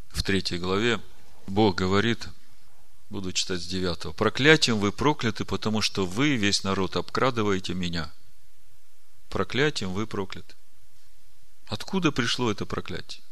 в 0.09 0.21
третьей 0.21 0.59
главе, 0.59 1.01
Бог 1.47 1.73
говорит, 1.73 2.29
буду 3.09 3.31
читать 3.33 3.63
с 3.63 3.65
девятого, 3.65 4.13
проклятием 4.13 4.77
вы 4.77 4.91
прокляты, 4.91 5.45
потому 5.45 5.81
что 5.81 6.05
вы, 6.05 6.35
весь 6.35 6.63
народ, 6.63 6.95
обкрадываете 6.95 7.73
меня. 7.73 8.13
Проклятием 9.27 9.93
вы 9.93 10.05
прокляты. 10.05 10.53
Откуда 11.65 12.11
пришло 12.11 12.51
это 12.51 12.67
проклятие? 12.67 13.23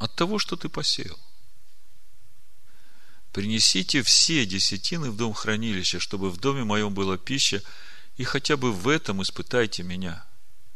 От 0.00 0.16
того, 0.16 0.40
что 0.40 0.56
ты 0.56 0.68
посеял. 0.68 1.16
Принесите 3.32 4.02
все 4.02 4.46
десятины 4.46 5.10
в 5.10 5.16
дом 5.16 5.34
хранилища, 5.34 6.00
чтобы 6.00 6.30
в 6.30 6.38
доме 6.38 6.64
моем 6.64 6.94
была 6.94 7.18
пища, 7.18 7.62
и 8.16 8.24
хотя 8.24 8.56
бы 8.56 8.72
в 8.72 8.88
этом 8.88 9.22
испытайте 9.22 9.82
меня, 9.82 10.24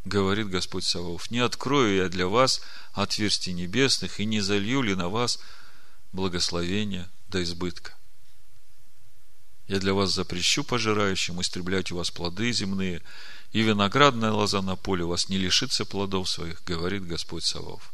говорит 0.05 0.49
Господь 0.49 0.85
Саваоф. 0.85 1.31
Не 1.31 1.39
открою 1.39 1.97
я 1.97 2.09
для 2.09 2.29
вас 2.29 2.61
отверстий 2.93 3.53
небесных, 3.53 4.21
и 4.21 4.25
не 4.25 4.41
залью 4.41 4.83
ли 4.83 4.95
на 4.95 5.09
вас 5.09 5.39
благословения 6.13 7.11
до 7.29 7.43
избытка. 7.43 7.95
Я 9.67 9.79
для 9.79 9.95
вас 9.95 10.13
запрещу 10.13 10.65
пожирающим 10.65 11.41
истреблять 11.41 11.93
у 11.93 11.97
вас 11.97 12.11
плоды 12.11 12.53
земные, 12.53 13.01
и 13.53 13.63
виноградная 13.63 14.31
лоза 14.31 14.61
на 14.61 14.77
поле 14.77 15.05
вас 15.05 15.29
не 15.29 15.39
лишится 15.39 15.85
плодов 15.85 16.29
своих, 16.29 16.63
говорит 16.65 17.07
Господь 17.07 17.45
Савов. 17.45 17.93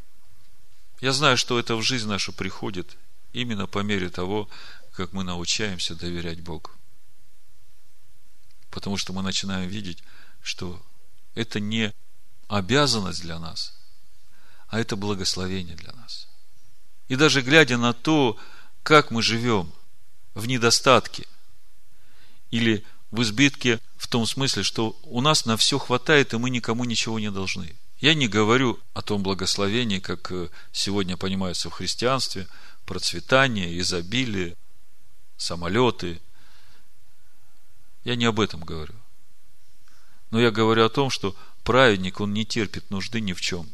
Я 1.00 1.12
знаю, 1.12 1.36
что 1.36 1.58
это 1.58 1.76
в 1.76 1.82
жизнь 1.82 2.08
нашу 2.08 2.32
приходит 2.32 2.96
именно 3.32 3.66
по 3.66 3.80
мере 3.80 4.10
того, 4.10 4.48
как 4.92 5.12
мы 5.12 5.24
научаемся 5.24 5.94
доверять 5.94 6.40
Богу. 6.40 6.70
Потому 8.70 8.96
что 8.96 9.12
мы 9.12 9.22
начинаем 9.22 9.68
видеть, 9.68 10.02
что 10.42 10.82
это 11.34 11.60
не 11.60 11.94
обязанность 12.48 13.22
для 13.22 13.38
нас, 13.38 13.74
а 14.68 14.80
это 14.80 14.96
благословение 14.96 15.76
для 15.76 15.92
нас. 15.92 16.28
И 17.08 17.16
даже 17.16 17.42
глядя 17.42 17.78
на 17.78 17.92
то, 17.92 18.36
как 18.82 19.10
мы 19.10 19.22
живем 19.22 19.72
в 20.34 20.46
недостатке 20.46 21.26
или 22.50 22.84
в 23.10 23.22
избытке 23.22 23.80
в 23.96 24.06
том 24.08 24.26
смысле, 24.26 24.62
что 24.62 24.98
у 25.02 25.20
нас 25.20 25.46
на 25.46 25.56
все 25.56 25.78
хватает, 25.78 26.34
и 26.34 26.38
мы 26.38 26.50
никому 26.50 26.84
ничего 26.84 27.18
не 27.18 27.30
должны. 27.30 27.74
Я 28.00 28.14
не 28.14 28.28
говорю 28.28 28.78
о 28.94 29.02
том 29.02 29.22
благословении, 29.22 29.98
как 29.98 30.30
э, 30.30 30.48
сегодня 30.72 31.16
понимается 31.16 31.68
в 31.68 31.72
христианстве, 31.72 32.46
процветание, 32.88 33.78
изобилие, 33.78 34.56
самолеты. 35.36 36.22
Я 38.02 38.16
не 38.16 38.24
об 38.24 38.40
этом 38.40 38.64
говорю. 38.64 38.94
Но 40.30 40.40
я 40.40 40.50
говорю 40.50 40.86
о 40.86 40.88
том, 40.88 41.10
что 41.10 41.36
праведник, 41.64 42.18
он 42.18 42.32
не 42.32 42.46
терпит 42.46 42.90
нужды 42.90 43.20
ни 43.20 43.34
в 43.34 43.42
чем. 43.42 43.68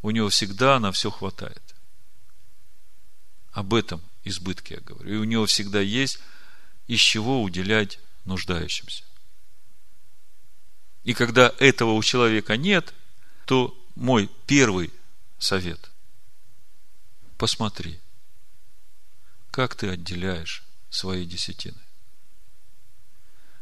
У 0.00 0.10
него 0.10 0.30
всегда 0.30 0.80
на 0.80 0.92
все 0.92 1.10
хватает. 1.10 1.62
Об 3.52 3.74
этом 3.74 4.00
избытке 4.24 4.76
я 4.76 4.80
говорю. 4.80 5.12
И 5.12 5.18
у 5.18 5.24
него 5.24 5.44
всегда 5.44 5.80
есть 5.80 6.18
из 6.86 7.00
чего 7.00 7.42
уделять 7.42 8.00
нуждающимся. 8.24 9.04
И 11.04 11.12
когда 11.12 11.52
этого 11.58 11.92
у 11.92 12.02
человека 12.02 12.56
нет, 12.56 12.94
то 13.44 13.78
мой 13.94 14.30
первый 14.46 14.90
совет– 15.38 15.90
посмотри, 17.42 17.98
как 19.52 19.76
ты 19.76 19.88
отделяешь 19.88 20.64
свои 20.90 21.24
десятины. 21.24 21.78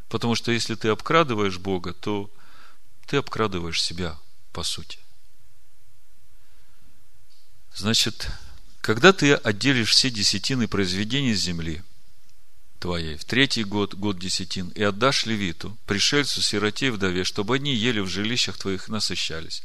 Потому 0.09 0.33
что 0.33 0.51
если 0.51 0.73
ты 0.73 0.87
обкрадываешь 0.89 1.59
Бога, 1.59 1.93
то 1.93 2.31
ты 3.05 3.17
обкрадываешь 3.17 3.81
себя 3.81 4.17
по 4.51 4.63
сути. 4.63 4.97
Значит, 7.75 8.27
когда 8.81 9.13
ты 9.13 9.35
отделишь 9.35 9.91
все 9.91 10.09
десятины 10.09 10.67
произведений 10.67 11.35
земли– 11.35 11.83
твоей 12.81 13.15
в 13.15 13.23
третий 13.23 13.63
год, 13.63 13.93
год 13.93 14.19
десятин, 14.19 14.69
и 14.69 14.83
отдашь 14.83 15.25
левиту, 15.25 15.77
пришельцу, 15.85 16.41
сироте 16.41 16.87
и 16.87 16.89
вдове, 16.89 17.23
чтобы 17.23 17.55
они 17.55 17.73
ели 17.73 17.99
в 17.99 18.07
жилищах 18.07 18.57
твоих 18.57 18.89
и 18.89 18.91
насыщались. 18.91 19.63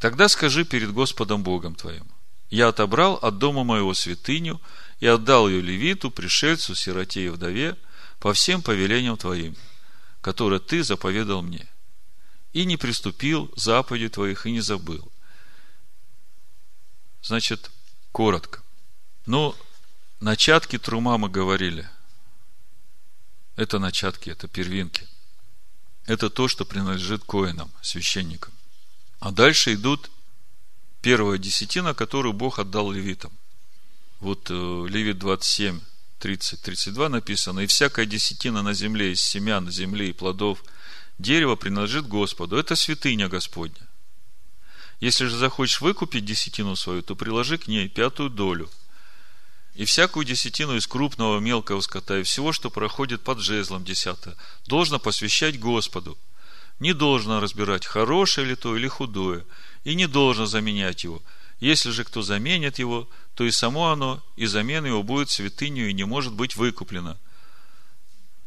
Тогда 0.00 0.26
скажи 0.28 0.64
перед 0.64 0.90
Господом 0.92 1.42
Богом 1.42 1.74
твоим, 1.74 2.06
я 2.48 2.68
отобрал 2.68 3.14
от 3.14 3.38
дома 3.38 3.62
моего 3.62 3.92
святыню 3.94 4.60
и 5.00 5.06
отдал 5.06 5.48
ее 5.48 5.60
левиту, 5.60 6.10
пришельцу, 6.10 6.74
сироте 6.74 7.26
и 7.26 7.28
вдове 7.28 7.76
по 8.18 8.32
всем 8.32 8.62
повелениям 8.62 9.16
твоим, 9.16 9.56
которые 10.20 10.60
ты 10.60 10.82
заповедал 10.82 11.42
мне. 11.42 11.66
И 12.52 12.64
не 12.64 12.76
приступил 12.76 13.52
заповеди 13.56 14.08
твоих 14.08 14.46
и 14.46 14.52
не 14.52 14.60
забыл. 14.60 15.12
Значит, 17.22 17.70
коротко. 18.12 18.62
Но 19.26 19.54
начатки 20.20 20.78
трума 20.78 21.18
мы 21.18 21.28
говорили– 21.28 21.88
это 23.56 23.78
начатки, 23.78 24.28
это 24.28 24.48
первинки. 24.48 25.08
Это 26.04 26.30
то, 26.30 26.46
что 26.46 26.64
принадлежит 26.64 27.24
коинам, 27.24 27.72
священникам. 27.82 28.52
А 29.18 29.32
дальше 29.32 29.74
идут 29.74 30.10
первая 31.00 31.38
десятина, 31.38 31.94
которую 31.94 32.34
Бог 32.34 32.58
отдал 32.58 32.92
левитам. 32.92 33.32
Вот 34.20 34.50
э, 34.50 34.86
Левит 34.88 35.18
27, 35.18 35.80
30, 36.18 36.62
32 36.62 37.08
написано, 37.08 37.60
«И 37.60 37.66
всякая 37.66 38.06
десятина 38.06 38.62
на 38.62 38.72
земле 38.72 39.12
из 39.12 39.22
семян 39.22 39.70
земли 39.70 40.10
и 40.10 40.12
плодов 40.12 40.64
дерева 41.18 41.56
принадлежит 41.56 42.08
Господу». 42.08 42.56
Это 42.56 42.76
святыня 42.76 43.28
Господня. 43.28 43.86
Если 45.00 45.26
же 45.26 45.36
захочешь 45.36 45.80
выкупить 45.80 46.24
десятину 46.24 46.74
свою, 46.74 47.02
то 47.02 47.14
приложи 47.14 47.58
к 47.58 47.68
ней 47.68 47.88
пятую 47.88 48.30
долю. 48.30 48.70
И 49.74 49.84
всякую 49.84 50.24
десятину 50.24 50.76
из 50.76 50.86
крупного 50.86 51.38
мелкого 51.38 51.82
скота 51.82 52.18
и 52.18 52.22
всего, 52.22 52.52
что 52.52 52.70
проходит 52.70 53.20
под 53.22 53.40
жезлом 53.40 53.84
десятое, 53.84 54.34
должно 54.66 54.98
посвящать 54.98 55.60
Господу. 55.60 56.16
Не 56.80 56.94
должно 56.94 57.40
разбирать, 57.40 57.84
хорошее 57.84 58.48
ли 58.48 58.54
то 58.54 58.74
или 58.74 58.88
худое, 58.88 59.44
и 59.84 59.94
не 59.94 60.06
должно 60.06 60.46
заменять 60.46 61.04
его. 61.04 61.22
Если 61.60 61.90
же 61.90 62.04
кто 62.04 62.22
заменит 62.22 62.78
его, 62.78 63.08
то 63.34 63.44
и 63.44 63.50
само 63.50 63.90
оно, 63.90 64.22
и 64.36 64.46
замена 64.46 64.86
его 64.86 65.02
будет 65.02 65.30
святынью 65.30 65.88
и 65.88 65.94
не 65.94 66.04
может 66.04 66.34
быть 66.34 66.56
выкуплено. 66.56 67.16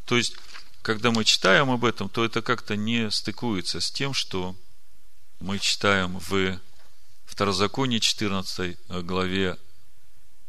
То 0.05 0.17
есть, 0.17 0.35
когда 0.81 1.11
мы 1.11 1.23
читаем 1.23 1.69
об 1.71 1.85
этом, 1.85 2.09
то 2.09 2.23
это 2.23 2.41
как-то 2.41 2.75
не 2.75 3.09
стыкуется 3.11 3.79
с 3.79 3.91
тем, 3.91 4.13
что 4.13 4.55
мы 5.39 5.59
читаем 5.59 6.19
в 6.19 6.59
Второзаконии 7.25 7.99
14 7.99 8.77
главе 9.03 9.57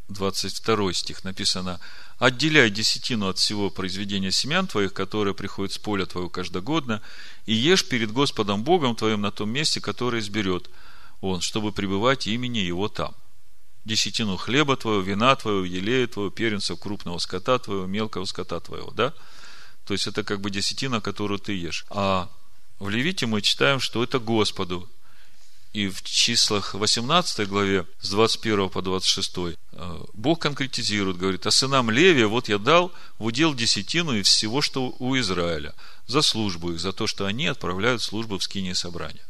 22 0.09 0.93
стих 0.93 1.23
написано 1.23 1.79
«Отделяй 2.17 2.69
десятину 2.69 3.29
от 3.29 3.37
всего 3.37 3.69
произведения 3.69 4.31
семян 4.31 4.67
твоих, 4.67 4.93
которые 4.93 5.33
приходят 5.33 5.73
с 5.73 5.77
поля 5.77 6.05
твоего 6.05 6.29
каждогодно, 6.29 7.01
и 7.45 7.53
ешь 7.53 7.87
перед 7.87 8.11
Господом 8.11 8.63
Богом 8.63 8.95
твоим 8.95 9.21
на 9.21 9.31
том 9.31 9.49
месте, 9.49 9.81
которое 9.81 10.19
изберет 10.19 10.69
Он, 11.21 11.41
чтобы 11.41 11.71
пребывать 11.71 12.27
имени 12.27 12.59
Его 12.59 12.87
там. 12.87 13.15
Десятину 13.85 14.37
хлеба 14.37 14.75
твоего, 14.75 15.01
вина 15.01 15.35
твоего, 15.35 15.63
елея 15.63 16.07
твоего, 16.07 16.29
первенцев 16.29 16.79
крупного 16.79 17.17
скота 17.19 17.57
твоего, 17.59 17.85
мелкого 17.85 18.25
скота 18.25 18.59
твоего». 18.59 18.91
Да? 18.91 19.13
То 19.85 19.93
есть, 19.93 20.07
это 20.07 20.23
как 20.23 20.41
бы 20.41 20.51
десятина, 20.51 21.01
которую 21.01 21.39
ты 21.39 21.53
ешь. 21.53 21.85
А 21.89 22.29
в 22.79 22.89
Левите 22.89 23.25
мы 23.25 23.41
читаем, 23.41 23.79
что 23.79 24.03
это 24.03 24.19
Господу. 24.19 24.89
И 25.73 25.87
в 25.87 26.01
числах 26.03 26.73
18 26.73 27.47
главе 27.47 27.85
с 28.01 28.09
21 28.09 28.69
по 28.69 28.81
26 28.81 29.37
э, 29.37 30.03
Бог 30.13 30.41
конкретизирует, 30.41 31.17
говорит, 31.17 31.45
а 31.47 31.51
сынам 31.51 31.89
Левия 31.89 32.27
вот 32.27 32.49
я 32.49 32.57
дал 32.57 32.91
в 33.19 33.25
удел 33.25 33.53
десятину 33.53 34.15
из 34.17 34.27
всего, 34.27 34.61
что 34.61 34.93
у 34.99 35.17
Израиля, 35.17 35.73
за 36.07 36.21
службу 36.21 36.73
их, 36.73 36.79
за 36.81 36.91
то, 36.91 37.07
что 37.07 37.25
они 37.25 37.47
отправляют 37.47 38.01
службу 38.01 38.37
в 38.37 38.43
скинии 38.43 38.73
собрания. 38.73 39.23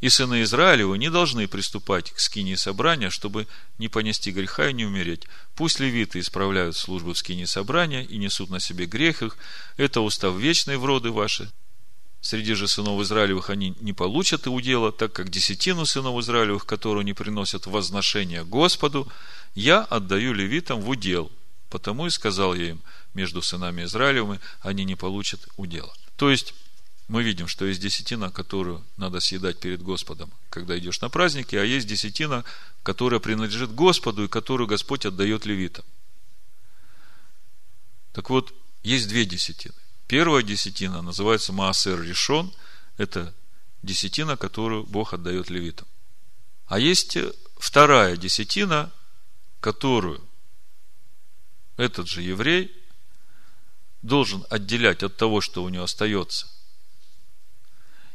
И 0.00 0.08
сыны 0.08 0.42
Израилевы 0.42 0.98
не 0.98 1.10
должны 1.10 1.48
приступать 1.48 2.10
к 2.12 2.20
скинии 2.20 2.54
собрания, 2.54 3.08
чтобы 3.10 3.46
не 3.78 3.88
понести 3.88 4.30
греха 4.30 4.68
и 4.68 4.74
не 4.74 4.84
умереть. 4.84 5.26
Пусть 5.54 5.80
левиты 5.80 6.18
исправляют 6.18 6.76
службу 6.76 7.14
в 7.14 7.18
скинии 7.18 7.46
собрания 7.46 8.04
и 8.04 8.18
несут 8.18 8.50
на 8.50 8.60
себе 8.60 8.86
грех 8.86 9.22
их. 9.22 9.38
Это 9.76 10.02
устав 10.02 10.36
вечный 10.36 10.76
в 10.76 10.84
роды 10.84 11.10
ваши, 11.10 11.50
Среди 12.26 12.54
же 12.54 12.66
сынов 12.66 13.00
Израилевых 13.02 13.50
они 13.50 13.76
не 13.80 13.92
получат 13.92 14.46
и 14.46 14.48
удела, 14.48 14.90
так 14.90 15.12
как 15.12 15.30
десятину 15.30 15.86
сынов 15.86 16.18
Израилевых, 16.18 16.66
которую 16.66 17.04
не 17.04 17.12
приносят 17.12 17.66
возношение 17.66 18.44
Господу, 18.44 19.06
я 19.54 19.82
отдаю 19.82 20.32
левитам 20.32 20.80
в 20.80 20.88
удел. 20.88 21.30
Потому 21.70 22.08
и 22.08 22.10
сказал 22.10 22.54
я 22.54 22.70
им, 22.70 22.82
между 23.14 23.42
сынами 23.42 23.84
Израилевыми 23.84 24.40
они 24.60 24.84
не 24.84 24.96
получат 24.96 25.40
удела. 25.56 25.94
То 26.16 26.28
есть, 26.28 26.54
мы 27.08 27.22
видим, 27.22 27.46
что 27.46 27.64
есть 27.64 27.80
десятина, 27.80 28.30
которую 28.30 28.84
надо 28.96 29.20
съедать 29.20 29.58
перед 29.58 29.82
Господом, 29.82 30.32
когда 30.50 30.76
идешь 30.78 31.00
на 31.00 31.08
праздники, 31.08 31.54
а 31.54 31.62
есть 31.62 31.86
десятина, 31.86 32.44
которая 32.82 33.20
принадлежит 33.20 33.72
Господу 33.72 34.24
и 34.24 34.28
которую 34.28 34.66
Господь 34.66 35.06
отдает 35.06 35.46
левитам. 35.46 35.84
Так 38.12 38.30
вот, 38.30 38.52
есть 38.82 39.08
две 39.08 39.24
десятины. 39.24 39.74
Первая 40.08 40.42
десятина 40.42 41.02
называется 41.02 41.52
Маасер 41.52 42.00
решен. 42.00 42.52
Это 42.96 43.34
десятина, 43.82 44.36
которую 44.36 44.84
Бог 44.84 45.12
отдает 45.14 45.50
левитам. 45.50 45.86
А 46.66 46.78
есть 46.78 47.18
вторая 47.58 48.16
десятина, 48.16 48.92
которую 49.60 50.20
этот 51.76 52.08
же 52.08 52.22
еврей 52.22 52.72
должен 54.02 54.44
отделять 54.50 55.02
от 55.02 55.16
того, 55.16 55.40
что 55.40 55.62
у 55.62 55.68
него 55.68 55.84
остается, 55.84 56.48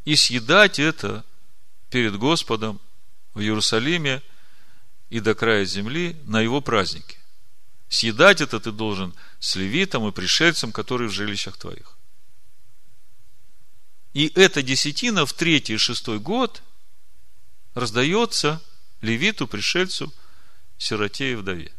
и 0.06 0.16
съедать 0.16 0.80
это 0.80 1.24
перед 1.90 2.18
Господом 2.18 2.80
в 3.34 3.40
Иерусалиме 3.40 4.22
и 5.10 5.20
до 5.20 5.36
края 5.36 5.66
земли 5.66 6.18
на 6.24 6.42
его 6.42 6.62
празднике. 6.62 7.18
Съедать 7.90 8.42
это 8.42 8.60
ты 8.60 8.72
должен 8.72 9.14
с 9.40 9.56
левитом 9.56 10.08
и 10.08 10.12
пришельцем, 10.12 10.72
которые 10.72 11.10
в 11.10 11.14
жилищах 11.14 11.58
твоих. 11.58 11.98
И 14.14 14.32
эта 14.36 14.62
десятина 14.62 15.26
в 15.26 15.34
третий 15.34 15.74
и 15.74 15.78
шестой 15.78 16.20
год 16.20 16.64
раздается 17.74 18.62
левиту, 19.02 19.48
пришельцу, 19.48 20.14
сироте 20.78 21.34
и 21.34 21.36
вдове. 21.36 21.72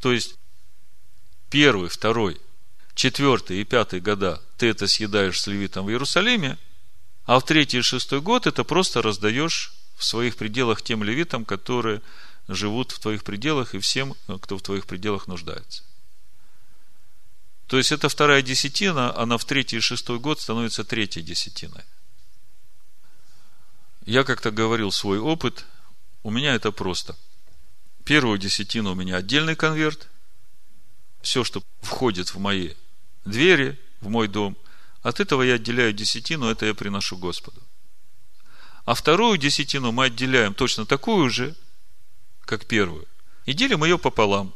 То 0.00 0.12
есть, 0.12 0.36
первый, 1.50 1.88
второй, 1.88 2.40
четвертый 2.94 3.60
и 3.60 3.64
пятый 3.64 4.00
года 4.00 4.42
ты 4.56 4.68
это 4.68 4.86
съедаешь 4.86 5.40
с 5.40 5.46
левитом 5.46 5.86
в 5.86 5.90
Иерусалиме, 5.90 6.58
а 7.24 7.38
в 7.38 7.44
третий 7.44 7.78
и 7.78 7.82
шестой 7.82 8.20
год 8.20 8.46
это 8.46 8.64
просто 8.64 9.02
раздаешь 9.02 9.72
в 9.96 10.04
своих 10.04 10.36
пределах 10.36 10.82
тем 10.82 11.04
левитам, 11.04 11.44
которые 11.44 12.02
живут 12.48 12.92
в 12.92 12.98
твоих 12.98 13.22
пределах 13.22 13.74
и 13.74 13.78
всем, 13.78 14.14
кто 14.40 14.58
в 14.58 14.62
твоих 14.62 14.86
пределах 14.86 15.26
нуждается. 15.26 15.84
То 17.68 17.78
есть, 17.78 17.92
это 17.92 18.08
вторая 18.08 18.42
десятина, 18.42 19.16
она 19.16 19.38
в 19.38 19.44
третий 19.44 19.76
и 19.76 19.80
шестой 19.80 20.18
год 20.18 20.40
становится 20.40 20.84
третьей 20.84 21.22
десятиной. 21.22 21.84
Я 24.04 24.24
как-то 24.24 24.50
говорил 24.50 24.90
свой 24.90 25.18
опыт, 25.18 25.64
у 26.22 26.30
меня 26.30 26.54
это 26.54 26.72
просто. 26.72 27.16
Первую 28.04 28.38
десятину 28.38 28.92
у 28.92 28.94
меня 28.94 29.16
отдельный 29.16 29.54
конверт, 29.54 30.08
все, 31.22 31.44
что 31.44 31.62
входит 31.80 32.34
в 32.34 32.38
мои 32.38 32.74
двери, 33.24 33.78
в 34.00 34.08
мой 34.08 34.26
дом, 34.26 34.56
от 35.02 35.20
этого 35.20 35.42
я 35.42 35.54
отделяю 35.54 35.92
десятину, 35.92 36.46
это 36.46 36.66
я 36.66 36.74
приношу 36.74 37.16
Господу. 37.16 37.60
А 38.84 38.94
вторую 38.94 39.38
десятину 39.38 39.92
мы 39.92 40.06
отделяем 40.06 40.54
точно 40.54 40.86
такую 40.86 41.28
же, 41.30 41.54
как 42.40 42.66
первую. 42.66 43.06
И 43.44 43.52
делим 43.52 43.84
ее 43.84 43.98
пополам. 43.98 44.54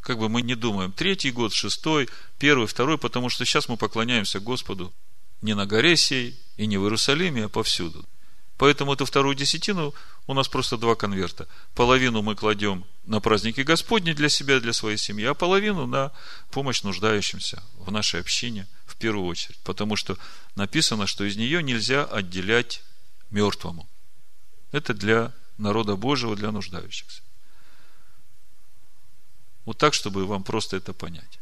Как 0.00 0.18
бы 0.18 0.28
мы 0.28 0.42
не 0.42 0.54
думаем, 0.54 0.92
третий 0.92 1.30
год, 1.30 1.52
шестой, 1.52 2.08
первый, 2.38 2.66
второй, 2.66 2.96
потому 2.96 3.28
что 3.28 3.44
сейчас 3.44 3.68
мы 3.68 3.76
поклоняемся 3.76 4.40
Господу 4.40 4.92
не 5.42 5.54
на 5.54 5.66
горе 5.66 5.96
сей 5.96 6.38
и 6.56 6.66
не 6.66 6.78
в 6.78 6.82
Иерусалиме, 6.84 7.44
а 7.44 7.48
повсюду. 7.48 8.04
Поэтому 8.56 8.92
эту 8.92 9.06
вторую 9.06 9.34
десятину 9.34 9.94
у 10.26 10.34
нас 10.34 10.48
просто 10.48 10.76
два 10.76 10.94
конверта. 10.94 11.48
Половину 11.74 12.20
мы 12.20 12.34
кладем 12.34 12.84
на 13.06 13.20
праздники 13.20 13.62
Господни 13.62 14.12
для 14.12 14.28
себя, 14.28 14.60
для 14.60 14.74
своей 14.74 14.98
семьи, 14.98 15.24
а 15.24 15.34
половину 15.34 15.86
на 15.86 16.12
помощь 16.50 16.82
нуждающимся 16.82 17.62
в 17.78 17.90
нашей 17.90 18.20
общине 18.20 18.66
первую 19.00 19.26
очередь. 19.26 19.58
Потому 19.64 19.96
что 19.96 20.16
написано, 20.54 21.06
что 21.08 21.24
из 21.24 21.36
нее 21.36 21.62
нельзя 21.62 22.04
отделять 22.04 22.82
мертвому. 23.30 23.88
Это 24.70 24.94
для 24.94 25.32
народа 25.58 25.96
Божьего 25.96 26.36
для 26.36 26.52
нуждающихся. 26.52 27.22
Вот 29.64 29.78
так, 29.78 29.94
чтобы 29.94 30.26
вам 30.26 30.42
просто 30.44 30.76
это 30.76 30.92
понять. 30.92 31.40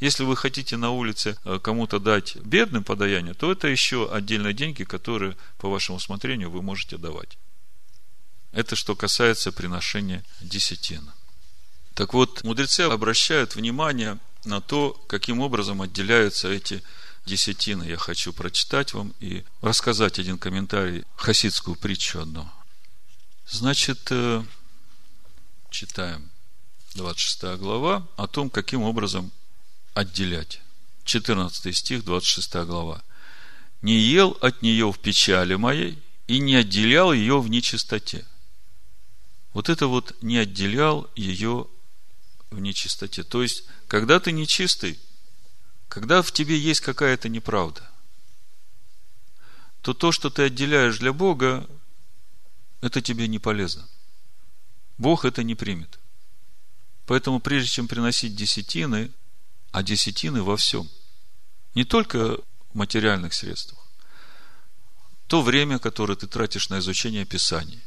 Если 0.00 0.22
вы 0.22 0.36
хотите 0.36 0.76
на 0.76 0.90
улице 0.90 1.36
э, 1.44 1.58
кому-то 1.58 1.98
дать 1.98 2.36
бедным 2.36 2.84
подаяние, 2.84 3.34
то 3.34 3.50
это 3.50 3.66
еще 3.68 4.12
отдельные 4.12 4.54
деньги, 4.54 4.84
которые 4.84 5.36
по 5.58 5.68
вашему 5.68 5.96
усмотрению 5.98 6.50
вы 6.50 6.62
можете 6.62 6.98
давать. 6.98 7.36
Это 8.52 8.76
что 8.76 8.94
касается 8.94 9.50
приношения 9.50 10.24
десятина. 10.40 11.14
Так 11.98 12.14
вот, 12.14 12.44
мудрецы 12.44 12.82
обращают 12.82 13.56
внимание 13.56 14.20
на 14.44 14.60
то, 14.60 14.92
каким 15.08 15.40
образом 15.40 15.82
отделяются 15.82 16.46
эти 16.46 16.80
десятины. 17.26 17.82
Я 17.82 17.96
хочу 17.96 18.32
прочитать 18.32 18.94
вам 18.94 19.12
и 19.18 19.42
рассказать 19.62 20.20
один 20.20 20.38
комментарий, 20.38 21.02
хасидскую 21.16 21.74
притчу 21.74 22.20
одну. 22.20 22.48
Значит, 23.48 23.98
э, 24.10 24.44
читаем 25.70 26.30
26 26.94 27.58
глава 27.58 28.06
о 28.16 28.28
том, 28.28 28.48
каким 28.48 28.82
образом 28.82 29.32
отделять. 29.92 30.60
14 31.02 31.76
стих, 31.76 32.04
26 32.04 32.64
глава. 32.64 33.02
«Не 33.82 33.98
ел 33.98 34.38
от 34.40 34.62
нее 34.62 34.92
в 34.92 35.00
печали 35.00 35.56
моей 35.56 35.98
и 36.28 36.38
не 36.38 36.54
отделял 36.54 37.12
ее 37.12 37.40
в 37.40 37.50
нечистоте». 37.50 38.24
Вот 39.52 39.68
это 39.68 39.88
вот 39.88 40.14
не 40.22 40.38
отделял 40.38 41.10
ее 41.16 41.66
в 42.50 42.58
нечистоте. 42.60 43.22
То 43.22 43.42
есть, 43.42 43.64
когда 43.86 44.20
ты 44.20 44.32
нечистый, 44.32 44.98
когда 45.88 46.22
в 46.22 46.32
тебе 46.32 46.58
есть 46.58 46.80
какая-то 46.80 47.28
неправда, 47.28 47.88
то 49.82 49.94
то, 49.94 50.12
что 50.12 50.30
ты 50.30 50.42
отделяешь 50.42 50.98
для 50.98 51.12
Бога, 51.12 51.68
это 52.80 53.00
тебе 53.00 53.28
не 53.28 53.38
полезно. 53.38 53.88
Бог 54.98 55.24
это 55.24 55.42
не 55.42 55.54
примет. 55.54 55.98
Поэтому 57.06 57.40
прежде 57.40 57.70
чем 57.70 57.88
приносить 57.88 58.36
десятины, 58.36 59.10
а 59.70 59.82
десятины 59.82 60.42
во 60.42 60.56
всем, 60.56 60.88
не 61.74 61.84
только 61.84 62.36
в 62.36 62.74
материальных 62.74 63.32
средствах, 63.32 63.78
то 65.26 65.42
время, 65.42 65.78
которое 65.78 66.16
ты 66.16 66.26
тратишь 66.26 66.68
на 66.68 66.80
изучение 66.80 67.24
Писания, 67.24 67.82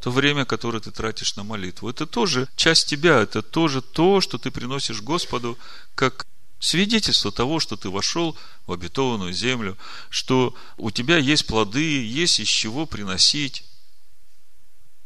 то 0.00 0.10
время, 0.10 0.44
которое 0.44 0.80
ты 0.80 0.90
тратишь 0.90 1.36
на 1.36 1.44
молитву, 1.44 1.88
это 1.88 2.06
тоже 2.06 2.48
часть 2.56 2.88
тебя, 2.88 3.20
это 3.20 3.42
тоже 3.42 3.82
то, 3.82 4.20
что 4.20 4.38
ты 4.38 4.50
приносишь 4.50 5.02
Господу 5.02 5.58
как 5.94 6.26
свидетельство 6.58 7.30
того, 7.30 7.60
что 7.60 7.76
ты 7.76 7.90
вошел 7.90 8.36
в 8.66 8.72
обетованную 8.72 9.32
землю, 9.32 9.76
что 10.08 10.54
у 10.78 10.90
тебя 10.90 11.18
есть 11.18 11.46
плоды, 11.46 12.04
есть 12.04 12.40
из 12.40 12.48
чего 12.48 12.86
приносить. 12.86 13.64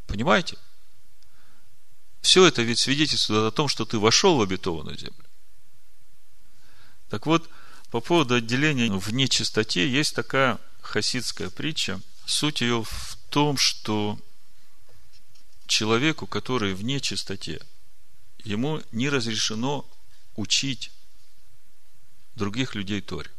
Понимаете? 0.06 0.58
Все 2.20 2.46
это 2.46 2.62
ведь 2.62 2.78
свидетельствует 2.78 3.52
о 3.52 3.54
том, 3.54 3.68
что 3.68 3.84
ты 3.84 3.98
вошел 3.98 4.36
в 4.36 4.42
обетованную 4.42 4.96
землю. 4.96 5.24
Так 7.10 7.26
вот, 7.26 7.48
по 7.90 8.00
поводу 8.00 8.34
отделения 8.34 8.90
в 8.90 9.12
нечистоте 9.12 9.88
есть 9.88 10.14
такая 10.14 10.58
хасидская 10.80 11.50
притча. 11.50 12.00
Суть 12.26 12.60
ее 12.60 12.82
в 12.82 13.18
том, 13.28 13.56
что 13.56 14.18
человеку, 15.66 16.26
который 16.26 16.74
в 16.74 16.84
нечистоте, 16.84 17.60
ему 18.44 18.82
не 18.92 19.08
разрешено 19.08 19.88
учить 20.36 20.90
других 22.36 22.74
людей 22.74 23.00
Торе. 23.00 23.30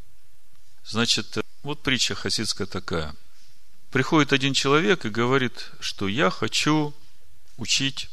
Значит, 0.85 1.37
вот 1.63 1.81
притча 1.81 2.15
хасидская 2.15 2.67
такая. 2.67 3.15
Приходит 3.91 4.33
один 4.33 4.53
человек 4.53 5.05
и 5.05 5.09
говорит, 5.09 5.71
что 5.79 6.07
я 6.07 6.29
хочу 6.29 6.93
учить 7.57 8.09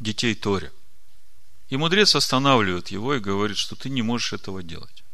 детей 0.00 0.34
Торе. 0.34 0.72
И 1.68 1.76
мудрец 1.76 2.14
останавливает 2.14 2.88
его 2.88 3.14
и 3.14 3.20
говорит, 3.20 3.58
что 3.58 3.76
ты 3.76 3.90
не 3.90 4.02
можешь 4.02 4.32
этого 4.32 4.62
делать. 4.62 5.04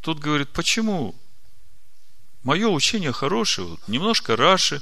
Тот 0.00 0.18
говорит, 0.18 0.48
почему? 0.50 1.14
Мое 2.42 2.68
учение 2.68 3.12
хорошее, 3.12 3.76
немножко 3.88 4.36
Раши, 4.36 4.80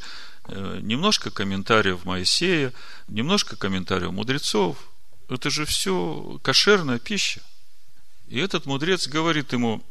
немножко 0.49 1.31
комментариев 1.31 2.05
Моисея, 2.05 2.73
немножко 3.09 3.57
комментариев 3.57 4.13
мудрецов. 4.13 4.79
Это 5.29 5.51
же 5.51 5.65
все 5.65 6.39
кошерная 6.43 6.99
пища. 6.99 7.43
И 8.29 8.39
этот 8.39 8.67
мудрец 8.67 9.09
говорит 9.09 9.53
ему, 9.53 9.85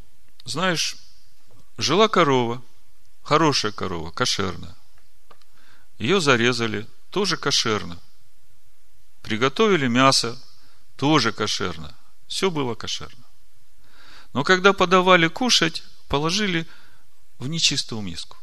знаешь, 0.46 0.98
жила 1.78 2.08
корова, 2.08 2.62
хорошая 3.24 3.72
корова, 3.72 4.12
кошерная. 4.12 4.76
Ее 5.98 6.20
зарезали, 6.22 6.88
тоже 7.10 7.38
кошерно. 7.38 7.98
Приготовили 9.22 9.88
мясо, 9.88 10.42
тоже 10.98 11.32
кошерно. 11.32 11.96
Все 12.28 12.52
было 12.52 12.76
кошерно. 12.76 13.24
Но 14.34 14.44
когда 14.44 14.74
подавали 14.74 15.28
кушать, 15.28 15.84
положили 16.08 16.68
в 17.40 17.48
нечистую 17.48 18.02
миску. 18.02 18.38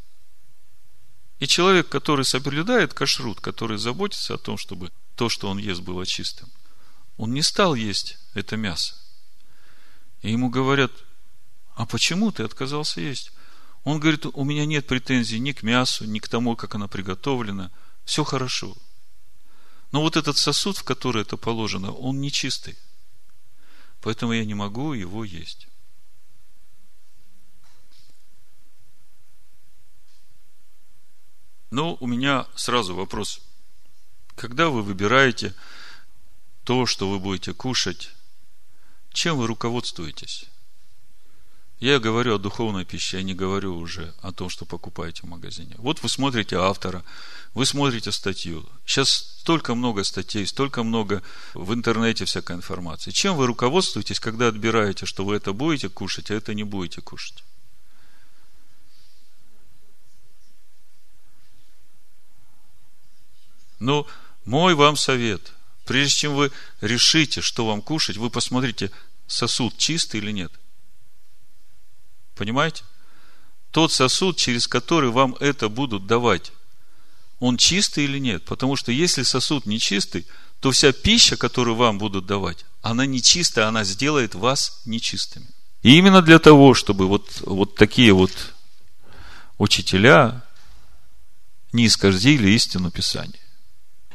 И 1.42 1.48
человек, 1.48 1.88
который 1.88 2.24
соблюдает 2.24 2.94
кашрут, 2.94 3.40
который 3.40 3.76
заботится 3.76 4.34
о 4.34 4.38
том, 4.38 4.56
чтобы 4.56 4.92
то, 5.16 5.28
что 5.28 5.48
он 5.48 5.58
ест, 5.58 5.80
было 5.80 6.06
чистым, 6.06 6.48
он 7.16 7.32
не 7.32 7.42
стал 7.42 7.74
есть 7.74 8.16
это 8.32 8.56
мясо. 8.56 8.94
И 10.20 10.30
ему 10.30 10.50
говорят, 10.50 10.92
а 11.74 11.84
почему 11.84 12.30
ты 12.30 12.44
отказался 12.44 13.00
есть? 13.00 13.32
Он 13.82 13.98
говорит, 13.98 14.24
у 14.24 14.44
меня 14.44 14.66
нет 14.66 14.86
претензий 14.86 15.40
ни 15.40 15.50
к 15.50 15.64
мясу, 15.64 16.04
ни 16.04 16.20
к 16.20 16.28
тому, 16.28 16.54
как 16.54 16.76
оно 16.76 16.86
приготовлено. 16.86 17.72
Все 18.04 18.22
хорошо. 18.22 18.76
Но 19.90 20.00
вот 20.00 20.16
этот 20.16 20.36
сосуд, 20.36 20.78
в 20.78 20.84
который 20.84 21.22
это 21.22 21.36
положено, 21.36 21.90
он 21.90 22.20
нечистый. 22.20 22.78
Поэтому 24.00 24.32
я 24.32 24.44
не 24.44 24.54
могу 24.54 24.92
его 24.92 25.24
есть. 25.24 25.66
Но 31.72 31.96
у 32.00 32.06
меня 32.06 32.46
сразу 32.54 32.94
вопрос. 32.94 33.40
Когда 34.36 34.68
вы 34.68 34.82
выбираете 34.82 35.54
то, 36.64 36.84
что 36.84 37.08
вы 37.08 37.18
будете 37.18 37.54
кушать, 37.54 38.10
чем 39.14 39.38
вы 39.38 39.46
руководствуетесь? 39.46 40.44
Я 41.80 41.98
говорю 41.98 42.34
о 42.34 42.38
духовной 42.38 42.84
пище, 42.84 43.16
я 43.16 43.22
не 43.22 43.32
говорю 43.32 43.74
уже 43.74 44.12
о 44.20 44.32
том, 44.32 44.50
что 44.50 44.66
покупаете 44.66 45.22
в 45.22 45.30
магазине. 45.30 45.74
Вот 45.78 46.02
вы 46.02 46.10
смотрите 46.10 46.56
автора, 46.56 47.04
вы 47.54 47.64
смотрите 47.64 48.12
статью. 48.12 48.68
Сейчас 48.84 49.08
столько 49.40 49.74
много 49.74 50.04
статей, 50.04 50.46
столько 50.46 50.82
много 50.82 51.22
в 51.54 51.72
интернете 51.72 52.26
всякой 52.26 52.56
информации. 52.56 53.12
Чем 53.12 53.34
вы 53.36 53.46
руководствуетесь, 53.46 54.20
когда 54.20 54.48
отбираете, 54.48 55.06
что 55.06 55.24
вы 55.24 55.36
это 55.36 55.54
будете 55.54 55.88
кушать, 55.88 56.30
а 56.30 56.34
это 56.34 56.52
не 56.52 56.64
будете 56.64 57.00
кушать? 57.00 57.42
Ну, 63.82 64.06
мой 64.44 64.74
вам 64.74 64.96
совет– 64.96 65.52
Прежде 65.84 66.14
чем 66.14 66.34
вы 66.34 66.52
решите, 66.80 67.40
что 67.40 67.66
вам 67.66 67.82
кушать, 67.82 68.16
вы 68.16 68.30
посмотрите, 68.30 68.90
сосуд 69.26 69.76
чистый 69.78 70.18
или 70.18 70.30
нет. 70.30 70.52
Понимаете? 72.36 72.84
Тот 73.70 73.92
сосуд, 73.92 74.36
через 74.36 74.68
который 74.68 75.10
вам 75.10 75.36
это 75.40 75.68
будут 75.68 76.06
давать, 76.06 76.52
он 77.40 77.56
чистый 77.56 78.04
или 78.04 78.18
нет? 78.18 78.44
Потому 78.44 78.76
что 78.76 78.92
если 78.92 79.22
сосуд 79.22 79.66
не 79.66 79.80
чистый, 79.80 80.26
то 80.60 80.70
вся 80.70 80.92
пища, 80.92 81.36
которую 81.36 81.74
вам 81.74 81.98
будут 81.98 82.26
давать, 82.26 82.64
она 82.82 83.04
нечистая, 83.06 83.66
она 83.66 83.82
сделает 83.82 84.34
вас 84.34 84.80
нечистыми. 84.84 85.48
И 85.82 85.96
именно 85.98 86.22
для 86.22 86.38
того, 86.38 86.74
чтобы 86.74 87.08
вот, 87.08 87.40
вот 87.40 87.74
такие 87.74 88.12
вот 88.12 88.30
учителя 89.58 90.44
не 91.72 91.86
исказили 91.86 92.50
истину 92.50 92.92
Писания. 92.92 93.41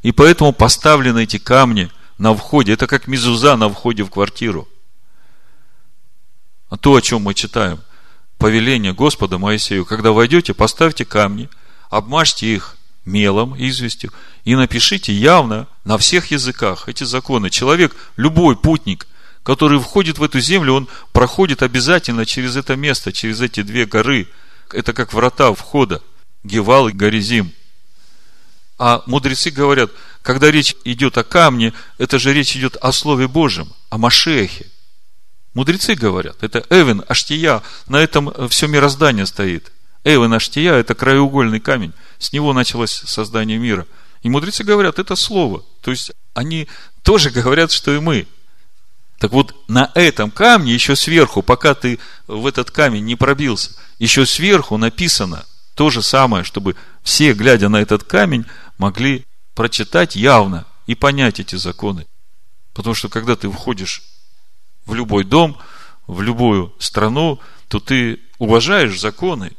И 0.02 0.12
поэтому 0.12 0.54
поставлены 0.54 1.24
эти 1.24 1.38
камни 1.38 1.90
на 2.18 2.34
входе. 2.34 2.74
Это 2.74 2.88
как 2.88 3.08
мезуза 3.08 3.56
на 3.56 3.70
входе 3.70 4.04
в 4.04 4.10
квартиру. 4.10 4.68
А 6.70 6.78
то, 6.78 6.96
о 6.96 7.02
чем 7.02 7.22
мы 7.22 7.34
читаем, 7.34 7.80
повеление 8.38 8.94
Господа 8.94 9.38
Моисею, 9.38 9.86
когда 9.86 10.12
войдете, 10.12 10.54
поставьте 10.54 11.06
камни, 11.06 11.50
обмажьте 11.90 12.54
их 12.54 12.78
мелом, 13.06 13.56
известью, 13.58 14.12
и 14.44 14.56
напишите 14.56 15.14
явно 15.14 15.68
на 15.86 15.98
всех 15.98 16.32
языках 16.32 16.90
эти 16.90 17.04
законы. 17.06 17.50
Человек, 17.50 17.96
любой 18.18 18.58
путник, 18.58 19.08
который 19.44 19.80
входит 19.80 20.20
в 20.20 20.24
эту 20.24 20.42
землю, 20.42 20.74
он 20.74 20.88
проходит 21.14 21.64
обязательно 21.64 22.26
через 22.26 22.58
это 22.58 22.76
место, 22.76 23.14
через 23.14 23.40
эти 23.40 23.64
две 23.64 23.86
горы. 23.86 24.28
Это 24.72 24.92
как 24.92 25.14
врата 25.14 25.54
входа. 25.54 26.02
Гевал 26.44 26.90
и 26.90 26.92
Горизим. 26.92 27.54
А 28.80 29.02
мудрецы 29.08 29.50
говорят, 29.50 29.92
когда 30.22 30.52
речь 30.52 30.76
идет 30.84 31.18
о 31.18 31.24
камне, 31.24 31.74
это 31.98 32.20
же 32.20 32.34
речь 32.34 32.56
идет 32.56 32.76
о 32.78 32.92
Слове 32.92 33.28
Божьем, 33.28 33.74
о 33.90 33.98
Машехе. 33.98 34.68
Мудрецы 35.54 35.96
говорят, 35.96 36.44
это 36.44 36.64
Эвен, 36.70 37.04
Аштия, 37.08 37.64
на 37.88 37.98
этом 37.98 38.32
все 38.50 38.68
мироздание 38.68 39.26
стоит. 39.26 39.72
Эвен, 40.04 40.34
Аштия– 40.34 40.74
это 40.76 40.94
краеугольный 40.94 41.60
камень, 41.60 41.94
с 42.20 42.32
него 42.32 42.54
началось 42.54 42.92
создание 42.92 43.58
мира. 43.58 43.88
И 44.22 44.30
мудрецы 44.30 44.64
говорят, 44.64 45.00
это 45.00 45.16
Слово. 45.16 45.64
То 45.82 45.92
есть, 45.92 46.12
они 46.36 46.68
тоже 47.02 47.32
говорят, 47.32 47.72
что 47.72 47.96
и 47.96 48.00
мы. 48.00 48.28
Так 49.18 49.32
вот, 49.32 49.56
на 49.68 49.92
этом 49.96 50.30
камне, 50.30 50.74
еще 50.74 50.96
сверху, 50.96 51.42
пока 51.42 51.74
ты 51.74 51.98
в 52.28 52.46
этот 52.46 52.70
камень 52.70 53.06
не 53.06 53.16
пробился, 53.16 53.72
еще 53.98 54.28
сверху 54.28 54.78
написано 54.78 55.46
то 55.74 55.90
же 55.90 56.02
самое, 56.02 56.44
чтобы 56.44 56.76
все, 57.04 57.34
глядя 57.34 57.70
на 57.70 57.78
этот 57.78 58.04
камень, 58.04 58.46
могли 58.78 59.26
прочитать 59.54 60.16
явно 60.16 60.66
и 60.86 60.96
понять 60.96 61.40
эти 61.40 61.56
законы. 61.56 62.08
Потому 62.74 62.94
что 62.94 63.10
когда 63.10 63.36
ты 63.36 63.50
входишь 63.50 64.04
в 64.86 64.94
любой 64.94 65.24
дом, 65.24 65.58
в 66.06 66.22
любую 66.22 66.74
страну, 66.80 67.40
то 67.68 67.80
ты 67.80 68.20
уважаешь 68.38 69.00
законы 69.00 69.54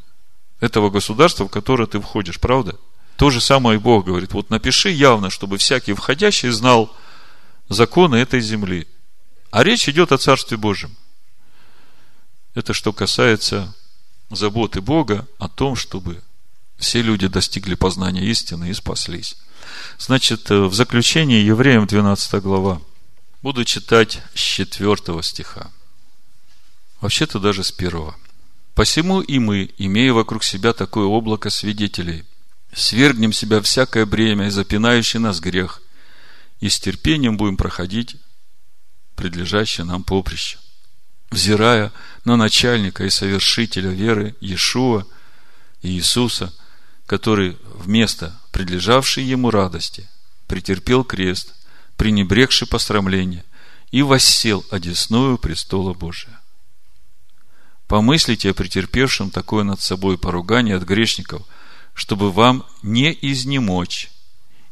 этого 0.60 0.90
государства, 0.90 1.44
в 1.44 1.50
которое 1.50 1.86
ты 1.86 2.00
входишь, 2.00 2.40
правда? 2.40 2.76
То 3.16 3.30
же 3.30 3.40
самое 3.40 3.78
и 3.78 3.82
Бог 3.82 4.06
говорит. 4.06 4.32
Вот 4.32 4.50
напиши 4.50 4.90
явно, 4.90 5.30
чтобы 5.30 5.58
всякий 5.58 5.92
входящий 5.92 6.50
знал 6.50 6.94
законы 7.68 8.16
этой 8.16 8.40
земли. 8.40 8.86
А 9.50 9.64
речь 9.64 9.88
идет 9.88 10.12
о 10.12 10.18
Царстве 10.18 10.56
Божьем. 10.56 10.96
Это 12.54 12.72
что 12.72 12.92
касается 12.92 13.74
заботы 14.30 14.80
Бога 14.80 15.26
о 15.38 15.48
том, 15.48 15.74
чтобы 15.74 16.22
все 16.78 17.02
люди 17.02 17.26
достигли 17.26 17.74
познания 17.74 18.24
истины 18.24 18.70
и 18.70 18.74
спаслись. 18.74 19.36
Значит, 19.98 20.50
э, 20.50 20.62
в 20.62 20.74
заключение 20.74 21.44
Евреям 21.44 21.86
12 21.86 22.40
глава. 22.40 22.80
Буду 23.42 23.64
читать 23.64 24.22
с 24.34 24.40
4 24.40 25.22
стиха. 25.22 25.70
Вообще-то 27.00 27.38
даже 27.38 27.62
с 27.62 27.72
первого. 27.72 28.16
Посему 28.74 29.20
и 29.20 29.38
мы, 29.38 29.70
имея 29.76 30.12
вокруг 30.12 30.44
себя 30.44 30.72
такое 30.72 31.06
облако 31.06 31.50
свидетелей, 31.50 32.24
свергнем 32.72 33.32
себя 33.32 33.60
всякое 33.60 34.06
бремя 34.06 34.46
и 34.46 34.50
запинающий 34.50 35.18
нас 35.18 35.40
грех, 35.40 35.82
и 36.60 36.68
с 36.68 36.78
терпением 36.78 37.36
будем 37.36 37.56
проходить 37.56 38.16
предлежащее 39.16 39.84
нам 39.84 40.04
поприще, 40.04 40.58
взирая 41.30 41.92
на 42.24 42.36
начальника 42.36 43.04
и 43.04 43.10
совершителя 43.10 43.90
веры 43.90 44.36
Иешуа 44.40 45.04
и 45.82 45.90
Иисуса, 45.90 46.52
который 47.08 47.56
вместо 47.72 48.38
предлежавшей 48.52 49.24
ему 49.24 49.50
радости 49.50 50.06
претерпел 50.46 51.04
крест, 51.04 51.54
пренебрегший 51.96 52.68
посрамление, 52.68 53.44
и 53.90 54.02
воссел 54.02 54.62
одесную 54.70 55.38
престола 55.38 55.94
Божия. 55.94 56.38
Помыслите 57.86 58.50
о 58.50 58.54
претерпевшем 58.54 59.30
такое 59.30 59.64
над 59.64 59.80
собой 59.80 60.18
поругание 60.18 60.76
от 60.76 60.82
грешников, 60.82 61.46
чтобы 61.94 62.30
вам 62.30 62.66
не 62.82 63.18
изнемочь 63.22 64.10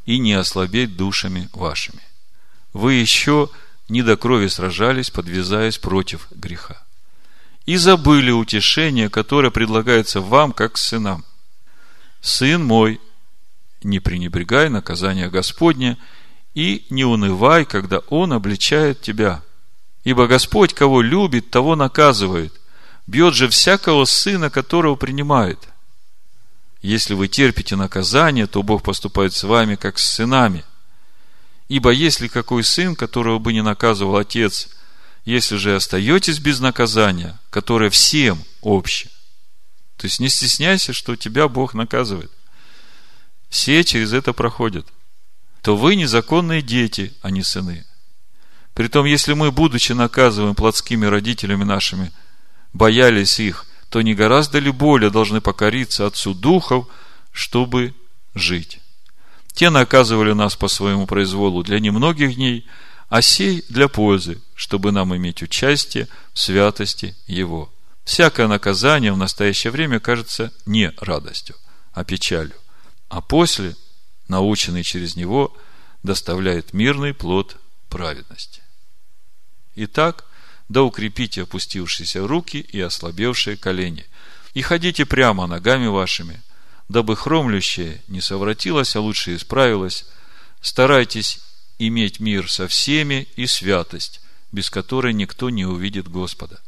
и 0.05 0.19
не 0.19 0.35
ослабеть 0.35 0.95
душами 0.95 1.49
вашими. 1.55 2.03
Вы 2.75 2.93
еще 2.95 3.49
не 3.89 4.03
до 4.03 4.19
крови 4.19 4.49
сражались, 4.49 5.09
подвязаясь 5.09 5.79
против 5.79 6.29
греха. 6.31 6.85
И 7.65 7.79
забыли 7.79 8.31
утешение, 8.31 9.09
которое 9.09 9.51
предлагается 9.51 10.21
вам, 10.21 10.53
как 10.53 10.77
сынам. 10.77 11.25
Сын 12.27 12.65
мой, 12.65 13.01
не 13.83 14.01
пренебрегай 14.01 14.69
наказания 14.69 15.29
Господня 15.29 15.97
и 16.55 16.85
не 16.91 17.05
унывай, 17.05 17.65
когда 17.65 17.99
Он 18.09 18.33
обличает 18.33 19.01
тебя. 19.01 19.43
Ибо 20.05 20.27
Господь, 20.27 20.75
кого 20.75 21.03
любит, 21.03 21.51
того 21.51 21.77
наказывает. 21.77 22.53
Бьет 23.07 23.35
же 23.35 23.49
всякого 23.49 24.05
сына, 24.05 24.51
которого 24.51 24.97
принимает. 24.97 25.61
Если 26.83 27.15
вы 27.15 27.29
терпите 27.29 27.77
наказание, 27.77 28.47
то 28.47 28.63
Бог 28.63 28.83
поступает 28.83 29.33
с 29.33 29.45
вами, 29.45 29.77
как 29.77 29.99
с 29.99 30.05
сынами– 30.05 30.65
Ибо 31.69 31.91
если 31.91 32.29
какой 32.29 32.63
сын, 32.63 32.95
которого 32.95 33.39
бы 33.39 33.53
не 33.53 33.63
наказывал 33.63 34.17
отец, 34.17 34.69
если 35.25 35.57
же 35.57 35.75
остаетесь 35.75 36.39
без 36.39 36.61
наказания, 36.61 37.39
которое 37.51 37.91
всем 37.91 38.45
общее, 38.61 39.11
то 39.97 40.07
есть 40.07 40.21
не 40.21 40.29
стесняйся, 40.29 40.93
что 40.93 41.17
тебя 41.17 41.49
Бог 41.49 41.75
наказывает. 41.75 42.31
Все 43.49 43.83
через 43.85 44.13
это 44.13 44.33
проходят. 44.33 44.87
То 45.63 45.77
вы 45.77 45.97
незаконные 45.97 46.63
дети, 46.63 47.15
а 47.23 47.31
не 47.31 47.43
сыны. 47.43 47.85
Притом, 48.75 49.07
если 49.07 49.33
мы, 49.33 49.51
будучи 49.51 49.93
наказываем 49.93 50.55
плотскими 50.55 51.07
родителями 51.07 51.65
нашими, 51.65 52.13
боялись 52.75 53.41
их, 53.41 53.65
то 53.89 54.03
не 54.03 54.15
гораздо 54.15 54.59
ли 54.59 54.71
более 54.71 55.11
должны 55.11 55.41
покориться 55.41 56.07
Отцу 56.07 56.35
Духов, 56.35 56.87
чтобы 57.33 57.95
жить. 58.35 58.81
Те 59.55 59.71
наказывали 59.71 60.33
нас 60.33 60.57
по 60.57 60.69
своему 60.69 61.07
произволу 61.07 61.63
для 61.63 61.81
немногих 61.81 62.35
дней, 62.35 62.67
а 63.09 63.23
сей 63.23 63.65
для 63.71 63.89
пользы, 63.89 64.43
чтобы 64.55 64.93
нам 64.93 65.17
иметь 65.17 65.43
участие 65.43 66.09
в 66.35 66.39
святости 66.39 67.17
Его. 67.27 67.73
Всякое 68.07 68.47
наказание 68.47 69.13
в 69.13 69.17
настоящее 69.17 69.73
время 69.73 69.99
кажется 69.99 70.53
не 70.65 70.93
радостью, 70.99 71.57
а 71.93 72.05
печалью. 72.05 72.55
А 73.09 73.21
после, 73.21 73.75
наученный 74.29 74.85
через 74.85 75.17
него, 75.17 75.55
доставляет 76.05 76.73
мирный 76.73 77.15
плод 77.15 77.57
праведности. 77.89 78.63
Итак, 79.75 80.25
да 80.69 80.85
укрепите 80.85 81.43
опустившиеся 81.43 82.25
руки 82.25 82.59
и 82.59 82.81
ослабевшие 82.81 83.57
колени, 83.57 84.07
и 84.55 84.63
ходите 84.63 85.05
прямо 85.05 85.49
ногами 85.49 85.89
вашими, 85.89 86.41
дабы 86.89 87.17
хромлющее 87.17 88.01
не 88.07 88.21
совратилось, 88.21 88.95
а 88.95 89.01
лучше 89.01 89.35
исправилось. 89.35 90.07
Старайтесь 90.61 91.41
иметь 91.81 92.21
мир 92.21 92.49
со 92.49 92.69
всеми 92.69 93.27
и 93.35 93.49
святость, 93.49 94.21
без 94.53 94.71
которой 94.71 95.13
никто 95.13 95.51
не 95.51 95.65
увидит 95.67 96.07
Господа. 96.07 96.61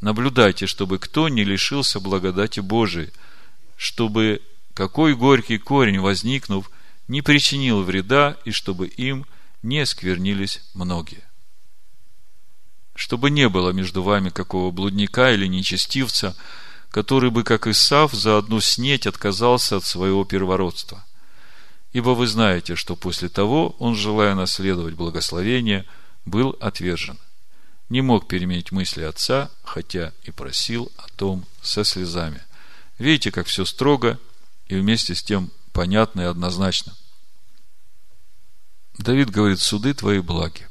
Наблюдайте, 0.00 0.66
чтобы 0.66 0.98
кто 0.98 1.28
не 1.28 1.44
лишился 1.44 2.00
благодати 2.00 2.60
Божией, 2.60 3.12
чтобы 3.76 4.42
какой 4.74 5.14
горький 5.14 5.58
корень, 5.58 6.00
возникнув, 6.00 6.70
не 7.08 7.22
причинил 7.22 7.82
вреда, 7.82 8.36
и 8.44 8.50
чтобы 8.50 8.86
им 8.88 9.26
не 9.62 9.86
сквернились 9.86 10.62
многие. 10.74 11.24
Чтобы 12.94 13.30
не 13.30 13.48
было 13.48 13.70
между 13.70 14.02
вами 14.02 14.30
какого 14.30 14.70
блудника 14.70 15.32
или 15.32 15.46
нечестивца– 15.46 16.36
который 16.96 17.28
бы, 17.28 17.44
как 17.44 17.66
Исав, 17.66 18.14
за 18.14 18.38
одну 18.38 18.58
снеть 18.60 19.06
отказался 19.06 19.76
от 19.76 19.84
своего 19.84 20.24
первородства. 20.24 21.04
Ибо 21.92 22.10
вы 22.10 22.26
знаете, 22.26 22.74
что 22.74 22.96
после 22.96 23.28
того 23.28 23.76
он, 23.78 23.94
желая 23.94 24.34
наследовать 24.34 24.94
благословение, 24.94 25.84
был 26.24 26.56
отвержен. 26.58 27.18
Не 27.88 28.00
мог 28.00 28.26
переменить 28.26 28.72
мысли 28.72 29.02
отца, 29.02 29.50
хотя 29.62 30.12
и 30.24 30.30
просил 30.30 30.90
о 30.96 31.08
том 31.16 31.46
со 31.62 31.84
слезами. 31.84 32.42
Видите, 32.98 33.30
как 33.30 33.46
все 33.46 33.64
строго 33.64 34.18
и 34.66 34.76
вместе 34.76 35.14
с 35.14 35.22
тем 35.22 35.52
понятно 35.72 36.22
и 36.22 36.24
однозначно. 36.24 36.96
Давид 38.98 39.30
говорит, 39.30 39.60
суды 39.60 39.94
твои 39.94 40.20
благи. 40.20 40.66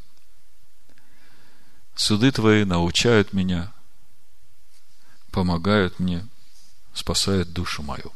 Суды 1.96 2.32
твои 2.32 2.66
научают 2.66 3.32
меня, 3.32 3.72
помогают 5.32 6.00
мне, 6.00 6.28
спасают 6.94 7.54
душу 7.54 7.84
мою. 7.84 8.12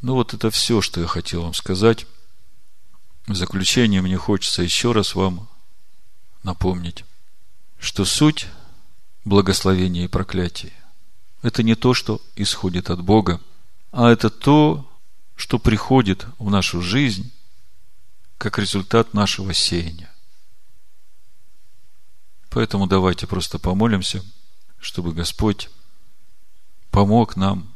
Ну 0.00 0.14
вот 0.14 0.34
это 0.34 0.50
все, 0.50 0.80
что 0.80 1.00
я 1.00 1.06
хотел 1.06 1.42
вам 1.42 1.54
сказать. 1.54 2.06
В 3.26 3.34
заключение 3.34 4.02
мне 4.02 4.16
хочется 4.16 4.62
еще 4.62 4.92
раз 4.92 5.14
вам 5.14 5.48
напомнить, 6.44 7.04
что 7.78 8.04
суть 8.04 8.46
благословения 9.24 10.04
и 10.04 10.08
проклятия– 10.08 10.72
это 11.42 11.62
не 11.62 11.74
то, 11.74 11.92
что 11.92 12.22
исходит 12.36 12.88
от 12.88 13.02
Бога, 13.02 13.40
а 13.92 14.10
это 14.10 14.30
то, 14.30 14.90
что 15.36 15.58
приходит 15.58 16.26
в 16.38 16.50
нашу 16.50 16.80
жизнь 16.80 17.32
как 18.38 18.58
результат 18.58 19.12
нашего 19.12 19.52
сеяния. 19.52 20.10
Поэтому 22.48 22.86
давайте 22.86 23.26
просто 23.26 23.58
помолимся, 23.58 24.24
чтобы 24.78 25.12
Господь 25.12 25.68
помог 26.90 27.36
нам 27.36 27.74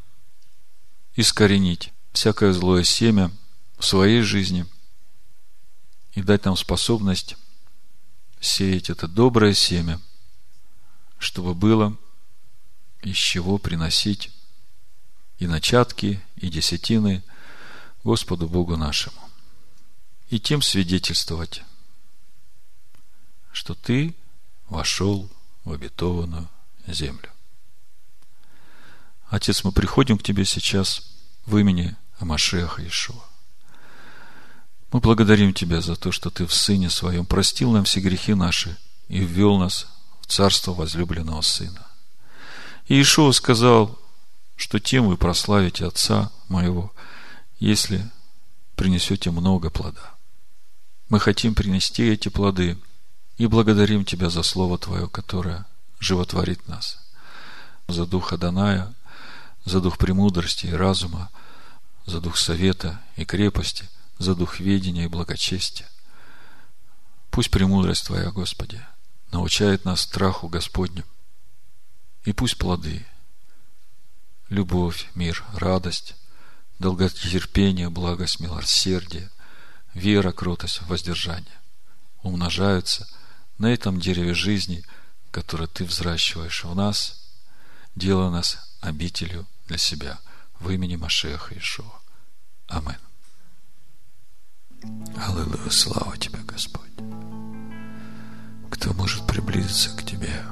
искоренить 1.15 1.93
всякое 2.13 2.53
злое 2.53 2.85
семя 2.85 3.31
в 3.77 3.85
своей 3.85 4.23
жизни 4.23 4.65
и 6.13 6.23
дать 6.23 6.45
нам 6.47 6.57
способность 6.57 7.37
сеять 8.41 8.91
это 8.91 9.09
доброе 9.09 9.55
семя, 9.55 10.01
чтобы 11.19 11.55
было 11.55 11.97
из 13.03 13.17
чего 13.17 13.59
приносить 13.59 14.31
и 15.39 15.47
начатки, 15.47 16.21
и 16.37 16.49
десятины 16.49 17.23
Господу 18.05 18.49
Богу 18.49 18.77
нашему. 18.77 19.21
И 20.31 20.41
тем 20.41 20.63
свидетельствовать, 20.63 21.63
что 23.53 23.75
Ты– 23.75 24.15
вошел 24.69 25.29
в 25.65 25.73
обетованную 25.73 26.49
землю. 26.87 27.31
Отец, 29.29 29.65
мы 29.65 29.73
приходим 29.73 30.19
к 30.19 30.23
Тебе 30.23 30.45
сейчас 30.45 31.03
в 31.47 31.57
имени 31.57 31.97
Амашеха 32.19 32.87
Ишуа. 32.87 33.28
Мы 34.91 35.01
благодарим 35.01 35.53
Тебя 35.53 35.83
за 35.83 35.97
то, 35.97 36.13
что 36.13 36.31
Ты 36.31 36.47
в 36.47 36.55
Сыне 36.55 36.89
Своем 36.89 37.27
простил 37.27 37.73
нам 37.73 37.85
все 37.85 38.01
грехи 38.01 38.35
наши 38.35 38.77
и 39.09 39.19
ввел 39.19 39.59
нас 39.59 39.87
в 40.23 40.27
Царство 40.27 40.73
возлюбленного 40.73 41.43
Сына. 41.43 41.87
И 42.87 43.01
Ишуа 43.01 43.33
сказал, 43.33 43.99
что 44.57 44.79
тем 44.79 45.07
вы 45.07 45.19
прославите 45.19 45.85
Отца 45.85 46.33
моего, 46.49 46.93
если 47.61 48.09
принесете 48.77 49.31
много 49.31 49.69
плода. 49.69 50.15
Мы 51.11 51.21
хотим 51.21 51.55
принести 51.55 52.09
эти 52.09 52.29
плоды 52.31 52.79
и 53.37 53.47
благодарим 53.47 54.07
Тебя 54.07 54.31
за 54.31 54.43
Слово 54.43 54.79
Твое, 54.79 55.07
которое 55.09 55.67
животворит 56.01 56.67
нас. 56.67 56.99
За 57.89 58.07
Духа 58.07 58.39
Даная, 58.39 58.95
за 59.65 59.81
Дух 59.81 59.99
премудрости 59.99 60.67
и 60.67 60.73
разума, 60.73 61.31
за 62.07 62.21
Дух 62.21 62.39
совета 62.39 63.01
и 63.17 63.27
крепости, 63.27 63.89
за 64.19 64.35
Дух 64.35 64.61
ведения 64.61 65.05
и 65.05 65.09
благочестия. 65.09 65.89
Пусть 67.31 67.51
премудрость 67.51 68.07
Твоя, 68.07 68.31
Господи, 68.31 68.81
научает 69.33 69.85
нас 69.85 70.03
страху 70.03 70.49
Господню. 70.49 71.05
И 72.25 72.33
пусть 72.33 72.59
плоды, 72.59 73.07
любовь, 74.49 75.09
мир, 75.15 75.45
радость, 75.53 76.15
долготерпение, 76.79 77.91
благость, 77.91 78.41
милосердие, 78.41 79.31
вера, 79.95 80.33
кротость, 80.33 80.83
воздержание 80.83 81.59
умножаются– 82.23 83.07
на 83.59 83.67
этом 83.67 84.01
дереве 84.01 84.35
жизни, 84.35 84.85
которое 85.31 85.67
ты 85.67 85.85
взращиваешь 85.85 86.65
в 86.65 86.75
нас, 86.75 87.29
делая 87.95 88.31
нас 88.31 88.57
обителю 88.81 89.47
для 89.67 89.79
себя. 89.79 90.19
в 90.61 90.71
имени 90.71 90.97
Машеха 90.97 91.57
Ишуа. 91.57 92.01
Амин. 92.67 93.08
Аллилуйя, 94.83 95.71
слава 95.71 96.17
Тебе, 96.17 96.39
Господь. 96.47 96.91
Кто 98.71 98.93
может 98.95 99.27
приблизиться 99.27 99.91
к 99.97 100.05
Тебе? 100.05 100.43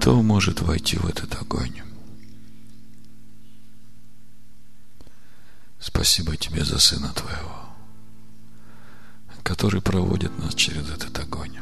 Кто 0.00 0.22
может 0.22 0.60
войти 0.62 0.96
в 0.96 1.06
этот 1.06 1.34
огонь? 1.40 1.82
Спасибо 5.78 6.36
Тебе 6.36 6.64
за 6.64 6.78
Сына 6.78 7.12
Твоего, 7.12 7.70
который 9.42 9.82
проводит 9.82 10.38
нас 10.38 10.54
через 10.54 10.88
этот 10.90 11.18
огонь, 11.18 11.58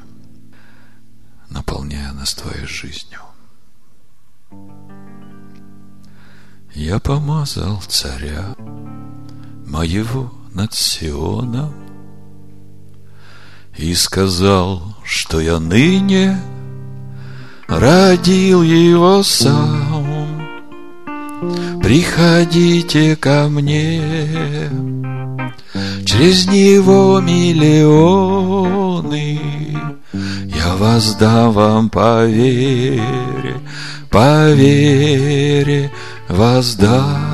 наполняя 1.50 2.12
нас 2.12 2.34
Твоей 2.34 2.66
жизнью. 2.66 3.20
Я 6.74 7.00
помазал 7.00 7.80
царя 7.82 8.54
моего 9.68 10.32
над 10.54 10.72
Сионом 10.74 11.72
и 13.76 13.94
сказал, 13.94 14.96
что 15.04 15.40
я 15.40 15.60
ныне 15.60 16.40
родил 17.68 18.62
его 18.62 19.22
сам. 19.22 20.06
Приходите 21.82 23.14
ко 23.14 23.48
мне, 23.48 24.68
через 26.04 26.48
него 26.48 27.20
миллионы, 27.20 27.78
я 30.12 30.74
воздам 30.76 31.52
вам 31.52 31.88
по 31.90 32.26
вере, 32.26 33.60
по 34.10 34.50
вере 34.50 35.92
воздам. 36.28 37.27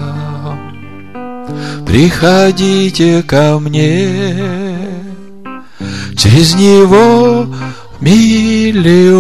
Приходите 1.87 3.23
ко 3.23 3.59
мне, 3.59 4.79
через 6.17 6.55
него 6.55 7.47
миллионы. 8.01 9.13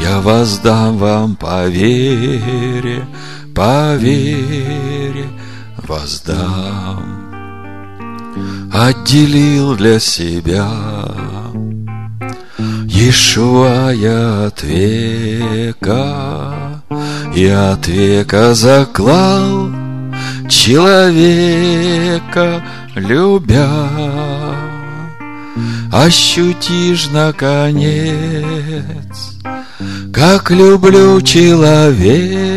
Я 0.00 0.20
воздам 0.20 0.98
вам 0.98 1.36
по 1.36 1.68
вере, 1.68 3.06
по 3.54 3.94
вере 3.96 5.26
воздам. 5.86 7.28
Отделил 8.72 9.74
для 9.74 9.98
себя 9.98 10.68
Ишуа 13.00 13.92
я 13.92 14.46
от 14.46 14.62
века, 14.62 16.67
и 17.34 17.46
от 17.46 17.86
века 17.86 18.54
заклал 18.54 19.70
человека, 20.48 21.84
любя. 22.94 23.88
Ощутишь, 25.92 27.08
наконец, 27.10 28.02
как 30.12 30.50
люблю 30.50 31.20
человека, 31.22 32.54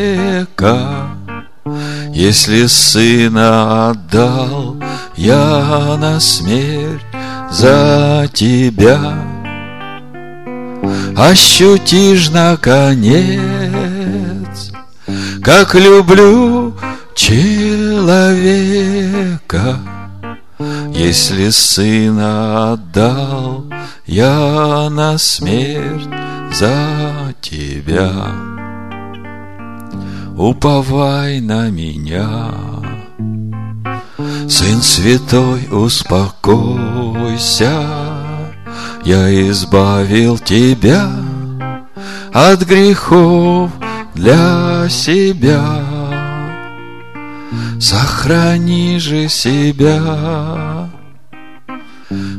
Если 2.14 2.66
сына 2.68 3.92
отдал 3.92 4.76
я 5.16 5.98
на 5.98 6.20
смерть 6.20 7.06
за 7.50 8.30
тебя, 8.34 9.16
Ощутишь, 11.16 12.30
наконец, 12.30 13.40
как 15.44 15.76
люблю 15.76 16.74
человека, 17.16 17.40
если 20.94 21.50
сына 21.50 22.74
отдал 22.74 23.66
я 24.06 24.90
на 24.90 25.18
смерть 25.18 26.10
за 26.54 27.34
тебя. 27.42 28.12
Уповай 30.38 31.40
на 31.40 31.70
меня, 31.70 32.50
Сын 34.50 34.82
Святой, 34.82 35.70
успокойся, 35.72 37.72
Я 39.04 39.50
избавил 39.50 40.38
тебя 40.38 41.10
от 42.34 42.62
грехов 42.62 43.72
для 44.16 44.88
себя. 44.90 46.02
Сохрани 47.82 49.00
же 49.00 49.28
себя 49.28 50.88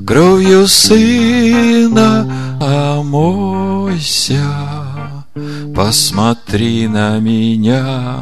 Кровью 0.06 0.68
сына 0.68 2.56
омойся 2.60 4.40
Посмотри 5.74 6.86
на 6.86 7.18
меня 7.18 8.20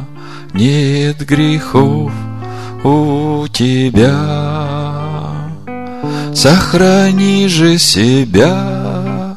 Нет 0.54 1.26
грехов 1.26 2.10
у 2.82 3.46
тебя 3.48 4.16
Сохрани 6.34 7.48
же 7.48 7.76
себя 7.76 9.36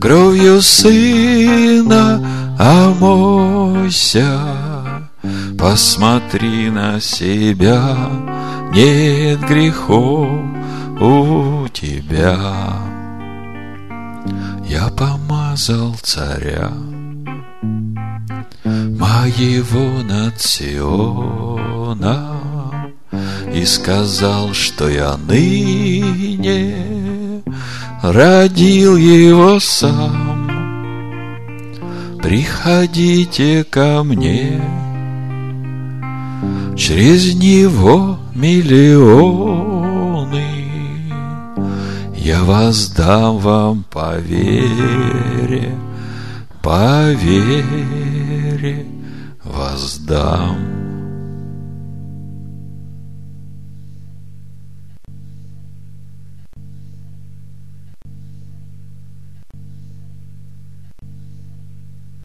Кровью 0.00 0.62
сына 0.62 2.24
омойся 2.58 4.38
Посмотри 5.58 6.70
на 6.70 7.00
себя, 7.00 7.96
нет 8.72 9.40
грехов 9.40 10.28
у 11.00 11.66
тебя. 11.68 12.38
Я 14.66 14.88
помазал 14.96 15.96
царя 16.02 16.70
моего 18.64 20.02
над 20.02 20.40
Сиона 20.40 22.36
и 23.52 23.64
сказал, 23.64 24.54
что 24.54 24.88
я 24.88 25.16
ныне 25.16 26.84
родил 28.02 28.96
его 28.96 29.58
сам. 29.58 30.27
Приходите 32.22 33.64
ко 33.64 34.02
мне, 34.04 34.60
Через 36.76 37.34
него 37.34 38.18
миллионы 38.34 39.78
Я 42.14 42.44
воздам 42.44 43.38
вам 43.38 43.84
по 43.90 44.16
вере, 44.18 45.74
по 46.62 47.10
вере 47.12 48.86
воздам. 49.42 50.77